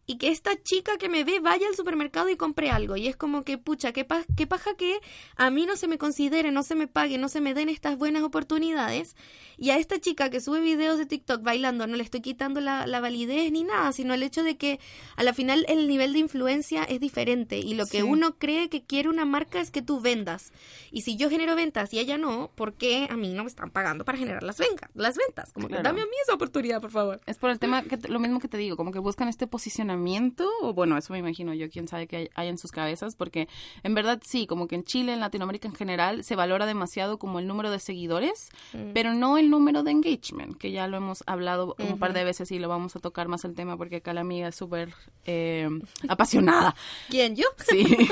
y 0.06 0.18
que 0.18 0.30
esta 0.30 0.62
chica 0.62 0.98
que 0.98 1.08
me 1.08 1.24
ve 1.24 1.40
vaya 1.40 1.68
al 1.68 1.76
supermercado 1.76 2.30
y 2.30 2.36
compre 2.36 2.70
algo. 2.70 2.98
Y 2.98 3.08
es 3.08 3.16
como 3.16 3.44
que, 3.44 3.58
pucha, 3.58 3.94
qué, 3.94 4.06
qué 4.36 4.48
paja 4.48 4.76
que 4.76 5.00
a 5.36 5.50
mí 5.50 5.66
no 5.66 5.78
se 5.78 5.88
me 5.88 5.98
considere, 5.98 6.52
no 6.52 6.64
se 6.64 6.76
me 6.76 6.88
pague, 6.88 7.18
no 7.18 7.30
se 7.30 7.40
me 7.40 7.54
den 7.54 7.70
estas 7.70 7.98
buenas 7.98 8.24
oportunidades. 8.24 9.16
Y 9.58 9.70
a 9.70 9.78
esta 9.78 10.00
chica 10.00 10.30
que 10.30 10.42
sube 10.42 10.60
videos 10.60 10.98
de 10.98 11.06
TikTok 11.06 11.42
bailando, 11.42 11.88
no 11.88 11.96
le 11.96 12.04
estoy 12.04 12.22
quitando 12.22 12.60
la, 12.60 12.86
la 12.86 13.00
validez 13.00 13.52
ni 13.52 13.64
nada, 13.64 13.94
sino 13.94 14.14
el 14.14 14.24
hecho 14.24 14.44
de 14.44 14.58
que 14.58 14.80
a 15.16 15.24
la 15.24 15.34
final 15.34 15.66
el 15.70 15.88
nivel 15.88 16.12
de 16.12 16.20
influencia 16.20 16.84
es 16.84 17.00
diferente. 17.00 17.60
Y 17.60 17.76
lo 17.76 17.86
que 17.86 18.04
uno 18.04 18.38
cree 18.38 18.70
que 18.70 18.84
quiere 18.84 19.08
una 19.08 19.26
marca 19.26 19.62
es 19.62 19.72
que 19.72 19.82
tú 19.82 20.02
vendas. 20.02 20.52
Y 20.92 21.02
si 21.02 21.16
yo 21.16 21.30
genero 21.30 21.56
ventas 21.56 21.94
y 21.94 22.00
ella 22.00 22.18
no, 22.18 22.52
¿por 22.56 22.74
qué 22.74 23.08
a 23.10 23.16
mí 23.16 23.34
no 23.34 23.44
me 23.44 23.50
están 23.50 23.72
pagando 23.72 24.04
para 24.04 24.18
generar 24.18 24.44
las, 24.44 24.58
ventas 24.58 24.90
las 24.96 25.16
ventas? 25.16 25.54
Como 25.54 25.70
que 25.70 25.82
dame 25.82 26.02
a 26.02 26.06
mí 26.06 26.12
esa 26.24 26.34
oportunidad, 26.34 26.82
por 26.82 26.92
favor. 26.92 27.22
Es 27.26 27.38
por 27.38 27.52
el 27.52 27.60
tema, 27.60 27.84
que 27.84 27.98
lo 28.10 28.20
mismo 28.20 28.40
que 28.40 28.50
te 28.50 28.58
digo, 28.58 28.76
como 28.76 28.92
que 28.92 29.00
buscan 29.00 29.30
este 29.30 29.48
posicionamiento 29.48 29.93
o 30.62 30.74
bueno, 30.74 30.98
eso 30.98 31.14
me 31.14 31.20
imagino 31.20 31.54
yo, 31.54 31.70
quién 31.70 31.88
sabe 31.88 32.08
qué 32.08 32.30
hay, 32.36 32.48
en 32.48 32.58
sus 32.58 32.72
cabezas, 32.72 33.16
porque 33.16 33.48
en 33.84 33.94
verdad 33.94 34.22
sí, 34.24 34.48
como 34.48 34.68
que 34.68 34.76
en 34.76 34.84
Chile, 34.84 35.14
en 35.14 35.20
Latinoamérica 35.20 35.68
en 35.68 35.76
general, 35.76 36.24
se 36.24 36.36
valora 36.36 36.66
demasiado 36.66 37.18
como 37.18 37.40
el 37.40 37.48
número 37.48 37.72
de 37.72 37.80
seguidores, 37.80 38.50
mm. 38.74 38.94
pero 38.94 39.14
no 39.14 39.38
el 39.38 39.50
número 39.50 39.84
de 39.84 39.92
engagement, 39.92 40.58
que 40.58 40.72
ya 40.72 40.88
lo 40.88 40.98
hemos 40.98 41.24
hablado 41.28 41.76
un 41.80 42.00
par 42.00 42.14
de 42.14 42.24
veces 42.24 42.52
y 42.52 42.60
lo 42.60 42.70
vamos 42.70 42.96
a 42.96 43.00
tocar 43.00 43.28
más 43.28 43.46
el 43.46 43.56
tema 43.56 43.78
porque 43.78 43.98
acá 43.98 44.14
la 44.14 44.22
amiga 44.22 44.48
es 44.48 44.56
súper 44.56 44.94
eh, 45.26 45.70
apasionada. 46.08 46.76
¿Quién, 47.10 47.36
yo? 47.36 47.46
Sí. 47.64 48.08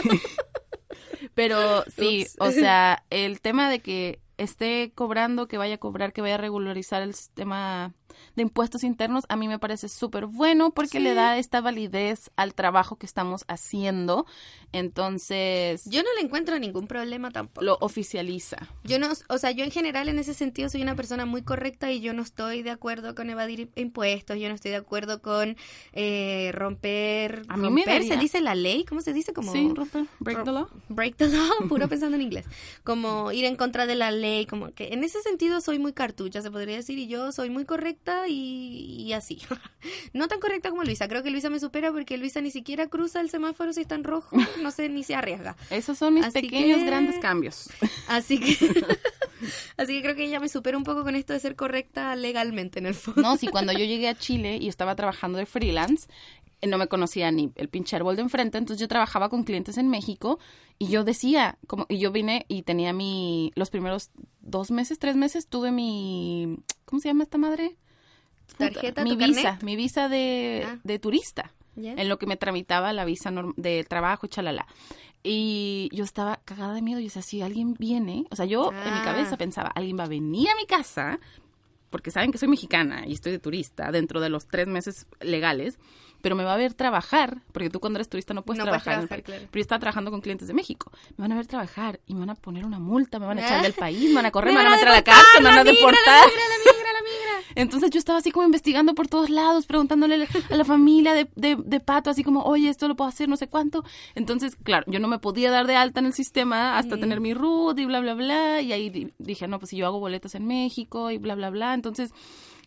pero 1.36 1.84
sí, 1.96 2.26
o 2.40 2.52
sea, 2.52 3.04
el 3.10 3.42
tema 3.42 3.70
de 3.70 3.80
que 3.80 4.20
esté 4.38 4.92
cobrando, 4.96 5.48
que 5.48 5.58
vaya 5.58 5.76
a 5.76 5.78
cobrar, 5.78 6.14
que 6.14 6.22
vaya 6.22 6.36
a 6.36 6.40
regularizar 6.40 7.02
el 7.02 7.14
sistema 7.14 7.94
de 8.36 8.44
impuestos 8.44 8.84
internos, 8.84 9.26
a 9.30 9.36
mí 9.36 9.48
me 9.48 9.60
parece 9.60 9.90
súper 9.90 10.26
bueno 10.26 10.72
porque 10.72 11.00
le 11.00 11.14
da 11.14 11.38
esta 11.38 11.62
validez 11.62 12.32
al 12.36 12.54
trabajo 12.54 12.98
que 12.98 13.06
estamos 13.06 13.44
haciendo. 13.48 14.26
Entonces... 14.72 15.84
Yo 15.86 16.02
no 16.04 16.10
le 16.16 16.22
encuentro 16.22 16.58
ningún 16.60 16.88
problema 16.88 17.32
tampoco. 17.32 17.66
Lo 17.66 17.78
oficializa. 17.82 18.58
Yo 18.84 19.00
no, 19.00 19.10
o 19.28 19.38
sea, 19.38 19.52
yo 19.52 19.64
en 19.64 19.72
general 19.72 20.08
en 20.10 20.20
ese 20.20 20.34
sentido 20.34 20.70
soy 20.70 20.82
una 20.82 20.96
persona 20.96 21.26
muy 21.26 21.42
correcta 21.42 21.92
y 21.92 22.00
yo 22.00 22.14
no 22.14 22.22
estoy 22.22 22.62
de 22.62 22.72
acuerdo 22.72 23.16
con 23.16 23.30
evadir 23.30 23.70
impuestos, 23.76 24.38
yo 24.38 24.48
no 24.48 24.56
estoy 24.56 24.72
de 24.72 24.78
acuerdo 24.78 25.22
con 25.22 25.58
eh, 25.94 26.52
romper... 26.54 27.44
A 27.50 27.58
romper, 27.58 28.04
se 28.04 28.18
dice 28.18 28.40
la 28.42 28.56
ley, 28.56 28.86
¿cómo 28.86 29.02
se 29.02 29.14
dice? 29.14 29.34
Como, 29.34 29.52
sí, 29.52 29.72
romper, 29.76 30.06
break 30.20 30.44
the 30.44 30.52
law. 30.52 30.68
Break 30.90 31.16
the 31.18 31.28
law, 31.28 31.50
puro 31.70 31.88
pensando 31.90 32.16
en 32.16 32.22
inglés. 32.22 32.46
Como 32.84 33.32
ir 33.32 33.46
en 33.46 33.56
contra 33.56 33.86
de 33.86 33.96
la 33.96 34.12
ley, 34.12 34.46
como 34.46 34.72
que 34.72 34.94
en 34.94 35.04
ese 35.04 35.22
sentido 35.22 35.60
soy 35.62 35.80
muy 35.80 35.94
cartucha, 35.94 36.42
se 36.42 36.52
podría 36.52 36.78
decir, 36.78 36.98
y 36.98 37.08
yo 37.08 37.32
soy 37.32 37.50
muy 37.50 37.66
correcta 37.66 38.11
y, 38.28 39.12
así. 39.14 39.40
no 40.14 40.28
tan 40.28 40.40
correcta 40.40 40.70
como 40.70 40.84
Luisa. 40.84 41.08
Creo 41.08 41.24
que 41.24 41.32
Luisa 41.32 41.50
me 41.50 41.60
supera 41.60 41.92
porque 41.92 42.18
Luisa 42.18 42.42
ni 42.42 42.52
siquiera 42.52 42.88
cruza 42.88 43.22
el 43.22 43.30
semáforo 43.30 43.74
si 43.74 43.82
está 43.82 43.96
en 43.96 44.04
rojo. 44.04 44.36
No 44.62 44.72
sé, 44.72 44.90
ni 44.90 45.04
se 45.04 45.16
arriesga. 45.16 45.56
Esos 45.70 45.98
son 45.98 46.16
mis 46.16 46.28
pequeños 46.28 46.84
grandes 46.84 47.20
cambios. 47.20 47.70
Así 48.08 48.40
que... 48.40 48.86
Así 49.76 49.96
que 49.96 50.04
creo 50.04 50.16
que 50.16 50.26
ella 50.26 50.40
me 50.40 50.50
supera 50.50 50.78
un 50.78 50.84
poco 50.84 51.04
con 51.04 51.16
esto 51.16 51.34
de 51.34 51.40
ser 51.40 51.56
correcta 51.56 52.16
legalmente 52.16 52.78
en 52.78 52.86
el 52.86 52.94
fondo. 52.94 53.24
No, 53.24 53.38
sí, 53.38 53.48
cuando 53.48 53.72
yo 53.74 53.80
llegué 53.80 54.08
a 54.08 54.14
Chile 54.14 54.60
y 54.62 54.68
estaba 54.68 54.96
trabajando 54.96 55.40
de 55.40 55.48
freelance, 55.48 56.08
eh, 56.62 56.68
no 56.68 56.78
me 56.78 56.88
conocía 56.88 57.32
ni 57.32 57.52
el 57.56 57.70
pinche 57.70 57.96
árbol 57.96 58.16
de 58.16 58.22
enfrente, 58.22 58.60
entonces 58.60 58.80
yo 58.80 58.88
trabajaba 58.88 59.30
con 59.30 59.44
clientes 59.44 59.78
en 59.78 59.90
México 59.90 60.38
y 60.78 60.88
yo 60.88 61.04
decía, 61.04 61.58
como, 61.68 61.88
y 61.90 61.98
yo 61.98 62.12
vine 62.12 62.46
y 62.48 62.62
tenía 62.62 62.94
mi, 62.94 63.52
los 63.56 63.72
primeros 63.72 64.12
dos 64.42 64.70
meses, 64.70 65.00
tres 65.00 65.16
meses, 65.16 65.48
tuve 65.48 65.72
mi, 65.72 66.58
¿cómo 66.86 67.00
se 67.00 67.10
llama 67.10 67.24
esta 67.24 67.40
madre? 67.40 67.78
Tarjeta, 68.56 69.04
mi 69.04 69.16
visa, 69.16 69.60
mi 69.62 69.76
visa 69.76 70.10
de, 70.10 70.66
ah. 70.68 70.80
de 70.84 71.00
turista, 71.00 71.54
en 71.76 72.10
lo 72.10 72.18
que 72.18 72.28
me 72.28 72.38
tramitaba 72.38 72.94
la 72.94 73.06
visa 73.06 73.32
de 73.56 73.84
trabajo, 73.84 74.28
chalala. 74.28 74.68
Y 75.24 75.90
yo 75.94 76.04
estaba 76.04 76.40
cagada 76.46 76.74
de 76.74 76.82
miedo. 76.82 77.00
y 77.00 77.06
decía, 77.06 77.22
si 77.22 77.42
alguien 77.42 77.76
viene, 77.76 78.26
o 78.32 78.36
sea, 78.36 78.46
yo 78.46 78.72
en 78.72 78.94
mi 78.94 79.00
ah. 79.00 79.04
cabeza 79.04 79.38
pensaba, 79.38 79.70
alguien 79.76 79.98
va 79.98 80.06
a 80.06 80.08
venir 80.08 80.50
a 80.50 80.56
mi 80.56 80.66
casa, 80.66 81.20
porque 81.92 82.10
saben 82.10 82.32
que 82.32 82.38
soy 82.38 82.48
mexicana 82.48 83.04
y 83.06 83.14
estoy 83.14 83.34
de 83.34 83.40
turista 83.40 83.92
dentro 83.92 84.20
de 84.20 84.30
los 84.30 84.48
tres 84.48 84.68
meses 84.68 85.06
legales, 85.20 85.78
pero 86.22 86.36
me 86.36 86.44
va 86.44 86.54
a 86.54 86.58
ver 86.58 86.74
trabajar, 86.74 87.42
porque 87.52 87.70
tú 87.70 87.80
cuando 87.80 87.98
eres 87.98 88.10
turista 88.10 88.34
no 88.34 88.44
puedes 88.44 88.64
trabajar, 88.64 89.08
pero 89.10 89.24
yo 89.28 89.62
estaba 89.62 89.80
trabajando 89.80 90.10
con 90.10 90.22
clientes 90.22 90.48
de 90.48 90.54
México, 90.54 90.92
me 91.18 91.24
van 91.24 91.34
a 91.34 91.36
ver 91.36 91.48
trabajar 91.48 92.00
y 92.06 92.14
me 92.14 92.22
van 92.22 92.30
a 92.32 92.36
poner 92.36 92.66
una 92.66 92.80
multa, 92.80 93.20
me 93.20 93.26
van 93.26 93.40
a 93.40 93.42
echar 93.42 93.62
del 93.62 93.74
país, 93.74 94.10
me 94.10 94.16
van 94.16 94.28
a 94.28 94.32
correr, 94.32 94.54
me, 94.54 94.64
van 94.64 94.68
a 94.68 94.76
meter 94.76 94.88
a 94.88 94.94
la 94.94 95.04
cárcel, 95.04 95.44
me 95.44 95.50
van 95.50 95.60
a 95.60 95.64
deportar. 95.64 96.30
Entonces 97.56 97.90
yo 97.90 98.00
estaba 98.00 98.20
así 98.20 98.32
como 98.32 98.46
investigando 98.46 98.96
por 98.96 99.08
todos 99.08 99.30
lados, 99.30 99.66
preguntándole 99.66 100.28
a 100.50 100.56
la 100.56 100.66
familia 100.66 101.14
de, 101.14 101.28
de, 101.36 101.80
Pato, 101.80 102.10
así 102.10 102.24
como, 102.24 102.44
oye, 102.44 102.70
esto 102.70 102.88
lo 102.88 102.96
puedo 102.96 103.10
hacer, 103.10 103.28
no 103.28 103.38
sé 103.38 103.48
cuánto. 103.48 103.84
Entonces, 104.16 104.56
claro, 104.56 104.86
yo 104.88 105.00
no 105.00 105.08
me 105.08 105.20
podía 105.20 105.52
dar 105.52 105.68
de 105.68 105.76
alta 105.76 106.00
en 106.00 106.06
el 106.08 106.14
sistema 106.14 106.78
hasta 106.78 106.98
tener 106.98 107.20
mi 107.20 107.34
root 107.34 107.80
y 107.80 107.86
bla, 107.86 108.00
bla, 108.00 108.14
bla. 108.14 108.62
Y 108.62 108.72
ahí 108.72 109.12
dije, 109.18 109.48
no, 109.48 109.60
pues 109.60 109.72
si 109.72 109.78
yo 109.78 109.86
hago 109.88 110.00
boletas 110.00 110.36
en 110.36 110.46
México 110.46 111.12
y 111.12 111.18
bla, 111.18 111.36
bla, 111.36 111.50
bla. 111.50 111.74
Entonces, 111.74 112.14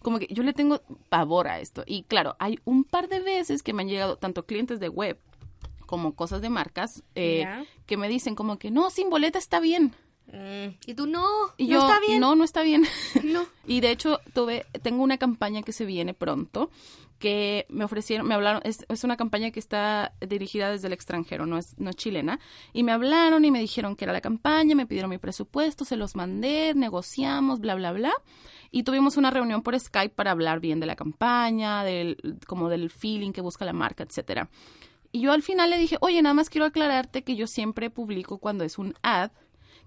como 0.03 0.18
que 0.18 0.28
yo 0.30 0.43
le 0.43 0.53
tengo 0.53 0.82
pavor 1.09 1.49
a 1.49 1.61
esto. 1.61 1.82
Y 1.87 2.03
claro, 2.05 2.37
hay 2.39 2.59
un 2.64 2.85
par 2.85 3.09
de 3.09 3.20
veces 3.20 3.62
que 3.62 3.72
me 3.72 3.82
han 3.82 3.89
llegado 3.89 4.16
tanto 4.16 4.45
clientes 4.45 4.80
de 4.80 4.89
web 4.89 5.18
como 5.87 6.14
cosas 6.14 6.41
de 6.43 6.51
marcas 6.51 7.03
eh, 7.14 7.47
que 7.87 7.97
me 7.97 8.09
dicen 8.09 8.35
como 8.35 8.59
que 8.59 8.70
no, 8.70 8.91
sin 8.91 9.11
boleta 9.11 9.39
está 9.39 9.61
bien. 9.61 9.95
Mm. 10.33 10.77
Y 10.87 10.95
tú 10.95 11.07
no, 11.07 11.27
y 11.57 11.68
no 11.68 11.79
está 11.79 12.01
bien. 12.01 12.20
No, 12.20 12.35
no 12.35 12.45
está 12.45 12.62
bien. 12.62 12.85
No. 13.25 13.47
y 13.66 13.81
de 13.81 13.91
hecho, 13.91 14.20
tuve, 14.33 14.66
tengo 14.83 15.03
una 15.03 15.18
campaña 15.18 15.62
que 15.62 15.72
se 15.72 15.85
viene 15.85 16.14
pronto 16.14 16.70
que 17.18 17.64
me 17.70 17.85
ofrecieron, 17.85 18.27
me 18.27 18.35
hablaron, 18.35 18.61
es, 18.64 18.85
es, 18.89 19.05
una 19.05 19.16
campaña 19.16 19.51
que 19.51 19.61
está 19.61 20.12
dirigida 20.20 20.70
desde 20.70 20.89
el 20.89 20.93
extranjero, 20.93 21.47
no 21.47 21.57
es, 21.57 21.79
no 21.79 21.89
es 21.89 21.97
chilena, 21.97 22.39
y 22.72 22.83
me 22.83 22.93
hablaron 22.93 23.45
y 23.45 23.51
me 23.51 23.61
dijeron 23.61 23.97
que 23.97 24.05
era 24.05 24.12
la 24.12 24.20
campaña, 24.20 24.75
me 24.75 24.85
pidieron 24.85 25.11
mi 25.11 25.16
presupuesto, 25.18 25.85
se 25.85 25.97
los 25.97 26.16
mandé, 26.16 26.75
negociamos, 26.75 27.61
bla, 27.61 27.77
bla, 27.77 27.93
bla, 27.93 28.12
y 28.70 28.83
tuvimos 28.83 29.16
una 29.16 29.31
reunión 29.31 29.62
por 29.62 29.79
Skype 29.79 30.14
para 30.14 30.33
hablar 30.33 30.61
bien 30.61 30.81
de 30.81 30.87
la 30.87 30.97
campaña, 30.97 31.85
del, 31.85 32.39
como 32.47 32.68
del 32.68 32.91
feeling 32.91 33.33
que 33.33 33.41
busca 33.41 33.64
la 33.64 33.72
marca, 33.72 34.03
etcétera. 34.03 34.51
Y 35.12 35.20
yo 35.20 35.31
al 35.31 35.43
final 35.43 35.70
le 35.70 35.79
dije, 35.79 35.97
oye, 36.01 36.20
nada 36.20 36.35
más 36.35 36.51
quiero 36.51 36.66
aclararte 36.66 37.22
que 37.22 37.37
yo 37.37 37.47
siempre 37.47 37.89
publico 37.89 38.39
cuando 38.39 38.64
es 38.64 38.79
un 38.79 38.95
ad, 39.03 39.31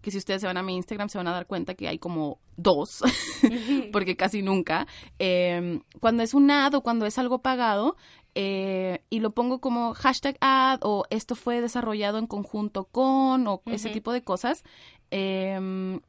que 0.01 0.11
si 0.11 0.17
ustedes 0.17 0.41
se 0.41 0.47
van 0.47 0.57
a 0.57 0.63
mi 0.63 0.75
Instagram 0.75 1.09
se 1.09 1.17
van 1.17 1.27
a 1.27 1.31
dar 1.31 1.47
cuenta 1.47 1.75
que 1.75 1.87
hay 1.87 1.99
como 1.99 2.39
dos, 2.55 3.03
porque 3.91 4.15
casi 4.15 4.41
nunca. 4.41 4.87
Em, 5.19 5.81
cuando 5.99 6.23
es 6.23 6.33
un 6.33 6.49
ad 6.51 6.73
o 6.75 6.81
cuando 6.81 7.05
es 7.05 7.17
algo 7.17 7.41
pagado, 7.41 7.95
eh, 8.35 9.03
y 9.09 9.19
lo 9.19 9.31
pongo 9.31 9.59
como 9.59 9.93
hashtag 9.93 10.37
ad 10.41 10.79
o 10.83 11.05
esto 11.09 11.35
fue 11.35 11.61
desarrollado 11.61 12.19
en 12.19 12.27
conjunto 12.27 12.85
con 12.85 13.47
o 13.47 13.61
ese 13.65 13.89
tipo 13.89 14.11
de 14.11 14.21
cosas. 14.21 14.63
Eh, 15.11 15.99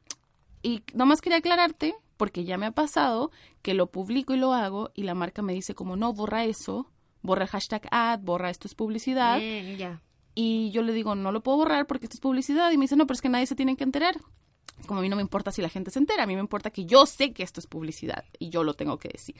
y 0.61 0.83
nomás 0.93 1.21
quería 1.21 1.37
aclararte, 1.37 1.95
porque 2.17 2.43
ya 2.43 2.57
me 2.57 2.65
ha 2.65 2.71
pasado, 2.71 3.31
que 3.61 3.73
lo 3.73 3.87
publico 3.87 4.33
y 4.33 4.37
lo 4.37 4.53
hago 4.53 4.91
y 4.93 5.03
la 5.03 5.15
marca 5.15 5.41
me 5.41 5.53
dice 5.53 5.73
como 5.73 5.95
no, 5.95 6.13
borra 6.13 6.43
eso, 6.43 6.91
borra 7.21 7.47
hashtag 7.47 7.87
ad, 7.91 8.19
borra 8.19 8.49
esto 8.49 8.67
es 8.67 8.75
publicidad. 8.75 9.39
Mm, 9.39 9.77
ya. 9.77 10.01
Y 10.41 10.71
yo 10.71 10.83
le 10.83 10.93
digo, 10.93 11.15
no 11.15 11.33
lo 11.33 11.43
puedo 11.43 11.57
borrar 11.57 11.85
porque 11.85 12.05
esto 12.05 12.15
es 12.15 12.21
publicidad. 12.21 12.71
Y 12.71 12.77
me 12.77 12.85
dice, 12.85 12.95
no, 12.95 13.05
pero 13.05 13.15
es 13.15 13.21
que 13.21 13.27
nadie 13.27 13.45
se 13.45 13.57
tiene 13.57 13.75
que 13.75 13.83
enterar. 13.83 14.15
Como 14.87 15.01
a 15.01 15.03
mí 15.03 15.09
no 15.09 15.17
me 15.17 15.21
importa 15.21 15.51
si 15.51 15.61
la 15.61 15.67
gente 15.67 15.91
se 15.91 15.99
entera, 15.99 16.23
a 16.23 16.27
mí 16.27 16.33
me 16.33 16.39
importa 16.39 16.69
que 16.69 16.85
yo 16.85 17.05
sé 17.05 17.33
que 17.33 17.43
esto 17.43 17.59
es 17.59 17.67
publicidad 17.67 18.23
y 18.39 18.49
yo 18.49 18.63
lo 18.63 18.73
tengo 18.73 18.97
que 18.99 19.09
decir. 19.09 19.35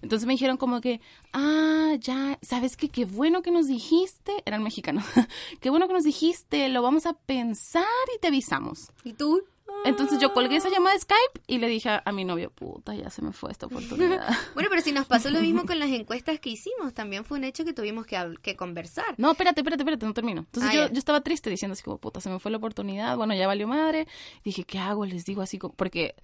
Entonces 0.00 0.26
me 0.26 0.32
dijeron 0.32 0.56
como 0.56 0.80
que, 0.80 1.02
ah, 1.34 1.96
ya, 2.00 2.38
¿sabes 2.40 2.78
qué? 2.78 2.88
Qué 2.88 3.04
bueno 3.04 3.42
que 3.42 3.50
nos 3.50 3.66
dijiste, 3.66 4.42
eran 4.46 4.62
mexicanos, 4.62 5.04
qué 5.60 5.68
bueno 5.68 5.86
que 5.86 5.92
nos 5.92 6.04
dijiste, 6.04 6.70
lo 6.70 6.80
vamos 6.80 7.04
a 7.04 7.12
pensar 7.12 7.84
y 8.16 8.18
te 8.18 8.28
avisamos. 8.28 8.90
¿Y 9.04 9.12
tú? 9.12 9.42
Entonces 9.84 10.18
yo 10.20 10.32
colgué 10.32 10.56
esa 10.56 10.68
llamada 10.68 10.94
de 10.94 11.00
Skype 11.00 11.40
y 11.46 11.58
le 11.58 11.68
dije 11.68 11.88
a, 11.88 12.02
a 12.04 12.12
mi 12.12 12.24
novio, 12.24 12.50
puta, 12.50 12.94
ya 12.94 13.10
se 13.10 13.22
me 13.22 13.32
fue 13.32 13.50
esta 13.52 13.66
oportunidad. 13.66 14.28
Bueno, 14.54 14.68
pero 14.70 14.82
si 14.82 14.92
nos 14.92 15.06
pasó 15.06 15.30
lo 15.30 15.40
mismo 15.40 15.64
con 15.66 15.78
las 15.78 15.88
encuestas 15.90 16.40
que 16.40 16.50
hicimos, 16.50 16.94
también 16.94 17.24
fue 17.24 17.38
un 17.38 17.44
hecho 17.44 17.64
que 17.64 17.72
tuvimos 17.72 18.04
que, 18.06 18.18
que 18.42 18.56
conversar. 18.56 19.14
No, 19.16 19.30
espérate, 19.30 19.60
espérate, 19.60 19.82
espérate, 19.82 20.04
no 20.06 20.14
termino. 20.14 20.40
Entonces 20.40 20.70
Ah, 20.72 20.74
yo, 20.74 20.92
yo 20.92 20.98
estaba 20.98 21.20
triste 21.20 21.48
diciendo 21.48 21.74
así 21.74 21.82
como, 21.82 21.98
puta, 21.98 22.20
se 22.20 22.28
me 22.28 22.38
fue 22.40 22.50
la 22.50 22.56
oportunidad, 22.58 23.16
bueno, 23.16 23.34
ya 23.34 23.46
valió 23.46 23.68
madre. 23.68 24.06
Dije, 24.44 24.64
¿qué 24.64 24.78
hago? 24.78 25.06
Les 25.06 25.24
digo 25.24 25.42
así 25.42 25.58
como, 25.58 25.74
porque 25.74 26.16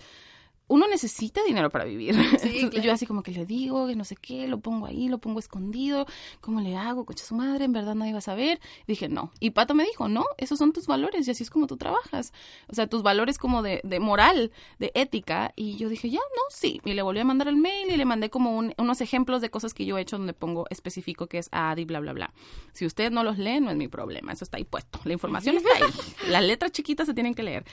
uno 0.66 0.88
necesita 0.88 1.42
dinero 1.44 1.68
para 1.70 1.84
vivir. 1.84 2.10
Entonces, 2.18 2.70
claro. 2.70 2.82
Yo 2.86 2.92
así 2.92 3.06
como 3.06 3.22
que 3.22 3.32
le 3.32 3.44
digo, 3.46 3.86
que 3.86 3.96
no 3.96 4.04
sé 4.04 4.16
qué, 4.16 4.48
lo 4.48 4.60
pongo 4.60 4.86
ahí, 4.86 5.08
lo 5.08 5.18
pongo 5.18 5.38
escondido, 5.38 6.06
¿cómo 6.40 6.60
le 6.60 6.76
hago? 6.76 7.04
Coche 7.04 7.24
su 7.24 7.34
madre, 7.34 7.64
en 7.66 7.72
verdad 7.72 7.94
nadie 7.94 8.12
va 8.12 8.18
a 8.18 8.22
saber. 8.22 8.60
Dije, 8.86 9.08
no. 9.08 9.30
Y 9.40 9.50
Pato 9.50 9.74
me 9.74 9.84
dijo, 9.84 10.08
no, 10.08 10.24
esos 10.38 10.58
son 10.58 10.72
tus 10.72 10.86
valores 10.86 11.28
y 11.28 11.30
así 11.30 11.42
es 11.42 11.50
como 11.50 11.66
tú 11.66 11.76
trabajas. 11.76 12.32
O 12.68 12.74
sea, 12.74 12.86
tus 12.86 13.02
valores 13.02 13.36
como 13.38 13.62
de, 13.62 13.80
de 13.84 14.00
moral, 14.00 14.52
de 14.78 14.90
ética. 14.94 15.52
Y 15.56 15.76
yo 15.76 15.88
dije, 15.88 16.09
ya, 16.10 16.18
no, 16.20 16.43
sí. 16.51 16.80
Y 16.84 16.94
le 16.94 17.02
volví 17.02 17.20
a 17.20 17.24
mandar 17.24 17.48
el 17.48 17.56
mail 17.56 17.90
y 17.90 17.97
le 17.97 18.05
mandé 18.05 18.30
como 18.30 18.56
un- 18.56 18.74
unos 18.78 19.01
ejemplos 19.01 19.40
de 19.43 19.51
cosas 19.51 19.74
que 19.74 19.84
yo 19.84 19.98
he 19.98 20.01
hecho 20.01 20.16
donde 20.18 20.32
pongo 20.32 20.66
específico 20.70 21.26
que 21.26 21.39
es 21.39 21.48
AD 21.52 21.78
y 21.78 21.84
bla, 21.84 22.01
bla, 22.01 22.12
bla. 22.14 22.32
Si 22.72 22.86
ustedes 22.86 23.12
no 23.12 23.22
los 23.22 23.39
leen, 23.39 23.64
no 23.64 23.70
es 23.70 23.76
mi 23.76 23.89
problema. 23.89 24.32
Eso 24.32 24.44
está 24.44 24.56
ahí 24.56 24.64
puesto. 24.64 24.98
La 25.05 25.12
información 25.12 25.56
está 25.59 25.68
ahí. 25.76 26.30
Las 26.30 26.43
letras 26.43 26.72
chiquitas 26.72 27.06
se 27.06 27.14
tienen 27.14 27.34
que 27.34 27.43
leer. 27.43 27.64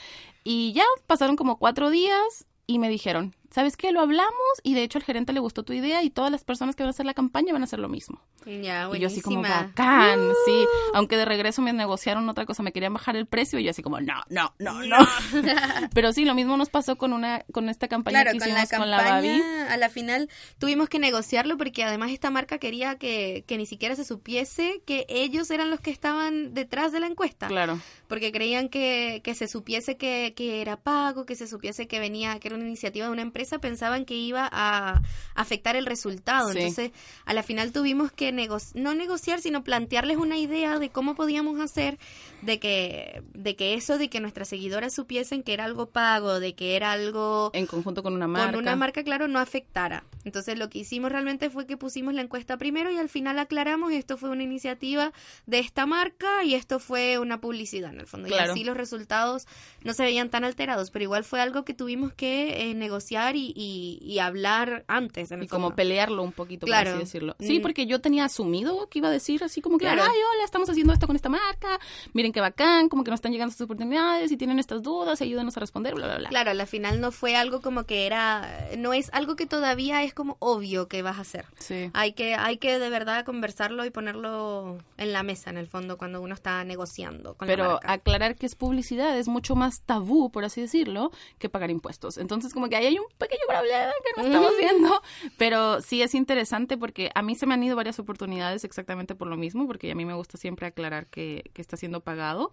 Y 0.43 0.73
ya 0.73 0.83
pasaron 1.07 1.35
como 1.35 1.57
cuatro 1.57 1.89
días 1.89 2.45
y 2.67 2.79
me 2.79 2.89
dijeron, 2.89 3.35
¿sabes 3.51 3.77
qué? 3.77 3.91
Lo 3.91 3.99
hablamos 4.01 4.31
y 4.63 4.73
de 4.73 4.83
hecho 4.83 4.97
al 4.97 5.03
gerente 5.03 5.33
le 5.33 5.39
gustó 5.39 5.63
tu 5.63 5.73
idea 5.73 6.01
y 6.03 6.09
todas 6.09 6.31
las 6.31 6.43
personas 6.43 6.75
que 6.75 6.83
van 6.83 6.87
a 6.87 6.91
hacer 6.91 7.05
la 7.05 7.13
campaña 7.13 7.53
van 7.53 7.61
a 7.61 7.65
hacer 7.65 7.79
lo 7.79 7.89
mismo. 7.89 8.21
Ya, 8.45 8.89
Y 8.93 8.99
yo 8.99 9.07
así 9.07 9.21
como 9.21 9.39
buenísima. 9.41 9.67
bacán, 9.67 10.19
sí. 10.45 10.65
Aunque 10.95 11.15
de 11.17 11.25
regreso 11.25 11.61
me 11.61 11.73
negociaron 11.73 12.27
otra 12.27 12.45
cosa, 12.47 12.63
me 12.63 12.71
querían 12.71 12.93
bajar 12.93 13.15
el 13.15 13.27
precio 13.27 13.59
y 13.59 13.63
yo 13.63 13.69
así 13.69 13.83
como, 13.83 13.99
no, 14.01 14.15
no, 14.29 14.53
no, 14.57 14.81
no. 14.83 14.97
Pero 15.93 16.13
sí, 16.13 16.25
lo 16.25 16.33
mismo 16.33 16.57
nos 16.57 16.69
pasó 16.69 16.97
con 16.97 17.13
una 17.13 17.43
con 17.51 17.69
esta 17.69 17.87
campaña 17.87 18.21
Claro, 18.23 18.31
que 18.33 18.39
con 18.39 18.47
hicimos 18.49 18.71
la 18.71 18.77
con 18.77 18.89
la 18.91 18.97
Babi. 18.97 19.27
campaña, 19.39 19.73
a 19.73 19.77
la 19.77 19.89
final 19.89 20.29
tuvimos 20.57 20.89
que 20.89 20.99
negociarlo 20.99 21.57
porque 21.57 21.83
además 21.83 22.11
esta 22.11 22.29
marca 22.31 22.57
quería 22.57 22.97
que, 22.97 23.43
que 23.47 23.57
ni 23.57 23.65
siquiera 23.65 23.95
se 23.95 24.05
supiese 24.05 24.81
que 24.85 25.05
ellos 25.09 25.51
eran 25.51 25.69
los 25.69 25.79
que 25.79 25.91
estaban 25.91 26.53
detrás 26.53 26.91
de 26.91 26.99
la 26.99 27.07
encuesta. 27.07 27.47
Claro. 27.47 27.79
Porque 28.07 28.31
creían 28.31 28.69
que, 28.69 29.21
que 29.23 29.35
se 29.35 29.47
supiese 29.47 29.97
que, 29.97 30.33
que 30.35 30.61
era 30.61 30.77
pago, 30.77 31.25
que 31.25 31.35
se 31.35 31.47
supiese 31.47 31.87
que 31.87 31.99
venía, 31.99 32.39
que 32.39 32.47
era 32.47 32.57
una 32.57 32.65
iniciativa 32.65 33.05
de 33.05 33.11
una 33.11 33.21
empresa, 33.21 33.40
pensaban 33.59 34.05
que 34.05 34.15
iba 34.15 34.47
a 34.51 35.01
afectar 35.35 35.75
el 35.75 35.85
resultado. 35.85 36.51
Sí. 36.51 36.59
Entonces, 36.59 36.91
a 37.25 37.33
la 37.33 37.43
final 37.43 37.71
tuvimos 37.71 38.11
que 38.11 38.31
nego- 38.31 38.57
no 38.73 38.93
negociar, 38.95 39.41
sino 39.41 39.63
plantearles 39.63 40.17
una 40.17 40.37
idea 40.37 40.79
de 40.79 40.89
cómo 40.89 41.15
podíamos 41.15 41.59
hacer 41.59 41.97
de 42.41 42.59
que, 42.59 43.23
de 43.33 43.55
que 43.55 43.73
eso, 43.75 43.97
de 43.97 44.09
que 44.09 44.19
nuestras 44.19 44.47
seguidoras 44.49 44.93
supiesen 44.93 45.43
que 45.43 45.53
era 45.53 45.65
algo 45.65 45.87
pago, 45.87 46.39
de 46.39 46.53
que 46.55 46.75
era 46.75 46.91
algo 46.91 47.51
En 47.53 47.65
conjunto 47.67 48.03
con 48.03 48.13
una 48.13 48.27
marca. 48.27 48.51
con 48.51 48.61
una 48.61 48.75
marca, 48.75 49.03
claro, 49.03 49.27
no 49.27 49.39
afectara. 49.39 50.03
Entonces 50.25 50.57
lo 50.57 50.69
que 50.69 50.79
hicimos 50.79 51.11
realmente 51.11 51.49
fue 51.49 51.65
que 51.65 51.77
pusimos 51.77 52.13
la 52.13 52.21
encuesta 52.21 52.57
primero 52.57 52.91
y 52.91 52.97
al 52.97 53.09
final 53.09 53.39
aclaramos 53.39 53.91
esto 53.91 54.17
fue 54.17 54.29
una 54.29 54.43
iniciativa 54.43 55.11
de 55.45 55.59
esta 55.59 55.85
marca 55.85 56.43
y 56.43 56.55
esto 56.55 56.79
fue 56.79 57.17
una 57.19 57.41
publicidad 57.41 57.91
en 57.93 57.99
el 58.01 58.07
fondo. 58.07 58.27
Claro. 58.27 58.47
Y 58.47 58.51
así 58.51 58.63
los 58.63 58.77
resultados 58.77 59.47
no 59.83 59.93
se 59.93 60.03
veían 60.03 60.29
tan 60.29 60.43
alterados, 60.43 60.91
pero 60.91 61.03
igual 61.03 61.23
fue 61.23 61.41
algo 61.41 61.65
que 61.65 61.73
tuvimos 61.73 62.13
que 62.13 62.69
eh, 62.69 62.73
negociar 62.75 63.35
y, 63.35 63.53
y- 63.55 63.99
y 64.01 64.19
hablar 64.19 64.83
antes. 64.87 65.31
En 65.31 65.39
el 65.39 65.45
Y 65.45 65.47
como 65.47 65.75
pelearlo 65.75 66.23
un 66.23 66.31
poquito, 66.31 66.65
Claro. 66.65 66.91
por 66.91 66.95
así 66.97 67.05
decirlo. 67.05 67.35
Sí, 67.39 67.59
Mm. 67.59 67.61
porque 67.61 67.85
yo 67.85 67.99
tenía 68.01 68.25
asumido 68.25 68.87
que 68.89 68.99
iba 68.99 69.07
a 69.07 69.11
decir 69.11 69.43
así 69.43 69.61
como 69.61 69.77
que, 69.77 69.85
Claro. 69.85 70.03
ay, 70.03 70.09
hola, 70.33 70.43
estamos 70.45 70.69
haciendo 70.69 70.93
esto 70.93 71.07
con 71.07 71.15
esta 71.15 71.29
marca, 71.29 71.79
miren 72.13 72.31
qué 72.31 72.41
bacán, 72.41 72.89
como 72.89 73.03
que 73.03 73.11
nos 73.11 73.17
están 73.19 73.31
llegando 73.31 73.51
estas 73.51 73.65
oportunidades 73.65 74.31
y 74.31 74.37
tienen 74.37 74.59
estas 74.59 74.81
dudas, 74.81 75.21
ayúdanos 75.21 75.57
a 75.57 75.59
responder, 75.59 75.95
bla, 75.95 76.05
bla, 76.07 76.17
bla. 76.17 76.29
Claro, 76.29 76.51
al 76.51 76.67
final 76.67 77.01
no 77.01 77.11
fue 77.11 77.35
algo 77.35 77.61
como 77.61 77.85
que 77.85 78.05
era, 78.05 78.69
no 78.77 78.93
es 78.93 79.09
algo 79.13 79.35
que 79.35 79.45
todavía 79.45 80.03
es 80.03 80.10
como 80.13 80.37
obvio 80.39 80.87
que 80.87 81.01
vas 81.01 81.17
a 81.17 81.21
hacer. 81.21 81.45
Sí. 81.57 81.89
Hay 81.93 82.13
que, 82.13 82.35
hay 82.35 82.57
que 82.57 82.79
de 82.79 82.89
verdad 82.89 83.25
conversarlo 83.25 83.85
y 83.85 83.89
ponerlo 83.91 84.77
en 84.97 85.13
la 85.13 85.23
mesa 85.23 85.49
en 85.49 85.57
el 85.57 85.67
fondo 85.67 85.97
cuando 85.97 86.21
uno 86.21 86.33
está 86.33 86.63
negociando 86.63 87.35
con 87.35 87.47
la 87.47 87.53
Pero 87.53 87.69
marca. 87.73 87.91
aclarar 87.93 88.35
que 88.35 88.45
es 88.45 88.55
publicidad 88.55 89.17
es 89.17 89.27
mucho 89.27 89.55
más 89.55 89.81
tabú, 89.81 90.31
por 90.31 90.43
así 90.45 90.61
decirlo, 90.61 91.11
que 91.39 91.49
pagar 91.49 91.69
impuestos. 91.71 92.17
Entonces, 92.17 92.53
como 92.53 92.69
que 92.69 92.75
ahí 92.75 92.85
hay 92.85 92.99
un 92.99 93.05
pequeño 93.17 93.41
problema 93.47 93.91
que 94.03 94.21
no 94.21 94.27
estamos 94.27 94.51
viendo. 94.57 95.01
Pero 95.37 95.81
sí 95.81 96.01
es 96.01 96.15
interesante 96.15 96.77
porque 96.77 97.11
a 97.15 97.21
mí 97.21 97.35
se 97.35 97.45
me 97.45 97.53
han 97.53 97.63
ido 97.63 97.75
varias 97.75 97.99
oportunidades 97.99 98.63
exactamente 98.63 99.15
por 99.15 99.27
lo 99.27 99.37
mismo, 99.37 99.67
porque 99.67 99.91
a 99.91 99.95
mí 99.95 100.05
me 100.05 100.13
gusta 100.13 100.37
siempre 100.37 100.67
aclarar 100.67 101.07
que, 101.07 101.49
que 101.53 101.61
está 101.61 101.77
siendo 101.77 102.01
pagado 102.01 102.51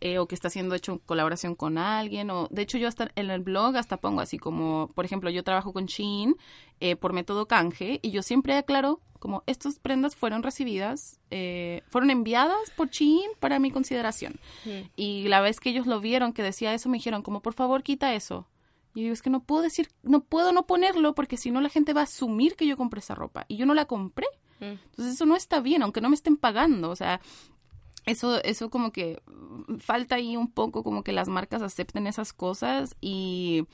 eh, 0.00 0.18
o 0.18 0.26
que 0.26 0.34
está 0.34 0.50
siendo 0.50 0.74
hecho 0.74 0.92
en 0.92 0.98
colaboración 0.98 1.54
con 1.54 1.78
alguien. 1.78 2.30
o 2.30 2.48
De 2.50 2.62
hecho, 2.62 2.78
yo 2.78 2.88
hasta 2.88 3.10
en 3.16 3.30
el 3.30 3.40
blog 3.40 3.76
hasta 3.76 3.96
pongo 3.96 4.20
así 4.20 4.38
como, 4.38 4.90
por 4.94 5.04
ejemplo, 5.04 5.30
yo 5.30 5.42
trabajo 5.42 5.72
con 5.72 5.86
Shein 5.86 6.36
eh, 6.80 6.96
por 6.96 7.12
método 7.12 7.46
canje 7.46 8.00
y 8.02 8.10
yo 8.10 8.22
siempre 8.22 8.54
aclaro 8.54 9.00
como 9.18 9.42
estas 9.46 9.78
prendas 9.78 10.16
fueron 10.16 10.42
recibidas, 10.42 11.20
eh, 11.30 11.82
fueron 11.88 12.10
enviadas 12.10 12.70
por 12.76 12.90
Shein 12.90 13.30
para 13.40 13.58
mi 13.58 13.70
consideración. 13.70 14.38
Ujú. 14.64 14.88
Y 14.96 15.28
la 15.28 15.40
vez 15.40 15.60
que 15.60 15.70
ellos 15.70 15.86
lo 15.86 16.00
vieron, 16.00 16.32
que 16.32 16.42
decía 16.42 16.72
eso, 16.72 16.88
me 16.88 16.98
dijeron 16.98 17.22
como, 17.22 17.42
por 17.42 17.54
favor, 17.54 17.82
quita 17.82 18.14
eso. 18.14 18.46
Y 18.94 19.00
yo 19.00 19.02
digo, 19.04 19.14
es 19.14 19.22
que 19.22 19.30
no 19.30 19.42
puedo 19.42 19.62
decir, 19.62 19.88
no 20.02 20.20
puedo 20.20 20.52
no 20.52 20.66
ponerlo 20.66 21.14
porque 21.14 21.36
si 21.36 21.50
no 21.50 21.60
la 21.60 21.68
gente 21.68 21.92
va 21.92 22.02
a 22.02 22.04
asumir 22.04 22.56
que 22.56 22.66
yo 22.66 22.76
compré 22.76 23.00
esa 23.00 23.14
ropa. 23.14 23.44
Y 23.48 23.56
yo 23.56 23.66
no 23.66 23.74
la 23.74 23.86
compré. 23.86 24.26
Mm. 24.60 24.78
Entonces 24.84 25.14
eso 25.14 25.26
no 25.26 25.36
está 25.36 25.60
bien, 25.60 25.82
aunque 25.82 26.00
no 26.00 26.08
me 26.08 26.14
estén 26.14 26.36
pagando. 26.36 26.90
O 26.90 26.96
sea, 26.96 27.20
eso, 28.06 28.42
eso 28.42 28.70
como 28.70 28.92
que 28.92 29.20
mm, 29.26 29.76
falta 29.78 30.14
ahí 30.14 30.36
un 30.36 30.50
poco 30.50 30.82
como 30.82 31.02
que 31.02 31.12
las 31.12 31.28
marcas 31.28 31.62
acepten 31.62 32.06
esas 32.06 32.32
cosas 32.32 32.96
y, 33.00 33.66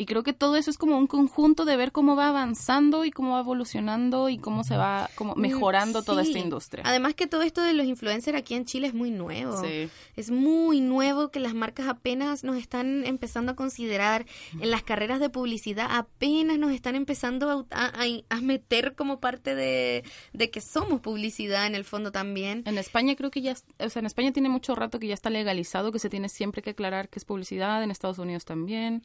y 0.00 0.06
creo 0.06 0.22
que 0.22 0.32
todo 0.32 0.54
eso 0.54 0.70
es 0.70 0.78
como 0.78 0.96
un 0.96 1.08
conjunto 1.08 1.64
de 1.64 1.76
ver 1.76 1.90
cómo 1.90 2.14
va 2.14 2.28
avanzando 2.28 3.04
y 3.04 3.10
cómo 3.10 3.32
va 3.32 3.40
evolucionando 3.40 4.28
y 4.28 4.38
cómo 4.38 4.62
se 4.62 4.76
va 4.76 5.10
como 5.16 5.34
mejorando 5.34 6.04
toda 6.04 6.22
esta 6.22 6.38
industria. 6.38 6.84
Además 6.86 7.14
que 7.14 7.26
todo 7.26 7.42
esto 7.42 7.60
de 7.62 7.74
los 7.74 7.84
influencers 7.84 8.38
aquí 8.38 8.54
en 8.54 8.64
Chile 8.64 8.86
es 8.86 8.94
muy 8.94 9.10
nuevo. 9.10 9.60
Sí. 9.60 9.90
Es 10.14 10.30
muy 10.30 10.80
nuevo 10.80 11.30
que 11.30 11.40
las 11.40 11.52
marcas 11.52 11.88
apenas 11.88 12.44
nos 12.44 12.56
están 12.56 13.04
empezando 13.04 13.52
a 13.52 13.56
considerar 13.56 14.24
en 14.60 14.70
las 14.70 14.84
carreras 14.84 15.18
de 15.18 15.30
publicidad, 15.30 15.88
apenas 15.90 16.58
nos 16.58 16.70
están 16.70 16.94
empezando 16.94 17.66
a, 17.72 17.86
a- 17.86 18.04
a 18.28 18.40
meter 18.40 18.94
como 18.94 19.18
parte 19.18 19.56
de, 19.56 20.04
de 20.32 20.50
que 20.50 20.60
somos 20.60 21.00
publicidad 21.00 21.66
en 21.66 21.74
el 21.74 21.84
fondo 21.84 22.12
también. 22.12 22.62
En 22.66 22.78
España 22.78 23.16
creo 23.16 23.32
que 23.32 23.40
ya, 23.42 23.56
o 23.80 23.88
sea, 23.88 23.98
en 23.98 24.06
España 24.06 24.30
tiene 24.32 24.48
mucho 24.48 24.76
rato 24.76 25.00
que 25.00 25.08
ya 25.08 25.14
está 25.14 25.28
legalizado, 25.28 25.90
que 25.90 25.98
se 25.98 26.08
tiene 26.08 26.28
siempre 26.28 26.62
que 26.62 26.70
aclarar 26.70 27.08
que 27.08 27.18
es 27.18 27.24
publicidad, 27.24 27.82
en 27.82 27.90
Estados 27.90 28.18
Unidos 28.20 28.44
también, 28.44 29.02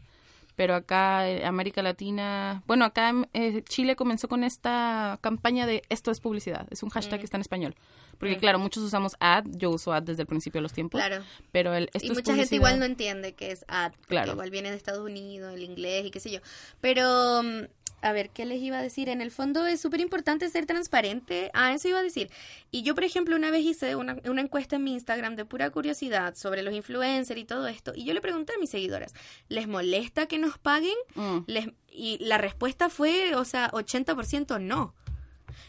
pero 0.55 0.75
acá 0.75 1.27
eh, 1.29 1.45
América 1.45 1.81
Latina, 1.81 2.63
bueno, 2.67 2.85
acá 2.85 3.11
eh, 3.33 3.63
Chile 3.63 3.95
comenzó 3.95 4.27
con 4.27 4.43
esta 4.43 5.17
campaña 5.21 5.65
de 5.65 5.83
esto 5.89 6.11
es 6.11 6.19
publicidad, 6.19 6.67
es 6.69 6.83
un 6.83 6.89
hashtag 6.89 7.19
que 7.19 7.25
está 7.25 7.37
en 7.37 7.41
español, 7.41 7.75
porque 8.19 8.37
claro, 8.37 8.59
muchos 8.59 8.83
usamos 8.83 9.15
ad, 9.19 9.45
yo 9.49 9.69
uso 9.69 9.93
ad 9.93 10.03
desde 10.03 10.21
el 10.21 10.27
principio 10.27 10.59
de 10.59 10.63
los 10.63 10.73
tiempos, 10.73 10.99
Claro. 11.01 11.23
pero 11.51 11.73
el 11.73 11.85
esto 11.93 12.07
y 12.07 12.11
es 12.11 12.15
mucha 12.17 12.35
gente 12.35 12.55
igual 12.55 12.79
no 12.79 12.85
entiende 12.85 13.33
que 13.33 13.51
es 13.51 13.65
ad, 13.67 13.93
Claro. 14.07 14.33
igual 14.33 14.49
viene 14.49 14.69
de 14.71 14.77
Estados 14.77 15.03
Unidos, 15.03 15.53
el 15.53 15.63
inglés 15.63 16.05
y 16.05 16.11
qué 16.11 16.19
sé 16.19 16.31
yo. 16.31 16.39
Pero, 16.81 17.41
mm, 17.43 17.63
a 18.01 18.11
ver, 18.11 18.31
¿qué 18.31 18.45
les 18.45 18.61
iba 18.61 18.77
a 18.79 18.81
decir? 18.81 19.07
En 19.07 19.21
el 19.21 19.31
fondo 19.31 19.65
es 19.65 19.79
súper 19.79 20.01
importante 20.01 20.49
ser 20.49 20.65
transparente. 20.65 21.49
Ah, 21.53 21.71
eso 21.73 21.87
iba 21.87 21.99
a 21.99 22.03
decir. 22.03 22.29
Y 22.69 22.83
yo, 22.83 22.95
por 22.95 23.05
ejemplo, 23.05 23.33
una 23.35 23.49
vez 23.49 23.63
hice 23.63 23.95
una, 23.95 24.17
una 24.25 24.41
encuesta 24.41 24.75
en 24.75 24.83
mi 24.83 24.91
Instagram 24.91 25.37
de 25.37 25.45
pura 25.45 25.69
curiosidad 25.69 26.35
sobre 26.35 26.63
los 26.63 26.73
influencers 26.73 27.39
y 27.39 27.45
todo 27.45 27.65
esto. 27.67 27.93
Y 27.95 28.03
yo 28.03 28.13
le 28.13 28.19
pregunté 28.19 28.53
a 28.55 28.59
mis 28.59 28.71
seguidoras, 28.71 29.13
¿les 29.47 29.69
molesta 29.69 30.25
que 30.27 30.37
nos 30.37 30.57
paguen? 30.57 30.95
Mm. 31.15 31.37
Les, 31.47 31.67
y 31.89 32.17
la 32.19 32.37
respuesta 32.37 32.89
fue, 32.89 33.35
o 33.35 33.45
sea, 33.45 33.69
80% 33.71 34.59
no. 34.59 34.93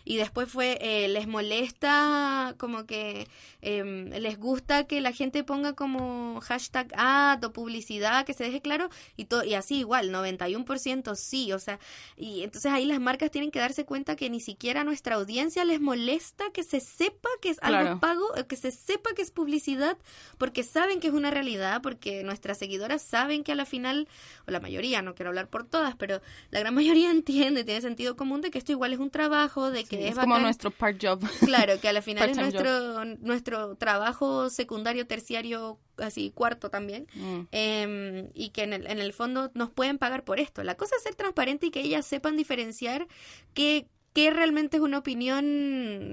Y 0.05 0.17
después 0.17 0.51
fue, 0.51 0.79
eh, 0.81 1.09
les 1.09 1.27
molesta 1.27 2.55
como 2.59 2.87
que 2.87 3.27
em, 3.63 4.11
les 4.11 4.39
gusta 4.39 4.87
que 4.87 5.01
la 5.01 5.13
gente 5.13 5.43
ponga 5.45 5.73
como 5.75 6.41
hashtag 6.43 6.93
ad 6.97 7.43
o 7.45 7.53
publicidad, 7.53 8.27
que 8.27 8.35
se 8.35 8.45
deje 8.45 8.61
claro, 8.61 8.91
y, 9.17 9.25
to- 9.25 9.45
y 9.45 9.55
así 9.55 9.77
igual, 9.79 10.11
91% 10.11 11.15
sí, 11.15 11.53
o 11.53 11.59
sea, 11.59 11.79
y 12.17 12.43
entonces 12.43 12.71
ahí 12.73 12.85
las 12.85 13.01
marcas 13.01 13.31
tienen 13.31 13.51
que 13.51 13.59
darse 13.59 13.85
cuenta 13.87 14.17
que 14.17 14.29
ni 14.29 14.41
siquiera 14.41 14.83
a 14.83 14.85
nuestra 14.85 15.15
audiencia 15.17 15.65
les 15.65 15.81
molesta 15.81 16.45
que 16.53 16.63
se 16.63 16.81
sepa 16.81 17.29
que 17.41 17.51
es 17.51 17.59
algo 17.63 17.81
Claro. 17.81 18.01
pago, 18.01 18.37
eh, 18.37 18.47
que 18.47 18.57
se 18.57 18.71
sepa 18.71 19.11
que 19.15 19.23
es 19.23 19.31
publicidad, 19.31 19.97
porque 20.39 20.63
saben 20.63 21.01
que 21.01 21.09
es 21.09 21.15
una 21.15 21.31
realidad, 21.31 21.81
porque 21.83 22.23
nuestras 22.23 22.59
seguidoras 22.59 23.01
saben 23.03 23.43
que 23.45 23.53
a 23.53 23.55
la 23.55 23.65
final, 23.67 24.09
o 24.47 24.51
la 24.51 24.61
mayoría, 24.61 25.01
no 25.03 25.15
quiero 25.15 25.31
hablar 25.31 25.49
por 25.49 25.65
todas, 25.65 25.97
pero 25.97 26.21
la 26.51 26.61
gran 26.61 26.75
mayoría 26.75 27.11
entiende, 27.11 27.65
tiene 27.65 27.81
sentido 27.81 28.17
común 28.17 28.43
de 28.43 28.51
que 28.51 28.59
esto 28.59 28.73
igual 28.73 28.93
es 28.93 28.99
un 28.99 29.11
trabajo, 29.11 29.71
de 29.71 29.85
que 29.85 29.94
Sí, 29.97 30.05
es, 30.05 30.13
es 30.13 30.19
como 30.19 30.39
nuestro 30.39 30.71
part 30.71 31.03
job. 31.03 31.23
Claro, 31.45 31.81
que 31.81 31.89
a 31.89 31.93
la 31.93 32.03
final 32.03 32.31
es 32.31 32.37
nuestro, 32.37 33.05
nuestro 33.05 33.77
trabajo 33.77 34.51
secundario, 34.51 35.07
terciario, 35.07 35.79
así 35.99 36.31
cuarto 36.31 36.71
también. 36.71 37.07
Mm. 37.15 37.41
Em, 37.53 38.31
y 38.35 38.51
que 38.51 38.63
en 38.63 38.73
el, 38.73 38.87
en 38.87 38.99
el 38.99 39.13
fondo 39.13 39.51
nos 39.55 39.71
pueden 39.71 39.99
pagar 39.99 40.25
por 40.25 40.41
esto. 40.41 40.63
La 40.63 40.77
cosa 40.77 40.97
es 40.97 41.03
ser 41.03 41.15
transparente 41.15 41.67
y 41.67 41.71
que 41.71 41.81
ellas 41.81 42.07
sepan 42.07 42.37
diferenciar 42.37 43.07
qué, 43.55 43.89
qué 44.15 44.31
realmente 44.31 44.77
es 44.77 44.83
una 44.83 44.99
opinión 44.99 45.45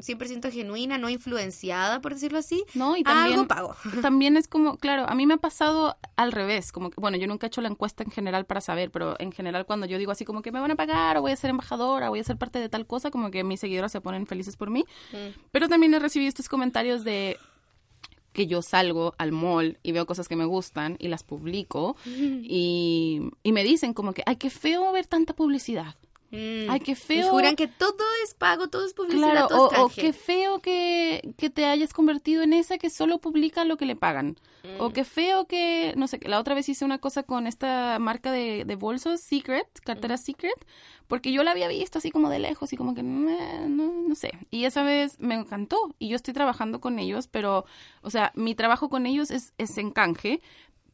100% 0.01 0.51
genuina, 0.51 0.97
no 0.97 1.07
influenciada, 1.07 2.01
por 2.01 2.15
decirlo 2.15 2.39
así. 2.39 2.65
No, 2.73 2.97
y 2.97 3.03
también, 3.03 3.35
algo 3.35 3.47
pago. 3.47 3.75
también 4.01 4.35
es 4.37 4.47
como, 4.47 4.77
claro, 4.77 5.07
a 5.07 5.13
mí 5.13 5.27
me 5.27 5.35
ha 5.35 5.37
pasado 5.37 5.95
al 6.17 6.31
revés, 6.31 6.71
como 6.71 6.89
que, 6.89 6.99
bueno, 6.99 7.17
yo 7.17 7.27
nunca 7.27 7.45
he 7.45 7.49
hecho 7.49 7.61
la 7.61 7.69
encuesta 7.69 8.03
en 8.03 8.09
general 8.09 8.45
para 8.45 8.59
saber, 8.59 8.89
pero 8.89 9.15
en 9.19 9.31
general 9.31 9.67
cuando 9.67 9.85
yo 9.85 9.99
digo 9.99 10.11
así 10.11 10.25
como 10.25 10.41
que 10.41 10.51
me 10.51 10.59
van 10.59 10.71
a 10.71 10.75
pagar 10.75 11.17
o 11.17 11.21
voy 11.21 11.31
a 11.31 11.35
ser 11.35 11.51
embajadora, 11.51 12.09
voy 12.09 12.19
a 12.19 12.23
ser 12.23 12.37
parte 12.37 12.59
de 12.59 12.69
tal 12.69 12.87
cosa, 12.87 13.11
como 13.11 13.29
que 13.29 13.43
mis 13.43 13.59
seguidoras 13.59 13.91
se 13.91 14.01
ponen 14.01 14.25
felices 14.25 14.57
por 14.57 14.71
mí. 14.71 14.83
Mm. 15.11 15.39
Pero 15.51 15.69
también 15.69 15.93
he 15.93 15.99
recibido 15.99 16.27
estos 16.27 16.49
comentarios 16.49 17.03
de 17.03 17.37
que 18.33 18.47
yo 18.47 18.63
salgo 18.63 19.13
al 19.19 19.31
mall 19.31 19.77
y 19.83 19.91
veo 19.91 20.07
cosas 20.07 20.27
que 20.27 20.35
me 20.35 20.45
gustan 20.45 20.95
y 20.99 21.09
las 21.09 21.23
publico 21.23 21.97
y, 22.05 23.29
y 23.43 23.51
me 23.51 23.63
dicen 23.63 23.93
como 23.93 24.13
que, 24.13 24.23
ay, 24.25 24.37
qué 24.37 24.49
feo 24.49 24.91
ver 24.91 25.05
tanta 25.05 25.35
publicidad. 25.35 25.95
Mm. 26.31 26.69
Ay, 26.69 26.79
qué 26.79 26.91
Y 26.93 26.95
feo. 26.95 27.29
juran 27.29 27.55
que 27.57 27.67
todo 27.67 27.97
es 28.23 28.33
pago, 28.33 28.69
todo 28.69 28.85
es 28.85 28.93
publicidad, 28.93 29.31
Claro, 29.31 29.47
todo 29.49 29.67
o, 29.67 29.71
es 29.73 29.79
o 29.79 29.87
canje. 29.87 30.01
qué 30.01 30.13
feo 30.13 30.59
que, 30.59 31.33
que 31.37 31.49
te 31.49 31.65
hayas 31.65 31.91
convertido 31.93 32.41
en 32.41 32.53
esa 32.53 32.77
que 32.77 32.89
solo 32.89 33.19
publica 33.19 33.65
lo 33.65 33.75
que 33.77 33.85
le 33.85 33.95
pagan. 33.97 34.37
Mm. 34.63 34.79
O 34.81 34.91
qué 34.93 35.03
feo 35.03 35.45
que, 35.45 35.93
no 35.97 36.07
sé, 36.07 36.19
la 36.23 36.39
otra 36.39 36.55
vez 36.55 36.69
hice 36.69 36.85
una 36.85 36.99
cosa 36.99 37.23
con 37.23 37.47
esta 37.47 37.97
marca 37.99 38.31
de, 38.31 38.63
de 38.65 38.75
bolsos, 38.75 39.19
Secret, 39.21 39.67
cartera 39.83 40.15
Mm. 40.15 40.19
Secret, 40.19 40.65
porque 41.07 41.33
yo 41.33 41.43
la 41.43 41.51
había 41.51 41.67
visto 41.67 41.97
así 41.97 42.11
como 42.11 42.29
de 42.29 42.39
lejos 42.39 42.71
y 42.71 42.77
como 42.77 42.95
que, 42.95 43.03
"Meh, 43.03 43.67
no, 43.67 43.91
no 44.07 44.15
sé. 44.15 44.31
Y 44.51 44.63
esa 44.63 44.83
vez 44.83 45.19
me 45.19 45.35
encantó 45.35 45.93
y 45.99 46.07
yo 46.07 46.15
estoy 46.15 46.33
trabajando 46.33 46.79
con 46.79 46.97
ellos, 46.99 47.27
pero, 47.27 47.65
o 48.01 48.09
sea, 48.09 48.31
mi 48.35 48.55
trabajo 48.55 48.87
con 48.89 49.05
ellos 49.05 49.31
es, 49.31 49.53
es 49.57 49.77
en 49.77 49.91
canje, 49.91 50.41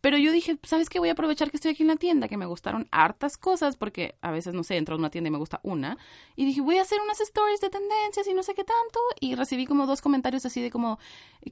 pero 0.02 0.18
yo 0.18 0.32
dije, 0.32 0.58
¿sabes 0.64 0.90
qué? 0.90 1.00
Voy 1.00 1.10
a 1.10 1.14
aprovechar 1.14 1.50
que 1.50 1.58
estoy 1.58 1.72
aquí 1.72 1.84
en 1.84 1.88
la 1.88 1.96
tienda, 1.96 2.28
que 2.28 2.38
me 2.38 2.46
gustaron 2.46 2.88
hartas 2.92 3.38
cosas, 3.38 3.78
porque 3.78 4.16
a 4.22 4.32
veces, 4.32 4.54
no 4.54 4.64
sé, 4.64 4.78
entro 4.78 4.96
a 4.96 4.98
una 4.98 5.10
tienda 5.10 5.30
y 5.30 5.32
me 5.32 5.38
gusta 5.38 5.60
una. 5.64 5.98
Y 6.36 6.46
dije, 6.46 6.62
voy 6.62 6.78
a 6.78 6.84
hacer 6.84 7.00
unas 7.04 7.20
stories 7.20 7.62
de 7.62 7.70
tendencias 7.70 8.28
y 8.28 8.34
no 8.34 8.44
sé 8.44 8.54
qué 8.54 8.64
tanto. 8.64 9.00
Y 9.20 9.36
recibí 9.36 9.66
como 9.66 9.86
dos 9.86 10.02
comentarios 10.02 10.46
así 10.46 10.62
de 10.62 10.70
como, 10.72 11.00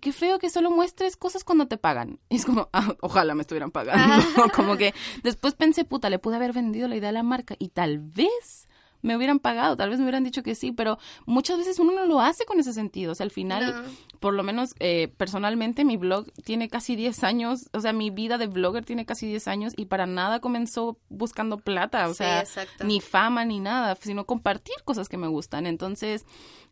qué 0.01 0.11
feo 0.13 0.39
que 0.39 0.49
solo 0.49 0.71
muestres 0.71 1.17
cosas 1.17 1.43
cuando 1.43 1.67
te 1.67 1.77
pagan. 1.77 2.19
Y 2.29 2.35
es 2.37 2.45
como, 2.45 2.69
"Ah, 2.73 2.95
ojalá 3.01 3.33
me 3.35 3.41
estuvieran 3.41 3.71
pagando. 3.71 4.23
como 4.55 4.77
que 4.77 4.93
después 5.23 5.53
pensé, 5.55 5.85
puta, 5.85 6.09
le 6.09 6.19
pude 6.19 6.35
haber 6.35 6.53
vendido 6.53 6.87
la 6.87 6.95
idea 6.97 7.09
a 7.09 7.13
la 7.13 7.23
marca 7.23 7.55
y 7.59 7.69
tal 7.69 7.99
vez 7.99 8.67
me 9.05 9.15
hubieran 9.15 9.39
pagado, 9.39 9.77
tal 9.77 9.89
vez 9.89 9.99
me 9.99 10.05
hubieran 10.05 10.23
dicho 10.23 10.43
que 10.43 10.55
sí, 10.55 10.71
pero 10.71 10.97
muchas 11.25 11.57
veces 11.57 11.79
uno 11.79 11.93
no 11.93 12.05
lo 12.05 12.19
hace 12.21 12.45
con 12.45 12.59
ese 12.59 12.73
sentido. 12.73 13.11
O 13.11 13.15
sea, 13.15 13.23
al 13.23 13.31
final, 13.31 13.83
No. 13.85 13.91
por 14.19 14.33
lo 14.33 14.43
menos 14.43 14.73
eh, 14.79 15.09
personalmente, 15.17 15.85
mi 15.85 15.97
blog 15.97 16.25
tiene 16.43 16.69
casi 16.69 16.95
10 16.95 17.23
años, 17.23 17.69
o 17.73 17.79
sea, 17.81 17.93
mi 17.93 18.09
vida 18.09 18.37
de 18.37 18.47
blogger 18.47 18.83
tiene 18.83 19.05
casi 19.05 19.27
10 19.27 19.47
años 19.47 19.73
y 19.77 19.85
para 19.85 20.05
nada 20.07 20.39
comenzó 20.39 20.97
buscando 21.09 21.57
plata, 21.57 22.07
o 22.07 22.13
Sí, 22.13 22.17
sea, 22.17 22.39
exacto. 22.41 22.83
ni 22.83 22.99
fama 22.99 23.45
ni 23.45 23.59
nada, 23.59 23.95
sino 24.01 24.25
compartir 24.25 24.75
cosas 24.83 25.07
que 25.09 25.17
me 25.17 25.27
gustan. 25.27 25.65
Entonces, 25.67 26.25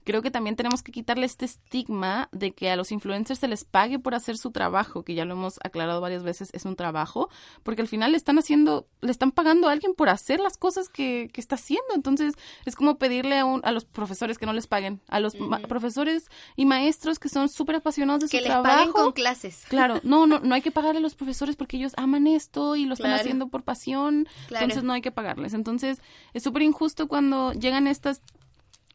creo 0.03 0.21
que 0.21 0.31
también 0.31 0.55
tenemos 0.55 0.83
que 0.83 0.91
quitarle 0.91 1.25
este 1.25 1.45
estigma 1.45 2.29
de 2.31 2.51
que 2.51 2.69
a 2.69 2.75
los 2.75 2.91
influencers 2.91 3.39
se 3.39 3.47
les 3.47 3.63
pague 3.65 3.99
por 3.99 4.15
hacer 4.15 4.37
su 4.37 4.51
trabajo, 4.51 5.03
que 5.03 5.13
ya 5.15 5.25
lo 5.25 5.33
hemos 5.33 5.59
aclarado 5.63 6.01
varias 6.01 6.23
veces, 6.23 6.49
es 6.53 6.65
un 6.65 6.75
trabajo, 6.75 7.29
porque 7.63 7.81
al 7.81 7.87
final 7.87 8.11
le 8.11 8.17
están 8.17 8.37
haciendo, 8.37 8.87
le 9.01 9.11
están 9.11 9.31
pagando 9.31 9.67
a 9.67 9.71
alguien 9.71 9.93
por 9.95 10.09
hacer 10.09 10.39
las 10.39 10.57
cosas 10.57 10.89
que, 10.89 11.29
que 11.33 11.41
está 11.41 11.55
haciendo. 11.55 11.93
Entonces, 11.95 12.35
es 12.65 12.75
como 12.75 12.97
pedirle 12.97 13.39
a, 13.39 13.45
un, 13.45 13.61
a 13.63 13.71
los 13.71 13.85
profesores 13.85 14.37
que 14.37 14.45
no 14.45 14.53
les 14.53 14.67
paguen, 14.67 15.01
a 15.07 15.19
los 15.19 15.39
ma- 15.39 15.59
profesores 15.59 16.29
y 16.55 16.65
maestros 16.65 17.19
que 17.19 17.29
son 17.29 17.49
súper 17.49 17.77
apasionados 17.77 18.21
de 18.21 18.27
que 18.29 18.37
su 18.37 18.43
les 18.43 18.51
trabajo. 18.51 18.75
paguen 18.77 18.91
con 18.91 19.11
clases. 19.13 19.65
Claro, 19.69 19.99
no, 20.03 20.27
no, 20.27 20.39
no 20.39 20.55
hay 20.55 20.61
que 20.61 20.71
pagarle 20.71 20.99
a 20.99 21.01
los 21.01 21.15
profesores 21.15 21.55
porque 21.55 21.77
ellos 21.77 21.93
aman 21.97 22.27
esto 22.27 22.75
y 22.75 22.85
lo 22.85 22.93
están 22.93 23.11
Claro. 23.11 23.21
haciendo 23.21 23.47
por 23.47 23.63
pasión, 23.63 24.27
Claro. 24.47 24.65
entonces 24.65 24.83
no 24.83 24.93
hay 24.93 25.01
que 25.01 25.11
pagarles. 25.11 25.53
Entonces 25.53 26.01
es 26.33 26.43
súper 26.43 26.61
injusto 26.63 27.07
cuando 27.07 27.53
llegan 27.53 27.87
estas 27.87 28.21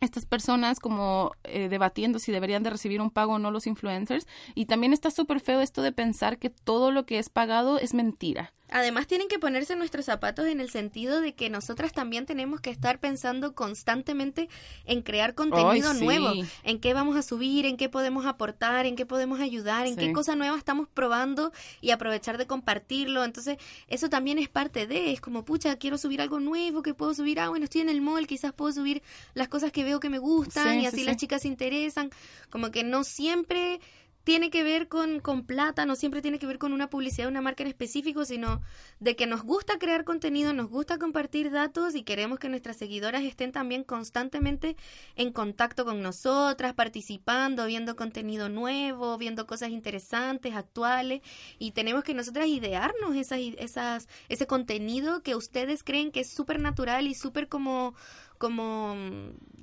estas 0.01 0.27
personas 0.27 0.81
como 0.81 1.33
eh, 1.45 1.69
debatiendo 1.69 2.19
si 2.19 2.33
deberían 2.33 2.62
de 2.62 2.70
recibir 2.70 3.01
un 3.01 3.11
pago 3.11 3.35
o 3.35 3.39
no 3.39 3.51
los 3.51 3.66
influencers 3.66 4.27
y 4.55 4.66
también 4.66 4.93
está 4.93 5.11
súper 5.11 5.41
feo 5.41 5.61
esto 5.61 5.83
de 5.83 5.93
pensar 5.93 6.39
que 6.39 6.51
todo 6.51 6.91
lo 6.91 7.07
que 7.07 7.19
es 7.19 7.29
pagado 7.29 7.79
es 7.79 7.95
mentira. 7.95 8.53
Además 8.70 9.07
tienen 9.07 9.28
que 9.28 9.39
ponerse 9.39 9.77
nuestros 9.77 10.05
zapatos 10.05 10.47
en 10.47 10.61
el 10.61 10.70
sentido 10.70 11.20
de 11.20 11.35
que 11.35 11.51
nosotras 11.51 11.93
también 11.93 12.27
tenemos 12.27 12.61
que 12.61 12.70
estar 12.70 12.99
pensando 13.01 13.55
constantemente 13.55 14.49
en 14.85 15.03
crear 15.03 15.35
contenido 15.35 15.95
sí. 15.95 16.05
nuevo, 16.05 16.32
en 16.65 16.78
qué 16.81 16.95
vamos 16.95 17.16
a 17.16 17.23
subir, 17.23 17.65
en 17.66 17.77
qué 17.77 17.89
podemos 17.89 18.27
aportar, 18.27 18.86
en 18.86 18.97
qué 18.97 19.07
podemos 19.07 19.40
ayudar, 19.40 19.86
en 19.86 19.95
Sí. 19.95 20.01
qué 20.07 20.12
cosa 20.12 20.36
nueva 20.36 20.57
estamos 20.59 20.89
probando 20.89 21.53
y 21.81 21.90
aprovechar 21.90 22.36
de 22.39 22.47
compartirlo. 22.47 23.24
Entonces, 23.24 23.57
eso 23.89 24.09
también 24.11 24.39
es 24.39 24.49
parte 24.49 24.86
de, 24.86 25.12
es 25.12 25.20
como, 25.20 25.45
pucha, 25.45 25.77
quiero 25.77 25.97
subir 25.99 26.20
algo 26.20 26.40
nuevo, 26.40 26.82
que 26.82 26.95
puedo 26.95 27.15
subir, 27.15 27.40
ah, 27.40 27.49
bueno, 27.49 27.65
estoy 27.65 27.81
en 27.81 27.89
el 27.89 28.01
mall, 28.01 28.27
quizás 28.27 28.53
puedo 28.53 28.73
subir 28.73 29.03
las 29.35 29.49
cosas 29.49 29.73
que 29.73 29.85
veo 29.85 30.01
que 30.01 30.11
me 30.11 30.19
gustan 30.19 30.73
Sí, 30.74 30.78
y 30.78 30.81
sí, 30.81 30.86
así 30.86 30.97
sí. 30.99 31.05
las 31.05 31.16
chicas 31.16 31.43
se 31.43 31.49
interesan. 31.49 32.11
Como 32.51 32.70
que 32.70 32.85
no 32.85 33.05
siempre 33.05 33.81
tiene 34.28 34.50
que 34.50 34.62
ver 34.62 34.88
con, 34.88 35.20
con 35.20 35.46
plata, 35.46 35.86
no 35.86 35.96
siempre 35.96 36.20
tiene 36.20 36.38
que 36.38 36.46
ver 36.46 36.59
con 36.59 36.74
una 36.74 36.90
publicidad 36.90 37.24
de 37.24 37.30
una 37.30 37.40
marca 37.40 37.62
en 37.62 37.68
específico, 37.70 38.26
sino 38.26 38.60
de 39.00 39.16
que 39.16 39.26
nos 39.26 39.42
gusta 39.42 39.78
crear 39.78 40.05
contenido, 40.05 40.52
nos 40.52 40.68
gusta 40.68 40.98
compartir 40.98 41.50
datos 41.50 41.94
y 41.94 42.02
queremos 42.02 42.38
que 42.38 42.50
nuestras 42.50 42.76
seguidoras 42.76 43.22
estén 43.22 43.52
también 43.52 43.84
constantemente 43.84 44.76
en 45.16 45.32
contacto 45.32 45.86
con 45.86 46.02
nosotras, 46.02 46.74
participando, 46.74 47.64
viendo 47.64 47.96
contenido 47.96 48.50
nuevo, 48.50 49.16
viendo 49.16 49.46
cosas 49.46 49.70
interesantes, 49.70 50.55
actuales, 50.55 51.22
y 51.59 51.70
tenemos 51.70 52.05
que 52.05 52.12
nosotras 52.12 52.48
idearnos 52.48 53.16
esas, 53.16 53.38
esas, 53.56 54.09
ese 54.28 54.46
contenido 54.46 55.22
que 55.22 55.36
ustedes 55.36 55.82
creen 55.82 56.12
que 56.12 56.20
es 56.20 56.28
súper 56.28 56.60
natural 56.60 57.06
y 57.06 57.14
súper 57.14 57.48
como 57.48 57.94
como 58.39 58.94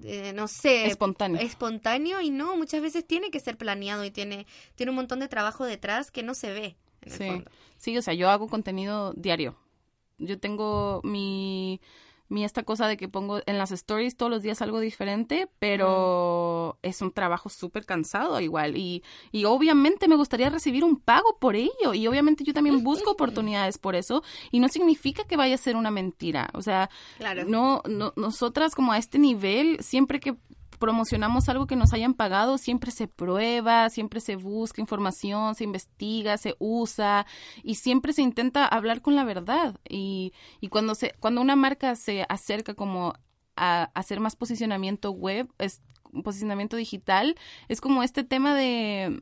eh, 0.03 0.33
no 0.35 0.47
sé 0.47 0.87
Espontáneo. 0.87 1.41
espontáneo 1.41 2.21
y 2.21 2.29
no 2.29 2.55
muchas 2.57 2.81
veces 2.81 3.05
tiene 3.05 3.31
que 3.31 3.39
ser 3.39 3.57
planeado 3.57 4.03
y 4.05 4.11
tiene 4.11 4.45
tiene 4.75 4.91
un 4.91 4.97
montón 4.97 5.19
de 5.19 5.27
trabajo 5.27 5.65
detrás 5.65 6.11
que 6.11 6.23
no 6.23 6.33
se 6.33 6.53
ve 6.53 6.75
en 7.01 7.13
el 7.13 7.17
Sí, 7.17 7.25
fondo. 7.27 7.51
sí, 7.77 7.97
o 7.97 8.01
sea, 8.01 8.13
yo 8.13 8.29
hago 8.29 8.47
contenido 8.47 9.13
diario. 9.15 9.55
Yo 10.17 10.39
tengo 10.39 11.01
mi, 11.03 11.81
mi 12.35 12.43
esta 12.43 12.63
cosa 12.63 12.87
de 12.87 12.97
que 12.97 13.07
pongo 13.07 13.39
en 13.45 13.57
las 13.57 13.71
stories 13.71 14.17
todos 14.17 14.29
los 14.29 14.43
días 14.43 14.61
algo 14.61 14.79
diferente, 14.81 15.47
pero 15.59 16.77
es 16.81 17.01
un 17.01 17.11
trabajo 17.11 17.49
súper 17.49 17.85
cansado 17.85 18.39
igual. 18.41 18.75
Y, 18.77 19.03
y 19.31 19.45
obviamente 19.45 20.07
me 20.07 20.15
gustaría 20.17 20.49
recibir 20.49 20.83
un 20.83 20.97
pago 20.99 21.37
por 21.39 21.55
ello. 21.55 21.93
Y 21.93 22.05
obviamente 22.07 22.43
yo 22.43 22.53
también 22.53 22.83
busco 22.83 23.11
oportunidades 23.11 23.77
por 23.77 23.95
eso. 23.95 24.21
Y 24.51 24.59
no 24.59 24.67
significa 24.67 25.23
que 25.23 25.37
vaya 25.37 25.55
a 25.55 25.57
ser 25.57 25.75
una 25.75 25.91
mentira. 25.91 26.49
O 26.53 26.61
sea, 26.61 26.89
Claro. 27.17 27.45
no, 27.45 27.81
no, 27.87 28.13
nosotras 28.15 28.75
como 28.75 28.91
a 28.91 28.97
este 28.97 29.17
nivel, 29.17 29.77
siempre 29.81 30.19
que 30.19 30.35
promocionamos 30.77 31.49
algo 31.49 31.67
que 31.67 31.75
nos 31.75 31.93
hayan 31.93 32.13
pagado, 32.13 32.57
siempre 32.57 32.91
se 32.91 33.07
prueba, 33.07 33.89
siempre 33.89 34.19
se 34.19 34.35
busca 34.35 34.81
información, 34.81 35.55
se 35.55 35.63
investiga, 35.63 36.37
se 36.37 36.55
usa 36.59 37.25
y 37.63 37.75
siempre 37.75 38.13
se 38.13 38.21
intenta 38.21 38.65
hablar 38.65 39.01
con 39.01 39.15
la 39.15 39.23
verdad. 39.23 39.75
Y, 39.87 40.33
y 40.61 40.69
cuando 40.69 40.95
se, 40.95 41.13
cuando 41.19 41.41
una 41.41 41.55
marca 41.55 41.95
se 41.95 42.25
acerca 42.29 42.73
como 42.73 43.13
a 43.55 43.89
hacer 43.93 44.19
más 44.19 44.35
posicionamiento 44.35 45.11
web, 45.11 45.47
es 45.57 45.81
posicionamiento 46.23 46.77
digital, 46.77 47.35
es 47.67 47.81
como 47.81 48.03
este 48.03 48.23
tema 48.23 48.55
de, 48.55 49.19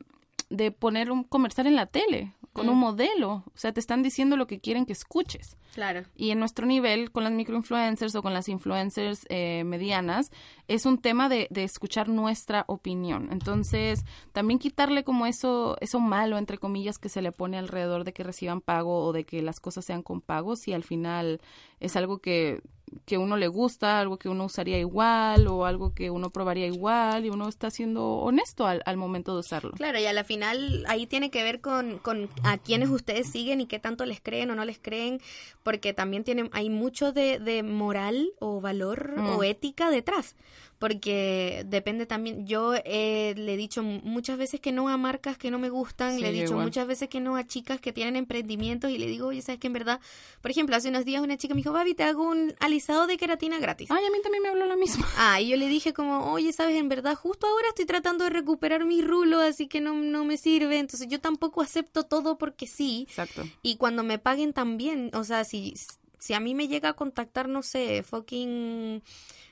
de 0.50 0.70
poner 0.70 1.10
un 1.10 1.24
comercial 1.24 1.66
en 1.66 1.76
la 1.76 1.86
tele 1.86 2.32
con 2.54 2.66
Mm. 2.66 2.70
un 2.70 2.78
modelo. 2.78 3.30
O 3.46 3.52
sea, 3.56 3.72
te 3.72 3.80
están 3.80 4.02
diciendo 4.02 4.38
lo 4.38 4.46
que 4.46 4.60
quieren 4.60 4.86
que 4.86 4.94
escuches. 4.94 5.58
Claro. 5.74 6.04
Y 6.16 6.30
en 6.30 6.38
nuestro 6.38 6.64
nivel, 6.66 7.10
con 7.10 7.24
las 7.24 7.32
microinfluencers 7.32 8.14
o 8.14 8.22
con 8.22 8.32
las 8.32 8.48
influencers 8.48 9.26
eh, 9.28 9.64
medianas, 9.64 10.30
es 10.68 10.86
un 10.86 10.98
tema 10.98 11.28
de, 11.28 11.48
de 11.50 11.64
escuchar 11.64 12.08
nuestra 12.08 12.64
opinión. 12.68 13.28
Entonces, 13.32 14.04
también 14.32 14.58
quitarle 14.60 15.02
como 15.04 15.26
eso, 15.26 15.76
eso 15.80 15.98
malo, 16.00 16.38
entre 16.38 16.58
comillas, 16.58 16.98
que 16.98 17.08
se 17.08 17.20
le 17.22 17.32
pone 17.32 17.58
alrededor 17.58 18.04
de 18.04 18.12
que 18.12 18.22
reciban 18.22 18.60
pago 18.60 19.04
o 19.04 19.12
de 19.12 19.24
que 19.24 19.42
las 19.42 19.58
cosas 19.60 19.84
sean 19.84 20.02
con 20.02 20.20
pagos 20.20 20.68
y 20.68 20.72
al 20.72 20.84
final 20.84 21.40
es 21.80 21.96
algo 21.96 22.18
que, 22.18 22.62
que 23.04 23.18
uno 23.18 23.36
le 23.36 23.48
gusta, 23.48 24.00
algo 24.00 24.18
que 24.18 24.28
uno 24.28 24.44
usaría 24.44 24.78
igual 24.78 25.46
o 25.48 25.64
algo 25.66 25.92
que 25.94 26.10
uno 26.10 26.30
probaría 26.30 26.66
igual 26.66 27.24
y 27.26 27.30
uno 27.30 27.48
está 27.48 27.70
siendo 27.70 28.04
honesto 28.18 28.66
al, 28.66 28.82
al 28.86 28.96
momento 28.96 29.34
de 29.34 29.40
usarlo. 29.40 29.72
Claro, 29.72 29.98
y 29.98 30.06
a 30.06 30.12
la 30.12 30.24
final 30.24 30.84
ahí 30.88 31.06
tiene 31.06 31.30
que 31.30 31.42
ver 31.42 31.60
con, 31.60 31.98
con 31.98 32.28
a 32.42 32.58
quienes 32.58 32.88
ustedes 32.90 33.28
siguen 33.30 33.60
y 33.60 33.66
qué 33.66 33.78
tanto 33.78 34.06
les 34.06 34.20
creen 34.20 34.50
o 34.50 34.54
no 34.54 34.64
les 34.64 34.78
creen, 34.78 35.20
porque 35.62 35.92
también 35.92 36.24
tienen, 36.24 36.50
hay 36.52 36.70
mucho 36.70 37.12
de, 37.12 37.38
de 37.38 37.62
moral 37.62 38.28
o 38.38 38.60
valor 38.60 39.14
Mm. 39.16 39.28
o 39.36 39.42
ética 39.44 39.90
detrás, 39.90 40.34
porque 40.78 41.64
depende 41.66 42.04
también, 42.06 42.46
yo 42.46 42.74
eh, 42.84 43.34
le 43.36 43.54
he 43.54 43.56
dicho 43.56 43.82
muchas 43.82 44.36
veces 44.36 44.60
que 44.60 44.72
no 44.72 44.88
a 44.88 44.96
marcas 44.96 45.38
que 45.38 45.50
no 45.50 45.58
me 45.58 45.70
gustan, 45.70 46.16
Sí, 46.16 46.20
le 46.22 46.28
he 46.28 46.32
dicho 46.32 46.50
igual. 46.52 46.64
muchas 46.64 46.86
veces 46.86 47.08
que 47.08 47.20
no 47.20 47.36
a 47.36 47.46
chicas 47.46 47.80
que 47.80 47.92
tienen 47.92 48.16
emprendimientos 48.16 48.90
y 48.90 48.98
le 48.98 49.06
digo, 49.06 49.28
oye, 49.28 49.40
sabes 49.40 49.60
que 49.60 49.68
en 49.68 49.72
verdad, 49.72 50.00
por 50.42 50.50
ejemplo, 50.50 50.76
hace 50.76 50.88
unos 50.88 51.04
días 51.04 51.22
una 51.22 51.36
chica 51.36 51.54
me 51.54 51.60
dijo, 51.60 51.72
Babi, 51.72 51.94
te 51.94 52.02
hago 52.02 52.24
un 52.28 52.54
alisado 52.60 53.06
de 53.06 53.16
queratina 53.16 53.58
gratis. 53.58 53.90
Ay, 53.90 54.04
a 54.04 54.10
mí 54.10 54.18
también 54.22 54.42
me 54.42 54.48
habló 54.50 54.66
la 54.66 54.76
misma. 54.76 55.06
Ah, 55.16 55.40
y 55.40 55.48
yo 55.48 55.56
le 55.56 55.68
dije 55.68 55.92
como, 55.94 56.32
oye, 56.32 56.52
sabes, 56.52 56.76
en 56.76 56.88
verdad, 56.88 57.14
justo 57.14 57.46
ahora 57.46 57.68
estoy 57.68 57.86
tratando 57.86 58.24
de 58.24 58.30
recuperar 58.30 58.84
mi 58.84 59.00
rulo, 59.00 59.38
así 59.40 59.68
que 59.68 59.80
no, 59.80 59.94
no 59.94 60.24
me 60.24 60.36
sirve. 60.36 60.78
Entonces 60.78 61.08
yo 61.08 61.20
tampoco 61.20 61.62
acepto 61.62 62.02
todo 62.04 62.36
porque 62.36 62.66
sí. 62.66 63.06
Exacto. 63.08 63.42
Y 63.62 63.76
cuando 63.76 64.02
me 64.02 64.18
paguen 64.18 64.52
también, 64.52 65.10
o 65.14 65.24
sea, 65.24 65.44
si, 65.44 65.74
si 66.18 66.34
a 66.34 66.40
mí 66.40 66.54
me 66.54 66.68
llega 66.68 66.90
a 66.90 66.92
contactar, 66.94 67.48
no 67.48 67.62
sé, 67.62 68.02
fucking... 68.02 69.02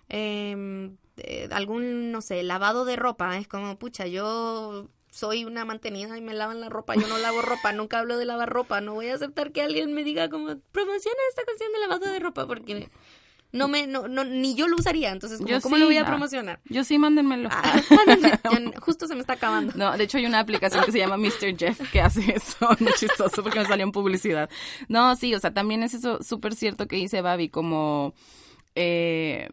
em, 0.09 0.97
eh, 1.17 1.49
algún, 1.53 2.13
no 2.13 2.21
sé, 2.21 2.43
lavado 2.43 2.85
de 2.85 2.97
ropa, 2.97 3.37
es 3.39 3.49
como, 3.49 3.79
pucha, 3.79 4.07
yo 4.07 4.89
soy 5.11 5.45
una 5.45 5.65
mantenida 5.65 6.17
y 6.17 6.23
me 6.23 6.33
lavan 6.33 6.61
la 6.61 6.71
ropa, 6.71 6.95
yo 6.95 7.07
no 7.07 7.19
lavo 7.19 7.43
ropa, 7.43 7.73
nunca 7.73 7.99
hablo 7.99 8.17
de 8.17 8.25
lavar 8.25 8.51
ropa, 8.51 8.81
no 8.81 8.95
voy 8.95 9.09
a 9.09 9.15
aceptar 9.15 9.53
que 9.53 9.63
alguien 9.63 9.93
me 9.93 10.05
diga 10.05 10.29
como, 10.29 10.59
promociona 10.73 11.19
esta 11.29 11.45
canción 11.45 11.73
de 11.73 11.81
lavado 11.81 12.11
de 12.11 12.19
ropa, 12.19 12.47
porque 12.47 12.89
no 13.53 13.69
me, 13.69 13.87
no, 13.87 14.09
no, 14.09 14.25
ni 14.25 14.55
yo 14.55 14.67
lo 14.67 14.77
usaría, 14.77 15.11
entonces, 15.11 15.39
como, 15.39 15.51
Yo 15.51 15.61
¿cómo 15.61 15.77
sí, 15.77 15.81
lo 15.81 15.87
voy 15.87 15.99
a 15.99 16.03
ah. 16.03 16.07
promocionar? 16.07 16.61
Yo 16.65 16.85
sí, 16.85 16.99
mándenmelo. 16.99 17.51
Ah, 17.53 17.83
mándenme, 17.91 18.31
ya 18.73 18.81
justo 18.81 19.07
se 19.07 19.15
me 19.15 19.21
está 19.21 19.35
acabando. 19.35 19.75
No, 19.77 19.95
de 19.97 20.05
hecho 20.05 20.17
hay 20.17 20.25
una 20.25 20.41
aplicación 20.41 20.83
que 20.85 20.93
se 20.93 20.99
llama 20.99 21.19
Mr. 21.19 21.59
Jeff 21.59 21.93
que 21.93 22.01
hace 22.01 22.33
eso, 22.37 22.69
muy 22.81 22.95
chistoso 22.95 23.43
porque 23.43 23.59
me 23.59 23.67
salió 23.67 23.85
en 23.85 23.93
publicidad. 23.93 24.49
No, 24.89 25.15
sí, 25.17 25.35
o 25.35 25.39
sea, 25.39 25.53
también 25.53 25.83
es 25.83 25.93
eso 25.93 26.23
súper 26.23 26.55
cierto 26.55 26.89
que 26.89 26.97
dice 26.97 27.21
Babi, 27.21 27.51
como 27.51 28.15
eh, 28.75 29.51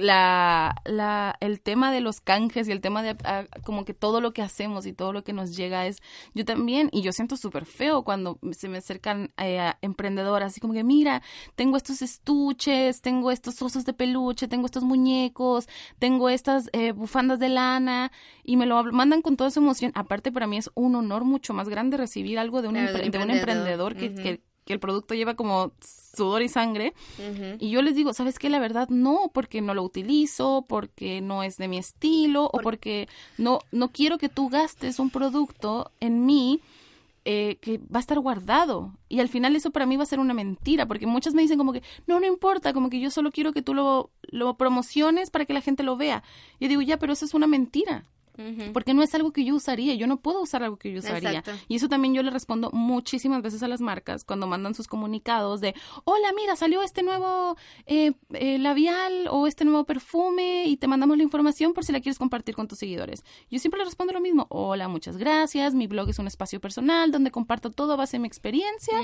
la, 0.00 0.74
la, 0.84 1.36
el 1.40 1.60
tema 1.60 1.92
de 1.92 2.00
los 2.00 2.20
canjes 2.20 2.68
y 2.68 2.72
el 2.72 2.80
tema 2.80 3.02
de 3.02 3.16
ah, 3.24 3.44
como 3.64 3.84
que 3.84 3.94
todo 3.94 4.20
lo 4.20 4.32
que 4.32 4.42
hacemos 4.42 4.86
y 4.86 4.92
todo 4.92 5.12
lo 5.12 5.24
que 5.24 5.32
nos 5.32 5.56
llega 5.56 5.86
es, 5.86 5.98
yo 6.34 6.44
también, 6.44 6.88
y 6.92 7.02
yo 7.02 7.12
siento 7.12 7.36
súper 7.36 7.64
feo 7.66 8.02
cuando 8.04 8.38
se 8.52 8.68
me 8.68 8.78
acercan 8.78 9.32
eh, 9.36 9.58
a 9.60 9.78
emprendedoras, 9.82 10.52
así 10.52 10.60
como 10.60 10.74
que 10.74 10.84
mira, 10.84 11.22
tengo 11.56 11.76
estos 11.76 12.02
estuches, 12.02 13.00
tengo 13.02 13.30
estos 13.30 13.60
osos 13.62 13.84
de 13.84 13.92
peluche, 13.92 14.48
tengo 14.48 14.66
estos 14.66 14.84
muñecos, 14.84 15.68
tengo 15.98 16.28
estas 16.28 16.68
eh, 16.72 16.92
bufandas 16.92 17.38
de 17.38 17.48
lana, 17.48 18.12
y 18.44 18.56
me 18.56 18.66
lo 18.66 18.82
mandan 18.84 19.22
con 19.22 19.36
toda 19.36 19.50
su 19.50 19.60
emoción. 19.60 19.92
Aparte, 19.94 20.32
para 20.32 20.46
mí 20.46 20.56
es 20.56 20.70
un 20.74 20.94
honor 20.94 21.24
mucho 21.24 21.52
más 21.54 21.68
grande 21.68 21.96
recibir 21.96 22.38
algo 22.38 22.62
de 22.62 22.68
un, 22.68 22.74
Claro, 22.74 22.92
del 22.92 23.08
empre- 23.08 23.10
de 23.18 23.24
un 23.24 23.30
emprendedor. 23.30 23.96
que, 23.96 24.14
que, 24.14 24.40
que 24.68 24.74
el 24.74 24.80
producto 24.80 25.14
lleva 25.14 25.32
como 25.32 25.72
sudor 25.80 26.42
y 26.42 26.48
sangre. 26.50 26.92
Y 27.58 27.70
yo 27.70 27.80
les 27.80 27.94
digo, 27.94 28.12
¿sabes 28.12 28.38
qué? 28.38 28.50
La 28.50 28.58
verdad 28.58 28.86
no, 28.90 29.30
porque 29.32 29.62
no 29.62 29.72
lo 29.72 29.82
utilizo, 29.82 30.66
porque 30.68 31.22
no 31.22 31.42
es 31.42 31.56
de 31.56 31.68
mi 31.68 31.78
estilo 31.78 32.50
o 32.52 32.58
porque 32.58 33.08
no, 33.38 33.60
no 33.72 33.88
quiero 33.92 34.18
que 34.18 34.28
tú 34.28 34.50
gastes 34.50 34.98
un 34.98 35.08
producto 35.08 35.90
en 36.00 36.26
mí 36.26 36.60
eh, 37.24 37.56
que 37.62 37.78
va 37.78 37.96
a 37.96 38.00
estar 38.00 38.20
guardado. 38.20 38.92
Y 39.08 39.20
al 39.20 39.30
final 39.30 39.56
eso 39.56 39.70
para 39.70 39.86
mí 39.86 39.96
va 39.96 40.02
a 40.02 40.06
ser 40.06 40.20
una 40.20 40.34
mentira, 40.34 40.84
porque 40.84 41.06
muchas 41.06 41.32
me 41.32 41.40
dicen 41.40 41.56
como 41.56 41.72
que, 41.72 41.82
no, 42.06 42.20
no 42.20 42.26
importa, 42.26 42.74
como 42.74 42.90
que 42.90 43.00
yo 43.00 43.10
solo 43.10 43.30
quiero 43.30 43.54
que 43.54 43.62
tú 43.62 43.72
lo, 43.72 44.10
lo 44.24 44.58
promociones 44.58 45.30
para 45.30 45.46
que 45.46 45.54
la 45.54 45.62
gente 45.62 45.82
lo 45.82 45.96
vea. 45.96 46.22
Yo 46.60 46.68
digo, 46.68 46.82
ya, 46.82 46.98
pero 46.98 47.14
eso 47.14 47.24
es 47.24 47.32
una 47.32 47.46
mentira. 47.46 48.04
Porque 48.72 48.94
no 48.94 49.02
es 49.02 49.14
algo 49.14 49.32
que 49.32 49.44
yo 49.44 49.54
usaría, 49.54 49.94
yo 49.94 50.06
no 50.06 50.20
puedo 50.20 50.40
usar 50.40 50.62
algo 50.62 50.76
que 50.76 50.92
yo 50.92 51.00
usaría. 51.00 51.40
Exacto. 51.40 51.52
Y 51.68 51.76
eso 51.76 51.88
también 51.88 52.14
yo 52.14 52.22
le 52.22 52.30
respondo 52.30 52.70
muchísimas 52.72 53.42
veces 53.42 53.62
a 53.62 53.68
las 53.68 53.80
marcas 53.80 54.24
cuando 54.24 54.46
mandan 54.46 54.74
sus 54.74 54.86
comunicados 54.86 55.60
de, 55.60 55.74
hola, 56.04 56.32
mira, 56.36 56.54
salió 56.56 56.82
este 56.82 57.02
nuevo 57.02 57.56
eh, 57.86 58.12
eh, 58.34 58.58
labial 58.58 59.28
o 59.30 59.46
este 59.46 59.64
nuevo 59.64 59.84
perfume 59.84 60.66
y 60.66 60.76
te 60.76 60.86
mandamos 60.86 61.16
la 61.16 61.24
información 61.24 61.72
por 61.74 61.84
si 61.84 61.92
la 61.92 62.00
quieres 62.00 62.18
compartir 62.18 62.54
con 62.54 62.68
tus 62.68 62.78
seguidores. 62.78 63.24
Yo 63.50 63.58
siempre 63.58 63.78
le 63.78 63.84
respondo 63.84 64.12
lo 64.12 64.20
mismo, 64.20 64.46
hola, 64.50 64.88
muchas 64.88 65.16
gracias, 65.16 65.74
mi 65.74 65.86
blog 65.86 66.08
es 66.10 66.18
un 66.18 66.26
espacio 66.26 66.60
personal 66.60 67.10
donde 67.10 67.30
comparto 67.30 67.70
todo 67.70 67.94
a 67.94 67.96
base 67.96 68.16
de 68.16 68.20
mi 68.20 68.28
experiencia 68.28 69.00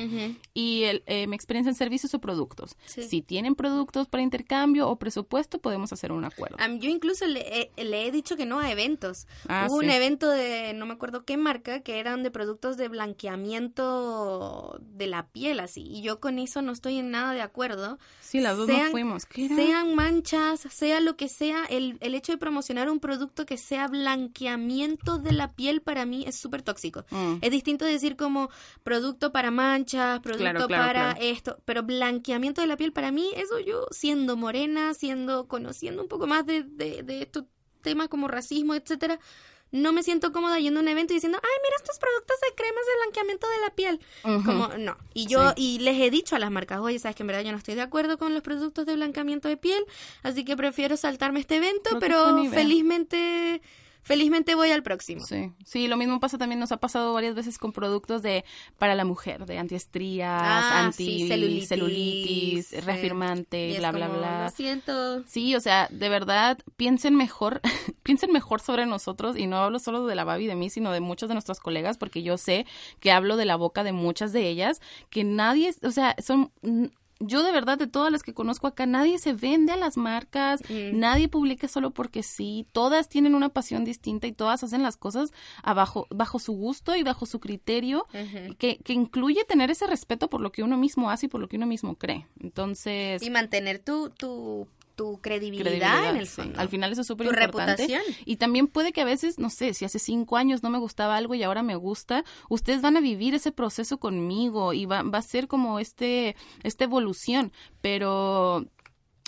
y 0.53 0.85
el, 0.85 1.03
eh, 1.07 1.27
mi 1.27 1.35
experiencia 1.35 1.71
en 1.71 1.75
servicios 1.75 2.15
o 2.15 2.21
productos. 2.21 2.77
Sí. 2.87 3.03
Si 3.03 3.23
tienen 3.23 3.55
productos 3.55 4.07
para 4.07 4.23
intercambio 4.23 4.89
o 4.89 4.97
presupuesto, 4.97 5.59
podemos 5.59 5.93
hacer 5.93 6.13
un 6.13 6.25
acuerdo. 6.25 6.57
Yo 6.79 6.91
incluso 6.91 7.27
le 7.27 7.71
he 7.77 8.11
dicho 8.13 8.37
que 8.37 8.47
no 8.47 8.61
a 8.61 8.71
eventos. 8.71 9.24
Ah, 9.49 9.67
Hubo 9.69 9.81
sí. 9.81 9.87
un 9.87 9.91
evento 9.91 10.31
de, 10.31 10.73
no 10.75 10.87
me 10.87 10.95
acuerdo 10.95 11.25
qué 11.25 11.37
marca, 11.37 11.81
que 11.81 11.99
eran 12.01 12.23
de 12.23 12.31
productos 12.31 12.77
de 12.77 12.89
blanqueamiento 12.89 14.79
de 14.81 15.07
la 15.07 15.27
piel, 15.29 15.61
así. 15.61 15.83
Y 15.83 16.03
yo 16.03 16.21
con 16.21 16.39
eso 16.39 16.63
no 16.63 16.73
estoy 16.73 16.99
en 16.99 17.11
nada 17.11 17.33
de 17.33 17.43
acuerdo. 17.43 17.99
Sí, 18.21 18.41
las 18.41 18.57
dos 18.57 18.69
no 18.69 18.91
fuimos. 18.91 19.27
Sean 19.35 19.95
manchas, 19.95 20.61
sea 20.71 21.01
lo 21.01 21.17
que 21.17 21.29
sea, 21.29 21.65
el, 21.67 21.99
el 22.01 22.15
hecho 22.15 22.33
de 22.33 22.39
promocionar 22.39 22.91
un 22.91 23.01
producto 23.01 23.47
que 23.47 23.57
sea 23.57 23.89
blanqueamiento 23.89 25.19
de 25.19 25.33
la 25.33 25.53
piel 25.53 25.83
para 25.83 26.07
mí 26.07 26.25
es 26.27 26.37
súper 26.37 26.63
tóxico. 26.63 27.05
Mm. 27.11 27.37
Es 27.41 27.51
distinto 27.51 27.85
decir 27.85 28.17
como 28.17 28.51
producto 28.83 29.33
para 29.33 29.51
manchas, 29.51 30.21
producto 30.21 30.45
Claro, 30.45 30.67
claro, 30.67 30.85
para 30.87 31.15
claro. 31.15 31.21
esto, 31.21 31.59
pero 31.65 31.83
blanqueamiento 31.83 32.61
de 32.61 32.67
la 32.67 32.77
piel 32.77 32.93
para 32.93 33.13
mí, 33.13 33.31
eso 33.37 33.59
yo 33.61 33.87
siendo 33.91 34.37
morena, 34.37 34.95
siendo, 34.95 35.47
conociendo 35.49 36.03
un 36.03 36.09
poco 36.09 36.27
más 36.27 36.45
de, 36.47 36.63
de, 36.65 37.03
de 37.03 37.23
estos 37.23 37.45
temas 37.85 38.09
como 38.09 38.27
racismo, 38.27 38.75
etcétera, 38.75 39.21
no 39.71 39.93
me 39.93 40.03
siento 40.05 40.31
cómoda 40.33 40.59
yendo 40.61 40.79
a 40.79 40.83
un 40.83 40.89
evento 40.89 41.13
y 41.13 41.17
diciendo, 41.17 41.39
ay, 41.43 41.51
mira 41.65 41.77
estos 41.77 41.99
productos 41.99 42.37
de 42.49 42.55
cremas 42.55 42.85
de 42.87 42.93
blanqueamiento 43.03 43.49
de 43.49 43.59
la 43.61 43.71
piel. 43.75 44.01
Como, 44.45 44.69
no. 44.79 44.97
Y 45.15 45.27
yo, 45.27 45.51
Sí. 45.51 45.55
y 45.57 45.79
les 45.81 46.01
he 46.01 46.11
dicho 46.11 46.37
a 46.37 46.39
las 46.39 46.51
marcas, 46.53 46.79
oye, 46.81 46.99
sabes 47.01 47.17
que 47.17 47.23
en 47.25 47.27
verdad 47.29 47.43
yo 47.43 47.51
no 47.53 47.59
estoy 47.59 47.75
de 47.75 47.83
acuerdo 47.83 48.17
con 48.17 48.35
los 48.35 48.43
productos 48.43 48.87
de 48.87 48.95
blanqueamiento 48.95 49.49
de 49.49 49.57
piel, 49.57 49.85
así 50.23 50.45
que 50.45 50.57
prefiero 50.57 50.97
saltarme 50.97 51.41
este 51.41 51.57
evento, 51.57 51.99
pero 51.99 52.37
Nivea. 52.37 52.51
Felizmente, 54.05 54.55
voy 54.55 54.71
al 54.71 54.85
próximo. 54.85 55.25
Sí, 55.25 55.51
sí, 55.65 55.89
lo 55.89 55.97
mismo 55.97 56.21
pasa 56.21 56.39
también, 56.39 56.61
nos 56.61 56.71
ha 56.71 56.77
pasado 56.77 57.13
varias 57.13 57.35
veces 57.35 57.59
con 57.59 57.73
productos 57.73 58.23
de 58.23 58.45
para 58.79 58.95
la 58.95 59.05
mujer, 59.05 59.47
de 59.47 59.59
antiestrías, 59.59 60.31
Ah, 60.43 60.85
anti 60.85 61.21
sí, 61.21 61.29
celulitis, 61.29 61.69
celulitis, 61.69 62.67
sí. 62.69 62.81
reafirmante, 62.81 63.77
bla, 63.79 63.91
bla, 63.91 64.09
bla. 64.09 64.45
Lo 64.45 64.51
siento. 64.51 65.25
Sí, 65.27 65.57
o 65.57 65.61
sea, 65.61 65.89
de 65.91 66.09
verdad, 66.09 66.59
piensen 66.77 67.17
mejor, 67.17 67.61
piensen 68.05 68.31
mejor 68.31 68.61
sobre 68.61 68.87
nosotros 68.87 69.37
y 69.37 69.47
no 69.47 69.57
hablo 69.57 69.79
solo 69.79 70.07
de 70.07 70.15
la 70.15 70.25
Babi 70.25 70.47
de 70.47 70.55
mí, 70.55 70.71
sino 70.71 70.93
de 70.93 71.01
muchas 71.01 71.29
de 71.29 71.35
nuestras 71.35 71.59
colegas, 71.59 71.99
porque 71.99 72.23
yo 72.23 72.39
sé 72.39 72.67
que 73.01 73.11
hablo 73.11 73.37
de 73.37 73.47
la 73.47 73.57
boca 73.57 73.83
de 73.83 73.93
muchas 73.93 74.33
de 74.33 74.49
ellas, 74.49 74.81
que 75.11 75.25
nadie, 75.25 75.75
o 75.83 75.91
sea, 75.91 76.15
son... 76.23 76.53
Yo 77.27 77.43
de 77.43 77.53
verdad, 77.53 77.79
de 77.79 77.87
todas 77.87 78.11
las 78.13 78.23
que 78.23 78.35
conozco 78.35 78.67
acá, 78.67 78.87
nadie 78.87 79.19
se 79.19 79.33
vende 79.33 79.73
a 79.73 79.77
las 79.77 79.97
marcas, 79.97 80.61
Mm. 80.69 80.99
nadie 80.99 81.29
publica 81.29 81.69
solo 81.69 81.91
porque 81.91 82.23
sí, 82.23 82.67
todas 82.73 83.09
tienen 83.09 83.35
una 83.35 83.49
pasión 83.49 83.85
distinta 83.85 84.27
y 84.27 84.33
todas 84.33 84.63
hacen 84.65 84.83
las 84.83 84.97
cosas 84.97 85.33
abajo, 85.63 86.07
bajo 86.11 86.39
su 86.39 86.53
gusto 86.53 86.97
y 86.97 87.03
bajo 87.03 87.27
su 87.27 87.41
criterio, 87.41 88.07
que, 88.59 88.79
que 88.79 88.93
incluye 88.93 89.45
tener 89.45 89.71
ese 89.71 89.87
respeto 89.87 90.29
por 90.29 90.41
lo 90.41 90.53
que 90.53 90.63
uno 90.63 90.77
mismo 90.77 91.11
hace 91.11 91.27
y 91.27 91.29
por 91.29 91.41
lo 91.41 91.49
que 91.49 91.57
uno 91.57 91.67
mismo 91.67 91.97
cree. 91.97 92.27
Entonces, 92.41 93.23
Y 93.23 93.31
mantener 93.31 93.79
tu, 93.79 94.11
tu, 94.11 94.67
tu 94.95 95.21
credibilidad, 95.21 95.65
credibilidad, 95.65 96.11
en 96.11 96.17
el 96.17 96.27
sí. 96.27 96.43
fondo. 96.43 96.61
Al 96.61 96.69
final 96.69 96.93
eso 96.93 97.01
es 97.01 97.07
súper 97.07 97.27
Tu 97.29 97.33
importante. 97.35 97.83
reputación. 97.83 98.03
Y 98.25 98.37
también 98.37 98.67
puede 98.67 98.93
que 98.93 99.01
a 99.01 99.05
veces, 99.05 99.39
no 99.39 99.51
sé, 99.51 99.75
si 99.75 99.85
hace 99.85 99.99
cinco 99.99 100.37
años 100.37 100.63
no 100.63 100.71
me 100.71 100.79
gustaba 100.79 101.17
algo 101.17 101.35
y 101.35 101.43
ahora 101.43 101.63
me 101.63 101.77
gusta, 101.77 102.25
ustedes 102.49 102.83
van 102.83 102.97
a 102.97 103.01
vivir 103.01 103.35
ese 103.35 103.53
proceso 103.53 103.99
conmigo 103.99 104.73
y 104.73 104.87
va, 104.87 105.03
va 105.03 105.19
a 105.19 105.23
ser 105.23 105.49
como 105.49 105.79
este, 105.81 106.37
esta 106.63 106.85
evolución. 106.85 107.53
Pero 107.81 108.67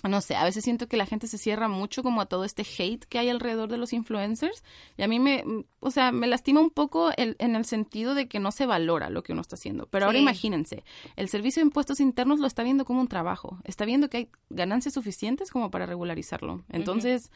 no 0.08 0.20
sé, 0.20 0.36
a 0.36 0.44
veces 0.44 0.64
siento 0.64 0.88
que 0.88 0.96
la 0.96 1.06
gente 1.06 1.26
se 1.26 1.38
cierra 1.38 1.68
mucho 1.68 2.02
como 2.02 2.20
a 2.20 2.26
todo 2.26 2.44
este 2.44 2.62
hate 2.78 3.04
que 3.04 3.18
hay 3.18 3.28
alrededor 3.28 3.68
de 3.68 3.78
los 3.78 3.92
influencers 3.92 4.62
y 4.96 5.02
a 5.02 5.08
mí 5.08 5.18
me, 5.18 5.44
o 5.80 5.90
sea, 5.90 6.12
me 6.12 6.26
lastima 6.26 6.60
un 6.60 6.70
poco 6.70 7.10
el- 7.16 7.36
en 7.38 7.56
el 7.56 7.64
sentido 7.64 8.14
de 8.14 8.28
que 8.28 8.38
no 8.40 8.52
se 8.52 8.66
valora 8.66 9.10
lo 9.10 9.22
que 9.22 9.32
uno 9.32 9.40
está 9.40 9.56
haciendo. 9.56 9.86
Pero 9.86 10.06
ahora 10.06 10.18
imagínense, 10.22 10.84
el 11.16 11.28
Servicio 11.28 11.60
de 11.62 11.66
Impuestos 11.66 12.00
Internos 12.00 12.40
lo 12.40 12.46
está 12.46 12.62
viendo 12.62 12.84
como 12.84 13.00
un 13.00 13.08
trabajo, 13.08 13.58
está 13.64 13.84
viendo 13.84 14.08
que 14.10 14.16
hay 14.16 14.28
ganancias 14.50 14.94
suficientes 14.94 15.50
como 15.50 15.70
para 15.70 15.86
regularizarlo. 15.86 16.62
Entonces, 16.70 17.30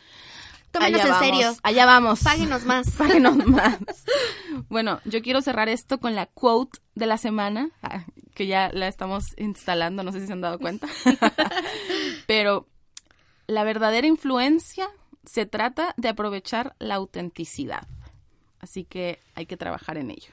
Tómenos 0.71 1.01
allá 1.01 1.05
en 1.05 1.11
vamos, 1.11 1.27
serio. 1.27 1.57
allá 1.63 1.87
vamos. 1.87 2.21
Páguenos 2.23 2.65
más. 2.65 2.91
Páguenos 2.99 3.37
más. 3.47 3.79
Bueno, 4.69 5.01
yo 5.05 5.21
quiero 5.23 5.43
cerrar 5.43 5.69
esto 5.69 5.99
con 5.99 6.15
la 6.15 6.27
quote 6.27 6.79
de 6.95 7.07
la 7.07 7.19
semana, 7.19 7.71
ah, 7.83 8.05
que 8.35 8.47
ya 8.47 8.71
la 8.73 8.87
estamos 8.87 9.35
instalando, 9.37 10.05
no 10.05 10.13
sé 10.13 10.21
si 10.21 10.27
se 10.27 10.33
han 10.33 10.41
dado 10.43 10.59
cuenta. 10.61 10.87
Pero 12.27 12.69
la 13.49 13.65
verdadera 13.65 14.07
influencia 14.07 14.89
se 15.25 15.47
trata 15.47 15.95
de 15.97 16.09
aprovechar 16.09 16.77
la 16.79 16.97
autenticidad. 16.97 17.87
Así 18.61 18.85
que 18.85 19.19
hay 19.35 19.47
que 19.47 19.57
trabajar 19.57 19.97
en 19.97 20.11
ello. 20.11 20.33